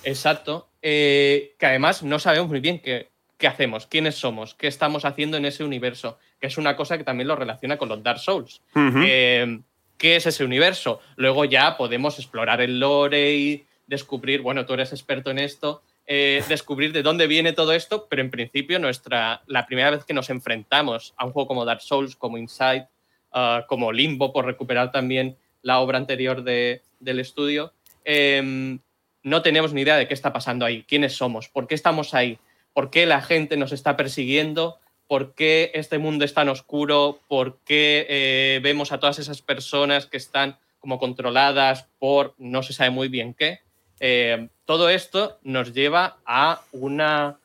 Exacto. 0.05 0.69
Eh, 0.83 1.57
que 1.59 1.67
además 1.67 2.05
no 2.05 2.21
sabemos 2.21 2.49
muy 2.49 2.61
bien 2.61 2.79
qué, 2.79 3.11
qué, 3.39 3.49
hacemos, 3.49 3.89
quiénes 3.89 4.15
somos, 4.15 4.55
qué 4.55 4.69
estamos 4.69 5.05
haciendo 5.05 5.37
en 5.37 5.45
ese 5.45 5.65
universo, 5.65 6.17
que 6.41 6.47
es 6.47 6.59
una 6.59 6.77
cosa 6.77 6.97
que 6.97 7.05
también 7.05 7.27
lo 7.27 7.35
relaciona 7.35 7.77
con 7.77 7.89
los 7.89 8.05
Dark 8.05 8.21
Souls. 8.21 8.63
Eh, 8.77 9.59
¿Qué 9.99 10.15
es 10.17 10.27
ese 10.27 10.45
universo? 10.45 11.01
Luego 11.17 11.45
ya 11.45 11.77
podemos 11.77 12.19
explorar 12.21 12.61
el 12.61 12.79
lore 12.79 13.35
y 13.35 13.67
descubrir, 13.89 14.43
bueno, 14.43 14.65
tú 14.65 14.75
eres 14.75 14.93
experto 14.93 15.31
en 15.33 15.41
esto, 15.41 15.83
eh, 16.07 16.43
descubrir 16.49 16.93
de 16.93 17.03
dónde 17.03 17.27
viene 17.27 17.53
todo 17.53 17.73
esto, 17.73 18.07
pero 18.09 18.23
en 18.23 18.31
principio 18.31 18.79
nuestra, 18.79 19.43
la 19.47 19.67
primera 19.67 19.91
vez 19.91 20.05
que 20.05 20.15
nos 20.15 20.31
enfrentamos 20.31 21.15
a 21.17 21.25
un 21.25 21.33
juego 21.33 21.49
como 21.49 21.65
Dark 21.65 21.81
Souls, 21.81 22.17
como 22.17 22.39
Inside, 22.39 22.89
uh, 23.35 23.67
como 23.67 23.93
Limbo, 23.93 24.33
por 24.33 24.45
recuperar 24.45 24.91
también 24.91 25.37
la 25.63 25.81
obra 25.81 25.99
anterior 25.99 26.43
de, 26.43 26.83
del 26.99 27.21
estudio, 27.21 27.73
eh, 28.05 28.79
no 29.23 29.43
tenemos 29.43 29.73
ni 29.73 29.83
idea 29.83 29.97
de 29.97 30.09
qué 30.09 30.15
está 30.15 30.33
pasando 30.33 30.65
ahí, 30.65 30.85
quiénes 30.85 31.15
somos, 31.15 31.49
por 31.49 31.67
qué 31.67 31.75
estamos 31.75 32.15
ahí, 32.15 32.39
por 32.73 32.91
qué 32.91 33.07
la 33.07 33.23
gente 33.23 33.57
nos 33.57 33.73
está 33.73 33.97
persiguiendo, 33.97 34.79
por 35.07 35.35
qué 35.35 35.71
este 35.75 35.99
mundo 35.99 36.25
es 36.25 36.35
tan 36.35 36.49
oscuro, 36.49 37.21
por 37.29 37.59
qué 37.65 38.07
eh, 38.09 38.61
vemos 38.63 38.93
a 38.93 38.99
todas 38.99 39.19
esas 39.19 39.43
personas 39.43 40.07
que 40.07 40.17
están 40.17 40.59
como 40.81 40.99
controladas 40.99 41.87
por 41.99 42.35
no 42.39 42.63
se 42.63 42.73
sabe 42.73 42.91
muy 42.91 43.09
bien 43.09 43.35
qué. 43.35 43.61
Eh, 44.05 44.49
todo 44.65 44.89
esto 44.89 45.39
nos 45.45 45.73
lleva 45.73 46.17
a 46.27 46.61
una, 46.73 47.39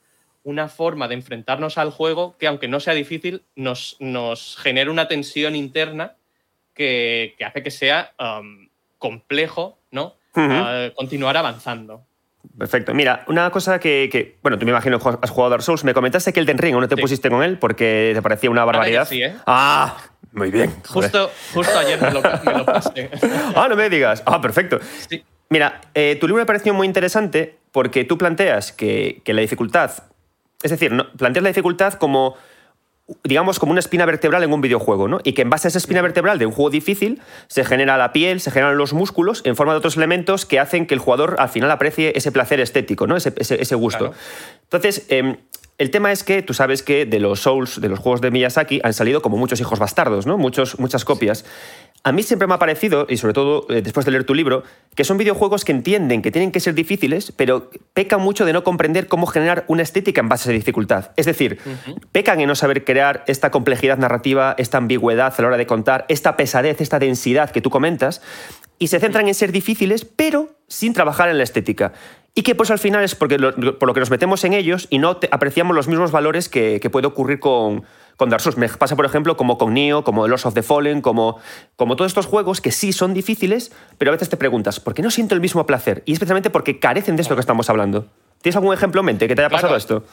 una, 0.43 0.67
forma 0.67 1.07
de 1.07 1.13
enfrentarnos 1.13 1.77
al 1.77 1.91
juego 1.91 2.35
que, 2.39 2.47
aunque 2.47 2.67
no 2.67 2.79
sea 2.79 2.95
difícil, 2.95 3.43
nos, 3.55 3.95
nos 3.99 4.57
genera 4.57 4.89
una 4.89 5.07
tensión 5.07 5.55
interna 5.55 6.15
que, 6.73 7.35
que 7.37 7.45
hace 7.45 7.61
que 7.61 7.69
sea 7.69 8.11
um, 8.19 8.67
complejo, 8.97 9.77
¿no? 9.91 10.15
continuar 10.95 11.37
avanzando. 11.37 12.05
Perfecto. 12.57 12.93
Mira, 12.93 13.23
una 13.27 13.51
cosa 13.51 13.79
que, 13.79 14.37
bueno, 14.41 14.57
tú 14.57 14.65
me 14.65 14.71
imagino 14.71 14.99
que 14.99 15.09
has 15.21 15.29
jugado 15.29 15.51
Dark 15.51 15.63
Souls, 15.63 15.83
me 15.83 15.93
comentaste 15.93 16.33
que 16.33 16.39
el 16.39 16.45
Den 16.45 16.57
Ring 16.57 16.75
no 16.75 16.87
te 16.87 16.97
pusiste 16.97 17.29
con 17.29 17.43
él 17.43 17.59
porque 17.59 18.11
te 18.15 18.21
parecía 18.21 18.49
una 18.49 18.65
barbaridad. 18.65 19.07
¿eh? 19.11 19.35
Ah, 19.45 19.97
muy 20.31 20.49
bien. 20.49 20.73
Justo, 20.87 21.31
justo 21.53 21.77
ayer 21.77 22.01
me 22.01 22.11
lo, 22.11 22.21
me 22.21 22.63
pasé. 22.63 23.09
ah, 23.55 23.67
no 23.69 23.75
me 23.75 23.89
digas. 23.89 24.23
Ah, 24.25 24.41
perfecto. 24.41 24.79
Mira, 25.49 25.81
eh, 25.93 26.17
tu 26.19 26.27
libro 26.27 26.41
me 26.41 26.45
pareció 26.45 26.73
muy 26.73 26.87
interesante 26.87 27.57
porque 27.71 28.03
tú 28.03 28.17
planteas 28.17 28.71
que, 28.71 29.21
que 29.23 29.33
la 29.33 29.41
dificultad, 29.41 29.91
es 30.63 30.71
decir, 30.71 30.91
no, 30.91 31.11
planteas 31.13 31.43
la 31.43 31.49
dificultad 31.49 31.93
como 31.93 32.35
digamos, 33.23 33.57
como 33.59 33.71
una 33.71 33.79
espina 33.79 34.05
vertebral 34.05 34.43
en 34.43 34.51
un 34.51 34.61
videojuego, 34.61 35.07
¿no? 35.07 35.19
Y 35.23 35.33
que 35.33 35.41
en 35.41 35.49
base 35.49 35.67
a 35.67 35.69
esa 35.69 35.77
espina 35.77 36.01
vertebral 36.01 36.39
de 36.39 36.45
un 36.45 36.51
juego 36.51 36.69
difícil 36.69 37.21
se 37.47 37.63
genera 37.63 37.97
la 37.97 38.11
piel, 38.11 38.41
se 38.41 38.51
generan 38.51 38.77
los 38.77 38.93
músculos 38.93 39.41
en 39.45 39.55
forma 39.55 39.73
de 39.73 39.79
otros 39.79 39.95
elementos 39.95 40.45
que 40.45 40.59
hacen 40.59 40.87
que 40.87 40.93
el 40.93 40.99
jugador 40.99 41.35
al 41.39 41.49
final 41.49 41.71
aprecie 41.71 42.13
ese 42.15 42.31
placer 42.31 42.59
estético, 42.59 43.07
¿no? 43.07 43.15
Ese, 43.15 43.33
ese, 43.37 43.75
gusto. 43.75 44.13
Entonces, 44.63 45.05
em, 45.07 45.37
el 45.77 45.91
tema 45.91 46.11
es 46.11 46.23
que 46.23 46.41
tú 46.41 46.53
sabes 46.53 46.83
que 46.83 47.05
de 47.05 47.19
los 47.19 47.41
Souls, 47.41 47.79
de 47.79 47.87
los 47.87 47.99
juegos 47.99 48.19
de 48.19 48.31
Miyazaki, 48.31 48.81
han 48.83 48.93
salido 48.93 49.21
como 49.21 49.37
muchos 49.37 49.61
hijos 49.61 49.79
bastardos, 49.79 50.25
¿no? 50.25 50.37
Muchos, 50.37 50.77
muchas 50.77 51.05
copias. 51.05 51.45
A 52.03 52.11
mí 52.11 52.23
siempre 52.23 52.47
me 52.47 52.53
ha 52.53 52.59
parecido, 52.59 53.05
y 53.09 53.17
sobre 53.17 53.33
todo 53.33 53.65
eh, 53.69 53.81
después 53.81 54.05
de 54.05 54.11
leer 54.11 54.23
tu 54.23 54.33
libro, 54.33 54.63
que 54.95 55.03
son 55.03 55.17
videojuegos 55.17 55.65
que 55.65 55.71
entienden 55.71 56.21
que 56.21 56.31
tienen 56.31 56.51
que 56.51 56.59
ser 56.59 56.73
difíciles, 56.73 57.31
pero 57.31 57.69
pecan 57.93 58.21
mucho 58.21 58.45
de 58.45 58.53
no 58.53 58.63
comprender 58.63 59.07
cómo 59.07 59.27
generar 59.27 59.65
una 59.67 59.81
estética 59.81 60.21
en 60.21 60.29
base 60.29 60.49
a 60.49 60.53
dificultad. 60.53 61.11
Es 61.17 61.25
decir, 61.25 61.59
pecan 62.11 62.39
en 62.39 62.47
no 62.47 62.55
saber 62.55 62.85
crear 62.85 63.23
esta 63.27 63.51
complejidad 63.51 63.97
narrativa, 63.97 64.55
esta 64.57 64.77
ambigüedad 64.77 65.33
a 65.37 65.41
la 65.41 65.47
hora 65.49 65.57
de 65.57 65.67
contar, 65.67 66.05
esta 66.07 66.37
pesadez, 66.37 66.79
esta 66.81 66.99
densidad 66.99 67.51
que 67.51 67.61
tú 67.61 67.69
comentas, 67.69 68.21
y 68.79 68.87
se 68.87 68.99
centran 68.99 69.27
en 69.27 69.33
ser 69.33 69.51
difíciles, 69.51 70.05
pero 70.05 70.49
sin 70.67 70.93
trabajar 70.93 71.29
en 71.29 71.37
la 71.37 71.43
estética. 71.43 71.93
Y 72.37 72.43
que 72.43 72.53
pues 72.53 72.69
al 72.69 72.77
final 72.77 73.03
es 73.03 73.15
porque 73.15 73.39
por 73.39 73.87
lo 73.87 73.95
que 73.95 73.99
nos 73.99 74.11
metemos 74.11 74.43
en 74.43 74.53
ellos 74.53 74.85
y 74.91 74.99
no 74.99 75.19
apreciamos 75.31 75.75
los 75.75 75.87
mismos 75.87 76.11
valores 76.11 76.49
que, 76.49 76.79
puede 76.91 77.07
ocurrir 77.07 77.39
con, 77.39 77.83
con 78.15 78.29
Dark 78.29 78.43
Souls. 78.43 78.57
Me 78.57 78.69
pasa, 78.69 78.95
por 78.95 79.07
ejemplo, 79.07 79.35
como 79.35 79.57
con 79.57 79.73
Neo, 79.73 80.03
como 80.03 80.23
The 80.23 80.29
Lost 80.29 80.45
of 80.45 80.53
the 80.53 80.61
Fallen, 80.61 81.01
como, 81.01 81.39
como 81.77 81.95
todos 81.95 82.11
estos 82.11 82.27
juegos 82.27 82.61
que 82.61 82.71
sí 82.71 82.93
son 82.93 83.15
difíciles, 83.15 83.71
pero 83.97 84.11
a 84.11 84.13
veces 84.13 84.29
te 84.29 84.37
preguntas, 84.37 84.79
¿por 84.79 84.93
qué 84.93 85.01
no 85.01 85.09
siento 85.09 85.33
el 85.33 85.41
mismo 85.41 85.65
placer? 85.65 86.03
Y 86.05 86.13
especialmente 86.13 86.51
porque 86.51 86.77
carecen 86.77 87.15
de 87.15 87.23
esto 87.23 87.33
que 87.33 87.41
estamos 87.41 87.71
hablando. 87.71 88.05
¿Tienes 88.43 88.55
algún 88.55 88.71
ejemplo 88.75 88.99
en 88.99 89.05
mente 89.07 89.27
que 89.27 89.33
te 89.33 89.41
haya 89.41 89.49
pasado 89.49 89.75
esto? 89.75 90.03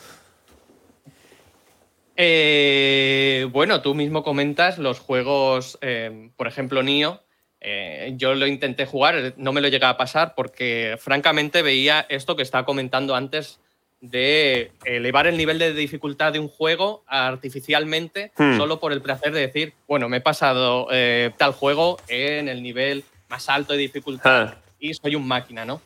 Eh, 2.16 3.46
bueno, 3.52 3.82
tú 3.82 3.94
mismo 3.94 4.22
comentas 4.22 4.78
los 4.78 4.98
juegos, 4.98 5.76
eh, 5.82 6.30
por 6.38 6.46
ejemplo, 6.46 6.82
Nio, 6.82 7.20
eh, 7.66 8.12
yo 8.18 8.34
lo 8.34 8.46
intenté 8.46 8.84
jugar, 8.84 9.32
no 9.38 9.54
me 9.54 9.62
lo 9.62 9.68
llegaba 9.68 9.94
a 9.94 9.96
pasar 9.96 10.34
porque 10.34 10.96
francamente 11.00 11.62
veía 11.62 12.04
esto 12.10 12.36
que 12.36 12.42
estaba 12.42 12.66
comentando 12.66 13.14
antes 13.16 13.58
de 14.02 14.70
elevar 14.84 15.26
el 15.26 15.38
nivel 15.38 15.58
de 15.58 15.72
dificultad 15.72 16.34
de 16.34 16.40
un 16.40 16.48
juego 16.48 17.04
artificialmente 17.06 18.32
hmm. 18.36 18.58
solo 18.58 18.78
por 18.78 18.92
el 18.92 19.00
placer 19.00 19.32
de 19.32 19.40
decir, 19.40 19.72
bueno, 19.88 20.10
me 20.10 20.18
he 20.18 20.20
pasado 20.20 20.88
eh, 20.90 21.30
tal 21.38 21.52
juego 21.52 21.96
en 22.08 22.50
el 22.50 22.62
nivel 22.62 23.02
más 23.30 23.48
alto 23.48 23.72
de 23.72 23.78
dificultad 23.78 24.42
ah. 24.42 24.56
y 24.78 24.92
soy 24.92 25.14
un 25.14 25.26
máquina, 25.26 25.64
¿no? 25.64 25.80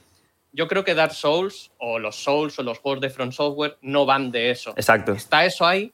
Yo 0.50 0.66
creo 0.66 0.82
que 0.82 0.96
Dark 0.96 1.14
Souls 1.14 1.70
o 1.78 2.00
los 2.00 2.16
Souls 2.16 2.58
o 2.58 2.64
los 2.64 2.80
juegos 2.80 3.00
de 3.00 3.10
Front 3.10 3.34
Software 3.34 3.76
no 3.82 4.04
van 4.04 4.32
de 4.32 4.50
eso. 4.50 4.70
Exacto. 4.70 5.12
Está 5.12 5.44
eso 5.44 5.64
ahí, 5.64 5.92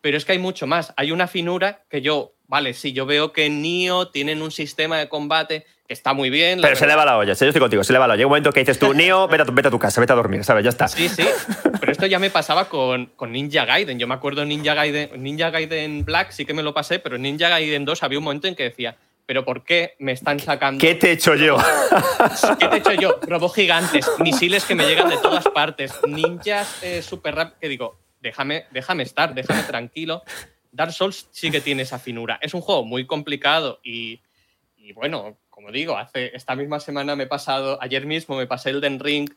pero 0.00 0.16
es 0.16 0.24
que 0.24 0.32
hay 0.32 0.38
mucho 0.38 0.68
más. 0.68 0.94
Hay 0.96 1.10
una 1.10 1.26
finura 1.26 1.82
que 1.90 2.02
yo 2.02 2.34
vale, 2.48 2.74
sí, 2.74 2.92
yo 2.92 3.06
veo 3.06 3.32
que 3.32 3.48
Nio 3.48 4.08
tienen 4.08 4.42
un 4.42 4.50
sistema 4.50 4.98
de 4.98 5.08
combate 5.08 5.64
que 5.86 5.94
está 5.94 6.12
muy 6.12 6.28
bien. 6.28 6.60
Pero 6.60 6.76
se 6.76 6.86
le 6.86 6.94
va 6.94 7.04
la 7.04 7.16
olla, 7.16 7.32
yo 7.32 7.46
estoy 7.46 7.60
contigo, 7.60 7.84
se 7.84 7.92
le 7.92 7.98
va 7.98 8.06
la 8.06 8.14
olla. 8.14 8.18
Llega 8.18 8.26
un 8.26 8.30
momento 8.32 8.52
que 8.52 8.60
dices 8.60 8.78
tú, 8.78 8.92
Nio, 8.94 9.28
vete 9.28 9.68
a, 9.68 9.70
tu 9.70 9.78
casa, 9.78 10.00
vete 10.00 10.12
a 10.12 10.16
dormir, 10.16 10.44
¿sabes? 10.44 10.64
Ya 10.64 10.70
está. 10.70 10.88
Sí, 10.88 11.08
sí, 11.08 11.24
pero 11.78 11.92
esto 11.92 12.06
ya 12.06 12.18
me 12.18 12.30
pasaba 12.30 12.68
con, 12.68 13.06
con 13.16 13.32
Ninja 13.32 13.64
Gaiden. 13.64 13.98
Yo 13.98 14.08
me 14.08 14.14
acuerdo 14.14 14.44
Ninja 14.44 14.74
Gaiden, 14.74 15.22
Ninja 15.22 15.50
Gaiden 15.50 16.04
Black 16.04 16.32
sí 16.32 16.44
que 16.44 16.54
me 16.54 16.62
lo 16.62 16.74
pasé, 16.74 16.98
pero 16.98 17.16
en 17.16 17.22
Ninja 17.22 17.48
Gaiden 17.48 17.84
2 17.84 18.02
había 18.02 18.18
un 18.18 18.24
momento 18.24 18.48
en 18.48 18.54
que 18.54 18.64
decía, 18.64 18.96
pero 19.28 19.44
¿por 19.44 19.62
qué 19.62 19.94
me 19.98 20.12
están 20.12 20.40
sacando? 20.40 20.80
¿Qué 20.80 20.94
te 20.94 21.10
he 21.10 21.12
hecho 21.12 21.34
yo? 21.34 21.58
¿Qué 22.58 22.68
te 22.68 22.76
he 22.76 22.78
hecho 22.78 22.92
yo? 22.94 23.20
Robos 23.26 23.54
gigantes, 23.54 24.10
misiles 24.20 24.64
que 24.64 24.74
me 24.74 24.86
llegan 24.86 25.10
de 25.10 25.18
todas 25.18 25.44
partes, 25.48 25.92
ninjas 26.06 26.82
eh, 26.82 27.02
super 27.02 27.34
rápidos, 27.34 27.58
que 27.60 27.68
digo, 27.68 27.98
déjame, 28.20 28.64
déjame 28.70 29.02
estar, 29.02 29.34
déjame 29.34 29.64
tranquilo. 29.64 30.22
Dark 30.72 30.92
Souls 30.92 31.28
sí 31.30 31.50
que 31.50 31.60
tiene 31.60 31.82
esa 31.82 31.98
finura. 31.98 32.38
Es 32.42 32.54
un 32.54 32.60
juego 32.60 32.84
muy 32.84 33.06
complicado 33.06 33.80
y, 33.82 34.20
bueno, 34.94 35.36
como 35.50 35.72
digo, 35.72 35.96
hace 35.96 36.34
esta 36.34 36.54
misma 36.54 36.80
semana 36.80 37.16
me 37.16 37.24
he 37.24 37.26
pasado, 37.26 37.78
ayer 37.80 38.06
mismo 38.06 38.36
me 38.36 38.46
pasé 38.46 38.70
el 38.70 38.80
Den 38.80 39.00
Ring 39.00 39.28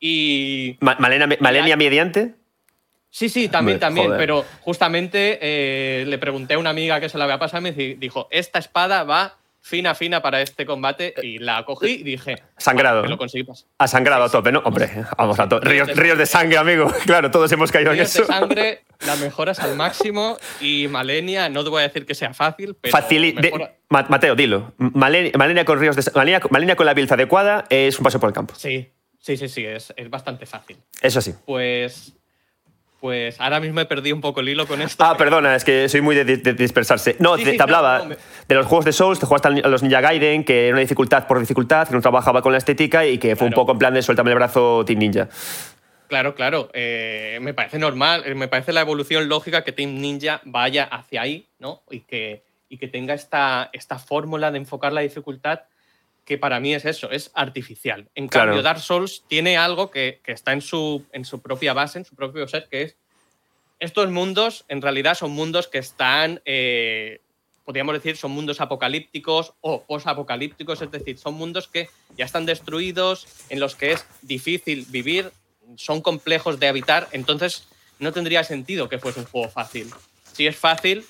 y... 0.00 0.76
¿Malena, 0.80 1.28
Malenia 1.40 1.76
mediante? 1.76 2.34
Sí, 3.10 3.28
sí, 3.28 3.48
también, 3.48 3.80
también, 3.80 4.12
pero 4.18 4.44
justamente 4.60 5.38
eh, 5.40 6.04
le 6.04 6.18
pregunté 6.18 6.54
a 6.54 6.58
una 6.58 6.70
amiga 6.70 7.00
que 7.00 7.08
se 7.08 7.16
la 7.16 7.24
había 7.24 7.38
pasado 7.38 7.66
y 7.66 7.72
me 7.72 7.94
dijo, 7.94 8.28
esta 8.30 8.58
espada 8.58 9.02
va 9.04 9.37
fina, 9.60 9.94
fina 9.94 10.22
para 10.22 10.40
este 10.40 10.66
combate 10.66 11.14
y 11.22 11.38
la 11.38 11.64
cogí 11.64 11.86
y 11.86 12.02
dije. 12.02 12.36
Sangrado. 12.56 13.04
lo 13.04 13.18
conseguí 13.18 13.46
Ha 13.78 13.88
sangrado 13.88 14.24
a 14.24 14.28
tope, 14.30 14.52
¿no? 14.52 14.60
Hombre, 14.60 14.90
vamos 15.16 15.38
a 15.38 15.48
tope. 15.48 15.68
Ríos, 15.68 16.18
de 16.18 16.26
sangre, 16.26 16.58
amigo. 16.58 16.92
Claro, 17.06 17.30
todos 17.30 17.50
hemos 17.52 17.72
caído 17.72 17.92
en 17.92 18.00
eso. 18.00 18.20
de 18.20 18.26
sangre, 18.26 18.84
la 19.06 19.16
mejoras 19.16 19.60
al 19.60 19.76
máximo 19.76 20.36
y 20.60 20.88
Malenia, 20.88 21.48
no 21.48 21.64
te 21.64 21.70
voy 21.70 21.80
a 21.80 21.88
decir 21.88 22.04
que 22.04 22.14
sea 22.14 22.34
fácil, 22.34 22.76
pero. 22.80 22.96
Mateo, 23.88 24.34
dilo. 24.34 24.74
Malenia, 24.76 25.64
con 25.64 25.80
ríos 25.80 25.96
de 25.96 26.02
Malenia, 26.50 26.76
con 26.76 26.86
la 26.86 26.94
build 26.94 27.12
adecuada 27.12 27.64
es 27.70 27.98
un 27.98 28.04
paso 28.04 28.20
por 28.20 28.28
el 28.28 28.34
campo. 28.34 28.54
Sí, 28.54 28.92
sí, 29.18 29.36
sí, 29.36 29.48
sí, 29.48 29.64
es, 29.64 29.94
es 29.96 30.10
bastante 30.10 30.44
fácil. 30.44 30.76
Eso 31.00 31.20
sí. 31.22 31.34
Pues 31.46 32.17
Pues 33.00 33.40
ahora 33.40 33.60
mismo 33.60 33.78
he 33.80 33.84
perdido 33.84 34.16
un 34.16 34.20
poco 34.20 34.40
el 34.40 34.48
hilo 34.48 34.66
con 34.66 34.82
esto. 34.82 35.04
Ah, 35.04 35.16
perdona, 35.16 35.54
es 35.54 35.64
que 35.64 35.88
soy 35.88 36.00
muy 36.00 36.16
de, 36.16 36.24
de 36.24 36.52
dispersarse. 36.54 37.14
No, 37.20 37.36
Sí, 37.36 37.44
te, 37.44 37.50
sí, 37.52 37.56
te 37.56 37.58
no, 37.58 37.64
hablaba 37.64 37.98
no, 38.00 38.04
me- 38.06 38.16
de 38.48 38.54
los 38.56 38.66
juegos 38.66 38.84
de 38.84 38.92
Souls, 38.92 39.20
te 39.20 39.26
jugaste 39.26 39.48
a 39.48 39.68
los 39.68 39.82
Ninja 39.84 40.00
Gaiden, 40.00 40.42
que 40.44 40.66
era 40.66 40.74
una 40.74 40.80
dificultad 40.80 41.26
por 41.28 41.38
dificultad, 41.38 41.86
que 41.86 41.94
no 41.94 42.00
trabajaba 42.00 42.42
con 42.42 42.50
la 42.52 42.58
estética 42.58 43.06
y 43.06 43.18
que 43.18 43.36
fue 43.36 43.46
un 43.46 43.52
poco 43.52 43.70
en 43.72 43.78
plan 43.78 43.94
de 43.94 44.02
suéltame 44.02 44.30
el 44.30 44.36
brazo 44.36 44.84
Team 44.84 44.98
Ninja. 44.98 45.28
Claro, 46.08 46.34
claro. 46.34 46.70
eh, 46.72 47.38
me 47.42 47.54
parece 47.54 47.78
normal, 47.78 48.22
eh, 48.26 48.34
me 48.34 48.48
parece 48.48 48.72
la 48.72 48.80
evolución 48.80 49.28
lógica 49.28 49.62
que 49.62 49.72
Team 49.72 49.94
Ninja 50.00 50.40
vaya 50.44 50.84
hacia 50.84 51.20
ahí, 51.22 51.48
¿no? 51.58 51.82
Y 51.90 52.00
que, 52.00 52.42
y 52.68 52.78
que 52.78 52.88
tenga 52.88 53.14
esta, 53.14 53.70
esta 53.72 53.98
fórmula 53.98 54.50
de 54.50 54.58
enfocar 54.58 54.92
la 54.92 55.02
dificultad 55.02 55.60
que 56.28 56.36
para 56.36 56.60
mí 56.60 56.74
es 56.74 56.84
eso, 56.84 57.10
es 57.10 57.30
artificial. 57.32 58.10
En 58.14 58.28
Claro. 58.28 58.50
cambio, 58.50 58.62
Dark 58.62 58.80
Souls 58.80 59.24
tiene 59.28 59.56
algo 59.56 59.90
que, 59.90 60.20
que 60.22 60.32
está 60.32 60.52
en 60.52 60.60
su, 60.60 61.06
en 61.12 61.24
su 61.24 61.40
propia 61.40 61.72
base, 61.72 62.00
en 62.00 62.04
su 62.04 62.14
propio 62.14 62.46
ser, 62.46 62.68
que 62.70 62.82
es 62.82 62.96
estos 63.80 64.10
mundos 64.10 64.66
en 64.68 64.82
realidad 64.82 65.14
son 65.14 65.30
mundos 65.30 65.68
que 65.68 65.78
están, 65.78 66.42
eh, 66.44 67.22
podríamos 67.64 67.94
decir, 67.94 68.18
son 68.18 68.32
mundos 68.32 68.60
apocalípticos 68.60 69.54
o 69.62 69.84
posapocalípticos, 69.84 70.82
es 70.82 70.90
decir, 70.90 71.16
son 71.16 71.32
mundos 71.32 71.66
que 71.66 71.88
ya 72.18 72.26
están 72.26 72.44
destruidos, 72.44 73.26
en 73.48 73.58
los 73.58 73.74
que 73.74 73.92
es 73.92 74.04
difícil 74.20 74.84
vivir, 74.90 75.30
son 75.76 76.02
complejos 76.02 76.60
de 76.60 76.68
habitar, 76.68 77.08
entonces 77.12 77.68
no 78.00 78.12
tendría 78.12 78.44
sentido 78.44 78.90
que 78.90 78.98
fuese 78.98 79.20
un 79.20 79.26
juego 79.26 79.48
fácil. 79.48 79.88
Si 80.34 80.46
es 80.46 80.56
fácil, 80.56 81.06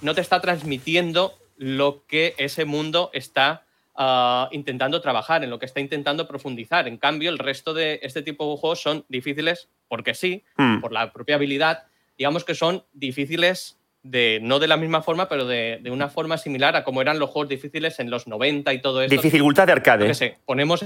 no 0.00 0.14
te 0.14 0.20
está 0.20 0.40
transmitiendo 0.40 1.36
lo 1.56 2.04
que 2.06 2.36
ese 2.38 2.64
mundo 2.64 3.10
está 3.12 3.63
ah, 3.94 4.48
intentando 4.52 5.00
trabajar, 5.00 5.44
en 5.44 5.50
lo 5.50 5.58
que 5.58 5.66
está 5.66 5.80
intentando 5.80 6.26
profundizar. 6.26 6.88
En 6.88 6.96
cambio, 6.96 7.30
el 7.30 7.38
resto 7.38 7.74
de 7.74 8.00
este 8.02 8.22
tipo 8.22 8.50
de 8.50 8.56
juegos 8.58 8.80
son 8.82 9.04
difíciles 9.08 9.68
porque 9.88 10.14
sí, 10.14 10.44
Hmm. 10.56 10.80
por 10.80 10.92
la 10.92 11.12
propia 11.12 11.36
habilidad, 11.36 11.84
digamos 12.16 12.44
que 12.44 12.54
son 12.54 12.84
difíciles 12.92 13.78
de, 14.02 14.38
no 14.42 14.58
de 14.58 14.68
la 14.68 14.76
misma 14.76 15.02
forma, 15.02 15.28
pero 15.28 15.46
de, 15.46 15.78
de 15.82 15.90
una 15.90 16.08
forma 16.08 16.36
similar 16.36 16.76
a 16.76 16.84
como 16.84 17.00
eran 17.00 17.18
los 17.18 17.30
juegos 17.30 17.48
difíciles 17.48 17.98
en 18.00 18.10
los 18.10 18.26
90 18.26 18.72
y 18.72 18.80
todo 18.80 19.02
eso. 19.02 19.20
Dificultad 19.20 19.66
de 19.66 19.72
arcade. 19.72 20.14
sé, 20.14 20.38
ponemos. 20.44 20.84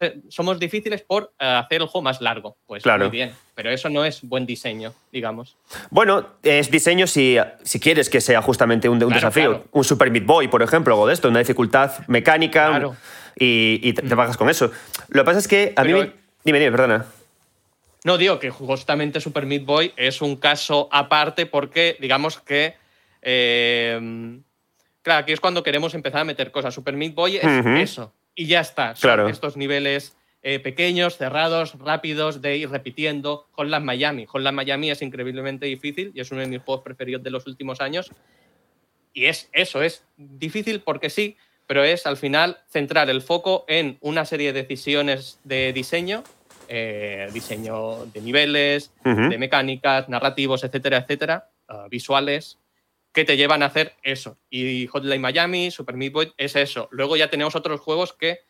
Eh, 0.00 0.20
Somos 0.28 0.58
difíciles 0.58 1.02
por 1.02 1.32
eh, 1.38 1.44
hacer 1.46 1.80
el 1.82 1.86
juego 1.88 2.02
más 2.02 2.20
largo. 2.20 2.56
Pues 2.66 2.82
Claro. 2.82 3.04
muy 3.06 3.10
bien. 3.12 3.32
Pero 3.54 3.70
eso 3.70 3.88
no 3.88 4.04
es 4.04 4.20
buen 4.22 4.44
diseño, 4.46 4.92
digamos. 5.12 5.56
Bueno, 5.90 6.26
es 6.42 6.70
diseño 6.70 7.06
si, 7.06 7.36
si 7.62 7.80
quieres 7.80 8.10
que 8.10 8.20
sea 8.20 8.42
justamente 8.42 8.88
un, 8.88 8.94
un 8.94 8.98
Claro, 9.10 9.14
desafío. 9.14 9.50
claro. 9.50 9.64
Un 9.72 9.84
Super 9.84 10.10
Meat 10.10 10.26
Boy, 10.26 10.48
por 10.48 10.62
ejemplo, 10.62 10.98
o 10.98 11.06
de 11.06 11.14
esto, 11.14 11.28
una 11.28 11.38
dificultad 11.38 11.92
mecánica 12.08 12.68
Claro. 12.68 12.92
Mm. 12.92 12.96
y, 13.38 13.80
y 13.82 13.92
te, 13.92 14.02
te 14.02 14.14
bajas 14.14 14.36
con 14.36 14.50
eso. 14.50 14.70
Lo 15.08 15.22
que 15.22 15.24
pasa 15.24 15.38
es 15.38 15.48
que 15.48 15.72
a 15.76 15.84
mí... 15.84 15.92
Me- 15.92 16.12
Dime, 16.44 16.58
dime, 16.60 16.70
perdona. 16.70 17.06
No 18.04 18.18
digo 18.18 18.38
que 18.38 18.50
justamente 18.50 19.20
Super 19.20 19.46
Meat 19.46 19.64
Boy 19.64 19.92
es 19.96 20.22
un 20.22 20.36
caso 20.36 20.88
aparte 20.92 21.44
porque, 21.46 21.96
digamos 21.98 22.38
que. 22.38 22.74
eh, 23.22 24.38
claro, 25.02 25.20
aquí 25.20 25.32
es 25.32 25.40
cuando 25.40 25.62
queremos 25.62 25.92
empezar 25.94 26.20
a 26.20 26.24
meter 26.24 26.50
cosas. 26.52 26.72
Super 26.72 26.94
Meat 26.94 27.14
Boy 27.14 27.36
es 27.38 27.44
eso. 27.44 28.12
Y 28.36 28.46
ya 28.46 28.60
está. 28.60 28.94
Son 28.94 29.08
Claro. 29.08 29.28
estos 29.28 29.56
niveles 29.56 30.16
eh, 30.42 30.60
pequeños, 30.60 31.16
cerrados, 31.16 31.76
rápidos, 31.78 32.40
de 32.40 32.56
ir 32.56 32.70
repitiendo. 32.70 33.48
Hotline 33.52 33.84
Miami. 33.84 34.26
Hotline 34.26 34.54
Miami 34.54 34.90
es 34.92 35.02
increíblemente 35.02 35.66
difícil 35.66 36.12
y 36.14 36.20
es 36.20 36.30
uno 36.30 36.42
de 36.42 36.46
mis 36.46 36.60
juegos 36.62 36.84
preferidos 36.84 37.24
de 37.24 37.30
los 37.30 37.48
últimos 37.48 37.80
años. 37.80 38.12
Y 39.12 39.24
es 39.24 39.48
eso, 39.52 39.82
es 39.82 40.04
difícil 40.16 40.80
porque 40.82 41.10
sí, 41.10 41.36
pero 41.66 41.82
es 41.82 42.06
al 42.06 42.16
final 42.18 42.58
centrar 42.68 43.10
el 43.10 43.22
foco 43.22 43.64
en 43.66 43.96
una 44.02 44.24
serie 44.24 44.52
de 44.52 44.60
decisiones 44.62 45.40
de 45.42 45.72
diseño, 45.72 46.22
eh, 46.68 47.28
diseño 47.32 48.04
de 48.06 48.20
niveles, 48.20 48.92
de 49.02 49.38
mecánicas, 49.38 50.08
narrativos, 50.08 50.62
etcétera, 50.64 50.98
etcétera, 50.98 51.50
ah, 51.66 51.86
visuales, 51.90 52.58
que 53.16 53.24
te 53.24 53.38
llevan 53.38 53.62
a 53.62 53.66
hacer 53.66 53.94
eso. 54.02 54.38
Y 54.50 54.86
Hotline 54.88 55.22
Miami, 55.22 55.70
Super 55.70 55.96
Meat 55.96 56.12
Boy 56.12 56.32
es 56.36 56.54
eso. 56.54 56.86
Luego 56.92 57.16
ya 57.16 57.30
tenemos 57.30 57.56
otros 57.56 57.80
juegos 57.80 58.12
que 58.12 58.40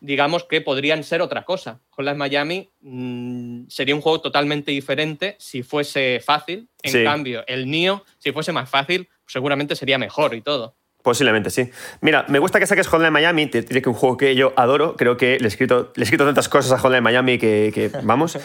digamos 0.00 0.44
que 0.44 0.62
podrían 0.62 1.04
ser 1.04 1.20
otra 1.20 1.44
cosa. 1.44 1.82
Hotline 1.90 2.16
Miami 2.16 2.70
mm, 2.80 3.66
sería 3.68 3.94
un 3.94 4.00
juego 4.00 4.22
totalmente 4.22 4.70
diferente 4.70 5.36
si 5.38 5.62
fuese 5.62 6.20
fácil. 6.24 6.70
En 6.82 6.90
Sí. 6.92 7.04
cambio, 7.04 7.44
el 7.46 7.70
Nio, 7.70 8.02
si 8.16 8.32
fuese 8.32 8.50
más 8.50 8.70
fácil, 8.70 9.10
seguramente 9.26 9.76
sería 9.76 9.98
mejor 9.98 10.34
y 10.34 10.40
todo. 10.40 10.74
Posiblemente, 11.06 11.50
sí. 11.50 11.70
Mira, 12.00 12.24
me 12.26 12.40
gusta 12.40 12.58
que 12.58 12.66
saques 12.66 12.88
Hotline 12.88 13.12
Miami, 13.12 13.46
te 13.46 13.62
diré 13.62 13.80
que 13.80 13.88
un 13.88 13.94
juego 13.94 14.16
que 14.16 14.34
yo 14.34 14.52
adoro, 14.56 14.96
creo 14.96 15.16
que 15.16 15.38
le 15.38 15.44
he 15.44 15.46
escrito, 15.46 15.92
le 15.94 16.02
he 16.02 16.04
escrito 16.04 16.24
tantas 16.24 16.48
cosas 16.48 16.72
a 16.72 16.78
Hotline 16.78 17.00
Miami 17.00 17.38
que, 17.38 17.70
que 17.72 17.92
vamos. 18.02 18.36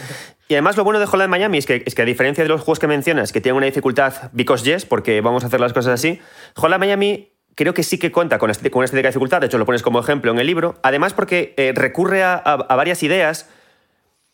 Y 0.47 0.53
además 0.53 0.77
lo 0.77 0.83
bueno 0.83 0.99
de 0.99 1.07
Hotline 1.07 1.27
Miami 1.31 1.57
es 1.57 1.65
que, 1.65 1.81
es 1.83 1.95
que 1.95 2.03
a 2.03 2.05
diferencia 2.05 2.43
de 2.43 2.49
los 2.49 2.61
juegos 2.61 2.77
que 2.77 2.85
mencionas, 2.85 3.31
que 3.31 3.41
tienen 3.41 3.57
una 3.57 3.65
dificultad 3.65 4.13
because 4.31 4.63
yes, 4.63 4.85
porque 4.85 5.21
vamos 5.21 5.43
a 5.43 5.47
hacer 5.47 5.59
las 5.59 5.73
cosas 5.73 5.93
así, 5.95 6.19
Hotline 6.55 6.79
Miami 6.79 7.31
creo 7.55 7.73
que 7.73 7.81
sí 7.81 7.97
que 7.97 8.11
cuenta 8.11 8.37
con, 8.37 8.51
con 8.51 8.77
una 8.79 8.85
estética 8.85 9.07
de 9.07 9.09
dificultad, 9.09 9.39
de 9.41 9.47
hecho 9.47 9.57
lo 9.57 9.65
pones 9.65 9.81
como 9.81 9.99
ejemplo 9.99 10.31
en 10.31 10.37
el 10.37 10.45
libro, 10.45 10.75
además 10.83 11.13
porque 11.15 11.55
eh, 11.57 11.73
recurre 11.75 12.21
a, 12.21 12.35
a- 12.35 12.53
a 12.69 12.75
varias 12.75 13.01
ideas 13.01 13.49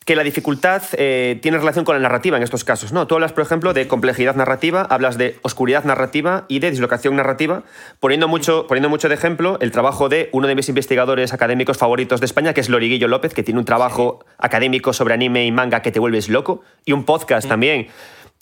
que 0.08 0.16
la 0.16 0.24
dificultad 0.24 0.84
eh, 0.94 1.38
tiene 1.42 1.58
relación 1.58 1.84
con 1.84 1.94
la 1.94 2.00
narrativa 2.00 2.38
en 2.38 2.44
estos 2.44 2.64
casos. 2.64 2.94
¿no? 2.94 3.08
Tú 3.08 3.16
hablas, 3.16 3.34
por 3.34 3.44
ejemplo, 3.44 3.74
de 3.74 3.90
complejidad 3.90 4.38
narrativa, 4.38 4.88
hablas 4.90 5.18
de 5.18 5.38
oscuridad 5.42 5.84
narrativa 5.84 6.46
y 6.48 6.60
de 6.60 6.72
dislocación 6.72 7.18
narrativa, 7.18 7.64
poniendo 8.00 8.30
mucho, 8.30 8.68
poniendo 8.68 8.88
mucho 8.88 9.10
de 9.10 9.16
ejemplo 9.16 9.58
el 9.60 9.72
trabajo 9.72 10.08
de 10.08 10.30
uno 10.32 10.48
de 10.48 10.56
mis 10.56 10.70
investigadores 10.70 11.34
académicos 11.34 11.78
favoritos 11.78 12.22
de 12.22 12.26
España, 12.26 12.54
que 12.54 12.62
es 12.62 12.70
Loriguillo 12.70 13.10
López, 13.10 13.34
que 13.34 13.44
tiene 13.44 13.60
un 13.60 13.66
trabajo 13.66 14.24
académico 14.38 14.94
sobre 14.94 15.14
anime 15.14 15.46
y 15.46 15.52
manga 15.52 15.82
que 15.82 15.92
te 15.92 16.00
vuelves 16.00 16.30
loco, 16.30 16.62
y 16.86 16.94
un 16.94 17.04
podcast 17.04 17.50
también. 17.50 17.90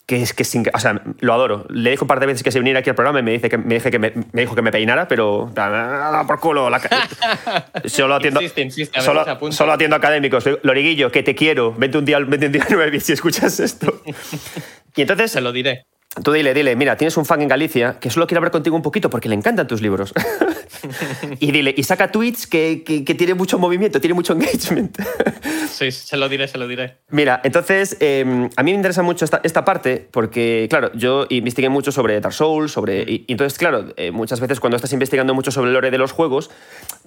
Que 0.06 0.22
es 0.22 0.32
que 0.34 0.44
es 0.44 0.54
inc- 0.54 0.70
o 0.72 0.78
sea, 0.78 1.02
lo 1.18 1.32
adoro. 1.34 1.66
Le 1.68 1.90
dijo 1.90 2.04
un 2.04 2.08
par 2.08 2.20
de 2.20 2.26
veces 2.26 2.44
que 2.44 2.52
se 2.52 2.60
viniera 2.60 2.78
aquí 2.78 2.88
al 2.90 2.94
programa 2.94 3.18
y 3.18 3.22
me, 3.24 3.32
dice 3.32 3.48
que, 3.48 3.58
me, 3.58 3.74
dije 3.74 3.90
que 3.90 3.98
me, 3.98 4.12
me 4.32 4.42
dijo 4.42 4.54
que 4.54 4.62
me 4.62 4.70
peinara, 4.70 5.08
pero. 5.08 5.50
ah, 5.56 6.22
Por 6.28 6.38
culo. 6.38 6.70
la 6.70 6.80
solo 7.86 8.14
atiendo, 8.14 8.40
Insiste, 8.40 9.00
solo, 9.00 9.72
atiendo 9.72 9.96
académicos. 9.96 10.44
Loriguillo, 10.62 11.10
que 11.10 11.24
te 11.24 11.34
quiero. 11.34 11.72
Vente 11.72 11.98
un 11.98 12.04
día, 12.04 12.20
vente 12.20 12.46
un 12.46 12.52
día 12.52 12.62
a 12.62 12.66
9 12.70 13.00
si 13.00 13.12
escuchas 13.14 13.58
esto. 13.60 14.00
Y 14.98 15.02
entonces, 15.02 15.30
Se 15.32 15.42
lo 15.42 15.52
diré. 15.52 15.84
Tú 16.22 16.32
dile, 16.32 16.54
dile, 16.54 16.76
mira, 16.76 16.96
tienes 16.96 17.16
un 17.16 17.24
fan 17.24 17.42
en 17.42 17.48
Galicia 17.48 17.98
que 18.00 18.10
solo 18.10 18.26
quiere 18.26 18.38
hablar 18.38 18.52
contigo 18.52 18.76
un 18.76 18.82
poquito 18.82 19.10
porque 19.10 19.28
le 19.28 19.34
encantan 19.34 19.66
tus 19.66 19.82
libros. 19.82 20.12
y 21.40 21.52
dile, 21.52 21.74
y 21.76 21.82
saca 21.82 22.10
tweets 22.10 22.46
que, 22.46 22.82
que, 22.84 23.04
que 23.04 23.14
tiene 23.14 23.34
mucho 23.34 23.58
movimiento, 23.58 24.00
tiene 24.00 24.14
mucho 24.14 24.32
engagement. 24.32 24.96
Sí, 25.70 25.90
se 25.90 26.16
lo 26.16 26.28
diré, 26.28 26.48
se 26.48 26.58
lo 26.58 26.66
diré. 26.68 26.98
Mira, 27.10 27.40
entonces, 27.44 27.96
eh, 28.00 28.48
a 28.56 28.62
mí 28.62 28.70
me 28.70 28.76
interesa 28.76 29.02
mucho 29.02 29.24
esta, 29.24 29.40
esta 29.44 29.64
parte 29.64 30.08
porque, 30.10 30.66
claro, 30.70 30.90
yo 30.94 31.26
investigué 31.28 31.68
mucho 31.68 31.92
sobre 31.92 32.20
Dark 32.20 32.32
Souls, 32.34 32.72
sobre... 32.72 33.02
Y, 33.02 33.24
y 33.26 33.32
entonces, 33.32 33.58
claro, 33.58 33.86
eh, 33.96 34.10
muchas 34.10 34.40
veces 34.40 34.60
cuando 34.60 34.76
estás 34.76 34.92
investigando 34.92 35.34
mucho 35.34 35.50
sobre 35.50 35.68
el 35.68 35.74
lore 35.74 35.90
de 35.90 35.98
los 35.98 36.12
juegos, 36.12 36.50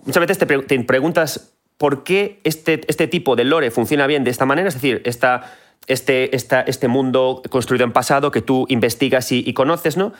muchas 0.05 0.21
veces 0.21 0.37
te, 0.37 0.45
pre- 0.45 0.63
te 0.63 0.79
preguntas 0.83 1.53
por 1.77 2.03
qué 2.03 2.41
este, 2.43 2.81
este 2.87 3.07
tipo 3.07 3.35
de 3.35 3.45
lore 3.45 3.71
funciona 3.71 4.05
bien 4.05 4.23
de 4.23 4.31
esta 4.31 4.45
manera, 4.45 4.67
es 4.67 4.73
decir, 4.73 5.01
esta, 5.05 5.55
este, 5.87 6.35
esta, 6.35 6.61
este 6.61 6.87
mundo 6.87 7.41
construido 7.49 7.85
en 7.85 7.93
pasado 7.93 8.31
que 8.31 8.41
tú 8.41 8.65
investigas 8.69 9.31
y, 9.31 9.53
conoces, 9.53 9.97
¿no? 9.97 10.13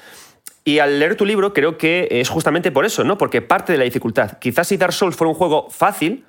Y 0.65 0.79
al 0.79 0.99
leer 0.99 1.15
tu 1.15 1.25
libro 1.25 1.53
creo 1.53 1.77
que 1.77 2.07
es 2.11 2.29
justamente 2.29 2.71
por 2.71 2.85
eso, 2.85 3.03
¿no? 3.03 3.17
Porque 3.17 3.41
parte 3.41 3.71
de 3.71 3.77
la 3.77 3.85
dificultad. 3.85 4.39
Quizás 4.39 4.67
si 4.67 4.77
Dark 4.77 4.93
Souls 4.93 5.15
fuera 5.15 5.29
un 5.29 5.35
juego 5.35 5.69
fácil, 5.69 6.25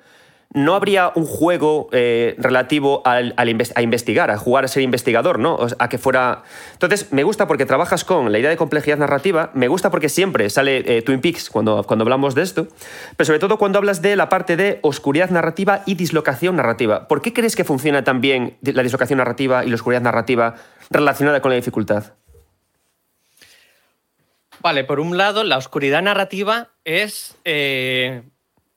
no 0.53 0.75
habría 0.75 1.11
un 1.15 1.25
juego 1.25 1.87
eh, 1.91 2.35
relativo 2.37 3.01
al, 3.05 3.33
a 3.37 3.81
investigar, 3.81 4.31
a 4.31 4.37
jugar 4.37 4.65
a 4.65 4.67
ser 4.67 4.83
investigador, 4.83 5.39
¿no? 5.39 5.57
A 5.79 5.89
que 5.89 5.97
fuera... 5.97 6.43
Entonces, 6.73 7.11
me 7.11 7.23
gusta 7.23 7.47
porque 7.47 7.65
trabajas 7.65 8.03
con 8.03 8.31
la 8.31 8.39
idea 8.39 8.49
de 8.49 8.57
complejidad 8.57 8.97
narrativa, 8.97 9.51
me 9.53 9.67
gusta 9.67 9.89
porque 9.89 10.09
siempre 10.09 10.49
sale 10.49 10.97
eh, 10.97 11.01
Twin 11.01 11.21
Peaks 11.21 11.49
cuando, 11.49 11.83
cuando 11.83 12.03
hablamos 12.03 12.35
de 12.35 12.41
esto, 12.41 12.67
pero 13.15 13.25
sobre 13.25 13.39
todo 13.39 13.57
cuando 13.57 13.77
hablas 13.77 14.01
de 14.01 14.15
la 14.15 14.29
parte 14.29 14.57
de 14.57 14.79
oscuridad 14.81 15.29
narrativa 15.29 15.83
y 15.85 15.95
dislocación 15.95 16.57
narrativa. 16.57 17.07
¿Por 17.07 17.21
qué 17.21 17.33
crees 17.33 17.55
que 17.55 17.63
funciona 17.63 18.03
tan 18.03 18.19
bien 18.19 18.57
la 18.61 18.83
dislocación 18.83 19.17
narrativa 19.17 19.63
y 19.63 19.69
la 19.69 19.75
oscuridad 19.75 20.01
narrativa 20.01 20.55
relacionada 20.89 21.41
con 21.41 21.51
la 21.51 21.55
dificultad? 21.55 22.13
Vale, 24.61 24.83
por 24.83 24.99
un 24.99 25.17
lado, 25.17 25.43
la 25.43 25.57
oscuridad 25.57 26.03
narrativa 26.03 26.69
es, 26.83 27.35
eh, 27.45 28.21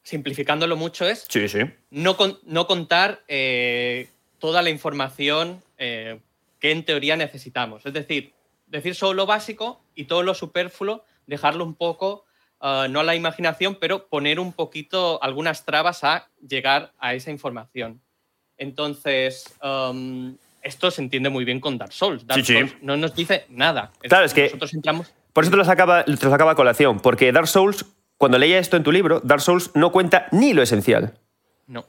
simplificándolo 0.05 0.77
mucho, 0.77 1.05
es 1.09 1.27
Sí, 1.29 1.49
sí. 1.49 1.59
no, 1.91 2.17
con- 2.17 2.39
no 2.45 2.67
contar 2.69 3.23
eh, 3.27 4.09
toda 4.39 4.63
la 4.63 4.71
información 4.71 5.61
eh, 5.79 6.21
que 6.61 6.71
en 6.71 6.85
teoría 6.85 7.17
necesitamos. 7.17 7.85
Es 7.85 7.93
decir, 7.93 8.33
decir 8.69 8.95
solo 8.95 9.15
lo 9.15 9.27
básico 9.27 9.83
y 9.97 10.05
todo 10.05 10.23
lo 10.23 10.35
superfluo, 10.35 11.05
dejarlo 11.27 11.65
un 11.65 11.75
poco, 11.75 12.25
ah, 12.61 12.87
no 12.89 13.01
a 13.01 13.05
la 13.05 13.17
imaginación, 13.17 13.77
pero 13.81 14.07
poner 14.07 14.39
un 14.39 14.53
poquito 14.53 15.21
algunas 15.23 15.65
trabas 15.65 16.05
a 16.05 16.29
llegar 16.47 16.93
a 16.99 17.15
esa 17.15 17.31
información. 17.31 18.01
Entonces, 18.59 19.53
um, 19.63 20.37
esto 20.63 20.91
se 20.91 21.03
entiende 21.03 21.29
muy 21.29 21.45
bien 21.45 21.61
con 21.61 21.77
Dark 21.77 21.93
Souls. 21.93 22.27
Dark 22.27 22.41
Sí, 22.45 22.47
sí. 22.53 22.59
Souls 22.59 22.77
no 22.83 22.97
nos 22.97 23.15
dice 23.15 23.47
nada. 23.49 23.91
Claro, 24.01 24.25
es 24.27 24.33
que- 24.35 24.45
Nosotros 24.45 24.75
entramos... 24.75 25.13
Por 25.33 25.43
eso 25.45 25.51
te 25.51 25.57
lo 25.57 25.65
sacaba, 25.65 26.05
te 26.05 26.13
lo 26.13 26.17
sacaba 26.17 26.53
a 26.53 26.55
colación, 26.55 27.01
porque 27.01 27.33
Dark 27.33 27.49
Souls, 27.49 27.85
cuando 28.25 28.39
leía 28.39 28.59
esto 28.59 28.79
en 28.79 28.83
tu 28.83 28.91
libro, 28.91 29.21
Dark 29.23 29.43
Souls 29.43 29.71
no 29.75 29.93
cuenta 29.93 30.29
ni 30.33 30.55
lo 30.55 30.63
esencial. 30.63 31.13
No. 31.67 31.85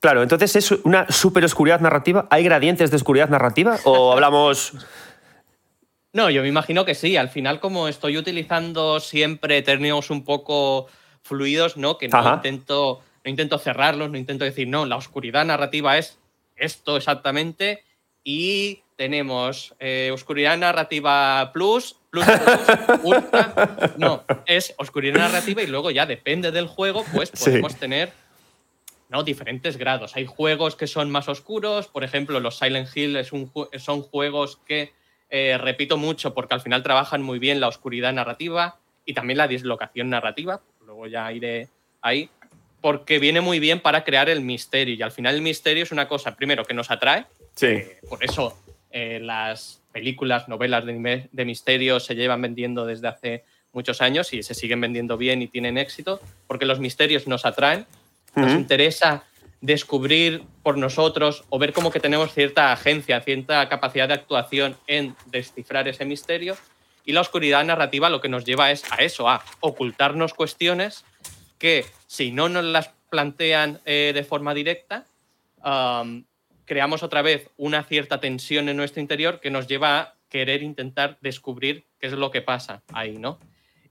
Claro, 0.00 0.24
entonces 0.24 0.56
es 0.56 0.72
una 0.72 1.08
super 1.12 1.44
oscuridad 1.44 1.78
narrativa. 1.78 2.26
¿Hay 2.28 2.42
gradientes 2.42 2.90
de 2.90 2.96
oscuridad 2.96 3.28
narrativa? 3.28 3.78
¿O 3.84 4.12
hablamos.? 4.14 4.72
No, 6.12 6.28
yo 6.28 6.42
me 6.42 6.48
imagino 6.48 6.84
que 6.84 6.96
sí. 6.96 7.16
Al 7.16 7.28
final, 7.28 7.60
como 7.60 7.86
estoy 7.86 8.18
utilizando 8.18 8.98
siempre 8.98 9.62
términos 9.62 10.10
un 10.10 10.24
poco 10.24 10.88
fluidos, 11.22 11.76
¿no? 11.76 11.98
Que 11.98 12.08
no 12.08 12.34
intento, 12.34 13.00
no 13.24 13.30
intento 13.30 13.56
cerrarlos, 13.56 14.10
no 14.10 14.18
intento 14.18 14.44
decir, 14.44 14.66
no, 14.66 14.86
la 14.86 14.96
oscuridad 14.96 15.44
narrativa 15.44 15.98
es 15.98 16.18
esto 16.56 16.96
exactamente. 16.96 17.84
Y 18.24 18.82
tenemos 18.96 19.74
eh, 19.78 20.10
oscuridad 20.12 20.56
narrativa 20.56 21.50
plus, 21.52 21.96
plus, 22.10 22.26
plus, 22.26 23.00
ultra. 23.04 23.94
No, 23.98 24.24
es 24.46 24.74
oscuridad 24.78 25.18
narrativa 25.18 25.62
y 25.62 25.66
luego 25.66 25.90
ya 25.90 26.06
depende 26.06 26.50
del 26.50 26.66
juego, 26.66 27.04
pues 27.12 27.30
podemos 27.30 27.76
tener 27.76 28.12
¿no? 29.10 29.22
diferentes 29.22 29.76
grados. 29.76 30.16
Hay 30.16 30.26
juegos 30.26 30.76
que 30.76 30.86
son 30.86 31.10
más 31.10 31.28
oscuros, 31.28 31.88
por 31.88 32.04
ejemplo, 32.04 32.40
los 32.40 32.58
Silent 32.58 32.88
Hill 32.94 33.16
es 33.16 33.32
un, 33.32 33.52
son 33.78 34.02
juegos 34.02 34.58
que 34.66 34.92
eh, 35.28 35.58
repito 35.58 35.96
mucho 35.96 36.34
porque 36.34 36.54
al 36.54 36.60
final 36.60 36.82
trabajan 36.82 37.22
muy 37.22 37.38
bien 37.38 37.60
la 37.60 37.68
oscuridad 37.68 38.12
narrativa 38.12 38.78
y 39.04 39.14
también 39.14 39.38
la 39.38 39.48
dislocación 39.48 40.10
narrativa. 40.10 40.60
Luego 40.84 41.06
ya 41.06 41.32
iré 41.32 41.68
ahí. 42.00 42.30
Porque 42.80 43.18
viene 43.18 43.40
muy 43.40 43.58
bien 43.58 43.80
para 43.80 44.04
crear 44.04 44.28
el 44.28 44.42
misterio. 44.42 44.94
Y 44.94 45.02
al 45.02 45.10
final 45.10 45.34
el 45.34 45.42
misterio 45.42 45.82
es 45.82 45.90
una 45.90 46.06
cosa, 46.06 46.36
primero, 46.36 46.64
que 46.64 46.74
nos 46.74 46.90
atrae. 46.90 47.26
Sí. 47.54 47.66
Eh, 47.66 47.98
por 48.08 48.22
eso 48.22 48.56
eh, 48.90 49.20
las 49.20 49.82
películas, 49.92 50.48
novelas 50.48 50.84
de, 50.84 51.28
de 51.30 51.44
misterio 51.44 52.00
se 52.00 52.14
llevan 52.14 52.42
vendiendo 52.42 52.86
desde 52.86 53.08
hace 53.08 53.44
muchos 53.72 54.00
años 54.00 54.32
y 54.32 54.42
se 54.42 54.54
siguen 54.54 54.80
vendiendo 54.80 55.16
bien 55.16 55.42
y 55.42 55.48
tienen 55.48 55.78
éxito. 55.78 56.20
Porque 56.46 56.66
los 56.66 56.80
misterios 56.80 57.26
nos 57.26 57.44
atraen 57.44 57.86
nos 58.36 58.52
interesa 58.52 59.24
descubrir 59.60 60.42
por 60.62 60.76
nosotros 60.76 61.44
o 61.48 61.58
ver 61.58 61.72
como 61.72 61.90
que 61.90 62.00
tenemos 62.00 62.32
cierta 62.32 62.70
agencia, 62.72 63.20
cierta 63.22 63.68
capacidad 63.68 64.06
de 64.06 64.14
actuación 64.14 64.76
en 64.86 65.16
descifrar 65.26 65.88
ese 65.88 66.04
misterio. 66.04 66.56
Y 67.04 67.12
la 67.12 67.22
oscuridad 67.22 67.64
narrativa 67.64 68.10
lo 68.10 68.20
que 68.20 68.28
nos 68.28 68.44
lleva 68.44 68.70
es 68.70 68.84
a 68.92 68.96
eso, 68.96 69.28
a 69.28 69.42
ocultarnos 69.60 70.34
cuestiones 70.34 71.04
que 71.58 71.86
si 72.06 72.30
no 72.30 72.48
nos 72.48 72.64
las 72.64 72.90
plantean 73.08 73.80
eh, 73.86 74.12
de 74.14 74.24
forma 74.24 74.52
directa, 74.52 75.04
creamos 76.66 77.02
otra 77.02 77.22
vez 77.22 77.50
una 77.56 77.82
cierta 77.84 78.20
tensión 78.20 78.68
en 78.68 78.76
nuestro 78.76 79.00
interior 79.00 79.40
que 79.40 79.50
nos 79.50 79.66
lleva 79.66 79.98
a 79.98 80.14
querer 80.28 80.62
intentar 80.62 81.18
descubrir 81.22 81.86
qué 81.98 82.08
es 82.08 82.12
lo 82.12 82.30
que 82.30 82.42
pasa 82.42 82.82
ahí, 82.92 83.16
¿no? 83.16 83.38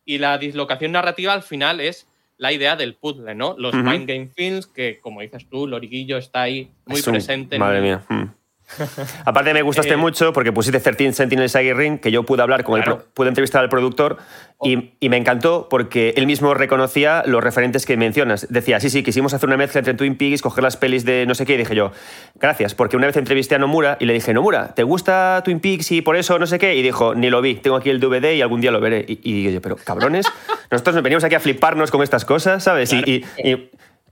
Y 0.06 0.20
la 0.20 0.38
dislocación 0.38 0.92
narrativa 0.92 1.34
al 1.34 1.42
final 1.42 1.80
es 1.80 2.08
la 2.38 2.52
idea 2.52 2.76
del 2.76 2.96
puzzle, 2.96 3.34
¿no? 3.34 3.56
Los 3.58 3.74
Mind 3.74 4.08
Game 4.08 4.28
Films, 4.28 4.68
que 4.68 5.00
como 5.00 5.22
dices 5.22 5.48
tú, 5.50 5.68
Loriguillo 5.68 6.18
está 6.18 6.44
ahí 6.44 6.72
muy 6.86 7.02
presente. 7.02 7.58
Madre 7.58 7.82
mía. 7.82 8.04
Mm. 8.10 8.26
Aparte 9.26 9.54
me 9.54 9.62
gustaste 9.62 9.94
eh, 9.94 9.98
mucho 9.98 10.34
porque 10.34 10.52
pusiste 10.52 10.80
13 10.80 11.14
Sentinels 11.14 11.54
Ring, 11.54 12.00
que 12.00 12.12
yo 12.12 12.24
pude 12.24 12.42
hablar 12.42 12.64
con 12.64 12.82
el 12.82 12.98
pude 13.14 13.30
entrevistar 13.30 13.62
al 13.62 13.70
productor 13.70 14.18
y, 14.64 14.78
oh. 14.78 14.84
y, 15.00 15.10
me 15.10 15.18
encantó 15.18 15.68
porque 15.70 16.14
él 16.18 16.26
mismo 16.26 16.54
reconocía 16.54 17.24
los 17.26 17.44
referentes 17.44 17.86
que 17.86 17.98
mencionas. 17.98 18.48
Decía, 18.50 18.80
sí, 18.80 18.90
sí, 18.90 19.04
quisimos 19.04 19.34
hacer 19.34 19.48
una 19.48 19.58
mezcla 19.58 19.80
entre 19.80 19.94
Twin 19.94 20.18
Peaks, 20.18 20.42
coger 20.42 20.64
las 20.64 20.78
pelis 20.78 21.06
de 21.06 21.26
no 21.26 21.36
sé 21.36 21.46
qué, 21.46 21.54
y 21.54 21.58
dije 21.58 21.76
yo, 21.76 21.92
gracias, 22.36 22.74
porque 22.74 22.98
una 22.98 23.08
vez 23.08 23.18
entrevisté 23.18 23.56
a 23.56 23.60
Nomura 23.60 23.98
y 24.00 24.06
le 24.06 24.14
dije, 24.14 24.34
Nomura, 24.34 24.74
¿te 24.74 24.84
gusta 24.84 25.42
Twin 25.46 25.60
Peaks 25.60 25.92
y 25.92 26.02
por 26.02 26.16
eso 26.16 26.40
no 26.40 26.48
sé 26.48 26.58
qué? 26.58 26.76
Y 26.76 26.82
dijo, 26.82 27.16
ni 27.16 27.30
lo 27.30 27.42
vi, 27.42 27.56
tengo 27.56 27.78
aquí 27.78 27.90
el 27.90 28.00
DVD 28.00 28.34
y 28.34 28.42
algún 28.42 28.62
día 28.62 28.72
lo 28.72 28.80
veré. 28.80 29.06
Y, 29.08 29.20
y 29.24 29.54
yo, 29.54 29.62
pero 29.62 29.76
cabrones, 29.76 30.26
nosotros 30.72 30.96
nos 30.96 31.04
venimos 31.04 31.24
aquí 31.24 31.36
a 31.36 31.40
fliparnos 31.40 31.92
con 31.92 32.02
estas 32.02 32.26
cosas, 32.26 32.64
¿sabes? 32.64 32.92
y, 32.94 33.24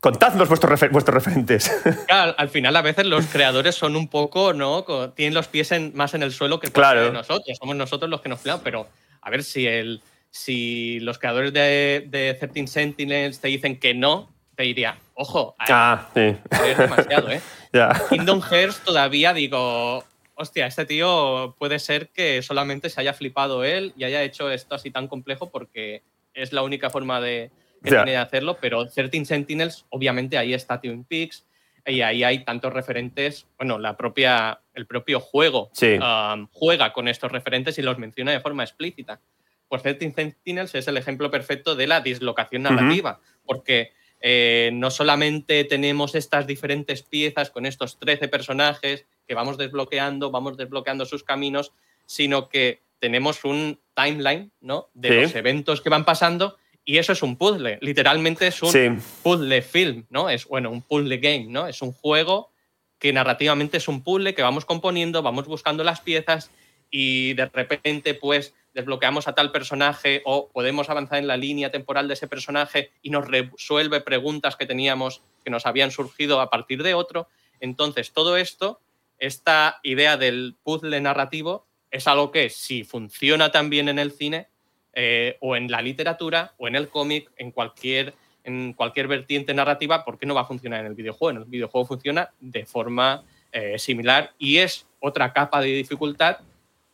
Contadnos 0.03 0.49
vuestros, 0.49 0.91
vuestros 0.91 1.15
referentes. 1.15 1.71
al 2.09 2.49
final 2.49 2.75
a 2.75 2.81
veces 2.81 3.05
los 3.05 3.25
creadores 3.27 3.73
son 3.73 3.95
un 3.95 4.09
poco, 4.09 4.51
¿no? 4.51 4.83
Tienen 5.15 5.33
los 5.33 5.47
pies 5.47 5.71
más 5.93 6.13
en 6.13 6.23
el 6.23 6.33
suelo 6.33 6.59
que 6.59 6.67
nosotros. 6.67 7.57
Somos 7.57 7.77
nosotros 7.77 8.11
los 8.11 8.19
que 8.19 8.27
nos 8.27 8.39
peleamos, 8.39 8.65
pero 8.65 8.89
a 9.21 9.29
ver 9.29 9.43
si, 9.43 9.65
el, 9.65 10.01
si 10.29 10.99
los 10.99 11.19
creadores 11.19 11.53
de, 11.53 12.05
de 12.09 12.33
13 12.33 12.67
Sentinels 12.67 13.39
te 13.39 13.47
dicen 13.47 13.79
que 13.79 13.93
no, 13.93 14.29
te 14.57 14.63
diría, 14.63 14.97
ojo, 15.13 15.55
ah, 15.57 16.09
sí. 16.13 16.35
es 16.51 16.77
demasiado, 16.77 17.31
¿eh? 17.31 17.41
Kingdom 18.09 18.41
Hearts 18.41 18.81
todavía 18.83 19.33
digo, 19.33 20.03
hostia, 20.35 20.67
este 20.67 20.85
tío 20.85 21.55
puede 21.57 21.79
ser 21.79 22.09
que 22.09 22.41
solamente 22.41 22.89
se 22.89 22.99
haya 22.99 23.13
flipado 23.13 23.63
él 23.63 23.93
y 23.95 24.03
haya 24.03 24.21
hecho 24.21 24.51
esto 24.51 24.75
así 24.75 24.91
tan 24.91 25.07
complejo 25.07 25.49
porque 25.49 26.03
es 26.33 26.51
la 26.51 26.61
única 26.61 26.89
forma 26.89 27.21
de, 27.21 27.51
que 27.83 27.89
tiene 27.89 28.11
de 28.11 28.17
hacerlo, 28.17 28.57
pero 28.59 28.87
13 28.87 29.25
Sentinels, 29.25 29.85
obviamente 29.89 30.37
ahí 30.37 30.53
está 30.53 30.79
Twin 30.79 31.03
Peaks 31.03 31.45
y 31.85 32.01
ahí 32.01 32.23
hay 32.23 32.45
tantos 32.45 32.71
referentes, 32.71 33.47
bueno, 33.57 33.77
la 33.77 33.97
propia, 33.97 34.61
el 34.73 34.85
propio 34.85 35.19
juego 35.19 35.69
um, 35.81 36.47
juega 36.51 36.93
con 36.93 37.07
estos 37.07 37.31
referentes 37.31 37.77
y 37.77 37.81
los 37.81 37.97
menciona 37.97 38.31
de 38.31 38.39
forma 38.39 38.63
explícita. 38.63 39.19
Pues 39.67 39.81
13 39.83 40.11
Sentinels 40.11 40.75
es 40.75 40.87
el 40.87 40.97
ejemplo 40.97 41.29
perfecto 41.29 41.75
de 41.75 41.87
la 41.87 41.99
dislocación 41.99 42.63
narrativa, 42.63 43.19
porque 43.45 43.91
eh, 44.21 44.69
no 44.73 44.91
solamente 44.91 45.65
tenemos 45.65 46.15
estas 46.15 46.47
diferentes 46.47 47.03
piezas 47.03 47.49
con 47.49 47.65
estos 47.65 47.99
13 47.99 48.29
personajes 48.29 49.05
que 49.27 49.33
vamos 49.33 49.57
desbloqueando, 49.57 50.31
vamos 50.31 50.55
desbloqueando 50.55 51.05
sus 51.05 51.23
caminos, 51.23 51.73
sino 52.05 52.47
que 52.47 52.81
tenemos 52.99 53.43
un 53.43 53.81
timeline 53.93 54.51
¿no? 54.61 54.89
de 54.93 55.23
los 55.23 55.35
eventos 55.35 55.81
que 55.81 55.89
van 55.89 56.05
pasando 56.05 56.57
y 56.85 56.97
eso 56.97 57.13
es 57.13 57.23
un 57.23 57.37
puzzle, 57.37 57.77
literalmente 57.81 58.47
es 58.47 58.61
un 58.61 59.01
puzzle 59.23 59.61
film, 59.61 60.05
¿no? 60.09 60.29
Es, 60.29 60.45
bueno, 60.45 60.69
un 60.69 60.81
puzzle 60.81 61.17
game, 61.17 61.45
¿no? 61.47 61.67
Es 61.67 61.81
un 61.81 61.93
juego 61.93 62.51
que 62.99 63.13
narrativamente 63.13 63.77
es 63.77 63.87
un 63.87 64.03
puzzle 64.03 64.33
que 64.33 64.41
vamos 64.41 64.65
componiendo, 64.65 65.21
vamos 65.21 65.45
buscando 65.45 65.83
las 65.83 66.01
piezas 66.01 66.51
y 66.89 67.33
de 67.33 67.45
repente, 67.47 68.13
pues, 68.13 68.53
desbloqueamos 68.73 69.27
a 69.27 69.35
tal 69.35 69.51
personaje 69.51 70.21
o 70.25 70.49
podemos 70.51 70.89
avanzar 70.89 71.19
en 71.19 71.27
la 71.27 71.37
línea 71.37 71.71
temporal 71.71 72.07
de 72.07 72.15
ese 72.15 72.27
personaje 72.27 72.91
y 73.01 73.09
nos 73.09 73.27
resuelve 73.27 74.01
preguntas 74.01 74.55
que 74.55 74.65
teníamos 74.65 75.21
que 75.43 75.51
nos 75.51 75.65
habían 75.65 75.91
surgido 75.91 76.39
a 76.41 76.49
partir 76.49 76.83
de 76.83 76.93
otro. 76.93 77.27
Entonces, 77.59 78.13
todo 78.13 78.37
esto, 78.37 78.79
esta 79.19 79.79
idea 79.83 80.17
del 80.17 80.55
puzzle 80.63 80.99
narrativo, 81.01 81.67
es 81.91 82.07
algo 82.07 82.31
que 82.31 82.49
si 82.49 82.83
funciona 82.83 83.51
también 83.51 83.89
en 83.89 83.99
el 83.99 84.11
cine, 84.11 84.47
eh, 84.93 85.37
o 85.39 85.55
en 85.55 85.71
la 85.71 85.81
literatura 85.81 86.53
o 86.57 86.67
en 86.67 86.75
el 86.75 86.89
cómic, 86.89 87.31
en 87.37 87.51
cualquier, 87.51 88.13
en 88.43 88.73
cualquier 88.73 89.07
vertiente 89.07 89.53
narrativa, 89.53 90.05
¿por 90.05 90.19
qué 90.19 90.25
no 90.25 90.35
va 90.35 90.41
a 90.41 90.45
funcionar 90.45 90.81
en 90.81 90.87
el 90.87 90.93
videojuego? 90.93 91.31
En 91.31 91.43
el 91.43 91.49
videojuego 91.49 91.87
funciona 91.87 92.29
de 92.39 92.65
forma 92.65 93.23
eh, 93.51 93.77
similar 93.79 94.31
y 94.37 94.57
es 94.57 94.85
otra 94.99 95.33
capa 95.33 95.61
de 95.61 95.69
dificultad 95.69 96.37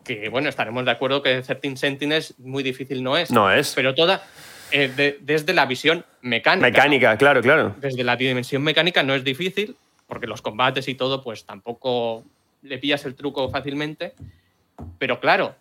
que, 0.03 0.29
bueno, 0.29 0.49
estaremos 0.49 0.85
de 0.85 0.91
acuerdo 0.91 1.21
que 1.21 1.41
13 1.41 1.75
Sentinels 1.75 2.33
muy 2.39 2.63
difícil 2.63 3.03
no 3.03 3.17
es. 3.17 3.31
No 3.31 3.51
es. 3.51 3.73
Pero 3.75 3.93
toda, 3.93 4.23
eh, 4.71 5.17
desde 5.21 5.53
la 5.53 5.65
visión 5.65 6.05
mecánica. 6.21 6.67
Mecánica, 6.67 7.17
claro, 7.17 7.41
claro. 7.41 7.75
Desde 7.79 8.03
la 8.03 8.15
dimensión 8.15 8.63
mecánica 8.63 9.03
no 9.03 9.13
es 9.13 9.23
difícil, 9.23 9.75
porque 10.07 10.25
los 10.25 10.41
combates 10.41 10.87
y 10.87 10.95
todo, 10.95 11.23
pues 11.23 11.45
tampoco 11.45 12.23
le 12.61 12.77
pillas 12.77 13.05
el 13.05 13.15
truco 13.15 13.49
fácilmente. 13.49 14.13
Pero 14.97 15.19
claro, 15.19 15.55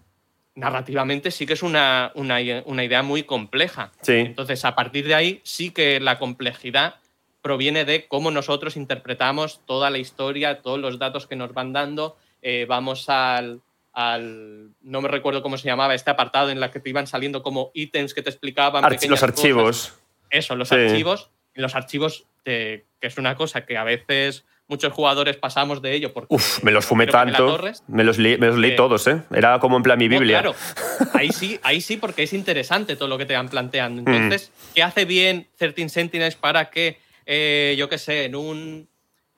narrativamente 0.59 1.31
sí 1.31 1.47
que 1.47 1.53
es 1.53 1.63
una, 1.63 2.13
idea 2.15 3.03
muy 3.03 3.23
compleja. 3.23 3.93
Entonces, 4.07 4.65
a 4.65 4.75
partir 4.75 5.07
de 5.07 5.15
ahí, 5.15 5.41
sí 5.45 5.71
que 5.71 6.01
la 6.01 6.19
complejidad 6.19 6.97
proviene 7.43 7.85
de 7.85 8.09
cómo 8.09 8.31
nosotros 8.31 8.77
interpretamos 8.77 9.61
toda 9.67 9.91
la 9.91 9.99
historia, 9.99 10.61
todos 10.61 10.79
los 10.79 10.99
datos 10.99 11.27
que 11.27 11.37
nos 11.37 11.55
van 11.55 11.73
dando. 11.73 12.17
Eh, 12.43 12.67
vamos 12.69 13.09
al, 13.09 13.63
no 13.95 15.01
me 15.01 15.09
recuerdo 15.09 15.43
cómo 15.43 15.57
se 15.57 15.69
llamaba, 15.69 15.95
este 15.95 16.11
apartado 16.11 16.51
en 16.51 16.61
la 16.61 16.71
que 16.71 16.81
te 16.81 16.91
iban 16.91 17.07
saliendo 17.07 17.43
como 17.43 17.71
ítems 17.75 18.13
que 18.13 18.23
te 18.23 18.31
explicaban. 18.31 18.83
los 19.09 19.23
archivos. 19.23 19.95
Eso, 20.29 20.57
los 20.57 20.73
archivos. 20.73 21.31
En 21.55 21.63
los 21.63 21.75
archivos, 21.77 22.27
que 22.45 22.85
es 23.01 23.17
una 23.17 23.37
cosa 23.37 23.65
que 23.65 23.77
a 23.77 23.85
veces 23.85 24.45
muchos 24.69 24.93
jugadores 24.93 25.37
pasamos 25.37 25.83
de 25.83 25.95
ello. 25.95 26.13
Porque 26.13 26.35
Uf, 26.35 26.63
me 26.63 26.71
los 26.71 26.87
fumé 26.87 27.07
tanto. 27.07 27.59
Me 27.89 28.05
los, 28.05 28.19
leí, 28.19 28.39
eh, 28.41 28.71
todos, 28.77 29.07
¿eh? 29.09 29.23
Era 29.35 29.59
como 29.59 29.77
en 29.77 29.83
plan 29.83 29.99
mi 29.99 30.09
Biblia. 30.09 30.41
claro, 30.41 30.55
ahí 31.15 31.31
sí, 31.33 31.59
ahí 31.63 31.81
sí, 31.81 31.97
porque 31.97 32.23
es 32.23 32.33
interesante 32.33 32.95
todo 32.95 33.09
lo 33.09 33.19
que 33.19 33.27
te 33.27 33.35
van 33.35 33.49
planteando. 33.49 34.03
Mm. 34.03 34.15
Entonces, 34.15 34.53
¿qué 34.75 34.83
hace 34.83 35.05
bien 35.05 35.49
13 35.57 35.89
Sentinels 35.89 36.37
para 36.37 36.71
que, 36.71 36.99
eh, 37.27 37.75
yo 37.77 37.89
qué 37.89 37.99
sé, 37.99 38.27
en 38.27 38.37
un 38.37 38.89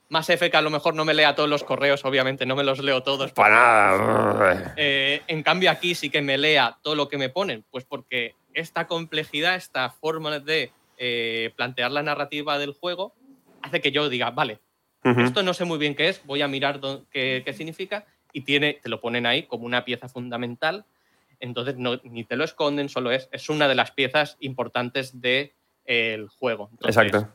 más 0.09 0.28
F 0.28 0.51
que 0.51 0.57
a 0.57 0.62
lo 0.62 0.70
mejor 0.70 0.97
no 0.97 1.05
me 1.05 1.15
lea 1.15 1.36
todos 1.36 1.48
los 1.48 1.62
correos, 1.62 2.05
obviamente, 2.05 2.44
no 2.44 2.57
me 2.57 2.65
los 2.65 2.81
leo 2.81 3.05
todos. 3.05 3.32
Para 3.32 3.55
nada. 3.55 4.74
Eh, 4.77 5.23
en 5.28 5.44
cambio, 5.44 5.70
aquí 5.70 5.94
sí 5.94 6.11
que 6.11 6.20
me 6.20 6.36
lea 6.36 6.77
todo 6.82 6.97
lo 6.97 7.09
que 7.09 7.16
me 7.16 7.28
ponen, 7.28 7.65
pues 7.70 7.85
porque 7.85 8.35
esta 8.52 8.89
complejidad, 8.89 9.55
esta 9.55 9.89
forma 9.90 10.40
de 10.40 10.73
plantear 11.57 11.93
la 11.93 12.02
narrativa 12.02 12.59
del 12.59 12.74
juego, 12.74 13.15
hace 13.62 13.81
que 13.81 13.90
yo 13.90 14.11
diga, 14.11 14.31
vale, 14.32 14.61
esto 15.02 15.43
no 15.43 15.55
sé 15.55 15.64
muy 15.64 15.78
bien 15.78 15.94
qué 15.94 16.09
es, 16.09 16.24
voy 16.24 16.43
a 16.43 16.48
mirar 16.48 16.81
qué, 17.10 17.55
significa 17.56 18.06
y 18.32 18.43
tiene, 18.43 18.74
te 18.82 18.89
lo 18.89 19.01
ponen 19.01 19.27
ahí 19.27 19.44
como 19.44 19.64
una 19.64 19.85
pieza 19.85 20.09
fundamental. 20.09 20.85
Entonces 21.40 21.77
ni 21.77 22.24
te 22.24 22.36
lo 22.36 22.44
esconden, 22.44 22.89
solo 22.89 23.10
es, 23.10 23.28
es 23.32 23.48
una 23.48 23.66
de 23.66 23.74
las 23.74 23.93
piezas 23.93 24.36
importantes 24.40 25.20
del 25.20 26.28
juego. 26.28 26.70
Exacto. 26.85 27.28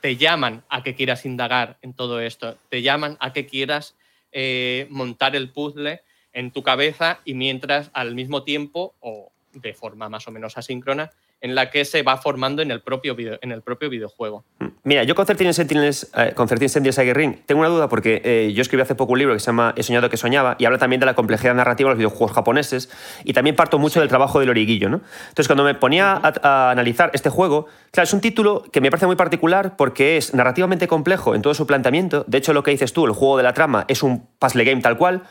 te 0.00 0.16
llaman 0.16 0.64
a 0.68 0.82
que 0.82 0.94
quieras 0.94 1.24
indagar 1.24 1.78
en 1.82 1.94
todo 1.94 2.20
esto, 2.20 2.56
te 2.68 2.82
llaman 2.82 3.16
a 3.20 3.32
que 3.32 3.46
quieras 3.46 3.96
eh, 4.32 4.86
montar 4.90 5.34
el 5.34 5.50
puzzle 5.50 6.02
en 6.32 6.50
tu 6.50 6.62
cabeza 6.62 7.20
y 7.24 7.34
mientras 7.34 7.90
al 7.94 8.14
mismo 8.14 8.44
tiempo 8.44 8.94
o 9.00 9.32
de 9.54 9.72
forma 9.72 10.08
más 10.08 10.28
o 10.28 10.30
menos 10.30 10.58
asíncrona 10.58 11.10
en 11.40 11.54
la 11.54 11.70
que 11.70 11.84
se 11.84 12.02
va 12.02 12.18
formando 12.18 12.62
en 12.62 12.70
el 12.70 12.82
propio, 12.82 13.16
en 13.18 13.52
el 13.52 13.62
propio 13.62 13.88
videojuego. 13.88 14.44
Mira, 14.84 15.02
yo 15.02 15.14
con 15.14 15.26
13 15.26 15.52
Sentinels, 15.52 16.10
eh, 16.16 16.32
con 16.34 16.46
13 16.46 16.68
Sentinels 16.68 17.14
Ring 17.14 17.36
tengo 17.46 17.60
una 17.60 17.68
duda 17.68 17.88
porque 17.88 18.22
eh, 18.24 18.52
yo 18.54 18.62
escribí 18.62 18.82
hace 18.82 18.94
poco 18.94 19.12
un 19.12 19.18
libro 19.18 19.34
que 19.34 19.40
se 19.40 19.46
llama 19.46 19.74
He 19.76 19.82
soñado 19.82 20.08
que 20.08 20.16
soñaba 20.16 20.56
y 20.58 20.64
habla 20.64 20.78
también 20.78 21.00
de 21.00 21.06
la 21.06 21.14
complejidad 21.14 21.54
narrativa 21.54 21.88
de 21.88 21.94
los 21.94 21.98
videojuegos 21.98 22.32
japoneses 22.32 22.90
y 23.24 23.32
también 23.32 23.56
parto 23.56 23.78
mucho 23.78 24.00
del 24.00 24.08
trabajo 24.08 24.40
del 24.40 24.50
origuillo. 24.50 24.88
¿no? 24.88 25.00
Entonces, 25.28 25.48
cuando 25.48 25.64
me 25.64 25.74
ponía 25.74 26.20
a, 26.22 26.70
analizar 26.70 27.10
este 27.12 27.30
juego, 27.30 27.66
claro, 27.90 28.04
es 28.04 28.12
un 28.12 28.20
título 28.20 28.64
que 28.72 28.80
me 28.80 28.90
parece 28.90 29.06
muy 29.06 29.16
particular 29.16 29.76
porque 29.76 30.16
es 30.16 30.34
narrativamente 30.34 30.86
complejo 30.86 31.34
en 31.34 31.42
todo 31.42 31.54
su 31.54 31.66
planteamiento. 31.66 32.24
De 32.28 32.38
hecho, 32.38 32.52
lo 32.52 32.62
que 32.62 32.70
dices 32.70 32.92
tú, 32.92 33.06
el 33.06 33.12
juego 33.12 33.36
de 33.36 33.42
la 33.42 33.52
trama, 33.52 33.84
es 33.88 34.02
un 34.02 34.26
puzzle 34.38 34.64
game 34.64 34.80
tal 34.80 34.96
cual. 34.96 35.22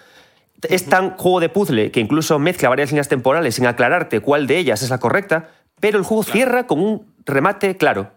Es 0.67 0.85
tan 0.85 1.11
juego 1.17 1.39
de 1.39 1.49
puzzle 1.49 1.91
que 1.91 1.99
incluso 1.99 2.39
mezcla 2.39 2.69
varias 2.69 2.89
líneas 2.89 3.07
temporales 3.07 3.55
sin 3.55 3.67
aclararte 3.67 4.21
cuál 4.21 4.47
de 4.47 4.57
ellas 4.57 4.81
es 4.81 4.89
la 4.89 4.97
correcta, 4.97 5.49
pero 5.79 5.99
el 5.99 6.03
juego 6.03 6.23
cierra 6.23 6.65
con 6.65 6.79
un 6.79 7.13
remate 7.25 7.77
claro. 7.77 8.16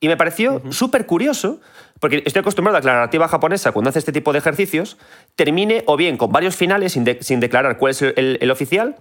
Y 0.00 0.08
me 0.08 0.16
pareció 0.16 0.62
súper 0.70 1.06
curioso, 1.06 1.60
porque 2.00 2.22
estoy 2.24 2.40
acostumbrado 2.40 2.78
a 2.78 2.80
que 2.80 2.86
la 2.86 2.94
narrativa 2.94 3.28
japonesa, 3.28 3.72
cuando 3.72 3.90
hace 3.90 3.98
este 3.98 4.12
tipo 4.12 4.32
de 4.32 4.38
ejercicios, 4.38 4.96
termine 5.36 5.84
o 5.86 5.96
bien 5.96 6.16
con 6.16 6.32
varios 6.32 6.56
finales 6.56 6.92
sin, 6.92 7.40
declarar 7.40 7.76
cuál 7.76 7.90
es 7.90 8.02
el, 8.02 8.50
oficial, 8.50 8.96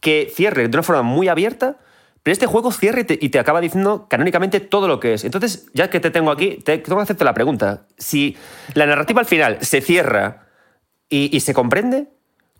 que 0.00 0.30
cierre 0.32 0.68
de 0.68 0.76
una 0.76 0.84
forma 0.84 1.02
muy 1.02 1.26
abierta, 1.26 1.76
pero 2.22 2.32
este 2.32 2.46
juego 2.46 2.72
cierre 2.72 3.06
y 3.08 3.28
te, 3.28 3.38
acaba 3.38 3.60
diciendo 3.60 4.06
canónicamente 4.08 4.60
todo 4.60 4.86
lo 4.88 5.00
que 5.00 5.14
es. 5.14 5.24
Entonces, 5.24 5.66
ya 5.74 5.90
que 5.90 6.00
te 6.00 6.10
tengo 6.10 6.30
aquí, 6.30 6.58
te, 6.64 6.78
tengo 6.78 6.96
que 6.96 7.02
hacerte 7.02 7.24
la 7.24 7.34
pregunta. 7.34 7.86
Si 7.98 8.36
la 8.74 8.86
narrativa 8.86 9.20
al 9.20 9.26
final 9.26 9.58
se 9.60 9.80
cierra 9.80 10.46
y 11.08 11.38
se 11.40 11.54
comprende, 11.54 12.08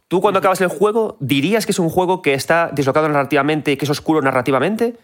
¿Tú 0.09 0.21
cuando 0.21 0.39
acabas 0.39 0.61
el 0.61 0.69
juego 0.69 1.17
dirías 1.19 1.67
que 1.67 1.73
es 1.73 1.81
un 1.81 1.89
juego 1.89 2.23
que 2.23 2.35
está 2.35 2.71
dislocado 2.73 3.09
narrativamente 3.09 3.73
y 3.73 3.77
que 3.77 3.87
es 3.87 3.91
oscuro 3.91 4.23
narrativamente? 4.23 4.95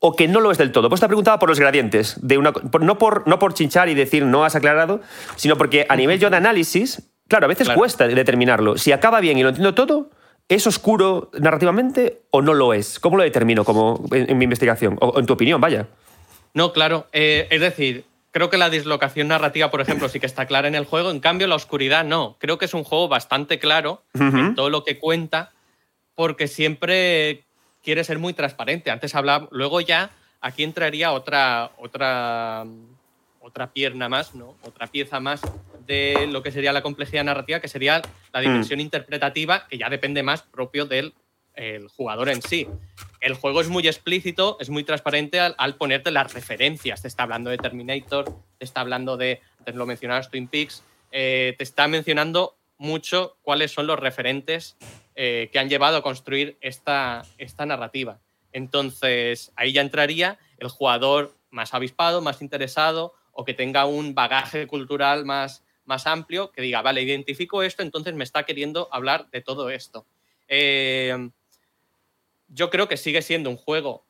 ¿O 0.00 0.14
que 0.14 0.28
no 0.28 0.40
lo 0.40 0.52
es 0.52 0.58
del 0.58 0.70
todo? 0.70 0.88
Pues 0.88 1.00
te 1.00 1.06
preguntaba 1.08 1.38
por 1.38 1.48
los 1.48 1.58
gradientes. 1.58 2.16
De 2.22 2.38
una, 2.38 2.52
no, 2.80 2.98
por, 2.98 3.26
no 3.26 3.38
por 3.38 3.54
chinchar 3.54 3.88
y 3.88 3.94
decir 3.94 4.24
no 4.24 4.44
has 4.44 4.54
aclarado, 4.54 5.00
sino 5.36 5.56
porque 5.56 5.86
a 5.88 5.96
nivel 5.96 6.20
yo 6.20 6.30
de 6.30 6.36
análisis, 6.36 7.10
claro, 7.26 7.46
a 7.46 7.48
veces 7.48 7.68
cuesta 7.70 8.06
determinarlo. 8.06 8.78
Si 8.78 8.92
acaba 8.92 9.20
bien 9.20 9.38
y 9.38 9.42
lo 9.42 9.48
entiendo 9.48 9.74
todo, 9.74 10.10
¿es 10.48 10.66
oscuro 10.68 11.30
narrativamente 11.38 12.22
o 12.30 12.42
no 12.42 12.54
lo 12.54 12.74
es? 12.74 13.00
¿Cómo 13.00 13.16
lo 13.16 13.24
determino 13.24 13.64
como 13.64 14.04
en, 14.12 14.38
mi 14.38 14.44
investigación? 14.44 14.96
O 15.00 15.18
en 15.18 15.26
tu 15.26 15.32
opinión, 15.32 15.60
vaya. 15.60 15.88
No, 16.54 16.72
claro. 16.72 17.06
Eh, 17.12 17.48
es 17.50 17.60
decir, 17.60 18.04
Creo 18.30 18.50
que 18.50 18.58
la 18.58 18.70
dislocación 18.70 19.28
narrativa, 19.28 19.70
por 19.70 19.80
ejemplo, 19.80 20.08
sí 20.08 20.20
que 20.20 20.26
está 20.26 20.46
clara 20.46 20.68
en 20.68 20.74
el 20.74 20.84
juego, 20.84 21.10
en 21.10 21.20
cambio 21.20 21.46
la 21.46 21.54
oscuridad 21.54 22.04
no. 22.04 22.36
Creo 22.38 22.58
que 22.58 22.66
es 22.66 22.74
un 22.74 22.84
juego 22.84 23.08
bastante 23.08 23.58
claro 23.58 24.04
en 24.14 24.54
todo 24.54 24.68
lo 24.68 24.84
que 24.84 24.98
cuenta, 24.98 25.52
porque 26.14 26.46
siempre 26.46 27.47
quiere 27.82 28.04
ser 28.04 28.18
muy 28.18 28.32
transparente. 28.32 28.90
Antes 28.90 29.14
hablaba, 29.14 29.48
luego 29.50 29.80
ya 29.80 30.10
aquí 30.40 30.62
entraría 30.62 31.12
otra, 31.12 31.72
otra, 31.78 32.64
otra 33.40 33.72
pierna 33.72 34.08
más, 34.08 34.34
¿no? 34.34 34.56
Otra 34.62 34.86
pieza 34.86 35.20
más 35.20 35.40
de 35.86 36.26
lo 36.30 36.42
que 36.42 36.52
sería 36.52 36.72
la 36.72 36.82
complejidad 36.82 37.24
narrativa, 37.24 37.60
que 37.60 37.68
sería 37.68 38.02
la 38.32 38.40
dimensión 38.40 38.78
mm. 38.78 38.82
interpretativa, 38.82 39.66
que 39.68 39.78
ya 39.78 39.88
depende 39.88 40.22
más 40.22 40.42
propio 40.42 40.84
del 40.84 41.14
el 41.58 41.88
jugador 41.88 42.28
en 42.28 42.40
sí. 42.40 42.68
El 43.20 43.34
juego 43.34 43.60
es 43.60 43.68
muy 43.68 43.86
explícito, 43.86 44.56
es 44.60 44.70
muy 44.70 44.84
transparente 44.84 45.40
al, 45.40 45.74
ponerte 45.74 46.10
las 46.10 46.32
referencias. 46.32 47.02
Te 47.02 47.08
está 47.08 47.24
hablando 47.24 47.50
de 47.50 47.58
Terminator, 47.58 48.32
te 48.58 48.64
está 48.64 48.80
hablando 48.80 49.16
de, 49.16 49.40
te 49.64 49.72
lo 49.72 49.84
mencionabas 49.84 50.30
Twin 50.30 50.46
Peaks, 50.46 50.84
eh, 51.10 51.54
te 51.58 51.64
está 51.64 51.88
mencionando 51.88 52.56
mucho 52.78 53.36
cuáles 53.42 53.72
son 53.72 53.88
los 53.88 53.98
referentes 53.98 54.76
eh, 55.20 55.48
que 55.50 55.58
han 55.58 55.68
llevado 55.68 55.96
a 55.96 56.02
construir 56.02 56.58
esta, 56.60 57.24
esta 57.38 57.66
narrativa. 57.66 58.20
Entonces, 58.52 59.50
ahí 59.56 59.72
ya 59.72 59.80
entraría 59.80 60.38
el 60.58 60.68
jugador 60.68 61.34
más 61.50 61.74
avispado, 61.74 62.20
más 62.20 62.40
interesado 62.40 63.14
o 63.32 63.44
que 63.44 63.52
tenga 63.52 63.84
un 63.84 64.14
bagaje 64.14 64.68
cultural 64.68 65.24
más, 65.24 65.64
más 65.84 66.06
amplio, 66.06 66.52
que 66.52 66.62
diga, 66.62 66.82
vale, 66.82 67.02
identifico 67.02 67.64
esto, 67.64 67.82
entonces 67.82 68.14
me 68.14 68.22
está 68.22 68.44
queriendo 68.44 68.88
hablar 68.92 69.28
de 69.32 69.40
todo 69.40 69.70
esto. 69.70 70.06
Eh, 70.46 71.30
yo 72.46 72.70
creo 72.70 72.86
que 72.86 72.96
sigue 72.96 73.20
siendo 73.20 73.50
un 73.50 73.56
juego, 73.56 74.06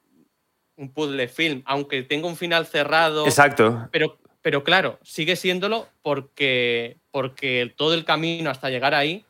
un 0.76 0.92
puzzle 0.92 1.26
film, 1.28 1.62
aunque 1.64 2.02
tenga 2.02 2.28
un 2.28 2.36
final 2.36 2.66
cerrado. 2.66 3.24
Exacto. 3.24 3.88
Pero, 3.92 4.18
pero 4.42 4.62
claro, 4.62 4.98
sigue 5.04 5.36
siéndolo 5.36 5.88
porque, 6.02 6.98
porque 7.10 7.72
todo 7.78 7.94
el 7.94 8.04
camino 8.04 8.50
hasta 8.50 8.68
llegar 8.68 8.94
ahí 8.94 9.24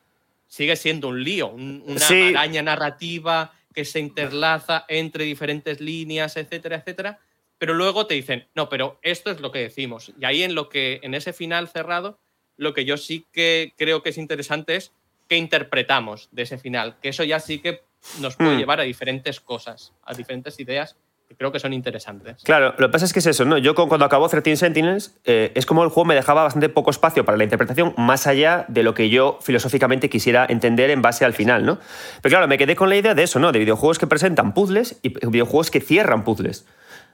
sigue 0.49 0.75
siendo 0.77 1.09
un 1.09 1.23
lío, 1.23 1.49
una 1.49 2.07
araña 2.31 2.63
narrativa 2.63 3.53
que 3.73 3.85
se 3.85 4.01
interlaza 4.01 4.85
entre 4.89 5.25
diferentes 5.25 5.81
líneas, 5.81 6.37
etcétera, 6.37 6.77
etcétera. 6.77 7.21
Pero 7.59 7.75
luego 7.75 8.07
te 8.07 8.15
dicen, 8.15 8.49
no, 8.55 8.69
pero 8.69 8.99
esto 9.03 9.31
es 9.31 9.41
lo 9.41 9.53
que 9.53 9.61
decimos. 9.61 10.13
Y 10.19 10.25
ahí 10.25 10.43
en 10.43 10.55
lo 10.55 10.69
que, 10.69 11.01
en 11.03 11.15
ese 11.15 11.33
final 11.33 11.69
cerrado, 11.69 12.19
lo 12.57 12.73
que 12.75 12.85
yo 12.85 12.97
sí 12.97 13.27
que 13.33 13.75
creo 13.77 14.03
que 14.03 14.11
es 14.11 14.19
interesante 14.19 14.77
es 14.77 14.93
qué 15.29 15.37
interpretamos 15.37 16.29
de 16.33 16.43
ese 16.43 16.59
final. 16.59 16.97
Que 17.01 17.11
eso 17.11 17.25
ya 17.25 17.41
sí 17.41 17.61
que 17.61 17.83
nos 18.21 18.37
puede 18.37 18.57
hmm. 18.57 18.59
llevar 18.59 18.81
a 18.81 18.85
diferentes 18.85 19.41
cosas, 19.41 19.93
a 20.03 20.15
diferentes 20.15 20.59
ideas 20.59 20.97
creo 21.37 21.53
que 21.53 21.59
son 21.59 21.73
interesantes. 21.73 22.43
Claro, 22.43 22.75
lo 22.79 22.89
que 22.89 22.93
pasa 22.93 23.05
es 23.05 23.13
que 23.13 23.19
es 23.19 23.27
eso, 23.27 23.45
¿no? 23.45 23.59
Yo 23.59 23.75
cuando 23.75 24.05
acabó 24.05 24.29
13 24.29 24.57
Sentinels, 24.57 25.19
eh, 25.25 25.53
es 25.55 25.67
como 25.67 25.85
el 25.85 25.91
juego 25.91 26.07
me 26.07 26.15
dejaba 26.15 26.43
bastante 26.43 26.69
poco 26.69 26.91
espacio 26.91 27.25
para 27.25 27.37
la 27.37 27.45
interpretación, 27.45 27.95
más 27.97 28.27
allá 28.27 28.65
de 28.69 28.83
lo 28.83 28.95
que 28.95 29.11
yo 29.11 29.39
filosóficamente 29.43 30.09
quisiera 30.09 30.47
entender 30.49 30.91
en 30.91 31.03
base 31.03 31.25
al 31.25 31.35
final, 31.35 31.67
¿no? 31.67 31.79
Pero 32.23 32.33
claro, 32.33 32.49
me 32.49 32.59
quedé 32.59 32.77
con 32.77 32.89
la 32.89 32.97
idea 32.97 33.15
de 33.15 33.23
eso, 33.23 33.39
¿no? 33.39 33.53
De 33.53 33.59
videojuegos 33.59 33.99
que 33.99 34.07
presentan 34.07 34.55
puzzles 34.55 34.99
y 35.03 35.11
videojuegos 35.27 35.71
que 35.71 35.81
cierran 35.81 36.25
puzzles. 36.25 36.67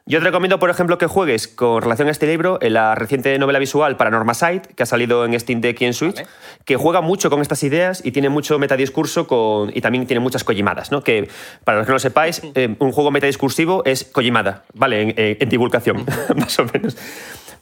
Yo 0.07 0.19
te 0.19 0.27
recomiendo, 0.27 0.59
por 0.59 0.69
ejemplo, 0.69 0.99
que 0.99 1.07
juegues 1.07 1.49
con 1.49 1.81
relación 1.81 2.09
a 2.09 2.11
este 2.11 2.27
libro 2.27 2.59
en 2.61 2.75
la 2.75 2.95
reciente 2.95 3.39
novela 3.39 3.59
visual 3.59 3.97
Paranorma 3.97 4.35
Sight, 4.35 4.67
que 4.67 4.83
ha 4.83 4.87
salido 4.87 5.25
en 5.25 5.41
Steam 5.41 5.63
Deck 5.63 5.81
y 5.81 5.87
en 5.87 5.95
Switch, 5.95 6.23
que 6.67 6.77
juega 6.77 7.01
mucho 7.01 7.31
con 7.31 7.41
estas 7.41 7.63
ideas 7.63 8.03
y 8.05 8.13
tiene 8.13 8.29
mucho 8.29 8.59
metadiscurso 8.59 9.27
con, 9.27 9.75
y 9.75 9.81
también 9.81 10.07
tiene 10.07 10.21
muchas 10.21 10.45
collimadas, 10.45 10.93
¿no? 10.93 11.03
Que, 11.03 11.31
para 11.65 11.79
los 11.79 11.87
que 11.87 11.91
no 11.91 11.95
lo 11.95 12.01
sepáis, 12.01 12.43
eh, 12.55 12.77
un 12.81 12.93
juego 12.93 13.11
metadiscursivo 13.13 13.83
es 13.87 14.05
collimada, 14.05 14.65
¿vale? 14.75 15.01
En, 15.01 15.15
eh, 15.17 15.47
divulgación, 15.49 16.05
más 16.37 16.59
o 16.59 16.67
menos. 16.71 16.99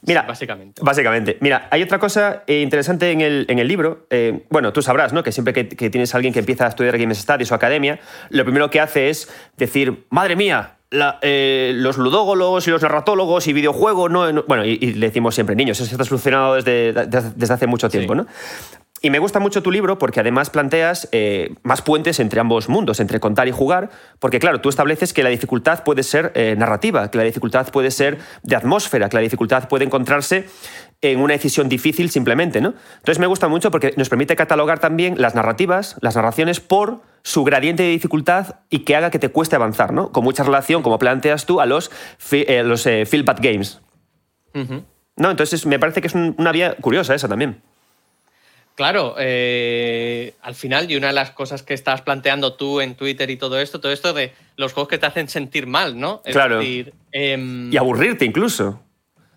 Mira, 0.01 0.23
básicamente. 0.23 0.81
Básicamente. 0.83 1.37
Mira, 1.39 1.69
hay 1.71 1.81
otra 1.81 1.97
cosa 1.97 2.43
eh, 2.45 2.59
interesante 2.59 3.09
en 3.11 3.21
el, 3.21 3.45
en 3.47 3.59
el 3.59 3.69
libro. 3.69 4.05
bueno, 4.49 4.73
tú 4.73 4.81
sabrás, 4.81 5.13
¿no? 5.13 5.23
Que 5.23 5.31
siempre 5.31 5.53
que, 5.53 5.69
que, 5.69 5.89
tienes 5.89 6.13
a 6.13 6.17
alguien 6.17 6.33
que 6.33 6.39
empieza 6.39 6.65
a 6.65 6.67
estudiar 6.67 6.97
Games 6.97 7.19
Studies 7.19 7.53
o 7.53 7.55
academia, 7.55 8.01
lo 8.31 8.43
primero 8.43 8.69
que 8.69 8.81
hace 8.81 9.09
es 9.09 9.33
decir, 9.55 10.05
madre 10.09 10.35
mía, 10.35 10.75
eh, 11.21 11.73
los 11.75 11.97
ludógologos 11.97 12.67
y 12.67 12.71
los 12.71 12.81
narratólogos 12.81 13.47
y 13.47 13.53
videojuegos, 13.53 14.11
¿no? 14.11 14.43
bueno, 14.43 14.65
y, 14.65 14.77
le 14.77 15.07
decimos 15.07 15.35
siempre 15.35 15.55
niños, 15.55 15.79
eso 15.79 15.91
está 15.91 16.03
solucionado 16.03 16.55
desde, 16.55 16.93
desde 16.93 17.53
hace 17.53 17.67
mucho 17.67 17.89
tiempo, 17.89 18.15
¿no? 18.15 18.25
Y 19.05 19.09
me 19.09 19.19
gusta 19.19 19.41
mucho 19.41 19.61
tu 19.61 19.69
libro 19.69 19.99
porque 19.99 20.21
además 20.21 20.49
planteas 20.49 21.09
eh, 21.11 21.55
más 21.61 21.81
puentes 21.81 22.21
entre 22.21 22.39
ambos 22.39 22.69
mundos, 22.69 23.01
entre 23.01 23.19
contar 23.19 23.49
y 23.49 23.51
jugar, 23.51 23.89
porque 24.19 24.39
claro, 24.39 24.61
tú 24.61 24.69
estableces 24.69 25.11
que 25.11 25.23
la 25.23 25.29
dificultad 25.29 25.83
puede 25.83 26.03
ser 26.03 26.31
eh, 26.35 26.55
narrativa, 26.57 27.11
que 27.11 27.17
la 27.17 27.25
dificultad 27.25 27.69
puede 27.69 27.91
ser 27.91 28.19
de 28.43 28.55
atmósfera, 28.55 29.09
que 29.09 29.17
la 29.17 29.21
dificultad 29.21 29.67
puede 29.67 29.83
encontrarse 29.83 30.47
en 31.01 31.19
una 31.19 31.33
decisión 31.33 31.67
difícil 31.67 32.11
simplemente, 32.11 32.61
¿no? 32.61 32.75
Entonces 32.93 33.19
me 33.19 33.27
gusta 33.27 33.49
mucho 33.49 33.71
porque 33.71 33.93
nos 33.97 34.07
permite 34.07 34.37
catalogar 34.37 34.79
también 34.79 35.15
las 35.21 35.35
narrativas, 35.35 35.97
las 35.99 36.15
narraciones 36.15 36.61
por 36.61 37.01
su 37.23 37.43
gradiente 37.43 37.83
de 37.83 37.89
dificultad 37.89 38.61
y 38.69 38.85
que 38.85 38.95
haga 38.95 39.11
que 39.11 39.19
te 39.19 39.27
cueste 39.27 39.57
avanzar, 39.57 39.91
¿no? 39.91 40.13
Con 40.13 40.23
mucha 40.23 40.43
relación, 40.43 40.81
como 40.81 40.97
planteas 40.97 41.45
tú, 41.45 41.59
a 41.59 41.65
los, 41.65 41.91
eh, 42.31 42.63
los 42.63 42.85
eh, 42.85 43.05
Feel 43.05 43.23
Bad 43.23 43.39
Games. 43.41 43.81
¿No? 45.17 45.29
Entonces 45.29 45.65
me 45.65 45.77
parece 45.77 45.99
que 45.99 46.07
es 46.07 46.15
una 46.15 46.53
vía 46.53 46.77
curiosa 46.79 47.13
esa 47.13 47.27
también. 47.27 47.61
Claro, 48.75 49.15
eh, 49.19 50.33
al 50.41 50.55
final, 50.55 50.89
y 50.89 50.95
una 50.95 51.07
de 51.07 51.13
las 51.13 51.29
cosas 51.29 51.61
que 51.61 51.75
estás 51.75 52.01
planteando 52.01 52.53
tú 52.55 52.81
en 52.81 52.95
Twitter 52.95 53.29
y 53.29 53.37
todo 53.37 53.59
esto, 53.59 53.79
todo 53.79 53.91
esto 53.91 54.13
de 54.13 54.33
los 54.55 54.73
juegos 54.73 54.89
que 54.89 54.97
te 54.97 55.05
hacen 55.05 55.27
sentir 55.29 55.67
mal, 55.67 55.99
¿no? 55.99 56.21
claro. 56.23 56.59
Em, 57.11 57.71
y 57.71 57.77
aburrirte 57.77 58.25
incluso. 58.25 58.81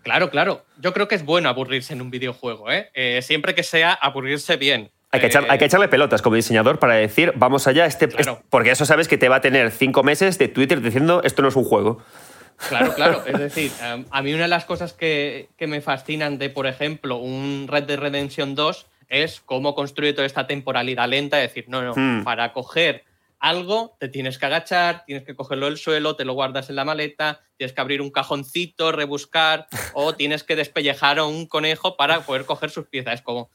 Claro, 0.01 0.31
claro. 0.31 0.65
Yo 0.79 0.93
creo 0.93 1.07
que 1.07 1.13
es 1.13 1.23
bueno 1.23 1.49
aburrirse 1.49 1.93
en 1.93 2.01
un 2.01 2.09
videojuego, 2.09 2.71
¿eh? 2.71 2.89
eh 2.95 3.21
siempre 3.21 3.53
que 3.53 3.61
sea 3.61 3.93
aburrirse 3.93 4.57
bien. 4.57 4.89
Hay 5.11 5.19
que, 5.21 5.37
hay 5.37 5.57
que, 5.57 5.65
echarle 5.65 5.87
pelotas 5.87 6.21
como 6.21 6.35
diseñador 6.35 6.79
para 6.79 6.95
decir, 6.95 7.33
vamos 7.35 7.67
allá, 7.67 7.85
este, 7.85 8.09
porque 8.49 8.71
eso 8.71 8.85
sabes 8.85 9.07
que 9.07 9.17
te 9.17 9.29
va 9.29 9.37
a 9.37 9.41
tener 9.41 9.71
cinco 9.71 10.03
meses 10.03 10.37
de 10.37 10.47
Twitter 10.47 10.81
diciendo, 10.81 11.21
esto 11.23 11.41
no 11.41 11.47
es 11.47 11.55
un 11.55 11.63
juego. 11.63 12.03
Claro, 12.69 12.93
claro. 12.95 13.23
Es 13.27 13.39
decir, 13.39 13.71
em, 13.83 14.05
a 14.09 14.21
mí 14.23 14.33
una 14.33 14.43
de 14.43 14.49
las 14.49 14.65
cosas 14.65 14.93
que, 14.93 15.49
que, 15.57 15.67
me 15.67 15.79
fascinan 15.81 16.39
de, 16.39 16.49
por 16.49 16.65
ejemplo, 16.65 17.17
un 17.17 17.67
Red 17.69 17.83
Dead 17.83 17.99
Redemption 17.99 18.55
2 18.55 18.87
es 19.07 19.41
cómo 19.41 19.75
construye 19.75 20.13
toda 20.13 20.27
esta 20.27 20.47
temporalidad 20.47 21.07
lenta. 21.07 21.41
Es 21.41 21.49
decir, 21.49 21.65
no, 21.67 21.81
no, 21.81 21.93
hmm. 21.95 22.23
para 22.23 22.53
coger 22.53 23.03
algo 23.39 23.95
te 23.99 24.09
tienes 24.09 24.37
que 24.37 24.45
agachar, 24.47 25.03
tienes 25.05 25.23
que 25.23 25.35
cogerlo 25.35 25.67
del 25.67 25.77
suelo, 25.77 26.15
te 26.15 26.25
lo 26.25 26.33
guardas 26.33 26.69
en 26.69 26.75
la 26.75 26.85
maleta, 26.85 27.41
tienes 27.57 27.73
que 27.73 27.81
abrir 27.81 28.01
un 28.01 28.09
cajoncito, 28.09 28.91
rebuscar, 28.91 29.67
o 29.93 30.13
tienes 30.15 30.43
que 30.43 30.55
despellejar 30.55 31.19
a 31.19 31.25
un 31.25 31.45
conejo 31.45 31.97
para 31.97 32.21
poder 32.21 32.45
coger 32.45 32.69
sus 32.69 32.87
piezas. 32.87 33.15
Es 33.15 33.21
como, 33.21 33.49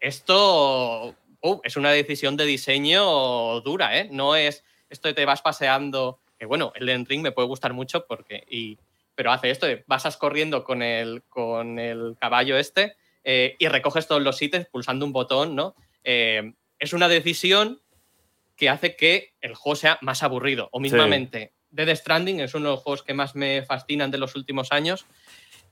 esto 0.00 1.14
uh, 1.42 1.60
es 1.62 1.76
una 1.76 1.90
decisión 1.90 2.36
de 2.36 2.44
diseño 2.44 3.60
dura, 3.60 3.98
¿eh? 3.98 4.08
No 4.10 4.36
es 4.36 4.64
esto 4.88 5.08
de 5.08 5.14
te 5.14 5.24
vas 5.24 5.42
paseando, 5.42 6.20
que 6.38 6.46
bueno, 6.46 6.72
el 6.76 7.06
Ring 7.06 7.22
me 7.22 7.32
puede 7.32 7.48
gustar 7.48 7.72
mucho 7.72 8.06
porque, 8.06 8.44
y, 8.48 8.78
pero 9.14 9.32
hace 9.32 9.50
esto 9.50 9.66
de 9.66 9.84
vas 9.86 10.16
corriendo 10.16 10.64
con 10.64 10.82
el, 10.82 11.22
con 11.28 11.78
el 11.78 12.16
caballo 12.18 12.56
este 12.56 12.96
eh, 13.28 13.56
y 13.58 13.66
recoges 13.66 14.06
todos 14.06 14.22
los 14.22 14.40
ítems 14.40 14.68
pulsando 14.68 15.04
un 15.04 15.12
botón, 15.12 15.56
¿no? 15.56 15.74
Eh, 16.04 16.54
es 16.78 16.92
una 16.92 17.08
decisión 17.08 17.82
que 18.54 18.68
hace 18.68 18.94
que 18.94 19.34
el 19.40 19.56
juego 19.56 19.74
sea 19.74 19.98
más 20.00 20.22
aburrido. 20.22 20.68
O 20.70 20.78
mismamente, 20.78 21.52
Dead 21.70 21.92
Stranding 21.96 22.38
es 22.38 22.54
uno 22.54 22.68
de 22.68 22.74
los 22.76 22.82
juegos 22.84 23.02
que 23.02 23.14
más 23.14 23.34
me 23.34 23.64
fascinan 23.64 24.12
de 24.12 24.18
los 24.18 24.36
últimos 24.36 24.70
años 24.70 25.06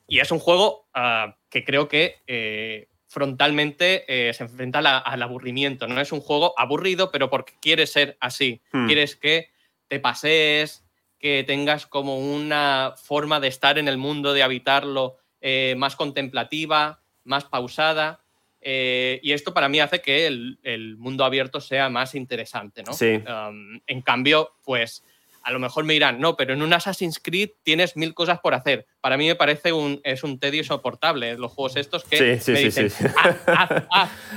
y 0.08 0.18
es 0.18 0.32
un 0.32 0.40
juego 0.40 0.88
ah, 0.94 1.36
que 1.48 1.64
creo 1.64 1.88
que 1.88 2.16
eh, 2.26 2.88
frontalmente 3.06 4.04
eh, 4.08 4.34
se 4.34 4.42
enfrenta 4.42 4.80
al 4.80 5.22
aburrimiento. 5.22 5.86
No 5.86 6.00
es 6.00 6.10
un 6.10 6.20
juego 6.20 6.54
aburrido, 6.58 7.12
pero 7.12 7.30
porque 7.30 7.54
quieres 7.60 7.92
ser 7.92 8.16
así. 8.20 8.62
Hmm. 8.72 8.88
Quieres 8.88 9.14
que 9.14 9.50
te 9.86 10.00
pasees, 10.00 10.84
que 11.20 11.44
tengas 11.46 11.86
como 11.86 12.18
una 12.18 12.94
forma 12.96 13.38
de 13.38 13.46
estar 13.46 13.78
en 13.78 13.86
el 13.86 13.96
mundo, 13.96 14.32
de 14.32 14.42
habitarlo 14.42 15.18
eh, 15.40 15.76
más 15.78 15.94
contemplativa, 15.94 17.03
más 17.24 17.44
pausada. 17.44 18.20
Eh, 18.60 19.20
y 19.22 19.32
esto 19.32 19.52
para 19.52 19.68
mí 19.68 19.80
hace 19.80 20.00
que 20.00 20.26
el, 20.26 20.96
mundo 20.98 21.24
abierto 21.24 21.60
sea 21.60 21.90
más 21.90 22.14
interesante, 22.14 22.82
¿no? 22.82 22.92
Um, 22.92 23.80
en 23.86 24.00
cambio, 24.00 24.56
pues 24.64 25.04
a 25.44 25.52
lo 25.52 25.58
mejor 25.58 25.84
me 25.84 25.92
dirán, 25.92 26.18
no, 26.18 26.36
pero 26.36 26.54
en 26.54 26.62
un 26.62 26.72
Assassin's 26.72 27.20
Creed 27.22 27.50
tienes 27.62 27.96
mil 27.96 28.14
cosas 28.14 28.40
por 28.40 28.54
hacer. 28.54 28.86
Para 29.02 29.18
mí 29.18 29.26
me 29.26 29.34
parece 29.34 29.74
un, 29.74 30.00
es 30.02 30.24
un 30.24 30.38
tedio 30.38 30.64
soportable 30.64 31.36
los 31.36 31.52
juegos 31.52 31.76
estos 31.76 32.04
que 32.04 32.40
me 32.46 32.58
dicen, 32.58 32.90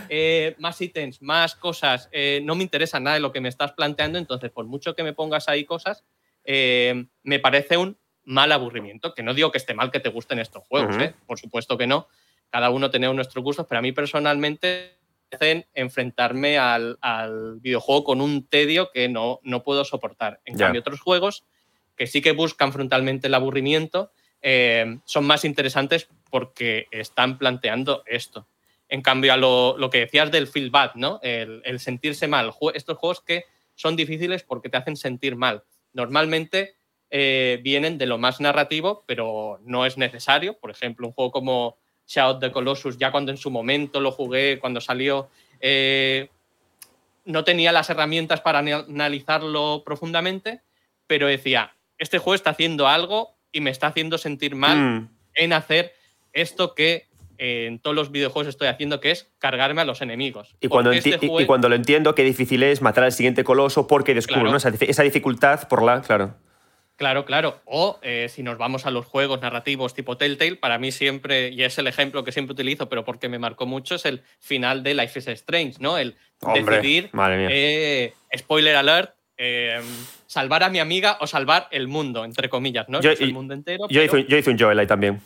eh, 0.09 0.53
más 0.59 0.81
ítems, 0.81 1.21
más 1.21 1.55
cosas, 1.55 2.09
eh, 2.11 2.41
no 2.43 2.55
me 2.55 2.63
interesa 2.63 2.99
nada 2.99 3.13
de 3.13 3.21
lo 3.21 3.31
que 3.31 3.39
me 3.39 3.47
estás 3.47 3.71
planteando, 3.71 4.19
entonces 4.19 4.51
por 4.51 4.65
mucho 4.65 4.95
que 4.95 5.03
me 5.03 5.13
pongas 5.13 5.47
ahí 5.47 5.63
cosas, 5.63 6.03
me 6.45 7.39
parece 7.41 7.77
un 7.77 7.97
mal 8.25 8.51
aburrimiento, 8.51 9.13
que 9.13 9.23
no 9.23 9.33
digo 9.33 9.51
que 9.51 9.57
esté 9.57 9.73
mal 9.73 9.89
que 9.89 10.01
te 10.01 10.09
gusten 10.09 10.39
estos 10.39 10.63
juegos, 10.67 10.97
por 11.25 11.39
supuesto 11.39 11.77
que 11.77 11.87
no, 11.87 12.09
cada 12.49 12.69
uno 12.69 12.89
tenemos 12.89 13.15
nuestros 13.15 13.43
gustos, 13.43 13.65
pero 13.67 13.79
a 13.79 13.81
mí 13.81 13.91
personalmente 13.91 14.97
me 15.29 15.35
hacen 15.35 15.65
enfrentarme 15.73 16.57
al, 16.57 16.97
videojuego 17.59 18.03
con 18.03 18.21
un 18.21 18.47
tedio 18.47 18.91
que 18.91 19.09
no, 19.09 19.39
no 19.43 19.63
puedo 19.63 19.83
soportar. 19.85 20.39
En 20.45 20.57
cambio, 20.57 20.81
otros 20.81 21.01
juegos 21.01 21.43
que 21.95 22.07
sí 22.07 22.21
que 22.21 22.31
buscan 22.31 22.71
frontalmente 22.71 23.27
el 23.27 23.33
aburrimiento 23.33 24.11
eh, 24.41 24.99
son 25.05 25.25
más 25.25 25.43
interesantes 25.43 26.07
porque 26.29 26.85
están 26.91 27.37
planteando 27.37 28.03
esto. 28.05 28.47
En 28.89 29.01
cambio, 29.01 29.33
a 29.33 29.37
lo, 29.37 29.89
que 29.91 29.99
decías 29.99 30.31
del 30.31 30.47
feel 30.47 30.69
bad, 30.69 30.95
¿no? 30.95 31.19
El, 31.21 31.79
sentirse 31.79 32.27
mal. 32.27 32.53
Estos 32.73 32.97
juegos 32.97 33.21
que 33.21 33.43
son 33.75 33.95
difíciles 33.95 34.43
porque 34.43 34.69
te 34.69 34.77
hacen 34.77 34.95
sentir 34.95 35.35
mal. 35.35 35.63
Normalmente 35.91 36.75
eh, 37.09 37.59
vienen 37.63 37.97
de 37.97 38.05
lo 38.05 38.17
más 38.17 38.39
narrativo, 38.39 39.03
pero 39.05 39.59
no 39.63 39.85
es 39.85 39.97
necesario. 39.97 40.57
Por 40.57 40.71
ejemplo, 40.71 41.07
un 41.07 41.13
juego 41.13 41.31
como 41.31 41.77
Shadow 42.07 42.35
of 42.35 42.39
the 42.39 42.51
Colossus, 42.51 42.97
ya 42.97 43.11
cuando 43.11 43.31
en 43.31 43.37
su 43.37 43.51
momento 43.51 43.99
lo 43.99 44.11
jugué, 44.11 44.59
cuando 44.59 44.81
salió, 44.81 45.29
eh, 45.59 46.29
no 47.25 47.43
tenía 47.43 47.71
las 47.71 47.89
herramientas 47.89 48.41
para 48.41 48.59
analizarlo 48.59 49.83
profundamente, 49.85 50.61
pero 51.05 51.27
decía, 51.27 51.73
este 51.97 52.17
juego 52.17 52.35
está 52.35 52.51
haciendo 52.51 52.87
algo 52.87 53.35
y 53.51 53.61
me 53.61 53.69
está 53.69 53.87
haciendo 53.87 54.17
sentir 54.17 54.55
mal 54.55 54.77
mm. 54.77 55.09
en 55.35 55.53
hacer 55.53 55.93
esto 56.31 56.73
que 56.73 57.07
eh, 57.37 57.65
en 57.67 57.79
todos 57.79 57.95
los 57.95 58.11
videojuegos 58.11 58.47
estoy 58.47 58.67
haciendo, 58.67 58.99
que 58.99 59.11
es 59.11 59.27
cargarme 59.37 59.81
a 59.81 59.85
los 59.85 60.01
enemigos. 60.01 60.55
Y 60.61 60.69
cuando, 60.69 60.91
este 60.91 61.19
y 61.21 61.45
cuando 61.45 61.69
lo 61.69 61.75
entiendo, 61.75 62.15
qué 62.15 62.23
difícil 62.23 62.63
es 62.63 62.81
matar 62.81 63.03
al 63.03 63.11
siguiente 63.11 63.43
coloso 63.43 63.87
porque 63.87 64.13
descubro 64.13 64.55
esa, 64.55 64.69
esa, 64.69 65.03
dificultad 65.03 65.67
por 65.67 65.83
la... 65.83 66.01
Claro. 66.01 66.35
Claro, 66.97 67.25
claro. 67.25 67.61
O 67.65 67.99
eh, 68.01 68.27
si 68.27 68.41
nos 68.41 68.57
vamos 68.57 68.87
a 68.87 68.91
los 68.91 69.05
juegos 69.05 69.39
narrativos 69.39 69.93
tipo 69.93 70.17
Telltale, 70.17 70.55
para 70.55 70.79
mí 70.79 70.91
siempre, 70.91 71.49
y 71.49 71.61
es 71.61 71.77
el 71.77 71.85
ejemplo 71.85 72.23
que 72.23 72.31
siempre 72.31 72.53
utilizo, 72.53 72.89
pero 72.89 73.05
porque 73.05 73.29
me 73.29 73.37
marcó 73.37 73.67
mucho, 73.67 73.95
es 73.95 74.05
el 74.05 74.23
final 74.39 74.81
de 74.81 74.95
Life 74.95 75.19
is 75.19 75.27
Strange, 75.27 75.75
¿no? 75.79 75.99
El 75.99 76.15
decidir, 76.55 77.11
eh, 77.13 78.13
spoiler 78.35 78.75
alert, 78.75 79.13
eh, 79.37 79.79
salvar 80.25 80.63
a 80.63 80.69
mi 80.69 80.79
amiga 80.79 81.17
o 81.21 81.27
salvar 81.27 81.67
el 81.69 81.87
mundo, 81.87 82.25
entre 82.25 82.49
comillas, 82.49 82.89
¿no? 82.89 82.99
Yo, 82.99 83.11
el 83.11 83.31
mundo 83.31 83.53
entero. 83.53 83.87
Yo, 83.89 84.01
hice, 84.01 84.49
un 84.49 84.57
Joel 84.57 84.79
ahí 84.79 84.87
también. 84.87 85.21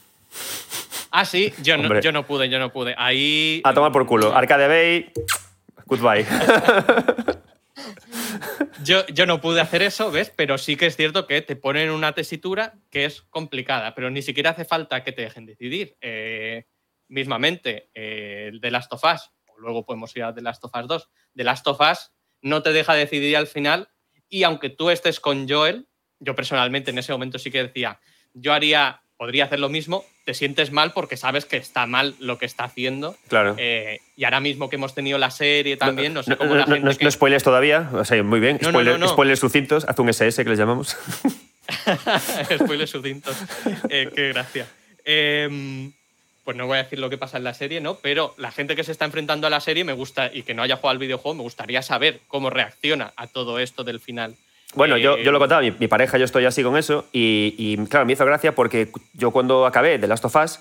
Ah, 1.09 1.23
sí, 1.23 1.53
yo 1.63 1.77
no, 1.77 2.01
yo 2.01 2.11
no 2.11 2.25
pude, 2.25 2.49
yo 2.49 2.59
no 2.59 2.71
pude. 2.73 2.95
Ahí. 2.97 3.61
A 3.63 3.73
tomar 3.73 3.93
por 3.93 4.05
culo. 4.05 4.35
Arcade 4.35 4.67
Bay, 4.67 5.11
goodbye. 5.85 6.25
Yo, 8.83 9.05
yo, 9.07 9.25
no 9.25 9.41
pude 9.41 9.61
hacer 9.61 9.81
eso, 9.81 10.11
¿ves? 10.11 10.31
Pero 10.35 10.57
sí 10.57 10.75
que 10.75 10.87
es 10.87 10.95
cierto 10.95 11.27
que 11.27 11.41
te 11.41 11.55
ponen 11.55 11.89
una 11.89 12.13
tesitura 12.13 12.79
que 12.89 13.05
es 13.05 13.21
complicada, 13.23 13.95
pero 13.95 14.09
ni 14.09 14.21
siquiera 14.21 14.51
hace 14.51 14.65
falta 14.65 15.03
que 15.03 15.11
te 15.11 15.23
dejen 15.23 15.45
decidir. 15.45 15.97
Eh, 16.01 16.65
mismamente, 17.07 17.89
eh, 17.93 18.49
el 18.51 18.59
de 18.59 18.71
Last 18.71 18.91
of 18.93 19.03
Us, 19.03 19.31
o 19.47 19.59
luego 19.59 19.85
podemos 19.85 20.15
ir 20.15 20.23
a 20.23 20.33
The 20.33 20.41
Last 20.41 20.63
of 20.63 20.71
Us 20.75 20.87
2, 20.87 21.09
The 21.35 21.43
Last 21.43 21.67
of 21.67 21.79
Us 21.81 22.11
no 22.41 22.63
te 22.63 22.73
deja 22.73 22.93
decidir 22.93 23.37
al 23.37 23.47
final 23.47 23.89
y 24.29 24.43
aunque 24.43 24.69
tú 24.69 24.89
estés 24.89 25.19
con 25.19 25.47
Joel, 25.47 25.87
yo 26.19 26.35
personalmente 26.35 26.91
en 26.91 26.97
ese 26.97 27.11
momento 27.11 27.37
sí 27.37 27.51
que 27.51 27.63
decía, 27.63 27.99
yo 28.33 28.53
haría 28.53 29.03
podría 29.21 29.45
hacer 29.45 29.59
lo 29.59 29.69
mismo, 29.69 30.03
te 30.23 30.33
sientes 30.33 30.71
mal 30.71 30.93
porque 30.93 31.17
sabes 31.17 31.45
que 31.45 31.57
está 31.57 31.85
mal 31.87 32.15
lo 32.19 32.37
que 32.37 32.45
está 32.45 32.63
haciendo. 32.65 33.15
Claro. 33.27 33.55
Eh, 33.57 33.99
y 34.15 34.23
ahora 34.23 34.39
mismo 34.39 34.69
que 34.69 34.75
hemos 34.75 34.93
tenido 34.93 35.17
la 35.17 35.31
serie 35.31 35.77
también, 35.77 36.13
no, 36.13 36.23
sé 36.23 36.35
cómo 36.37 36.55
la 36.55 36.65
gente. 36.65 37.03
No, 37.03 37.11
spoilers 37.11 37.43
todavía, 37.43 37.89
o 37.93 38.05
sea, 38.05 38.21
muy 38.23 38.39
bien. 38.39 38.59
spoilers 38.61 39.39
sucintos, 39.39 39.85
haz 39.87 39.97
un 39.99 40.09
SS 40.09 40.43
que 40.43 40.49
les 40.49 40.59
llamamos. 40.59 40.95
spoilers 42.63 42.91
sucintos. 42.91 43.35
Eh, 43.89 44.09
qué 44.13 44.29
gracia. 44.29 44.67
Em, 45.03 45.91
pues 46.43 46.57
no 46.57 46.67
voy 46.67 46.77
a 46.77 46.83
decir 46.83 46.99
lo 46.99 47.09
que 47.09 47.17
pasa 47.17 47.37
en 47.37 47.43
la 47.43 47.53
serie, 47.53 47.81
¿no? 47.81 47.95
Pero 47.95 48.35
la 48.37 48.51
gente 48.51 48.75
que 48.75 48.83
se 48.83 48.91
está 48.91 49.05
enfrentando 49.05 49.47
a 49.47 49.49
la 49.49 49.59
serie 49.59 49.83
me 49.83 49.93
gusta 49.93 50.29
y 50.31 50.43
que 50.43 50.53
no 50.53 50.63
haya 50.63 50.75
jugado 50.75 50.91
al 50.91 50.97
videojuego, 50.97 51.35
me 51.35 51.43
gustaría 51.43 51.81
saber 51.81 52.19
cómo 52.27 52.49
reacciona 52.49 53.13
a 53.15 53.27
todo 53.27 53.59
esto 53.59 53.83
del 53.83 53.99
final. 53.99 54.35
Bueno, 54.73 54.97
yo, 54.97 55.17
yo, 55.17 55.31
lo 55.31 55.37
eh, 55.37 55.39
contaba, 55.39 55.61
mi, 55.61 55.71
mi, 55.71 55.87
pareja, 55.87 56.17
yo 56.17 56.25
estoy 56.25 56.45
así 56.45 56.63
con 56.63 56.77
eso, 56.77 57.05
y, 57.11 57.77
claro, 57.89 58.05
me 58.05 58.13
hizo 58.13 58.25
gracia 58.25 58.55
porque 58.55 58.89
yo 59.13 59.31
cuando 59.31 59.65
acabé 59.65 59.97
de 59.97 60.07
Last 60.07 60.25
of 60.25 60.35
Us, 60.35 60.59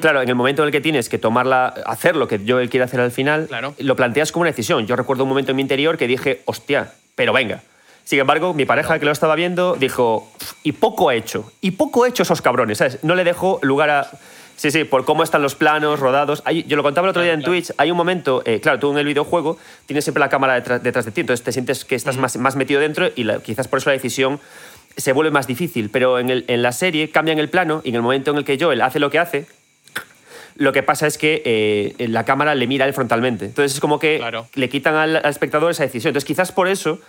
claro, 0.00 0.22
en 0.22 0.28
el 0.28 0.34
momento 0.34 0.62
en 0.62 0.68
el 0.68 0.72
que 0.72 0.80
tienes 0.80 1.08
que 1.08 1.18
tomarla, 1.18 1.74
hacer 1.86 2.16
lo 2.16 2.26
que 2.28 2.44
yo 2.44 2.60
él 2.60 2.70
quiere 2.70 2.84
hacer 2.84 3.00
al 3.00 3.10
final, 3.10 3.48
lo 3.78 3.96
planteas 3.96 4.32
como 4.32 4.42
una 4.42 4.50
decisión. 4.50 4.86
Yo 4.86 4.96
recuerdo 4.96 5.24
un 5.24 5.28
momento 5.28 5.50
en 5.50 5.56
mi 5.56 5.62
interior 5.62 5.98
que 5.98 6.06
dije, 6.06 6.42
hostia, 6.46 6.92
pero 7.14 7.32
venga. 7.32 7.62
Sin 8.04 8.18
embargo, 8.18 8.54
mi 8.54 8.64
pareja 8.64 8.98
que 8.98 9.04
lo 9.04 9.12
estaba 9.12 9.34
viendo 9.36 9.76
dijo, 9.76 10.30
y 10.62 10.72
poco 10.72 11.08
ha 11.08 11.14
hecho, 11.14 11.52
y 11.60 11.72
poco 11.72 12.04
ha 12.04 12.08
hecho 12.08 12.22
esos 12.22 12.42
cabrones, 12.42 12.78
¿sabes? 12.78 12.98
No 13.02 13.14
le 13.14 13.24
dejó 13.24 13.60
lugar 13.62 13.90
a 13.90 14.10
Sí, 14.62 14.70
sí, 14.70 14.84
por 14.84 15.04
cómo 15.04 15.24
están 15.24 15.42
los 15.42 15.56
planos 15.56 15.98
rodados. 15.98 16.40
yo 16.68 16.76
lo 16.76 16.84
contaba 16.84 17.08
el 17.08 17.10
otro 17.10 17.20
día 17.20 17.32
en 17.32 17.42
Twitch, 17.42 17.72
hay 17.78 17.90
un 17.90 17.96
momento, 17.96 18.44
eh, 18.46 18.60
claro, 18.60 18.78
tú 18.78 18.92
en 18.92 18.98
el 18.98 19.04
videojuego 19.04 19.58
tienes 19.86 20.04
siempre 20.04 20.20
la 20.20 20.28
cámara 20.28 20.54
detrás, 20.54 21.04
de 21.04 21.10
ti, 21.10 21.22
entonces 21.22 21.42
te 21.42 21.50
sientes 21.50 21.84
que 21.84 21.96
estás 21.96 22.16
más, 22.16 22.36
más 22.36 22.54
metido 22.54 22.80
dentro 22.80 23.08
y 23.16 23.26
quizás 23.40 23.66
por 23.66 23.80
eso 23.80 23.90
la 23.90 23.94
decisión 23.94 24.38
se 24.96 25.10
vuelve 25.10 25.32
más 25.32 25.48
difícil, 25.48 25.90
pero 25.90 26.20
en, 26.20 26.30
el, 26.30 26.44
en, 26.46 26.62
la 26.62 26.70
serie 26.70 27.10
cambian 27.10 27.40
el 27.40 27.48
plano 27.48 27.80
y 27.82 27.88
en 27.88 27.96
el 27.96 28.02
momento 28.02 28.30
en 28.30 28.36
el 28.36 28.44
que 28.44 28.56
Joel 28.56 28.82
hace 28.82 29.00
lo 29.00 29.10
que 29.10 29.18
hace, 29.18 29.46
lo 30.54 30.72
que 30.72 30.84
pasa 30.84 31.08
es 31.08 31.18
que 31.18 31.42
eh, 31.44 32.06
la 32.06 32.24
cámara 32.24 32.54
le 32.54 32.68
mira 32.68 32.84
a 32.84 32.88
él 32.88 32.94
frontalmente. 32.94 33.46
Entonces 33.46 33.74
es 33.74 33.80
como 33.80 33.98
que 33.98 34.22
le 34.54 34.68
quitan 34.68 34.94
al, 34.94 35.16
espectador 35.26 35.72
esa 35.72 35.82
decisión. 35.82 36.10
Entonces 36.10 36.24
quizás 36.24 36.52
por 36.52 36.68
eso 36.68 37.00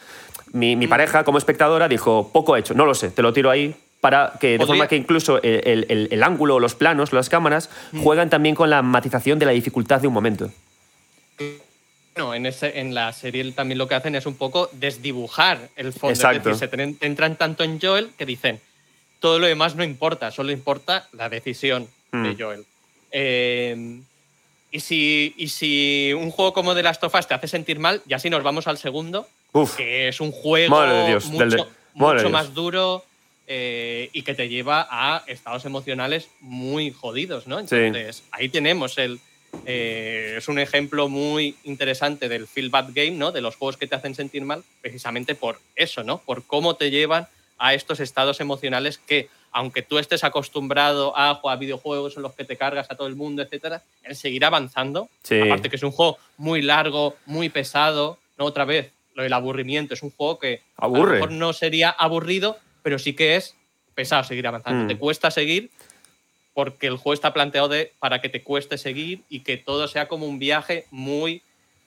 mi, 0.53 0.75
mi 0.75 0.88
pareja 0.88 1.23
como 1.23 1.38
espectadora 1.38 1.88
dijo, 1.88 2.31
poco 2.34 2.57
hecho, 2.57 2.73
no 2.73 2.88
lo 2.88 2.95
sé, 2.95 3.11
te 3.11 3.21
lo 3.21 3.31
tiro 3.31 3.51
ahí 3.51 3.75
para 4.03 4.34
que 4.38 4.57
de 4.57 4.65
forma 4.65 4.89
que 4.89 4.97
incluso 4.97 5.41
el, 5.41 6.23
ángulo, 6.23 6.59
los 6.59 6.75
planos, 6.75 7.13
las 7.13 7.30
cámaras 7.30 7.69
mm. 7.93 8.03
juegan 8.03 8.30
también 8.30 8.53
con 8.53 8.69
la 8.69 8.81
matización 8.81 9.39
de 9.39 9.45
la 9.45 9.53
dificultad 9.53 10.01
de 10.01 10.07
un 10.07 10.13
momento. 10.13 10.51
Bueno, 12.13 12.34
en, 12.34 12.45
ese, 12.45 12.81
en 12.81 12.93
la 12.93 13.13
serie 13.13 13.49
también 13.53 13.77
lo 13.77 13.88
que 13.88 13.95
hacen 13.95 14.15
es 14.15 14.25
un 14.25 14.35
poco 14.35 14.69
desdibujar 14.73 15.69
el 15.77 15.93
fondo. 15.93 16.09
Exacto. 16.09 16.49
Es 16.49 16.59
decir, 16.59 16.97
se 16.99 17.05
entran 17.05 17.38
tanto 17.38 17.63
en 17.63 17.80
Joel 17.80 18.09
que 18.17 18.25
dicen, 18.25 18.59
todo 19.21 19.39
lo 19.39 19.47
demás 19.47 19.77
no 19.77 19.85
importa, 19.85 20.31
solo 20.31 20.51
importa 20.51 21.07
la 21.13 21.30
decisión 21.30 21.88
de 22.11 22.34
mm. 22.34 22.35
Joel. 22.38 22.65
Eh, 23.09 24.01
y, 24.69 24.80
si, 24.81 25.34
y 25.38 25.47
si 25.47 26.11
un 26.11 26.30
juego 26.30 26.51
como 26.51 26.75
The 26.75 26.84
Last 26.84 27.05
of 27.05 27.15
Us 27.15 27.25
te 27.25 27.35
hace 27.35 27.47
sentir 27.47 27.80
mal, 27.80 28.01
ya 28.05 28.19
si 28.19 28.30
nos 28.30 28.43
vamos 28.43 28.67
al 28.67 28.77
segundo, 28.77 29.30
que 29.77 30.09
es 30.09 30.19
un 30.19 30.34
juego 30.34 30.75
mucho, 31.93 32.30
más 32.30 32.53
duro, 32.53 33.05
eh, 33.48 34.10
y 34.14 34.22
que 34.22 34.34
te 34.34 34.48
lleva 34.48 34.88
a 34.90 35.24
estados 35.28 35.65
emocionales 35.65 36.30
muy 36.40 36.91
jodidos, 36.91 37.48
¿no? 37.48 37.60
Entonces, 37.60 38.24
ahí 38.32 38.49
tenemos 38.49 38.98
el, 38.98 39.20
eh, 39.65 40.36
es 40.38 40.48
un 40.48 40.60
ejemplo 40.60 41.10
muy 41.10 41.56
interesante 41.64 42.30
del 42.30 42.48
feel 42.48 42.70
bad 42.70 42.90
game, 42.94 43.11
¿no? 43.11 43.32
De 43.32 43.41
los 43.41 43.56
juegos 43.56 43.78
que 43.78 43.88
te 43.88 43.95
hacen 43.95 44.15
sentir 44.15 44.44
mal, 44.44 44.64
precisamente 44.82 45.36
por 45.36 45.60
eso, 45.76 46.03
¿no? 46.03 46.20
Por 46.20 46.44
cómo 46.45 46.76
te 46.76 46.90
llevan 46.90 47.28
a 47.57 47.74
estos 47.74 47.99
estados 47.99 48.40
emocionales 48.40 48.98
que, 48.98 49.30
aunque 49.52 49.82
tú 49.82 49.99
estés 49.99 50.24
acostumbrado 50.24 51.18
a 51.18 51.36
jugar 51.36 51.60
videojuegos 51.60 52.18
en 52.18 52.24
los 52.24 52.34
que 52.34 52.45
te 52.45 52.57
cargas 52.57 52.90
a 52.90 52.95
todo 52.95 53.07
el 53.07 53.15
mundo, 53.15 53.41
etcétera, 53.41 53.84
el 54.03 54.15
seguir 54.15 54.44
avanzando, 54.45 55.10
aparte 55.45 55.70
que 55.70 55.76
es 55.76 55.84
un 55.84 55.91
juego 55.91 56.18
muy 56.38 56.61
largo, 56.61 57.15
muy 57.26 57.49
pesado, 57.49 58.18
no 58.38 58.45
otra 58.45 58.65
vez, 58.65 58.91
lo 59.15 59.24
del 59.24 59.34
aburrimiento, 59.34 59.94
es 59.94 60.02
un 60.02 60.11
juego 60.11 60.40
que 60.40 60.61
a 60.78 60.88
lo 60.88 61.06
mejor 61.06 61.32
no 61.32 61.53
sería 61.53 61.90
aburrido, 61.90 62.57
pero 62.84 62.99
sí 62.99 63.14
que 63.14 63.35
es 63.35 63.55
pesado 63.95 64.23
seguir 64.23 64.45
avanzando. 64.45 64.85
Mm. 64.85 64.88
Te 64.88 64.97
cuesta 64.97 65.31
seguir 65.31 65.72
porque 66.53 66.88
el 66.88 66.97
juego 66.97 67.14
está 67.14 67.34
planteado 67.34 67.68
de, 67.68 67.91
para 67.99 68.22
que 68.22 68.30
te 68.30 68.43
cueste 68.43 68.77
seguir 68.77 69.23
y 69.30 69.39
que 69.39 69.57
todo 69.57 69.88
sea 69.88 70.07
como 70.07 70.27
un 70.27 70.38
viaje 70.38 70.85
muy 70.91 71.41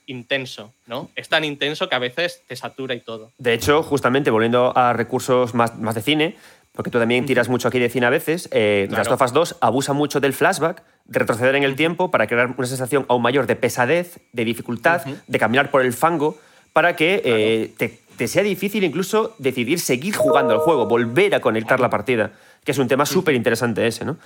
intenso, 0.07 0.73
¿no? 0.87 1.11
Es 1.17 1.29
tan 1.29 1.45
intenso 1.45 1.89
que 1.89 1.95
a 1.95 1.99
veces 1.99 2.43
te 2.47 2.57
satura 2.57 2.95
y 2.95 3.01
todo. 3.01 3.33
De 3.39 3.55
hecho, 3.55 3.83
justamente 3.83 4.31
volviendo 4.31 4.77
a 4.77 4.93
recursos 4.93 5.55
más, 5.55 5.77
más 5.79 5.95
de 5.95 6.03
cine, 6.03 6.37
porque 6.73 6.91
tú 6.91 6.99
también 6.99 7.27
tiras 7.27 7.49
mucho 7.49 7.69
aquí 7.69 7.79
de 7.79 7.89
cine 7.89 8.07
a 8.07 8.11
veces, 8.11 8.49
eh, 8.53 8.87
Last 8.91 9.11
of 9.11 9.21
Us 9.21 9.33
2 9.33 9.57
abusa 9.61 9.93
mucho 9.95 10.21
del 10.21 10.33
flashback, 10.33 10.83
de 11.07 11.19
retroceder 11.19 11.55
en 11.55 11.63
el 11.63 11.75
tiempo 11.75 12.11
para 12.11 12.27
crear 12.27 12.55
una 12.57 12.67
sensación 12.67 13.07
aún 13.09 13.23
mayor 13.23 13.47
de 13.47 13.57
pesadez, 13.57 14.19
de 14.33 14.45
dificultad, 14.45 15.05
de 15.05 15.39
caminar 15.39 15.71
por 15.71 15.83
el 15.83 15.93
fango, 15.93 16.39
para 16.73 16.95
que 16.95 17.23
eh, 17.25 17.73
te, 17.79 17.99
te, 18.17 18.29
sea 18.29 18.43
difícil 18.43 18.85
incluso 18.85 19.35
decidir 19.39 19.81
seguir 19.81 20.15
jugando 20.15 20.55
al 20.55 20.61
juego, 20.61 20.87
volver 20.87 21.35
a 21.35 21.41
conectar 21.41 21.81
la 21.81 21.91
partida, 21.91 22.33
que 22.65 22.73
es 22.73 22.79
un 22.79 22.89
tema 22.89 23.07
súper 23.07 23.35
interesante 23.35 23.87
ese, 23.87 24.05
¿no? 24.05 24.19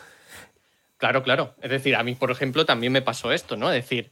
Claro, 0.96 1.22
claro. 1.22 1.54
Es 1.62 1.70
decir, 1.70 1.96
a 1.96 2.02
mí, 2.02 2.14
por 2.14 2.30
ejemplo, 2.30 2.66
también 2.66 2.92
me 2.92 3.02
pasó 3.02 3.32
esto, 3.32 3.56
¿no? 3.56 3.72
Es 3.72 3.82
decir, 3.82 4.10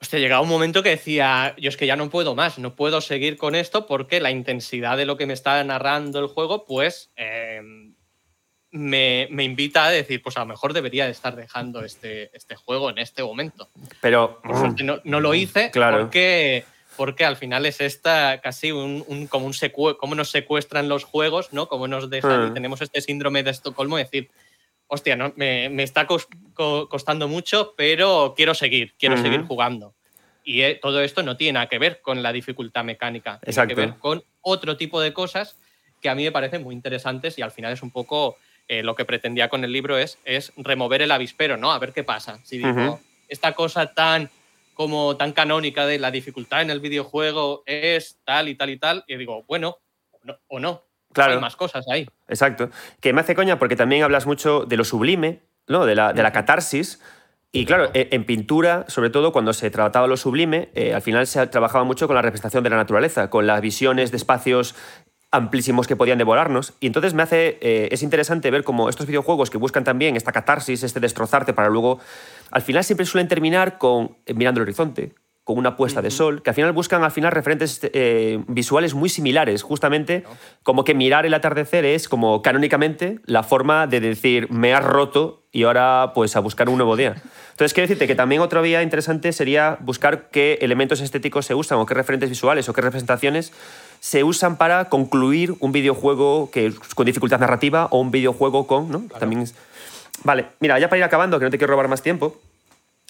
hostia, 0.00 0.18
llegaba 0.18 0.42
un 0.42 0.48
momento 0.48 0.82
que 0.82 0.90
decía, 0.90 1.54
yo 1.58 1.68
es 1.68 1.76
que 1.76 1.86
ya 1.86 1.96
no 1.96 2.10
puedo 2.10 2.34
más, 2.34 2.58
no 2.58 2.74
puedo 2.76 3.00
seguir 3.00 3.36
con 3.36 3.54
esto 3.54 3.86
porque 3.86 4.20
la 4.20 4.30
intensidad 4.30 4.96
de 4.96 5.06
lo 5.06 5.16
que 5.16 5.26
me 5.26 5.32
está 5.32 5.62
narrando 5.64 6.18
el 6.20 6.26
juego, 6.26 6.64
pues 6.64 7.12
em, 7.16 7.94
me, 8.72 9.28
invita 9.44 9.84
a 9.84 9.90
decir, 9.90 10.22
pues 10.22 10.36
a 10.36 10.40
lo 10.40 10.46
mejor 10.46 10.72
debería 10.72 11.04
de 11.04 11.12
estar 11.12 11.36
dejando 11.36 11.84
este, 11.84 12.36
este 12.36 12.56
juego 12.56 12.90
en 12.90 12.98
este 12.98 13.22
momento. 13.22 13.68
Pero 14.00 14.40
por 14.42 14.56
suerte 14.56 14.82
no, 14.82 15.20
lo 15.20 15.34
hice 15.34 15.70
claro. 15.70 16.00
porque, 16.00 16.64
porque 17.02 17.24
al 17.24 17.34
final 17.34 17.66
es 17.66 17.80
esta 17.80 18.40
casi 18.40 18.70
un, 18.70 19.26
como 19.26 19.46
un 19.46 19.54
cómo 19.98 20.14
nos 20.14 20.30
secuestran 20.30 20.88
los 20.88 21.02
juegos, 21.02 21.52
¿no? 21.52 21.66
Como 21.66 21.88
nos 21.88 22.08
dejan 22.10 22.50
hmm. 22.50 22.54
tenemos 22.54 22.80
este 22.80 23.00
síndrome 23.00 23.42
de 23.42 23.50
Estocolmo, 23.50 23.96
decir, 23.96 24.30
hostia, 24.86 25.16
no, 25.16 25.32
me, 25.34 25.82
está 25.82 26.06
costando 26.06 27.26
mucho, 27.26 27.74
pero 27.76 28.34
quiero 28.36 28.54
seguir, 28.54 28.94
quiero 29.00 29.16
seguir 29.16 29.42
jugando. 29.42 29.96
Y 30.44 30.62
eh, 30.62 30.78
todo 30.80 31.00
esto 31.00 31.24
no 31.24 31.36
tiene 31.36 31.54
nada 31.54 31.66
que 31.66 31.80
ver 31.80 32.00
con 32.02 32.22
la 32.22 32.32
dificultad 32.32 32.84
mecánica, 32.84 33.40
tiene 33.40 33.66
que 33.66 33.74
ver 33.74 33.94
con 33.98 34.22
otro 34.40 34.76
tipo 34.76 35.00
de 35.00 35.12
cosas 35.12 35.58
que 36.00 36.08
a 36.08 36.14
mí 36.14 36.22
me 36.22 36.30
parecen 36.30 36.62
muy 36.62 36.72
interesantes 36.72 37.36
y 37.36 37.42
al 37.42 37.50
final 37.50 37.72
es 37.72 37.82
un 37.82 37.90
poco 37.90 38.36
eh, 38.68 38.84
lo 38.84 38.94
que 38.94 39.04
pretendía 39.04 39.48
con 39.48 39.64
el 39.64 39.72
libro 39.72 39.98
es, 39.98 40.20
es 40.24 40.52
remover 40.56 41.02
el 41.02 41.10
avispero, 41.10 41.56
¿no? 41.56 41.72
A 41.72 41.80
ver 41.80 41.92
qué 41.92 42.04
pasa. 42.04 42.38
Si 42.44 42.58
digo, 42.58 43.00
esta 43.26 43.54
cosa 43.54 43.92
tan 43.92 44.30
como 44.74 45.16
tan 45.16 45.32
canónica 45.32 45.86
de 45.86 45.98
la 45.98 46.10
dificultad 46.10 46.62
en 46.62 46.70
el 46.70 46.80
videojuego 46.80 47.62
es 47.66 48.18
tal 48.24 48.48
y 48.48 48.54
tal 48.54 48.70
y 48.70 48.78
tal, 48.78 49.04
y 49.06 49.16
digo, 49.16 49.44
bueno, 49.46 49.78
o 50.48 50.60
no, 50.60 50.84
Claro. 51.12 51.34
Hay 51.34 51.40
más 51.40 51.56
cosas 51.56 51.86
ahí. 51.88 52.08
Exacto. 52.28 52.70
Que 53.00 53.12
me 53.12 53.20
hace 53.20 53.34
coña 53.34 53.58
porque 53.58 53.76
también 53.76 54.02
hablas 54.02 54.26
mucho 54.26 54.64
de 54.64 54.76
lo 54.76 54.84
sublime, 54.84 55.42
¿no? 55.68 55.84
de, 55.84 55.94
la, 55.94 56.12
de 56.12 56.22
la 56.22 56.32
catarsis. 56.32 57.00
Y 57.52 57.66
claro, 57.66 57.90
e, 57.92 58.08
en 58.12 58.24
pintura, 58.24 58.86
sobre 58.88 59.10
todo 59.10 59.30
cuando 59.30 59.52
se 59.52 59.70
trataba 59.70 60.06
lo 60.06 60.16
sublime, 60.16 60.70
eh, 60.74 60.94
al 60.94 61.02
final 61.02 61.26
se 61.26 61.46
trabajaba 61.48 61.84
mucho 61.84 62.06
con 62.06 62.16
la 62.16 62.22
representación 62.22 62.64
de 62.64 62.70
la 62.70 62.76
naturaleza, 62.76 63.28
con 63.28 63.46
las 63.46 63.60
visiones 63.60 64.10
de 64.10 64.16
espacios 64.16 64.74
amplísimos 65.32 65.88
que 65.88 65.96
podían 65.96 66.18
devorarnos. 66.18 66.74
Y 66.78 66.86
entonces 66.86 67.14
me 67.14 67.22
hace. 67.22 67.58
Eh, 67.60 67.88
es 67.90 68.02
interesante 68.02 68.50
ver 68.50 68.62
cómo 68.62 68.88
estos 68.88 69.06
videojuegos 69.06 69.50
que 69.50 69.58
buscan 69.58 69.82
también 69.82 70.14
esta 70.14 70.30
catarsis, 70.30 70.82
este 70.84 71.00
destrozarte 71.00 71.52
para 71.52 71.68
luego. 71.68 71.98
Al 72.52 72.62
final 72.62 72.84
siempre 72.84 73.06
suelen 73.06 73.28
terminar 73.28 73.78
con 73.78 74.16
eh, 74.26 74.34
mirando 74.34 74.60
el 74.60 74.62
horizonte, 74.62 75.14
con 75.44 75.58
una 75.58 75.76
puesta 75.76 76.02
de 76.02 76.10
sol, 76.10 76.42
que 76.42 76.50
al 76.50 76.54
final 76.54 76.72
buscan 76.72 77.02
al 77.02 77.10
final 77.10 77.32
referentes 77.32 77.80
eh, 77.82 78.42
visuales 78.46 78.94
muy 78.94 79.08
similares, 79.08 79.62
justamente 79.62 80.24
como 80.62 80.84
que 80.84 80.94
mirar 80.94 81.26
el 81.26 81.34
atardecer 81.34 81.84
es 81.84 82.08
como 82.08 82.42
canónicamente 82.42 83.18
la 83.24 83.42
forma 83.42 83.86
de 83.88 84.00
decir 84.00 84.50
me 84.50 84.72
has 84.72 84.84
roto 84.84 85.42
y 85.50 85.64
ahora 85.64 86.12
pues 86.14 86.36
a 86.36 86.40
buscar 86.40 86.68
un 86.68 86.76
nuevo 86.76 86.96
día. 86.96 87.16
Entonces 87.50 87.74
quiero 87.74 87.88
decirte 87.88 88.06
que 88.06 88.14
también 88.14 88.40
otra 88.40 88.60
vía 88.60 88.82
interesante 88.82 89.32
sería 89.32 89.78
buscar 89.80 90.30
qué 90.30 90.58
elementos 90.62 91.00
estéticos 91.00 91.44
se 91.44 91.54
usan 91.54 91.78
o 91.78 91.86
qué 91.86 91.94
referentes 91.94 92.28
visuales 92.28 92.68
o 92.68 92.72
qué 92.72 92.80
representaciones 92.80 93.52
se 93.98 94.24
usan 94.24 94.56
para 94.56 94.88
concluir 94.88 95.54
un 95.58 95.72
videojuego 95.72 96.50
que, 96.50 96.72
con 96.94 97.06
dificultad 97.06 97.40
narrativa 97.40 97.88
o 97.90 98.00
un 98.00 98.10
videojuego 98.10 98.66
con... 98.66 98.90
¿no? 98.90 99.04
También 99.18 99.44
Vale, 100.24 100.46
mira, 100.60 100.78
ya 100.78 100.88
para 100.88 100.98
ir 100.98 101.04
acabando, 101.04 101.38
que 101.38 101.44
no 101.44 101.50
te 101.50 101.58
quiero 101.58 101.72
robar 101.72 101.88
más 101.88 102.02
tiempo. 102.02 102.40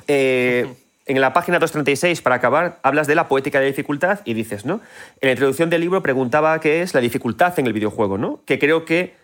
Eh, 0.09 0.75
en 1.07 1.21
la 1.21 1.33
página 1.33 1.59
236, 1.59 2.23
para 2.23 2.37
acabar, 2.37 2.79
hablas 2.83 3.07
de 3.07 3.15
la 3.15 3.29
poética 3.29 3.61
de 3.61 3.67
dificultad 3.67 4.21
y 4.25 4.35
dices, 4.35 4.65
¿no? 4.65 4.81
En 5.21 5.29
la 5.29 5.33
introducción 5.33 5.71
del 5.71 5.81
libro 5.81 6.03
preguntaba 6.03 6.59
qué 6.61 6.83
es 6.83 6.95
la 6.95 7.01
dificultad 7.01 7.59
en 7.59 7.67
el 7.67 7.73
videojuego, 7.73 8.19
¿no? 8.19 8.41
Que 8.47 8.59
creo 8.59 8.85
que 8.85 9.15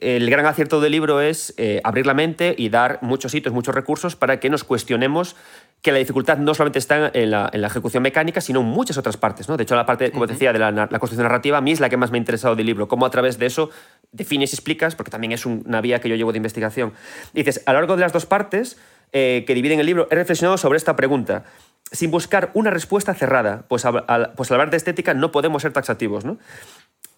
el 0.00 0.30
gran 0.30 0.46
acierto 0.46 0.80
del 0.80 0.92
libro 0.92 1.20
es 1.20 1.54
eh, 1.56 1.80
abrir 1.82 2.06
la 2.06 2.14
mente 2.14 2.54
y 2.56 2.68
dar 2.68 3.00
muchos 3.02 3.34
hitos, 3.34 3.52
muchos 3.52 3.74
recursos 3.74 4.14
para 4.14 4.38
que 4.38 4.48
nos 4.48 4.62
cuestionemos 4.62 5.34
que 5.82 5.92
la 5.92 5.98
dificultad 5.98 6.38
no 6.38 6.54
solamente 6.54 6.78
está 6.78 7.10
en 7.12 7.30
la, 7.30 7.50
ejecución 7.52 8.02
mecánica, 8.02 8.40
sino 8.40 8.60
en 8.60 8.66
muchas 8.66 8.96
otras 8.96 9.16
partes. 9.16 9.48
¿no? 9.48 9.56
De 9.56 9.64
hecho, 9.64 9.76
la 9.76 9.86
parte, 9.86 10.10
como 10.10 10.26
decía, 10.26 10.52
de 10.52 10.58
la, 10.58 10.70
la, 10.70 10.86
construcción 10.86 11.24
narrativa, 11.24 11.58
a 11.58 11.60
mí 11.60 11.72
es 11.72 11.80
la 11.80 11.88
que 11.88 11.96
más 11.96 12.10
me 12.10 12.18
ha 12.18 12.20
interesado 12.20 12.56
del 12.56 12.66
libro. 12.66 12.88
Cómo 12.88 13.06
a 13.06 13.10
través 13.10 13.38
de 13.38 13.46
eso 13.46 13.70
defines 14.12 14.52
y 14.52 14.56
explicas, 14.56 14.94
porque 14.94 15.10
también 15.10 15.32
es 15.32 15.46
una 15.46 15.80
vía 15.80 16.00
que 16.00 16.08
yo 16.08 16.16
llevo 16.16 16.32
de 16.32 16.38
investigación. 16.38 16.92
Dices, 17.32 17.62
a 17.66 17.72
lo 17.72 17.80
largo 17.80 17.96
de 17.96 18.02
las 18.02 18.12
dos 18.12 18.26
partes, 18.26 18.78
eh, 19.12 19.44
que 19.46 19.54
dividen 19.54 19.80
el 19.80 19.86
libro, 19.86 20.08
he 20.10 20.14
reflexionado 20.14 20.58
sobre 20.58 20.76
esta 20.76 20.96
pregunta. 20.96 21.44
Sin 21.90 22.10
buscar 22.10 22.50
una 22.52 22.70
respuesta 22.70 23.14
cerrada, 23.14 23.64
pues 23.68 23.84
al, 23.86 24.32
pues 24.36 24.50
hablar 24.50 24.70
de 24.70 24.76
estética 24.76 25.14
no 25.14 25.32
podemos 25.32 25.62
ser 25.62 25.72
taxativos, 25.72 26.24
¿no? 26.24 26.38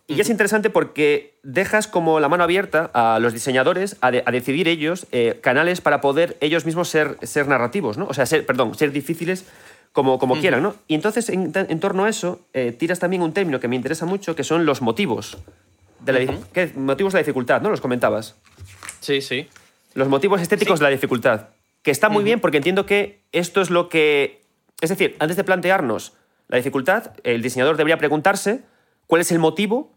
Y 0.06 0.20
es 0.20 0.28
interesante 0.28 0.70
porque 0.70 1.34
dejas 1.44 1.86
como 1.86 2.18
la 2.18 2.28
mano 2.28 2.42
abierta 2.42 2.90
a 2.94 3.20
los 3.20 3.32
diseñadores 3.32 3.96
a, 4.00 4.10
decidir 4.10 4.66
ellos 4.66 5.06
eh, 5.12 5.38
canales 5.40 5.80
para 5.80 6.00
poder 6.00 6.36
ellos 6.40 6.66
mismos 6.66 6.88
ser, 6.88 7.16
ser 7.22 7.46
narrativos, 7.46 7.96
¿no? 7.96 8.06
O 8.06 8.14
sea, 8.14 8.26
ser, 8.26 8.44
perdón, 8.44 8.74
ser 8.74 8.90
difíciles 8.90 9.44
como, 9.92 10.18
como 10.18 10.36
quieran, 10.40 10.64
¿no? 10.64 10.74
Y 10.88 10.96
entonces, 10.96 11.28
en, 11.28 11.52
torno 11.80 12.04
a 12.04 12.08
eso, 12.08 12.40
eh, 12.54 12.74
tiras 12.76 12.98
también 12.98 13.22
un 13.22 13.32
término 13.32 13.60
que 13.60 13.68
me 13.68 13.76
interesa 13.76 14.04
mucho, 14.04 14.34
que 14.34 14.42
son 14.42 14.66
los 14.66 14.82
motivos. 14.82 15.38
De 16.00 16.12
la, 16.12 16.34
¿qué? 16.52 16.72
Motivos 16.74 17.12
de 17.12 17.18
la 17.18 17.22
dificultad, 17.22 17.62
¿no? 17.62 17.70
Los 17.70 17.80
comentabas. 17.80 18.34
Sí, 18.98 19.20
sí. 19.20 19.48
Los 19.94 20.08
motivos 20.08 20.40
estéticos 20.40 20.80
de 20.80 20.84
la 20.84 20.90
dificultad 20.90 21.48
que 21.82 21.90
está 21.90 22.08
muy 22.08 22.24
bien 22.24 22.40
porque 22.40 22.58
entiendo 22.58 22.86
que 22.86 23.22
esto 23.32 23.60
es 23.60 23.70
lo 23.70 23.88
que... 23.88 24.42
Es 24.80 24.90
decir, 24.90 25.16
antes 25.18 25.36
de 25.36 25.44
plantearnos 25.44 26.14
la 26.48 26.56
dificultad, 26.56 27.12
el 27.22 27.42
diseñador 27.42 27.76
debería 27.76 27.98
preguntarse 27.98 28.62
cuál 29.06 29.20
es 29.20 29.30
el 29.32 29.38
motivo 29.38 29.92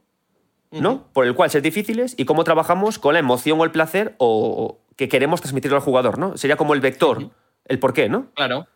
¿no? 0.71 1.07
por 1.13 1.25
el 1.25 1.35
cual 1.35 1.49
ser 1.49 1.61
difíciles 1.61 2.15
y 2.17 2.25
cómo 2.25 2.43
trabajamos 2.43 2.99
con 2.99 3.13
la 3.13 3.19
emoción 3.19 3.59
o 3.59 3.63
el 3.63 3.71
placer 3.71 4.15
o, 4.17 4.79
que 4.95 5.09
queremos 5.09 5.41
transmitirlo 5.41 5.77
al 5.77 5.83
jugador. 5.83 6.17
¿no? 6.17 6.37
Sería 6.37 6.57
como 6.57 6.73
el 6.73 6.81
vector, 6.81 7.31
el 7.65 7.79
por 7.79 7.93
qué, 7.93 8.09
¿no? 8.09 8.31
Claro. 8.35 8.67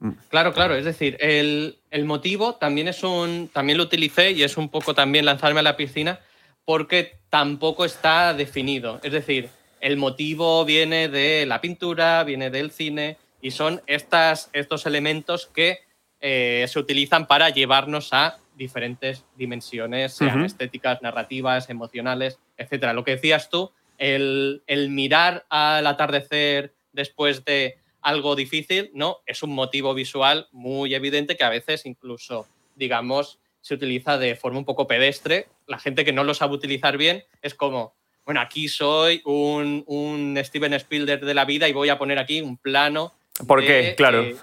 Mm. 0.00 0.10
Claro, 0.28 0.52
claro. 0.52 0.74
Es 0.74 0.84
decir, 0.84 1.16
el, 1.20 1.78
el, 1.90 2.04
motivo 2.04 2.54
también 2.54 2.88
es 2.88 3.02
un. 3.02 3.48
También 3.52 3.78
lo 3.78 3.84
utilicé 3.84 4.32
y 4.32 4.42
es 4.42 4.56
un 4.56 4.68
poco 4.68 4.94
también 4.94 5.24
lanzarme 5.24 5.60
a 5.60 5.62
la 5.62 5.76
piscina 5.76 6.20
porque 6.64 7.18
tampoco 7.28 7.84
está 7.84 8.34
definido. 8.34 9.00
Es 9.02 9.12
decir, 9.12 9.50
el 9.82 9.96
motivo 9.96 10.64
viene 10.64 11.08
de 11.08 11.44
la 11.44 11.60
pintura, 11.60 12.22
viene 12.22 12.50
del 12.50 12.70
cine 12.70 13.18
y 13.42 13.50
son 13.50 13.82
estas, 13.88 14.48
estos 14.52 14.86
elementos 14.86 15.48
que 15.48 15.80
eh, 16.20 16.64
se 16.68 16.78
utilizan 16.78 17.26
para 17.26 17.50
llevarnos 17.50 18.12
a 18.12 18.38
diferentes 18.54 19.24
dimensiones, 19.34 20.14
sean 20.14 20.44
estéticas, 20.44 21.02
narrativas, 21.02 21.68
emocionales, 21.68 22.38
etc. 22.56 22.92
Lo 22.94 23.02
que 23.02 23.16
decías 23.16 23.50
tú, 23.50 23.72
el, 23.98 24.62
mirar 24.90 25.46
al 25.48 25.86
atardecer 25.88 26.72
después 26.92 27.44
de 27.44 27.78
algo 28.02 28.36
difícil, 28.36 28.92
¿no? 28.94 29.18
Es 29.26 29.42
un 29.42 29.50
motivo 29.50 29.94
visual 29.94 30.46
muy 30.52 30.94
evidente 30.94 31.36
que 31.36 31.44
a 31.44 31.50
veces 31.50 31.86
incluso, 31.86 32.46
digamos, 32.76 33.40
se 33.60 33.74
utiliza 33.74 34.16
de 34.16 34.36
forma 34.36 34.58
un 34.58 34.64
poco 34.64 34.86
pedestre. 34.86 35.48
La 35.66 35.78
gente 35.78 36.04
que 36.04 36.12
no 36.12 36.22
lo 36.22 36.34
sabe 36.34 36.54
utilizar 36.54 36.96
bien 36.96 37.24
es 37.42 37.54
como, 37.54 37.94
bueno, 38.24 38.40
aquí 38.40 38.68
soy 38.68 39.20
un, 39.24 40.38
Steven 40.44 40.74
Spielberg 40.74 41.24
de 41.24 41.34
la 41.34 41.44
vida 41.44 41.68
y 41.68 41.72
voy 41.72 41.88
a 41.88 41.98
poner 41.98 42.18
aquí 42.18 42.40
un 42.40 42.56
plano. 42.56 43.14
¿Por 43.46 43.64
qué? 43.64 43.94
Claro. 43.96 44.22
Eh, 44.22 44.36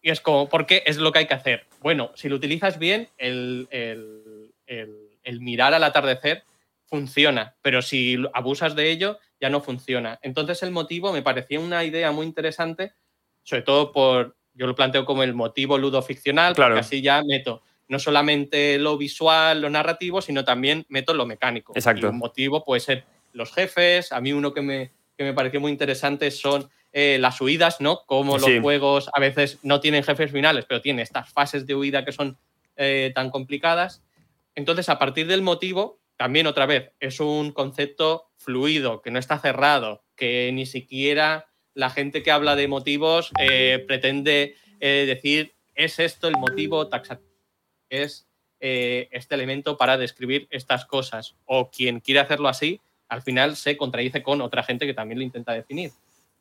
y 0.00 0.10
es 0.10 0.20
como, 0.20 0.48
¿por 0.48 0.66
qué 0.66 0.82
es 0.86 0.96
lo 0.96 1.12
que 1.12 1.20
hay 1.20 1.26
que 1.26 1.34
hacer? 1.34 1.66
Bueno, 1.80 2.10
si 2.14 2.28
lo 2.28 2.36
utilizas 2.36 2.78
bien, 2.78 3.08
el, 3.18 3.68
mirar 5.40 5.74
al 5.74 5.84
atardecer 5.84 6.44
funciona, 6.86 7.54
pero 7.62 7.82
si 7.82 8.16
abusas 8.32 8.74
de 8.74 8.90
ello, 8.90 9.18
ya 9.40 9.50
no 9.50 9.60
funciona. 9.60 10.18
Entonces 10.22 10.62
el 10.62 10.70
motivo 10.70 11.12
me 11.12 11.22
parecía 11.22 11.60
una 11.60 11.84
idea 11.84 12.10
muy 12.12 12.26
interesante 12.26 12.94
sobre 13.42 13.62
todo 13.62 13.92
por, 13.92 14.36
yo 14.54 14.66
lo 14.66 14.74
planteo 14.74 15.04
como 15.04 15.22
el 15.22 15.34
motivo 15.34 15.78
ludoficcional, 15.78 16.54
Claro. 16.54 16.74
porque 16.74 16.86
así 16.86 17.02
ya 17.02 17.22
meto 17.24 17.62
no 17.92 17.98
solamente 17.98 18.78
lo 18.78 18.96
visual, 18.96 19.60
lo 19.60 19.68
narrativo, 19.68 20.22
sino 20.22 20.46
también 20.46 20.86
meto 20.88 21.12
lo 21.12 21.26
mecánico. 21.26 21.74
Exacto. 21.76 22.06
Y 22.06 22.08
un 22.08 22.16
motivo 22.16 22.64
puede 22.64 22.80
ser 22.80 23.04
los 23.34 23.52
jefes. 23.52 24.12
A 24.12 24.20
mí 24.22 24.32
uno 24.32 24.54
que 24.54 24.62
me, 24.62 24.92
que 25.14 25.24
me 25.24 25.34
pareció 25.34 25.60
muy 25.60 25.70
interesante 25.70 26.30
son 26.30 26.70
eh, 26.94 27.18
las 27.20 27.38
huidas, 27.38 27.82
¿no? 27.82 28.00
Como 28.06 28.38
los 28.38 28.50
juegos 28.62 29.10
a 29.12 29.20
veces 29.20 29.58
no 29.62 29.80
tienen 29.80 30.04
jefes 30.04 30.32
finales, 30.32 30.64
pero 30.66 30.80
tienen 30.80 31.02
estas 31.02 31.30
fases 31.30 31.66
de 31.66 31.74
huida 31.74 32.02
que 32.02 32.12
son 32.12 32.38
eh, 32.76 33.12
tan 33.14 33.28
complicadas. 33.28 34.02
Entonces, 34.54 34.88
a 34.88 34.98
partir 34.98 35.26
del 35.26 35.42
motivo, 35.42 36.00
también 36.16 36.46
otra 36.46 36.64
vez, 36.64 36.92
es 36.98 37.20
un 37.20 37.52
concepto 37.52 38.30
fluido, 38.38 39.02
que 39.02 39.10
no 39.10 39.18
está 39.18 39.38
cerrado, 39.38 40.02
que 40.16 40.50
ni 40.54 40.64
siquiera 40.64 41.44
la 41.74 41.90
gente 41.90 42.22
que 42.22 42.30
habla 42.30 42.56
de 42.56 42.68
motivos 42.68 43.32
eh, 43.38 43.84
pretende 43.86 44.56
decir 44.80 45.52
es 45.74 45.98
esto 45.98 46.26
el 46.28 46.36
motivo 46.36 46.88
taxativo, 46.88 47.31
es 47.92 48.26
eh, 48.60 49.08
este 49.12 49.34
elemento 49.34 49.76
para 49.76 49.98
describir 49.98 50.48
estas 50.50 50.86
cosas. 50.86 51.34
O 51.44 51.70
quien 51.70 52.00
quiere 52.00 52.20
hacerlo 52.20 52.48
así, 52.48 52.80
al 53.08 53.22
final 53.22 53.56
se 53.56 53.76
contradice 53.76 54.22
con 54.22 54.40
otra 54.40 54.62
gente 54.62 54.86
que 54.86 54.94
también 54.94 55.18
lo 55.18 55.24
intenta 55.24 55.52
definir. 55.52 55.92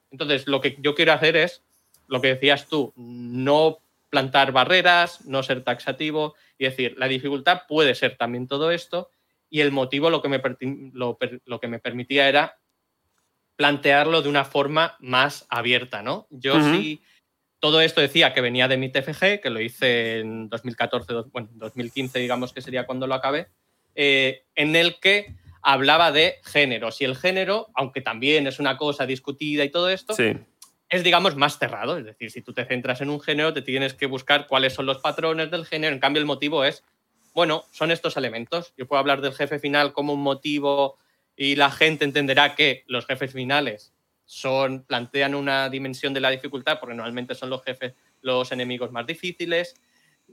Entonces, 0.09 0.47
lo 0.47 0.61
que 0.61 0.77
yo 0.79 0.95
quiero 0.95 1.13
hacer 1.13 1.35
es, 1.35 1.61
lo 2.07 2.21
que 2.21 2.29
decías 2.29 2.67
tú, 2.67 2.93
no 2.95 3.79
plantar 4.09 4.51
barreras, 4.51 5.25
no 5.25 5.41
ser 5.43 5.63
taxativo 5.63 6.35
y 6.57 6.65
decir, 6.65 6.95
la 6.97 7.07
dificultad 7.07 7.63
puede 7.67 7.95
ser 7.95 8.17
también 8.17 8.47
todo 8.47 8.71
esto 8.71 9.09
y 9.49 9.61
el 9.61 9.71
motivo 9.71 10.09
lo 10.09 10.21
que 10.21 10.29
me, 10.29 10.41
lo, 10.93 11.17
que 11.59 11.67
me 11.67 11.79
permitía 11.79 12.29
era 12.29 12.57
plantearlo 13.55 14.21
de 14.21 14.29
una 14.29 14.45
forma 14.45 14.95
más 14.99 15.45
abierta, 15.49 16.01
¿no? 16.01 16.27
Yo 16.29 16.61
sí, 16.61 17.01
todo 17.61 17.79
esto 17.79 18.01
decía 18.01 18.33
que 18.33 18.41
venía 18.41 18.67
de 18.67 18.75
mi 18.75 18.89
TFG, 18.91 19.39
que 19.41 19.49
lo 19.49 19.61
hice 19.61 20.19
en 20.19 20.49
2014, 20.49 21.13
do- 21.13 21.29
bueno, 21.31 21.47
2015 21.53 22.19
digamos 22.19 22.51
que 22.51 22.61
sería 22.61 22.85
cuando 22.85 23.07
lo 23.07 23.13
acabé, 23.15 23.47
eh, 23.95 24.43
en 24.55 24.75
el 24.75 24.99
que 24.99 25.35
hablaba 25.61 26.11
de 26.11 26.35
géneros 26.43 26.99
y 26.99 27.05
el 27.05 27.15
género, 27.15 27.69
aunque 27.75 28.01
también 28.01 28.47
es 28.47 28.59
una 28.59 28.75
cosa 28.77 29.05
discutida 29.05 29.63
y 29.63 29.69
todo 29.69 29.89
esto, 29.89 30.13
Sí. 30.15 30.33
es, 30.89 31.03
digamos, 31.03 31.35
más 31.37 31.59
cerrado. 31.59 31.97
Es 31.97 32.03
decir, 32.05 32.31
si 32.31 32.41
tú 32.41 32.51
te 32.51 32.65
centras 32.65 32.99
en 33.01 33.09
un 33.11 33.21
género, 33.21 33.53
te 33.53 33.61
tienes 33.61 33.93
que 33.93 34.07
buscar 34.07 34.47
cuáles 34.47 34.73
son 34.73 34.85
los 34.87 34.97
patrones 34.97 35.51
del 35.51 35.65
género. 35.65 35.93
En 35.93 35.99
cambio, 36.01 36.19
el 36.19 36.25
motivo 36.25 36.65
es, 36.65 36.83
bueno, 37.35 37.63
son 37.71 37.91
estos 37.91 38.17
elementos. 38.17 38.73
Yo 38.75 38.87
puedo 38.87 38.99
hablar 38.99 39.21
del 39.21 39.33
jefe 39.33 39.59
final 39.59 39.93
como 39.93 40.13
un 40.13 40.21
motivo 40.23 40.97
y 41.37 41.55
la 41.55 41.69
gente 41.71 42.05
entenderá 42.05 42.55
que 42.55 42.83
los 42.87 43.05
jefes 43.05 43.31
finales 43.31 43.93
son, 44.31 44.83
plantean 44.85 45.35
una 45.35 45.67
dimensión 45.67 46.13
de 46.13 46.21
la 46.21 46.29
dificultad, 46.29 46.79
porque 46.79 46.95
normalmente 46.95 47.35
son 47.35 47.49
los 47.49 47.61
jefes, 47.63 47.95
los 48.21 48.49
enemigos 48.53 48.89
más 48.89 49.05
difíciles. 49.05 49.75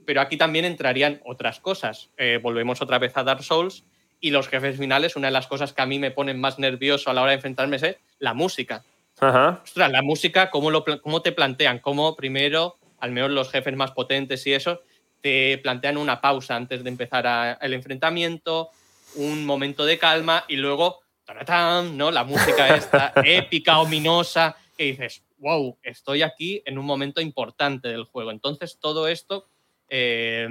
Pero 0.05 0.21
aquí 0.21 0.37
también 0.37 0.63
entrarían 0.63 1.19
otras 1.25 1.59
cosas. 1.59 2.09
Eh, 2.15 2.39
volvemos 2.41 2.81
otra 2.81 2.97
vez 2.97 3.17
a 3.17 3.25
Dark 3.25 3.43
Souls 3.43 3.83
y 4.21 4.29
los 4.29 4.47
jefes 4.47 4.77
finales, 4.77 5.17
una 5.17 5.27
de 5.27 5.33
las 5.33 5.47
cosas 5.47 5.73
que 5.73 5.81
a 5.81 5.85
mí 5.85 5.99
me 5.99 6.11
ponen 6.11 6.39
más 6.39 6.59
nervioso 6.59 7.09
a 7.09 7.13
la 7.13 7.23
hora 7.23 7.31
de 7.31 7.35
enfrentarme 7.35 7.75
es 7.75 7.97
la 8.19 8.33
música. 8.33 8.85
Ajá. 9.19 9.59
Ostras, 9.65 9.91
la 9.91 10.01
música, 10.01 10.49
¿cómo, 10.49 10.71
lo, 10.71 10.85
cómo 11.01 11.21
te 11.21 11.33
plantean? 11.33 11.79
¿Cómo 11.79 12.15
primero, 12.15 12.77
al 13.01 13.11
menos 13.11 13.31
los 13.31 13.51
jefes 13.51 13.75
más 13.75 13.91
potentes 13.91 14.47
y 14.47 14.53
eso, 14.53 14.81
te 15.19 15.57
plantean 15.57 15.97
una 15.97 16.21
pausa 16.21 16.55
antes 16.55 16.85
de 16.85 16.89
empezar 16.89 17.27
a- 17.27 17.57
el 17.61 17.73
enfrentamiento, 17.73 18.69
un 19.15 19.45
momento 19.45 19.83
de 19.83 19.97
calma 19.99 20.45
y 20.47 20.55
luego, 20.55 21.01
¿no? 21.97 22.11
La 22.11 22.23
música 22.23 22.75
esta 22.75 23.13
épica, 23.23 23.79
ominosa, 23.79 24.55
que 24.77 24.85
dices, 24.85 25.23
wow, 25.37 25.77
estoy 25.83 26.21
aquí 26.21 26.61
en 26.65 26.77
un 26.77 26.85
momento 26.85 27.21
importante 27.21 27.87
del 27.89 28.03
juego. 28.03 28.31
Entonces, 28.31 28.77
todo 28.79 29.07
esto, 29.07 29.47
eh, 29.89 30.47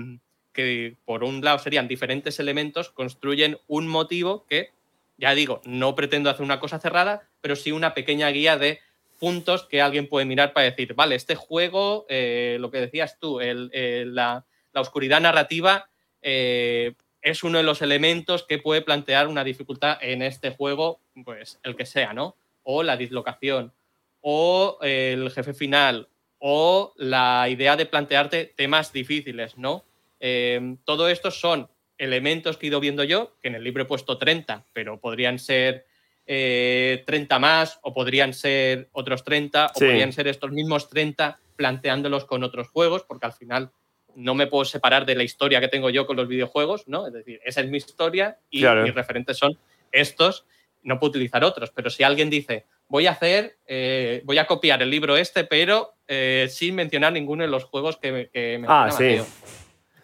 que 0.53 0.97
por 1.05 1.25
un 1.25 1.45
lado 1.45 1.59
serían 1.59 1.89
diferentes 1.89 2.39
elementos, 2.41 2.91
construyen 2.91 3.59
un 3.67 3.87
motivo 3.89 4.45
que 4.49 4.71
ya 5.17 5.35
digo, 5.35 5.61
no 5.65 5.95
pretendo 5.97 6.31
hacer 6.31 6.45
una 6.45 6.61
cosa 6.61 6.79
cerrada, 6.79 7.29
pero 7.41 7.57
sí 7.57 7.73
una 7.73 7.93
pequeña 7.93 8.29
guía 8.29 8.57
de 8.57 8.79
puntos 9.19 9.65
que 9.65 9.83
alguien 9.83 10.09
puede 10.09 10.27
mirar 10.27 10.53
para 10.53 10.67
decir, 10.71 10.95
vale, 10.95 11.17
este 11.17 11.35
juego, 11.35 12.07
eh, 12.09 12.57
lo 12.61 12.71
que 12.71 12.79
decías 12.81 13.19
tú, 13.19 13.41
el- 13.41 13.71
la, 14.15 14.45
la 14.73 14.81
oscuridad 14.81 15.21
narrativa 15.21 15.89
eh, 16.23 16.95
es 17.23 17.43
uno 17.43 17.59
de 17.59 17.65
los 17.65 17.83
elementos 17.83 18.45
que 18.45 18.59
puede 18.59 18.83
plantear 18.83 19.29
una 19.29 19.45
dificultad 19.45 19.99
en 20.01 20.23
este 20.23 20.51
juego, 20.51 21.01
pues 21.25 21.59
el 21.63 21.77
que 21.77 21.87
sea, 21.87 22.13
¿no? 22.13 22.37
O 22.63 22.83
la 22.83 22.97
dislocación, 22.97 23.73
o 24.21 24.79
el 24.83 25.31
jefe 25.31 25.55
final, 25.55 26.09
o 26.39 26.93
la 26.97 27.49
idea 27.49 27.77
de 27.77 27.87
plantearte 27.87 28.53
temas 28.57 28.93
difíciles, 28.93 29.59
¿no? 29.59 29.85
Eh, 30.21 30.77
todo 30.85 31.09
esto 31.09 31.31
son 31.31 31.69
elementos 31.99 32.57
que 32.57 32.67
he 32.67 32.69
ido 32.69 32.81
viendo 32.81 33.05
yo, 33.05 33.37
que 33.41 33.49
en 33.49 33.57
el 33.57 33.65
libro 33.65 33.83
he 33.83 33.87
puesto 33.87 34.19
30, 34.19 34.65
pero 34.73 35.01
podrían 35.01 35.39
ser 35.39 35.87
eh, 36.27 37.03
30 37.07 37.39
más, 37.39 37.81
o 37.83 37.93
podrían 37.93 38.33
ser 38.33 38.89
otros 38.93 39.25
30, 39.25 39.67
o 39.67 39.73
podrían 39.73 40.13
ser 40.13 40.29
estos 40.29 40.51
mismos 40.53 40.89
30 40.89 41.41
planteándolos 41.57 42.25
con 42.25 42.45
otros 42.45 42.69
juegos, 42.69 43.03
porque 43.03 43.27
al 43.27 43.33
final 43.33 43.73
no 44.19 44.35
me 44.35 44.49
puedo 44.49 44.65
separar 44.65 45.07
de 45.07 45.15
la 45.15 45.23
historia 45.23 45.61
que 45.61 45.69
tengo 45.69 45.91
yo 45.91 46.05
con 46.07 46.17
los 46.17 46.27
videojuegos, 46.27 46.89
¿no? 46.89 47.07
Es 47.07 47.13
decir, 47.13 47.41
esa 47.45 47.61
es 47.61 47.69
mi 47.69 47.79
historia 47.79 48.39
y 48.51 48.61
Claro. 48.63 48.83
mis 48.83 48.95
referentes 48.95 49.39
son 49.39 49.57
estos, 49.93 50.45
no 50.83 50.99
puedo 50.99 51.11
utilizar 51.11 51.45
otros, 51.45 51.71
pero 51.71 51.89
si 51.89 52.03
alguien 52.03 52.29
dice, 52.29 52.67
voy 52.89 53.07
a 53.07 53.13
hacer, 53.13 53.59
eh, 53.67 54.21
voy 54.25 54.39
a 54.39 54.47
copiar 54.47 54.83
el 54.83 54.91
libro 54.91 55.17
este, 55.17 55.45
pero 55.45 55.95
eh, 56.09 56.49
sin 56.51 56.75
mencionar 56.75 57.13
ninguno 57.13 57.45
de 57.45 57.49
los 57.49 57.65
juegos 57.65 57.97
que, 57.97 58.11
me- 58.13 58.29
que 58.29 58.55
Ah, 58.67 58.87
menciona 58.87 58.91
sí. 58.91 59.05
Mateo. 59.05 59.27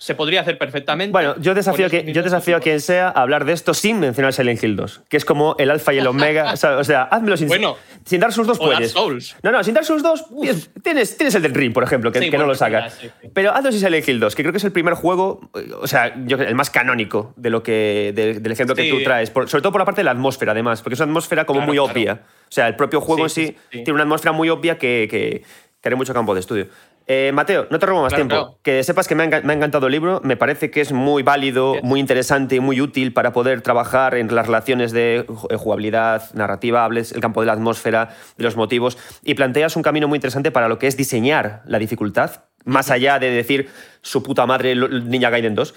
Se 0.04 0.14
podría 0.14 0.42
hacer 0.42 0.58
perfectamente. 0.58 1.12
Bueno, 1.12 1.34
yo 1.40 1.54
desafío, 1.54 1.88
que, 1.88 2.12
yo 2.12 2.22
desafío 2.22 2.58
a 2.58 2.60
quien 2.60 2.78
sea 2.82 3.08
a 3.08 3.22
hablar 3.22 3.46
de 3.46 3.54
esto 3.54 3.72
sin 3.72 4.00
mencionar 4.00 4.34
Silent 4.34 4.62
Hill 4.62 4.76
2, 4.76 5.00
que 5.08 5.16
es 5.16 5.24
como 5.24 5.56
el 5.58 5.70
alfa 5.70 5.94
y 5.94 5.98
el 5.98 6.06
omega. 6.06 6.52
o 6.52 6.56
sea, 6.58 6.76
o 6.76 6.84
sea, 6.84 7.04
házmelo 7.04 7.38
sin, 7.38 7.48
Bueno, 7.48 7.78
sin 8.04 8.20
Dark 8.20 8.34
Souls 8.34 8.46
2 8.46 8.58
o 8.60 8.64
Dark 8.66 8.76
puedes. 8.76 8.92
Souls. 8.92 9.34
No, 9.42 9.50
no, 9.50 9.64
sin 9.64 9.72
Dark 9.72 9.86
Souls 9.86 10.02
2 10.02 10.26
tienes, 10.42 10.70
tienes, 10.82 11.16
tienes 11.16 11.34
el 11.36 11.40
del 11.40 11.54
Ring, 11.54 11.72
por 11.72 11.84
ejemplo, 11.84 12.12
que, 12.12 12.18
Sí, 12.18 12.30
que 12.30 12.36
no 12.36 12.44
lo 12.44 12.54
sí, 12.54 12.64
sí. 13.00 13.10
Pero 13.32 13.52
hazlo 13.54 13.72
sin 13.72 13.80
Silent 13.80 14.06
Hill 14.06 14.20
2, 14.20 14.34
que 14.34 14.42
creo 14.42 14.52
que 14.52 14.58
es 14.58 14.64
el 14.64 14.72
primer 14.72 14.92
juego, 14.92 15.50
o 15.80 15.86
sea, 15.86 16.14
yo, 16.26 16.36
creo, 16.36 16.50
el 16.50 16.54
más 16.54 16.68
canónico 16.68 17.32
de 17.36 17.48
lo 17.48 17.62
que, 17.62 18.12
de- 18.14 18.40
del 18.40 18.52
ejemplo 18.52 18.74
que 18.76 18.90
tú 18.90 19.02
traes. 19.02 19.30
Por- 19.30 19.48
sobre 19.48 19.62
todo 19.62 19.72
por 19.72 19.80
la 19.80 19.86
parte 19.86 20.00
de 20.02 20.04
la 20.04 20.10
atmósfera, 20.10 20.52
además, 20.52 20.82
porque 20.82 20.96
es 20.96 21.00
una 21.00 21.06
atmósfera 21.12 21.46
como 21.46 21.60
Claro, 21.60 21.66
muy 21.72 21.78
claro. 21.78 21.92
obvia. 21.92 22.20
O 22.46 22.52
sea, 22.52 22.68
el 22.68 22.76
propio 22.76 23.00
juego 23.00 23.26
Sí, 23.30 23.40
en 23.40 23.46
sí. 23.46 23.56
tiene 23.70 23.92
una 23.92 24.02
atmósfera 24.02 24.32
muy 24.32 24.50
obvia 24.50 24.76
que, 24.76 25.08
que, 25.10 25.42
que 25.80 25.88
haré 25.88 25.96
mucho 25.96 26.12
campo 26.12 26.34
de 26.34 26.40
estudio. 26.40 26.68
Eh, 27.06 27.32
Mateo, 27.34 27.66
no 27.70 27.78
te 27.78 27.84
robo 27.84 28.00
más 28.02 28.14
Claro, 28.14 28.26
tiempo. 28.28 28.44
claro. 28.46 28.58
Que 28.62 28.82
sepas 28.82 29.06
que 29.06 29.14
me 29.14 29.22
ha, 29.24 29.26
enga- 29.26 29.42
me 29.42 29.52
ha 29.52 29.56
encantado 29.56 29.86
el 29.88 29.92
libro. 29.92 30.20
Me 30.24 30.36
parece 30.38 30.70
que 30.70 30.80
es 30.80 30.92
muy 30.92 31.22
válido, 31.22 31.74
muy 31.82 32.00
interesante 32.00 32.56
y 32.56 32.60
muy 32.60 32.80
útil 32.80 33.12
para 33.12 33.32
poder 33.34 33.60
trabajar 33.60 34.14
en 34.14 34.34
las 34.34 34.46
relaciones 34.46 34.92
de 34.92 35.26
eh, 35.50 35.56
jugabilidad, 35.56 36.32
narrativa, 36.32 36.82
hables 36.84 37.12
el 37.12 37.20
campo 37.20 37.40
de 37.42 37.46
la 37.48 37.52
atmósfera, 37.52 38.16
de 38.38 38.44
los 38.44 38.56
motivos. 38.56 38.96
Y 39.22 39.34
planteas 39.34 39.76
un 39.76 39.82
camino 39.82 40.08
muy 40.08 40.16
interesante 40.16 40.50
para 40.50 40.66
lo 40.68 40.78
que 40.78 40.86
es 40.86 40.96
diseñar 40.96 41.62
la 41.66 41.78
dificultad, 41.78 42.44
más 42.64 42.90
allá 42.90 43.18
de 43.18 43.30
decir 43.30 43.68
su 44.00 44.22
puta 44.22 44.46
madre 44.46 44.74
Ninja 44.74 45.28
Gaiden 45.28 45.54
2. 45.54 45.74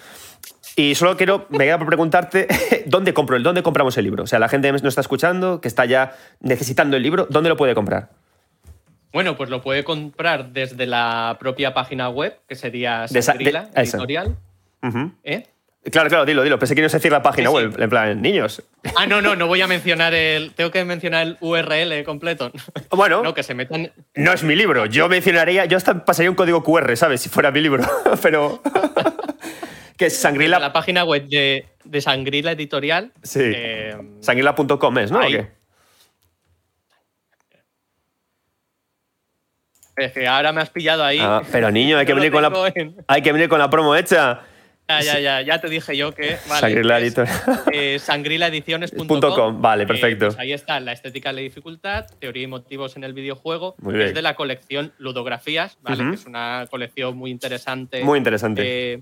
Y 0.77 0.95
solo 0.95 1.17
quiero, 1.17 1.47
me 1.49 1.65
queda 1.65 1.77
por 1.77 1.87
preguntarte, 1.87 2.47
¿dónde, 2.85 3.13
compro 3.13 3.35
el, 3.35 3.43
¿dónde 3.43 3.63
compramos 3.63 3.97
el 3.97 4.05
libro? 4.05 4.23
O 4.23 4.27
sea, 4.27 4.39
la 4.39 4.47
gente 4.47 4.71
nos 4.71 4.83
está 4.83 5.01
escuchando, 5.01 5.59
que 5.59 5.67
está 5.67 5.83
ya 5.85 6.15
necesitando 6.39 6.95
el 6.95 7.03
libro, 7.03 7.27
¿dónde 7.29 7.49
lo 7.49 7.57
puede 7.57 7.75
comprar? 7.75 8.11
Bueno, 9.13 9.35
pues 9.37 9.49
lo 9.49 9.61
puede 9.61 9.83
comprar 9.83 10.49
desde 10.51 10.85
la 10.85 11.37
propia 11.39 11.73
página 11.73 12.09
web, 12.09 12.37
que 12.47 12.55
sería 12.55 13.05
de- 13.09 13.21
Sangrila. 13.21 13.69
Editorial. 13.75 14.35
¿eh? 15.23 15.43
Claro, 15.91 16.09
claro, 16.09 16.25
dilo, 16.25 16.43
dilo. 16.43 16.59
Pensé 16.59 16.75
que 16.75 16.81
ibas 16.81 16.93
a 16.93 16.97
decir 16.97 17.11
la 17.13 17.21
página 17.21 17.49
Sí, 17.49 17.55
sí. 17.55 17.63
web. 17.63 17.81
En 17.81 17.89
plan, 17.89 18.21
niños. 18.21 18.61
Ah, 18.97 19.05
no, 19.05 19.21
no, 19.21 19.37
no 19.37 19.47
voy 19.47 19.61
a 19.61 19.67
mencionar 19.67 20.13
el. 20.13 20.53
Tengo 20.53 20.69
que 20.69 20.83
mencionar 20.83 21.25
el 21.25 21.37
URL 21.39 22.03
completo. 22.03 22.51
Bueno, 22.89 23.23
No, 23.23 23.33
que 23.33 23.41
se 23.43 23.53
metan. 23.53 23.91
no 24.15 24.33
es 24.33 24.43
mi 24.43 24.55
libro. 24.55 24.85
Yo 24.87 25.07
mencionaría, 25.07 25.63
yo 25.65 25.77
hasta 25.77 26.03
pasaría 26.03 26.29
un 26.29 26.35
código 26.35 26.61
QR, 26.63 26.95
¿sabes? 26.97 27.21
Si 27.21 27.29
fuera 27.29 27.51
mi 27.51 27.61
libro. 27.61 27.83
Pero. 28.21 28.61
que 29.97 30.07
es 30.07 30.13
La 30.15 30.19
sangrila. 30.29 30.73
página 30.73 31.05
web 31.05 31.25
de, 31.27 31.65
de 31.85 32.01
Sangrila 32.01 32.51
Editorial. 32.51 33.13
Sí. 33.23 33.39
eh, 33.43 33.95
Sangrila.com 34.19 34.97
es, 34.97 35.11
¿no? 35.11 35.19
¿O 35.19 35.21
Ahí. 35.21 35.31
qué? 35.33 35.47
Es 39.97 40.11
que 40.13 40.27
ahora 40.27 40.51
me 40.53 40.61
has 40.61 40.69
pillado 40.69 41.03
ahí. 41.03 41.19
Ah, 41.21 41.41
pero 41.51 41.71
niño, 41.71 41.97
hay 41.97 42.05
que, 42.05 42.13
venir 42.15 42.31
con 42.31 42.41
la, 42.43 42.71
en- 42.75 42.95
hay 43.07 43.21
que 43.21 43.31
venir 43.31 43.49
con 43.49 43.59
la 43.59 43.69
promo 43.69 43.95
hecha. 43.95 44.41
Ya, 44.89 45.01
ya, 45.01 45.19
ya, 45.19 45.41
ya 45.41 45.59
te 45.59 45.67
dije 45.67 45.97
yo 45.97 46.13
que. 46.13 46.37
Vale, 46.47 46.61
Sangrila 46.61 46.97
es, 46.99 47.03
Editorial. 47.03 47.37
eh, 47.73 47.99
sangrilaediciones.com. 47.99 49.61
Vale, 49.61 49.85
perfecto. 49.85 50.27
pues 50.27 50.39
ahí 50.39 50.53
está 50.53 50.79
la 50.79 50.93
estética 50.93 51.29
de 51.29 51.35
la 51.35 51.41
dificultad, 51.41 52.05
teoría 52.19 52.43
y 52.43 52.47
motivos 52.47 52.95
en 52.95 53.03
el 53.03 53.13
videojuego. 53.13 53.75
Muy 53.79 53.95
bien. 53.95 54.07
Es 54.07 54.13
de 54.13 54.21
la 54.21 54.35
colección 54.35 54.93
Ludografías, 54.97 55.77
¿vale? 55.81 56.09
Que 56.09 56.15
es 56.15 56.25
una 56.25 56.67
colección 56.69 57.17
muy 57.17 57.31
interesante. 57.31 58.01
Muy 58.03 58.17
interesante. 58.17 58.93
eh, 58.93 59.01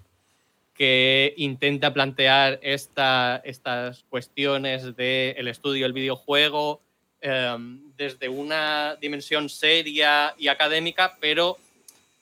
que 0.74 1.34
intenta 1.38 1.94
plantear 1.94 2.60
esta- 2.62 3.42
estas 3.46 4.04
cuestiones 4.10 4.96
del 4.96 5.48
estudio 5.48 5.84
del 5.86 5.94
videojuego, 5.94 6.82
em, 7.22 7.85
desde 7.98 8.30
una 8.30 8.96
dimensión 9.00 9.50
seria 9.50 10.34
y 10.38 10.48
académica, 10.48 11.18
pero 11.20 11.58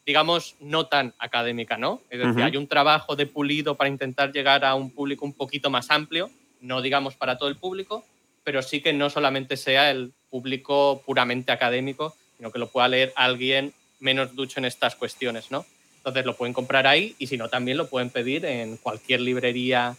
digamos, 0.06 0.56
no 0.60 0.88
tan 0.88 1.14
académica, 1.18 1.78
¿no? 1.78 2.02
Es 2.10 2.20
decir, 2.20 2.44
hay 2.44 2.58
un 2.58 2.68
trabajo 2.68 3.16
de 3.16 3.26
pulido 3.26 3.76
para 3.76 3.90
intentar 3.90 4.32
llegar 4.34 4.66
a 4.66 4.76
un 4.76 4.92
público 4.92 5.26
un 5.26 5.34
poquito 5.34 5.70
más 5.70 5.90
amplio, 5.90 6.30
no 6.60 6.82
digamos 6.82 7.16
para 7.16 7.38
todo 7.38 7.48
el 7.48 7.56
público, 7.56 8.04
pero 8.44 8.62
sí 8.62 8.82
que 8.82 8.92
no 8.92 9.10
solamente 9.10 9.56
sea 9.56 9.92
el 9.92 10.12
público 10.30 11.02
puramente 11.06 11.52
académico, 11.52 12.16
sino 12.38 12.52
que 12.52 12.60
lo 12.60 12.70
pueda 12.70 12.88
leer 12.90 13.14
alguien 13.16 13.74
menos 14.00 14.36
ducho 14.36 14.60
en 14.60 14.66
estas 14.66 14.96
cuestiones, 14.96 15.52
¿no? 15.52 15.66
Entonces 15.98 16.26
lo 16.26 16.36
pueden 16.36 16.54
comprar 16.54 16.86
ahí 16.86 17.16
y 17.18 17.28
si 17.28 17.38
no 17.38 17.48
también 17.48 17.78
lo 17.78 17.88
pueden 17.88 18.10
pedir 18.10 18.44
en 18.44 18.76
cualquier 18.76 19.22
librería 19.22 19.96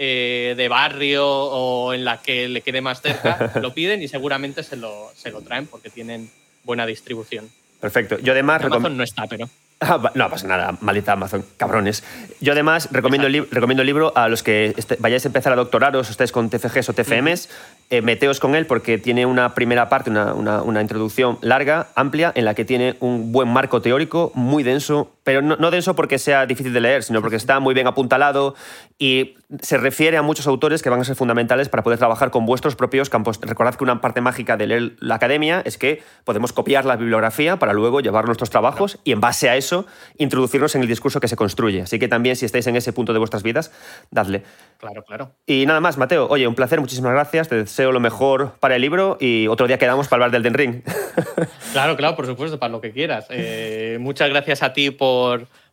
eh, 0.00 0.54
de 0.56 0.68
barrio 0.68 1.26
o 1.28 1.92
en 1.92 2.04
la 2.04 2.22
que 2.22 2.48
le 2.48 2.60
quede 2.62 2.80
más 2.80 3.02
cerca, 3.02 3.52
lo 3.60 3.74
piden 3.74 4.00
y 4.00 4.06
seguramente 4.06 4.62
se 4.62 4.76
lo, 4.76 5.10
se 5.16 5.32
lo 5.32 5.42
traen 5.42 5.66
porque 5.66 5.90
tienen 5.90 6.30
buena 6.62 6.86
distribución. 6.86 7.50
Perfecto. 7.80 8.18
Yo 8.20 8.32
además... 8.32 8.62
Amazon 8.62 8.96
no 8.96 9.02
está, 9.02 9.26
pero... 9.26 9.48
Ah, 9.80 10.10
no 10.14 10.28
pasa 10.28 10.48
nada, 10.48 10.76
maldita 10.80 11.12
Amazon, 11.12 11.44
cabrones. 11.56 12.02
Yo 12.40 12.52
además 12.52 12.88
recomiendo 12.90 13.28
el, 13.28 13.48
recomiendo 13.48 13.82
el 13.82 13.86
libro 13.86 14.12
a 14.16 14.28
los 14.28 14.42
que 14.42 14.74
este, 14.76 14.96
vayáis 14.98 15.24
a 15.24 15.28
empezar 15.28 15.52
a 15.52 15.56
doctoraros, 15.56 16.10
ustedes 16.10 16.32
con 16.32 16.50
TFGs 16.50 16.88
o 16.88 16.92
TFMs, 16.94 17.48
eh, 17.90 18.02
meteos 18.02 18.40
con 18.40 18.56
él 18.56 18.66
porque 18.66 18.98
tiene 18.98 19.24
una 19.24 19.54
primera 19.54 19.88
parte, 19.88 20.10
una, 20.10 20.32
una, 20.32 20.80
introducción 20.80 21.38
larga, 21.42 21.88
amplia, 21.94 22.32
en 22.34 22.44
la 22.44 22.54
que 22.54 22.64
tiene 22.64 22.96
un 22.98 23.30
buen 23.30 23.48
marco 23.48 23.80
teórico, 23.80 24.32
muy 24.34 24.64
denso, 24.64 25.12
pero 25.28 25.42
no, 25.42 25.56
no, 25.56 25.70
denso 25.70 25.94
porque 25.94 26.18
sea 26.18 26.46
difícil 26.46 26.72
de 26.72 26.80
leer, 26.80 27.02
sino 27.02 27.20
porque 27.20 27.36
está 27.36 27.60
muy 27.60 27.74
bien 27.74 27.86
apuntalado 27.86 28.54
y 28.98 29.34
se 29.60 29.76
refiere 29.76 30.16
a 30.16 30.22
muchos 30.22 30.46
autores 30.46 30.82
que 30.82 30.88
van 30.88 31.00
a 31.00 31.04
ser 31.04 31.16
fundamentales 31.16 31.68
para 31.68 31.82
poder 31.82 31.98
trabajar 31.98 32.30
con 32.30 32.46
vuestros 32.46 32.76
propios 32.76 33.10
campos. 33.10 33.38
Recordad 33.42 33.74
que 33.74 33.84
una 33.84 34.00
parte 34.00 34.22
mágica 34.22 34.56
de 34.56 34.66
leer 34.66 34.96
la 35.00 35.16
academia 35.16 35.60
es 35.66 35.76
que 35.76 36.02
podemos 36.24 36.54
copiar 36.54 36.86
la 36.86 36.96
bibliografía 36.96 37.58
para 37.58 37.74
luego 37.74 38.00
llevar 38.00 38.24
nuestros 38.24 38.48
trabajos 38.48 39.00
y 39.04 39.12
en 39.12 39.20
base 39.20 39.50
a 39.50 39.56
eso 39.56 39.84
introducirnos 40.16 40.74
en 40.74 40.80
el 40.80 40.88
discurso 40.88 41.20
que 41.20 41.28
se 41.28 41.36
construye. 41.36 41.82
Así 41.82 41.98
que 41.98 42.08
también 42.08 42.34
si 42.34 42.46
estáis 42.46 42.66
en 42.66 42.76
ese 42.76 42.94
punto 42.94 43.12
de 43.12 43.18
vuestras 43.18 43.42
vidas, 43.42 43.70
dadle. 44.10 44.44
Claro, 44.78 45.02
claro. 45.02 45.32
Y 45.44 45.66
nada 45.66 45.80
más, 45.80 45.98
Mateo. 45.98 46.26
Oye, 46.30 46.46
un 46.46 46.54
placer, 46.54 46.80
muchísimas 46.80 47.12
gracias. 47.12 47.48
Te 47.48 47.56
deseo 47.56 47.92
lo 47.92 48.00
mejor 48.00 48.52
para 48.60 48.76
el 48.76 48.80
libro 48.80 49.18
y 49.20 49.46
otro 49.48 49.66
día 49.66 49.76
quedamos 49.76 50.08
para 50.08 50.24
hablar 50.24 50.30
del 50.30 50.42
Den 50.42 50.54
Ring. 50.54 50.82
claro, 51.72 51.96
claro, 51.96 52.16
por 52.16 52.26
supuesto, 52.26 52.58
para 52.58 52.70
lo 52.70 52.80
que 52.80 52.92
quieras. 52.92 53.26
Eh, 53.30 53.98
muchas 54.00 54.28
gracias 54.28 54.62
a 54.62 54.72
ti 54.72 54.90
por, 54.90 55.17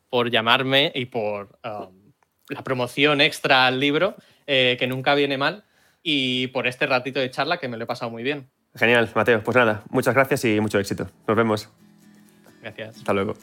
por 0.09 0.29
llamarme 0.29 0.91
y 0.95 1.05
por... 1.05 1.59
Um, 1.63 2.05
la 2.49 2.63
promoción 2.63 3.21
extra 3.21 3.65
al 3.65 3.79
libro, 3.79 4.15
eh, 4.47 4.75
que 4.79 4.87
nunca 4.87 5.15
viene 5.15 5.37
mal, 5.37 5.63
y 6.03 6.47
por 6.47 6.67
este 6.67 6.85
ratito 6.85 7.19
de 7.19 7.31
charla 7.31 7.57
que 7.57 7.67
me 7.67 7.77
lo 7.77 7.85
he 7.85 7.87
pasado 7.87 8.11
muy 8.11 8.23
bien. 8.23 8.49
Genial, 8.75 9.09
Mateo. 9.15 9.41
Pues 9.43 9.55
nada, 9.55 9.83
muchas 9.89 10.13
gracias 10.13 10.45
y 10.45 10.59
mucho 10.59 10.79
éxito. 10.79 11.09
Nos 11.27 11.37
vemos. 11.37 11.69
Gracias. 12.61 12.97
Hasta 12.97 13.13
luego. 13.13 13.35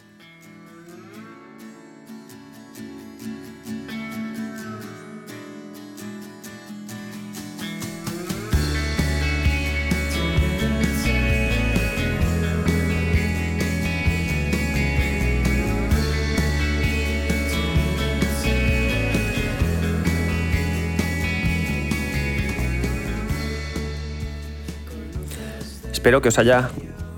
Espero 26.03 26.21
que 26.21 26.31
os 26.31 26.39
haya 26.41 26.69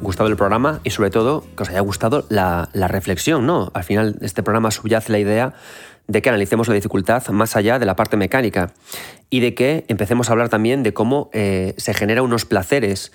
gustado 0.02 0.28
el 0.28 0.36
programa 0.36 0.81
y 0.85 0.90
sobre 0.90 1.09
todo 1.09 1.43
que 1.56 1.62
os 1.62 1.70
haya 1.70 1.81
gustado 1.81 2.27
la, 2.28 2.69
reflexión, 2.74 3.47
¿no? 3.47 3.70
Al 3.73 3.82
final 3.82 4.19
este 4.20 4.43
programa 4.43 4.70
subyace 4.70 5.11
la 5.11 5.19
idea 5.19 5.55
de 6.06 6.20
que 6.20 6.28
analicemos 6.28 6.69
la 6.69 6.74
dificultad 6.74 7.27
más 7.28 7.56
allá 7.56 7.78
de 7.78 7.86
la 7.86 7.97
parte 7.97 8.19
mecánica 8.19 8.74
y 9.31 9.40
de 9.40 9.55
que 9.55 9.86
empecemos 9.89 10.28
a 10.28 10.32
hablar 10.32 10.51
también 10.51 10.82
de 10.82 10.93
cómo 10.93 11.31
eh, 11.32 11.73
se 11.78 11.94
generan 11.94 12.24
unos 12.24 12.44
placeres 12.44 13.11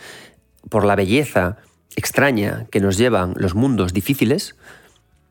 por 0.70 0.86
la 0.86 0.96
belleza 0.96 1.58
extraña 1.96 2.66
que 2.72 2.80
nos 2.80 2.98
llevan 2.98 3.36
los 3.36 3.54
mundos 3.54 3.94
difíciles 3.94 4.56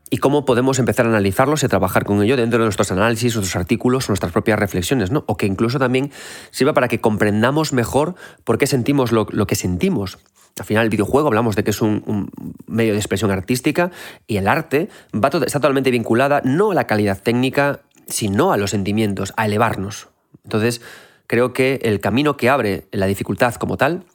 y 0.09 0.17
cómo 0.17 0.45
podemos 0.45 0.79
empezar 0.79 1.05
a 1.05 1.09
analizarlos 1.09 1.63
y 1.63 1.65
a 1.65 1.69
trabajar 1.69 2.05
con 2.05 2.21
ello 2.23 2.35
dentro 2.35 2.59
de 2.59 2.65
nuestros 2.65 2.91
análisis, 2.91 3.35
nuestros 3.35 3.55
artículos, 3.55 4.09
nuestras 4.09 4.31
propias 4.31 4.59
reflexiones, 4.59 5.11
¿no? 5.11 5.23
O 5.27 5.37
que 5.37 5.45
incluso 5.45 5.79
también 5.79 6.11
sirva 6.51 6.73
para 6.73 6.87
que 6.87 6.99
comprendamos 6.99 7.73
mejor 7.73 8.15
por 8.43 8.57
qué 8.57 8.67
sentimos 8.67 9.11
lo, 9.11 9.25
que 9.27 9.55
sentimos. 9.55 10.17
Al 10.57 10.65
final, 10.65 10.83
el 10.85 10.89
videojuego 10.89 11.27
hablamos 11.27 11.55
de 11.55 11.63
que 11.63 11.71
es 11.71 11.81
un, 11.81 12.29
medio 12.67 12.93
de 12.93 12.99
expresión 12.99 13.31
artística 13.31 13.91
y 14.27 14.37
el 14.37 14.47
arte 14.47 14.89
está 15.13 15.59
totalmente 15.59 15.91
vinculada 15.91 16.41
no 16.43 16.71
a 16.71 16.73
la 16.73 16.87
calidad 16.87 17.21
técnica, 17.21 17.81
sino 18.07 18.51
a 18.51 18.57
los 18.57 18.71
sentimientos, 18.71 19.33
a 19.37 19.45
elevarnos. 19.45 20.09
Entonces, 20.43 20.81
creo 21.27 21.53
que 21.53 21.79
el 21.83 21.99
camino 21.99 22.35
que 22.35 22.49
abre 22.49 22.87
la 22.91 23.05
dificultad 23.05 23.53
como 23.55 23.77
tal, 23.77 24.05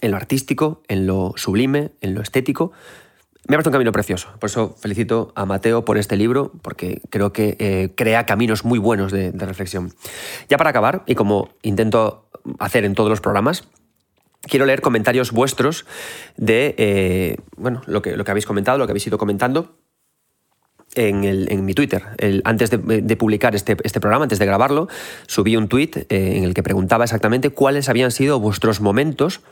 en 0.00 0.12
lo 0.12 0.16
artístico, 0.16 0.82
en 0.88 1.06
lo 1.06 1.34
sublime, 1.36 1.90
en 2.00 2.14
lo 2.14 2.22
estético, 2.22 2.72
me 3.46 3.56
ha 3.56 3.58
un 3.58 3.72
camino 3.72 3.92
precioso. 3.92 4.28
Por 4.38 4.50
eso 4.50 4.76
felicito 4.78 5.32
a 5.34 5.46
Mateo 5.46 5.84
por 5.84 5.96
este 5.96 6.16
libro, 6.16 6.52
porque 6.62 7.00
creo 7.08 7.32
que 7.32 7.56
eh, 7.58 7.90
crea 7.94 8.26
caminos 8.26 8.64
muy 8.64 8.78
buenos 8.78 9.10
de, 9.10 9.32
reflexión. 9.32 9.92
Ya 10.48 10.58
para 10.58 10.70
acabar, 10.70 11.02
y 11.06 11.14
como 11.14 11.50
intento 11.62 12.28
hacer 12.58 12.84
en 12.84 12.94
todos 12.94 13.08
los 13.08 13.20
programas, 13.20 13.68
quiero 14.42 14.66
leer 14.66 14.82
comentarios 14.82 15.32
vuestros 15.32 15.86
de 16.36 16.74
eh, 16.76 17.36
bueno, 17.56 17.82
lo, 17.86 18.02
que, 18.02 18.16
lo 18.16 18.24
que 18.24 18.30
habéis 18.30 18.46
comentado, 18.46 18.76
lo 18.76 18.86
que 18.86 18.92
habéis 18.92 19.06
ido 19.06 19.18
comentando. 19.18 19.76
En, 20.94 21.64
mi 21.64 21.74
Twitter. 21.74 22.02
antes 22.42 22.70
de, 22.70 23.16
publicar 23.16 23.54
este, 23.54 23.76
este, 23.84 24.00
programa, 24.00 24.24
antes 24.24 24.40
de 24.40 24.46
grabarlo, 24.46 24.88
subí 25.28 25.54
un 25.54 25.68
tweet 25.68 25.90
eh, 26.08 26.32
en 26.36 26.42
el 26.42 26.54
que 26.54 26.64
preguntaba 26.64 27.04
exactamente 27.04 27.50
cuáles 27.50 27.88
habían 27.88 28.10
sido 28.10 28.40
vuestros 28.40 28.80
momentos 28.80 29.42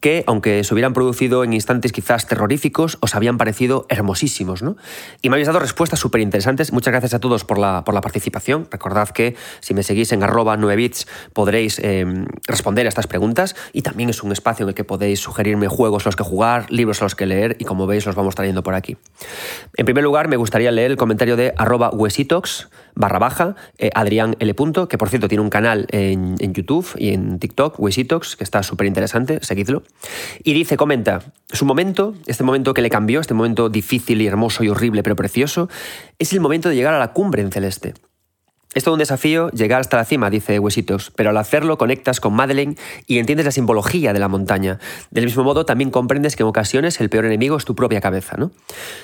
que, 0.00 0.24
aunque 0.26 0.62
se 0.64 0.74
hubieran 0.74 0.92
producido 0.92 1.44
en 1.44 1.52
instantes 1.52 1.92
quizás 1.92 2.26
terroríficos, 2.26 2.98
os 3.00 3.14
habían 3.14 3.38
parecido 3.38 3.86
hermosísimos. 3.88 4.62
¿no? 4.62 4.76
Y 5.22 5.28
me 5.28 5.34
habéis 5.34 5.46
dado 5.46 5.58
respuestas 5.58 5.98
súper 5.98 6.20
interesantes. 6.20 6.72
Muchas 6.72 6.92
gracias 6.92 7.14
a 7.14 7.20
todos 7.20 7.44
por 7.44 7.58
la, 7.58 7.84
por 7.84 7.94
la 7.94 8.00
participación. 8.00 8.68
Recordad 8.70 9.08
que 9.10 9.36
si 9.60 9.74
me 9.74 9.82
seguís 9.82 10.12
en 10.12 10.22
arroba 10.22 10.56
9bits 10.56 11.06
podréis 11.32 11.78
em, 11.80 12.26
responder 12.46 12.86
a 12.86 12.88
estas 12.88 13.06
preguntas 13.06 13.56
y 13.72 13.82
también 13.82 14.10
es 14.10 14.22
un 14.22 14.32
espacio 14.32 14.64
en 14.64 14.70
el 14.70 14.74
que 14.74 14.84
podéis 14.84 15.20
sugerirme 15.20 15.68
juegos 15.68 16.06
a 16.06 16.08
los 16.08 16.16
que 16.16 16.24
jugar, 16.24 16.70
libros 16.70 17.00
a 17.00 17.04
los 17.04 17.14
que 17.14 17.26
leer 17.26 17.56
y 17.58 17.64
como 17.64 17.86
veis 17.86 18.06
los 18.06 18.14
vamos 18.14 18.34
trayendo 18.34 18.62
por 18.62 18.74
aquí. 18.74 18.96
En 19.76 19.84
primer 19.84 20.04
lugar, 20.04 20.28
me 20.28 20.36
gustaría 20.36 20.70
leer 20.70 20.90
el 20.90 20.96
comentario 20.96 21.36
de 21.36 21.54
arroba 21.56 21.90
huesitox 21.90 22.68
barra 22.98 23.20
baja, 23.20 23.54
eh, 23.78 23.90
Adrián 23.94 24.36
L. 24.40 24.54
que 24.88 24.98
por 24.98 25.08
cierto 25.08 25.28
tiene 25.28 25.42
un 25.42 25.50
canal 25.50 25.86
en, 25.92 26.34
en 26.40 26.52
YouTube 26.52 26.88
y 26.96 27.10
en 27.10 27.38
TikTok, 27.38 27.78
Huesitox, 27.78 28.34
que 28.34 28.42
está 28.42 28.64
súper 28.64 28.88
interesante, 28.88 29.38
seguidlo. 29.42 29.84
Y 30.42 30.52
dice, 30.52 30.76
comenta, 30.76 31.32
su 31.52 31.64
momento, 31.64 32.14
este 32.26 32.44
momento 32.44 32.74
que 32.74 32.82
le 32.82 32.90
cambió, 32.90 33.20
este 33.20 33.34
momento 33.34 33.68
difícil 33.68 34.20
y 34.22 34.26
hermoso 34.26 34.64
y 34.64 34.68
horrible 34.68 35.02
pero 35.02 35.16
precioso, 35.16 35.68
es 36.18 36.32
el 36.32 36.40
momento 36.40 36.68
de 36.68 36.76
llegar 36.76 36.94
a 36.94 36.98
la 36.98 37.12
cumbre 37.12 37.42
en 37.42 37.50
celeste. 37.50 37.94
Es 38.78 38.84
todo 38.84 38.94
un 38.94 39.00
desafío 39.00 39.50
llegar 39.50 39.80
hasta 39.80 39.96
la 39.96 40.04
cima, 40.04 40.30
dice 40.30 40.60
Huesitos, 40.60 41.10
pero 41.16 41.30
al 41.30 41.36
hacerlo 41.36 41.76
conectas 41.78 42.20
con 42.20 42.32
Madeleine 42.32 42.76
y 43.08 43.18
entiendes 43.18 43.44
la 43.44 43.50
simbología 43.50 44.12
de 44.12 44.20
la 44.20 44.28
montaña. 44.28 44.78
Del 45.10 45.24
mismo 45.24 45.42
modo, 45.42 45.66
también 45.66 45.90
comprendes 45.90 46.36
que 46.36 46.44
en 46.44 46.48
ocasiones 46.48 47.00
el 47.00 47.10
peor 47.10 47.24
enemigo 47.24 47.56
es 47.56 47.64
tu 47.64 47.74
propia 47.74 48.00
cabeza. 48.00 48.36
¿no? 48.36 48.52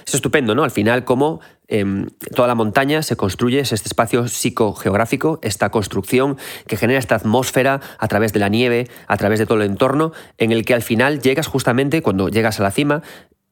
Es 0.07 0.15
estupendo, 0.15 0.55
¿no? 0.55 0.63
Al 0.63 0.71
final, 0.71 1.05
cómo 1.05 1.41
em, 1.67 2.07
toda 2.37 2.47
la 2.47 2.55
montaña 2.55 3.03
se 3.03 3.17
construye, 3.17 3.59
es 3.59 3.73
este 3.73 3.89
espacio 3.89 4.29
psicogeográfico, 4.29 5.41
esta 5.43 5.71
construcción 5.71 6.37
que 6.69 6.77
genera 6.77 7.01
esta 7.01 7.17
atmósfera 7.17 7.81
a 7.99 8.07
través 8.07 8.33
de 8.33 8.39
la 8.39 8.49
nieve, 8.49 8.87
a 9.09 9.17
través 9.17 9.41
de 9.41 9.47
todo 9.47 9.61
el 9.61 9.69
entorno, 9.69 10.13
en 10.39 10.53
el 10.53 10.65
que 10.65 10.75
al 10.75 10.83
final 10.83 11.21
llegas 11.21 11.49
justamente, 11.49 12.01
cuando 12.01 12.29
llegas 12.29 12.61
a 12.61 12.63
la 12.63 12.71
cima, 12.71 13.03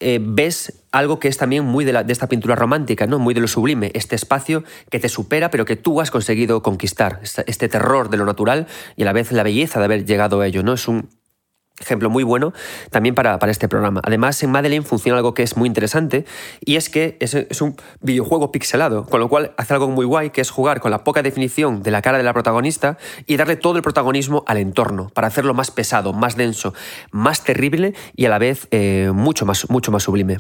eh, 0.03 0.19
ves 0.21 0.85
algo 0.91 1.19
que 1.19 1.29
es 1.29 1.39
también 1.39 1.65
muy 1.65 1.85
de, 1.85 2.05
esta 2.09 2.29
pintura 2.29 2.55
romántica, 2.55 3.07
¿no? 3.07 3.19
muy 3.19 3.35
de 3.35 3.41
lo 3.41 3.49
sublime, 3.49 3.91
este 3.95 4.17
espacio 4.17 4.65
que 4.91 4.99
te 4.99 5.09
supera 5.09 5.51
pero 5.51 5.65
que 5.65 5.77
tú 5.77 6.01
has 6.01 6.11
conseguido 6.11 6.63
conquistar, 6.63 7.21
este 7.23 7.69
terror 7.69 8.11
de 8.11 8.17
lo 8.17 8.27
natural 8.27 8.67
y 8.97 9.03
a 9.03 9.07
la 9.07 9.13
vez 9.13 9.33
la 9.33 9.43
belleza 9.43 9.79
de 9.79 9.87
haber 9.87 10.05
llegado 10.05 10.41
a 10.41 10.47
ello. 10.47 10.63
¿no? 10.63 10.75
Es 10.75 10.89
un, 10.89 11.09
ejemplo 11.81 12.11
muy 12.11 12.23
bueno 12.25 12.53
también 12.91 13.15
para, 13.15 13.39
este 13.51 13.69
programa. 13.69 14.01
Además, 14.05 14.43
en 14.43 14.51
Madeline 14.51 14.85
funciona 14.85 15.19
algo 15.19 15.35
que 15.35 15.43
es 15.43 15.57
muy 15.57 15.67
interesante 15.67 16.25
y 16.61 16.77
es 16.77 16.89
que 16.89 17.17
es, 17.21 17.35
es, 17.35 17.61
un 17.61 17.77
videojuego 18.01 18.53
pixelado, 18.53 19.07
con 19.07 19.21
lo 19.21 19.29
cual 19.29 19.53
hace 19.57 19.75
algo 19.75 19.89
muy 19.89 20.07
guay, 20.07 20.31
que 20.31 20.41
es 20.41 20.51
jugar 20.51 20.81
con 20.81 20.91
la 20.91 21.05
poca 21.05 21.23
definición 21.23 21.83
de 21.83 21.91
la 21.91 22.03
cara 22.03 22.19
de 22.19 22.25
la 22.25 22.33
protagonista 22.33 22.99
y 23.27 23.37
darle 23.37 23.57
todo 23.57 23.77
el 23.77 23.83
protagonismo 23.83 24.45
al 24.47 24.59
entorno, 24.59 25.11
para 25.15 25.29
hacerlo 25.29 25.55
más 25.55 25.71
pesado, 25.71 26.13
más 26.13 26.37
denso, 26.37 26.75
más 27.11 27.45
terrible 27.45 27.95
y 28.15 28.27
a 28.27 28.29
la 28.29 28.39
vez 28.39 28.69
eh, 28.71 29.11
mucho, 29.13 29.45
más, 29.45 29.69
mucho 29.71 29.91
más 29.91 30.05
sublime. 30.05 30.39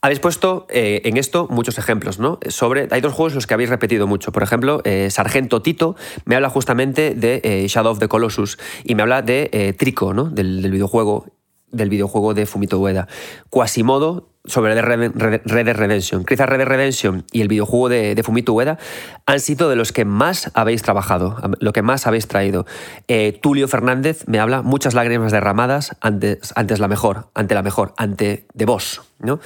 Habéis 0.00 0.20
puesto 0.20 0.66
eh, 0.70 1.02
en 1.04 1.16
esto 1.16 1.48
muchos 1.50 1.78
ejemplos, 1.78 2.18
¿no? 2.18 2.38
Sobre, 2.48 2.88
hay 2.90 3.00
dos 3.00 3.12
juegos 3.12 3.34
los 3.34 3.46
que 3.46 3.54
habéis 3.54 3.70
repetido 3.70 4.06
mucho. 4.06 4.32
Por 4.32 4.42
ejemplo, 4.42 4.80
eh, 4.84 5.08
Sargento 5.10 5.62
Tito 5.62 5.96
me 6.24 6.36
habla 6.36 6.50
justamente 6.50 7.14
de 7.14 7.40
eh, 7.42 7.66
Shadow 7.68 7.92
of 7.92 7.98
the 7.98 8.08
Colossus 8.08 8.58
y 8.84 8.94
me 8.94 9.02
habla 9.02 9.22
de 9.22 9.74
Trico, 9.78 10.14
¿no? 10.14 10.24
Del, 10.24 10.62
del, 10.62 10.70
videojuego 10.70 11.26
del 11.70 11.90
videojuego 11.90 12.34
de 12.34 12.46
Fumito 12.46 12.78
Ueda. 12.78 13.08
Quasimodo 13.50 14.28
sobre 14.48 14.80
Red 14.80 15.12
Dead 15.12 15.76
Redemption. 15.76 16.24
Quizá 16.24 16.46
Red 16.46 16.58
Dead 16.58 16.68
Redemption 16.68 17.24
y 17.32 17.42
el 17.42 17.48
videojuego 17.48 17.88
de, 17.88 18.20
Fumito 18.22 18.54
Ueda 18.54 18.78
han 19.26 19.40
sido 19.40 19.68
de 19.68 19.76
los 19.76 19.92
que 19.92 20.04
más 20.04 20.50
habéis 20.54 20.82
trabajado, 20.82 21.36
lo 21.60 21.72
que 21.72 21.82
más 21.82 22.06
habéis 22.06 22.26
traído. 22.26 22.66
Eh, 23.06 23.38
Tulio 23.40 23.68
Fernández 23.68 24.24
me 24.26 24.40
habla 24.40 24.62
muchas 24.62 24.94
lágrimas 24.94 25.32
derramadas 25.32 25.96
antes, 26.00 26.52
antes 26.56 26.78
la 26.78 26.88
mejor, 26.88 27.28
ante 27.34 27.54
la 27.54 27.62
mejor, 27.62 27.94
ante 27.96 28.46
The 28.56 28.64
Boss. 28.64 29.02
¿no? 29.18 29.40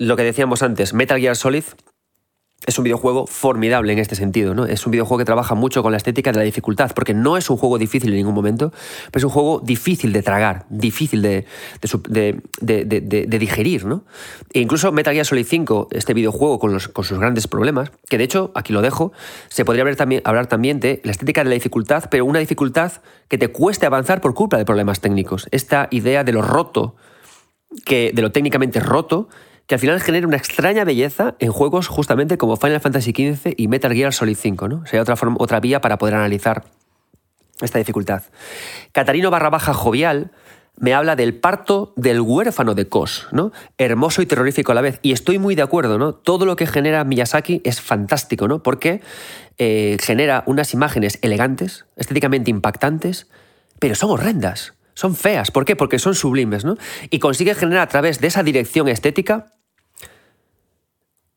Lo 0.00 0.16
que 0.16 0.22
decíamos 0.22 0.62
antes, 0.62 0.94
Metal 0.94 1.20
Gear 1.20 1.36
Solid 1.36 1.64
es 2.66 2.78
un 2.78 2.84
videojuego 2.84 3.26
formidable 3.26 3.92
en 3.92 3.98
este 3.98 4.14
sentido, 4.14 4.54
¿no? 4.54 4.64
Es 4.64 4.86
un 4.86 4.92
videojuego 4.92 5.18
que 5.18 5.26
trabaja 5.26 5.54
mucho 5.54 5.82
con 5.82 5.92
la 5.92 5.98
estética 5.98 6.32
de 6.32 6.38
la 6.38 6.44
dificultad, 6.44 6.92
porque 6.94 7.12
no 7.12 7.36
es 7.36 7.50
un 7.50 7.58
juego 7.58 7.76
difícil 7.76 8.08
en 8.08 8.16
ningún 8.16 8.32
momento, 8.32 8.72
pero 9.10 9.18
es 9.18 9.24
un 9.24 9.30
juego 9.30 9.60
difícil 9.62 10.14
de 10.14 10.22
tragar, 10.22 10.64
difícil 10.70 11.20
de, 11.20 11.44
de, 11.82 13.38
digerir, 13.38 13.84
¿no? 13.84 14.04
E 14.54 14.60
incluso 14.60 14.90
Metal 14.90 15.12
Gear 15.12 15.26
Solid 15.26 15.44
5, 15.44 15.88
este 15.90 16.14
videojuego 16.14 16.58
con, 16.58 16.80
sus 16.80 17.18
grandes 17.18 17.46
problemas, 17.46 17.92
que 18.08 18.16
de 18.16 18.24
hecho, 18.24 18.52
aquí 18.54 18.72
lo 18.72 18.80
dejo, 18.80 19.12
se 19.50 19.66
podría 19.66 19.82
hablar 19.82 19.96
también, 19.96 20.22
hablar 20.24 20.46
también 20.46 20.80
de 20.80 21.02
la 21.04 21.10
estética 21.10 21.44
de 21.44 21.50
la 21.50 21.54
dificultad, 21.54 22.04
pero 22.10 22.24
una 22.24 22.38
dificultad 22.38 22.92
que 23.28 23.36
te 23.36 23.48
cueste 23.48 23.84
avanzar 23.84 24.22
por 24.22 24.32
culpa 24.32 24.56
de 24.56 24.64
problemas 24.64 25.00
técnicos. 25.00 25.46
Esta 25.50 25.88
idea 25.90 26.24
de 26.24 26.32
lo 26.32 26.40
roto, 26.40 26.96
que, 27.84 28.12
de 28.14 28.22
lo 28.22 28.32
técnicamente 28.32 28.80
roto, 28.80 29.28
que 29.70 29.76
al 29.76 29.80
final 29.80 30.00
genera 30.00 30.26
una 30.26 30.36
extraña 30.36 30.82
belleza 30.82 31.36
en 31.38 31.52
juegos 31.52 31.86
justamente 31.86 32.36
como 32.36 32.56
Final 32.56 32.80
Fantasy 32.80 33.12
XV 33.12 33.54
y 33.56 33.68
Metal 33.68 33.94
Gear 33.94 34.12
Solid 34.12 34.36
5, 34.36 34.66
¿no? 34.66 34.84
Sería 34.84 35.00
otra, 35.00 35.14
forma, 35.14 35.36
otra 35.38 35.60
vía 35.60 35.80
para 35.80 35.96
poder 35.96 36.16
analizar 36.16 36.64
esta 37.60 37.78
dificultad. 37.78 38.24
Catarino 38.90 39.30
barra 39.30 39.48
baja 39.48 39.72
jovial 39.72 40.32
me 40.76 40.92
habla 40.92 41.14
del 41.14 41.38
parto 41.38 41.92
del 41.94 42.20
huérfano 42.20 42.74
de 42.74 42.88
Kos, 42.88 43.28
¿no? 43.30 43.52
Hermoso 43.78 44.22
y 44.22 44.26
terrorífico 44.26 44.72
a 44.72 44.74
la 44.74 44.80
vez. 44.80 44.98
Y 45.02 45.12
estoy 45.12 45.38
muy 45.38 45.54
de 45.54 45.62
acuerdo, 45.62 45.98
¿no? 45.98 46.14
Todo 46.14 46.46
lo 46.46 46.56
que 46.56 46.66
genera 46.66 47.04
Miyazaki 47.04 47.62
es 47.62 47.80
fantástico, 47.80 48.48
¿no? 48.48 48.64
Porque 48.64 49.02
eh, 49.58 49.98
genera 50.00 50.42
unas 50.46 50.74
imágenes 50.74 51.20
elegantes, 51.22 51.86
estéticamente 51.94 52.50
impactantes, 52.50 53.28
pero 53.78 53.94
son 53.94 54.10
horrendas, 54.10 54.74
son 55.00 55.16
feas. 55.16 55.50
¿Por 55.50 55.64
qué? 55.64 55.76
Porque 55.76 55.98
son 55.98 56.14
sublimes, 56.14 56.66
¿no? 56.66 56.76
Y 57.08 57.20
consigue 57.20 57.54
generar 57.54 57.84
a 57.84 57.88
través 57.88 58.20
de 58.20 58.26
esa 58.26 58.42
dirección 58.42 58.86
estética 58.86 59.46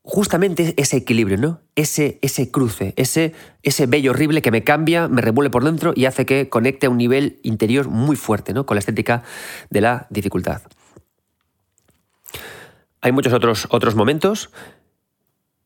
justamente 0.01 0.73
ese 0.75 0.97
equilibrio, 0.97 1.37
¿no? 1.37 1.61
Ese, 1.77 2.19
ese 2.21 2.51
cruce, 2.51 2.93
ese, 2.97 3.33
ese 3.61 3.85
bello 3.85 4.11
horrible 4.11 4.41
que 4.41 4.51
me 4.51 4.65
cambia, 4.65 5.07
me 5.07 5.21
revuelve 5.21 5.49
por 5.49 5.63
dentro 5.63 5.93
y 5.95 6.03
hace 6.07 6.25
que 6.25 6.49
conecte 6.49 6.87
a 6.87 6.89
un 6.89 6.97
nivel 6.97 7.39
interior 7.41 7.87
muy 7.87 8.17
fuerte, 8.17 8.53
¿no? 8.53 8.65
Con 8.65 8.75
la 8.75 8.79
estética 8.79 9.23
de 9.69 9.79
la 9.79 10.07
dificultad. 10.09 10.63
Hay 12.99 13.13
muchos 13.13 13.31
otros, 13.31 13.67
otros 13.69 13.95
momentos. 13.95 14.49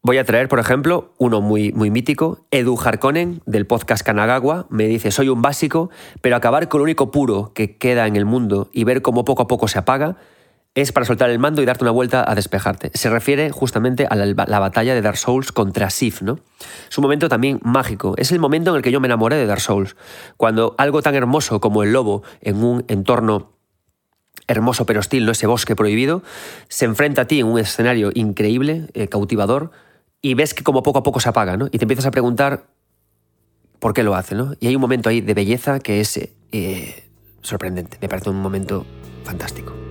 Voy 0.07 0.19
a 0.19 0.23
traer, 0.23 0.47
por 0.47 0.59
ejemplo, 0.59 1.11
uno 1.17 1.41
muy, 1.41 1.73
muy 1.73 1.91
mítico. 1.91 2.45
Edu 2.49 2.79
Harkonnen, 2.81 3.41
del 3.45 3.67
podcast 3.67 4.05
Kanagawa, 4.05 4.65
me 4.69 4.87
dice, 4.87 5.11
soy 5.11 5.27
un 5.27 5.41
básico, 5.41 5.89
pero 6.21 6.37
acabar 6.37 6.69
con 6.69 6.79
lo 6.79 6.85
único 6.85 7.11
puro 7.11 7.51
que 7.53 7.75
queda 7.75 8.07
en 8.07 8.15
el 8.15 8.23
mundo 8.23 8.69
y 8.71 8.85
ver 8.85 9.01
cómo 9.01 9.25
poco 9.25 9.41
a 9.41 9.47
poco 9.47 9.67
se 9.67 9.79
apaga, 9.79 10.15
es 10.75 10.93
para 10.93 11.05
soltar 11.05 11.29
el 11.29 11.39
mando 11.39 11.61
y 11.61 11.65
darte 11.65 11.83
una 11.83 11.91
vuelta 11.91 12.23
a 12.25 12.35
despejarte. 12.35 12.89
Se 12.93 13.09
refiere 13.09 13.51
justamente 13.51 14.07
a 14.09 14.15
la, 14.15 14.59
batalla 14.59 14.95
de 14.95 15.01
Dark 15.01 15.17
Souls 15.17 15.51
contra 15.51 15.89
Sif, 15.89 16.21
¿no? 16.21 16.39
Es 16.89 16.97
un 16.97 17.01
momento 17.01 17.27
también 17.27 17.59
mágico. 17.61 18.13
Es 18.15 18.31
el 18.31 18.39
momento 18.39 18.69
en 18.69 18.77
el 18.77 18.83
que 18.83 18.93
yo 18.93 19.01
me 19.01 19.07
enamoré 19.07 19.35
de 19.35 19.45
Dark 19.45 19.59
Souls. 19.59 19.97
Cuando 20.37 20.73
algo 20.77 21.01
tan 21.01 21.15
hermoso 21.15 21.59
como 21.59 21.83
el 21.83 21.91
lobo 21.91 22.23
en 22.39 22.63
un 22.63 22.85
entorno 22.87 23.57
hermoso 24.47 24.85
pero 24.85 25.01
hostil, 25.01 25.25
¿no? 25.25 25.33
ese 25.33 25.47
bosque 25.47 25.75
prohibido, 25.75 26.23
se 26.69 26.85
enfrenta 26.85 27.23
a 27.23 27.25
ti 27.25 27.41
en 27.41 27.47
un 27.47 27.59
escenario 27.59 28.11
increíble, 28.13 28.87
eh, 28.93 29.09
cautivador, 29.09 29.71
y 30.21 30.33
ves 30.33 30.53
que 30.53 30.63
como 30.63 30.83
poco 30.83 30.99
a 30.99 31.03
poco 31.03 31.19
se 31.19 31.29
apaga, 31.29 31.57
¿no? 31.57 31.67
Y 31.67 31.77
te 31.77 31.85
empiezas 31.85 32.05
a 32.05 32.11
preguntar 32.11 32.67
por 33.79 33.93
qué 33.93 34.03
lo 34.03 34.15
hace, 34.15 34.35
¿no? 34.35 34.53
Y 34.59 34.67
hay 34.67 34.75
un 34.75 34.81
momento 34.81 35.09
ahí 35.09 35.21
de 35.21 35.33
belleza 35.33 35.79
que 35.79 35.99
es 35.99 36.17
eh, 36.51 37.03
sorprendente. 37.41 37.97
Me 38.01 38.09
parece 38.09 38.29
un 38.29 38.41
momento 38.41 38.85
fantástico. 39.23 39.86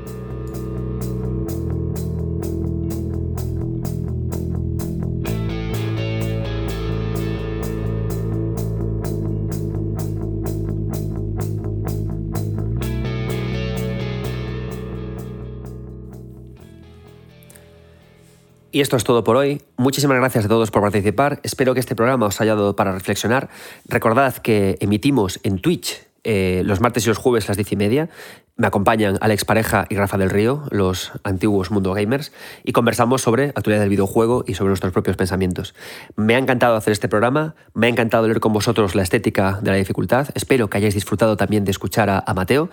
Y 18.76 18.82
esto 18.82 18.98
es 18.98 19.04
todo 19.04 19.24
por 19.24 19.36
hoy. 19.36 19.62
Muchísimas 19.78 20.18
gracias 20.18 20.44
a 20.44 20.48
todos 20.48 20.70
por 20.70 20.82
participar. 20.82 21.40
Espero 21.42 21.72
que 21.72 21.80
este 21.80 21.96
programa 21.96 22.26
os 22.26 22.42
haya 22.42 22.54
dado 22.54 22.76
para 22.76 22.92
reflexionar. 22.92 23.48
Recordad 23.88 24.36
que 24.36 24.76
emitimos 24.82 25.40
en 25.44 25.60
Twitch 25.60 26.06
eh, 26.24 26.60
los 26.62 26.82
martes 26.82 27.06
y 27.06 27.08
los 27.08 27.16
jueves 27.16 27.46
a 27.46 27.52
las 27.52 27.56
diez 27.56 27.72
y 27.72 27.76
media. 27.76 28.10
Me 28.54 28.66
acompañan 28.66 29.16
Alex 29.22 29.46
Pareja 29.46 29.86
y 29.88 29.96
Rafa 29.96 30.18
del 30.18 30.28
Río, 30.28 30.64
los 30.70 31.12
antiguos 31.24 31.70
Mundo 31.70 31.94
Gamers, 31.94 32.32
y 32.64 32.72
conversamos 32.72 33.22
sobre 33.22 33.48
actualidad 33.48 33.80
del 33.80 33.88
videojuego 33.88 34.44
y 34.46 34.52
sobre 34.52 34.68
nuestros 34.68 34.92
propios 34.92 35.16
pensamientos. 35.16 35.74
Me 36.14 36.34
ha 36.34 36.38
encantado 36.38 36.76
hacer 36.76 36.92
este 36.92 37.08
programa, 37.08 37.54
me 37.72 37.86
ha 37.86 37.90
encantado 37.90 38.26
leer 38.26 38.40
con 38.40 38.52
vosotros 38.52 38.94
la 38.94 39.04
estética 39.04 39.58
de 39.62 39.70
la 39.70 39.76
dificultad. 39.78 40.28
Espero 40.34 40.68
que 40.68 40.76
hayáis 40.76 40.94
disfrutado 40.94 41.38
también 41.38 41.64
de 41.64 41.70
escuchar 41.70 42.10
a 42.10 42.34
Mateo. 42.34 42.68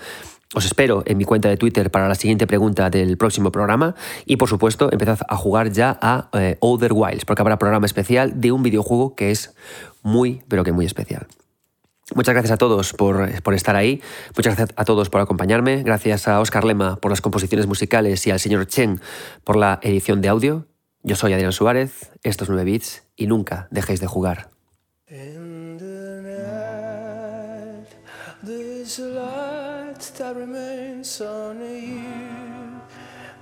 Os 0.53 0.65
espero 0.65 1.03
en 1.05 1.17
mi 1.17 1.25
cuenta 1.25 1.49
de 1.49 1.57
Twitter 1.57 1.89
para 1.89 2.07
la 2.07 2.15
siguiente 2.15 2.45
pregunta 2.45 2.89
del 2.89 3.17
próximo 3.17 3.51
programa 3.51 3.95
y 4.25 4.37
por 4.37 4.49
supuesto 4.49 4.91
empezad 4.91 5.19
a 5.27 5.35
jugar 5.35 5.71
ya 5.71 5.97
a 6.01 6.29
eh, 6.33 6.57
Other 6.59 6.91
Wilds 6.93 7.25
porque 7.25 7.41
habrá 7.41 7.57
programa 7.57 7.85
especial 7.85 8.39
de 8.39 8.51
un 8.51 8.61
videojuego 8.61 9.15
que 9.15 9.31
es 9.31 9.55
muy 10.03 10.43
pero 10.47 10.63
que 10.63 10.71
muy 10.71 10.85
especial. 10.85 11.27
Muchas 12.15 12.33
gracias 12.33 12.51
a 12.51 12.57
todos 12.57 12.93
por, 12.93 13.29
estar 13.53 13.75
ahí, 13.75 14.01
muchas 14.35 14.55
gracias 14.55 14.77
a 14.77 14.85
todos 14.85 15.09
por 15.09 15.21
acompañarme, 15.21 15.81
gracias 15.83 16.27
a 16.27 16.39
Oscar 16.41 16.65
Lema 16.65 16.97
por 16.97 17.09
las 17.09 17.21
composiciones 17.21 17.65
musicales 17.65 18.27
y 18.27 18.31
al 18.31 18.39
señor 18.39 18.67
Chen 18.67 18.99
por 19.43 19.55
la 19.55 19.79
edición 19.81 20.21
de 20.21 20.27
audio. 20.27 20.67
Yo 21.01 21.15
soy 21.15 21.33
Adrián 21.33 21.53
Suárez, 21.53 22.11
estos 22.21 22.49
9 22.49 22.63
bits 22.65 23.03
y 23.15 23.27
nunca 23.27 23.67
dejéis 23.71 23.99
de 24.01 24.07
jugar. 24.07 24.49
That 30.15 30.35
remains 30.35 31.21
on 31.21 31.59
you 31.59 32.81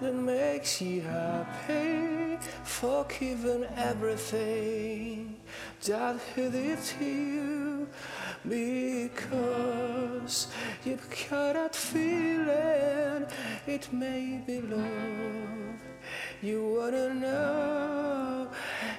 that 0.02 0.16
makes 0.16 0.82
you 0.82 1.02
happy, 1.02 2.38
forgiven 2.64 3.68
everything 3.76 5.36
that 5.86 6.16
hurt 6.36 6.96
you 7.02 7.88
because 8.48 10.48
you've 10.86 11.10
got 11.30 11.54
that 11.54 11.76
feeling 11.76 13.26
it 13.68 13.92
may 13.92 14.42
be 14.48 14.62
love. 14.62 15.80
You 16.42 16.78
wanna 16.78 17.14
know 17.14 18.50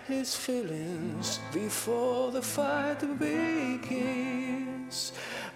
his 0.07 0.37
feelings 0.37 1.41
before 1.53 2.31
the 2.31 2.43
fight 2.43 3.01
begins. 3.19 5.13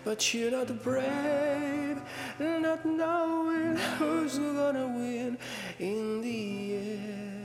But 0.06 0.32
you're 0.32 0.52
not 0.52 0.68
brave, 0.84 2.00
not 2.38 2.86
knowing 2.86 3.74
who's 3.98 4.38
gonna 4.38 4.86
win 4.86 5.36
in 5.80 6.20
the 6.20 6.76
end. 6.76 7.36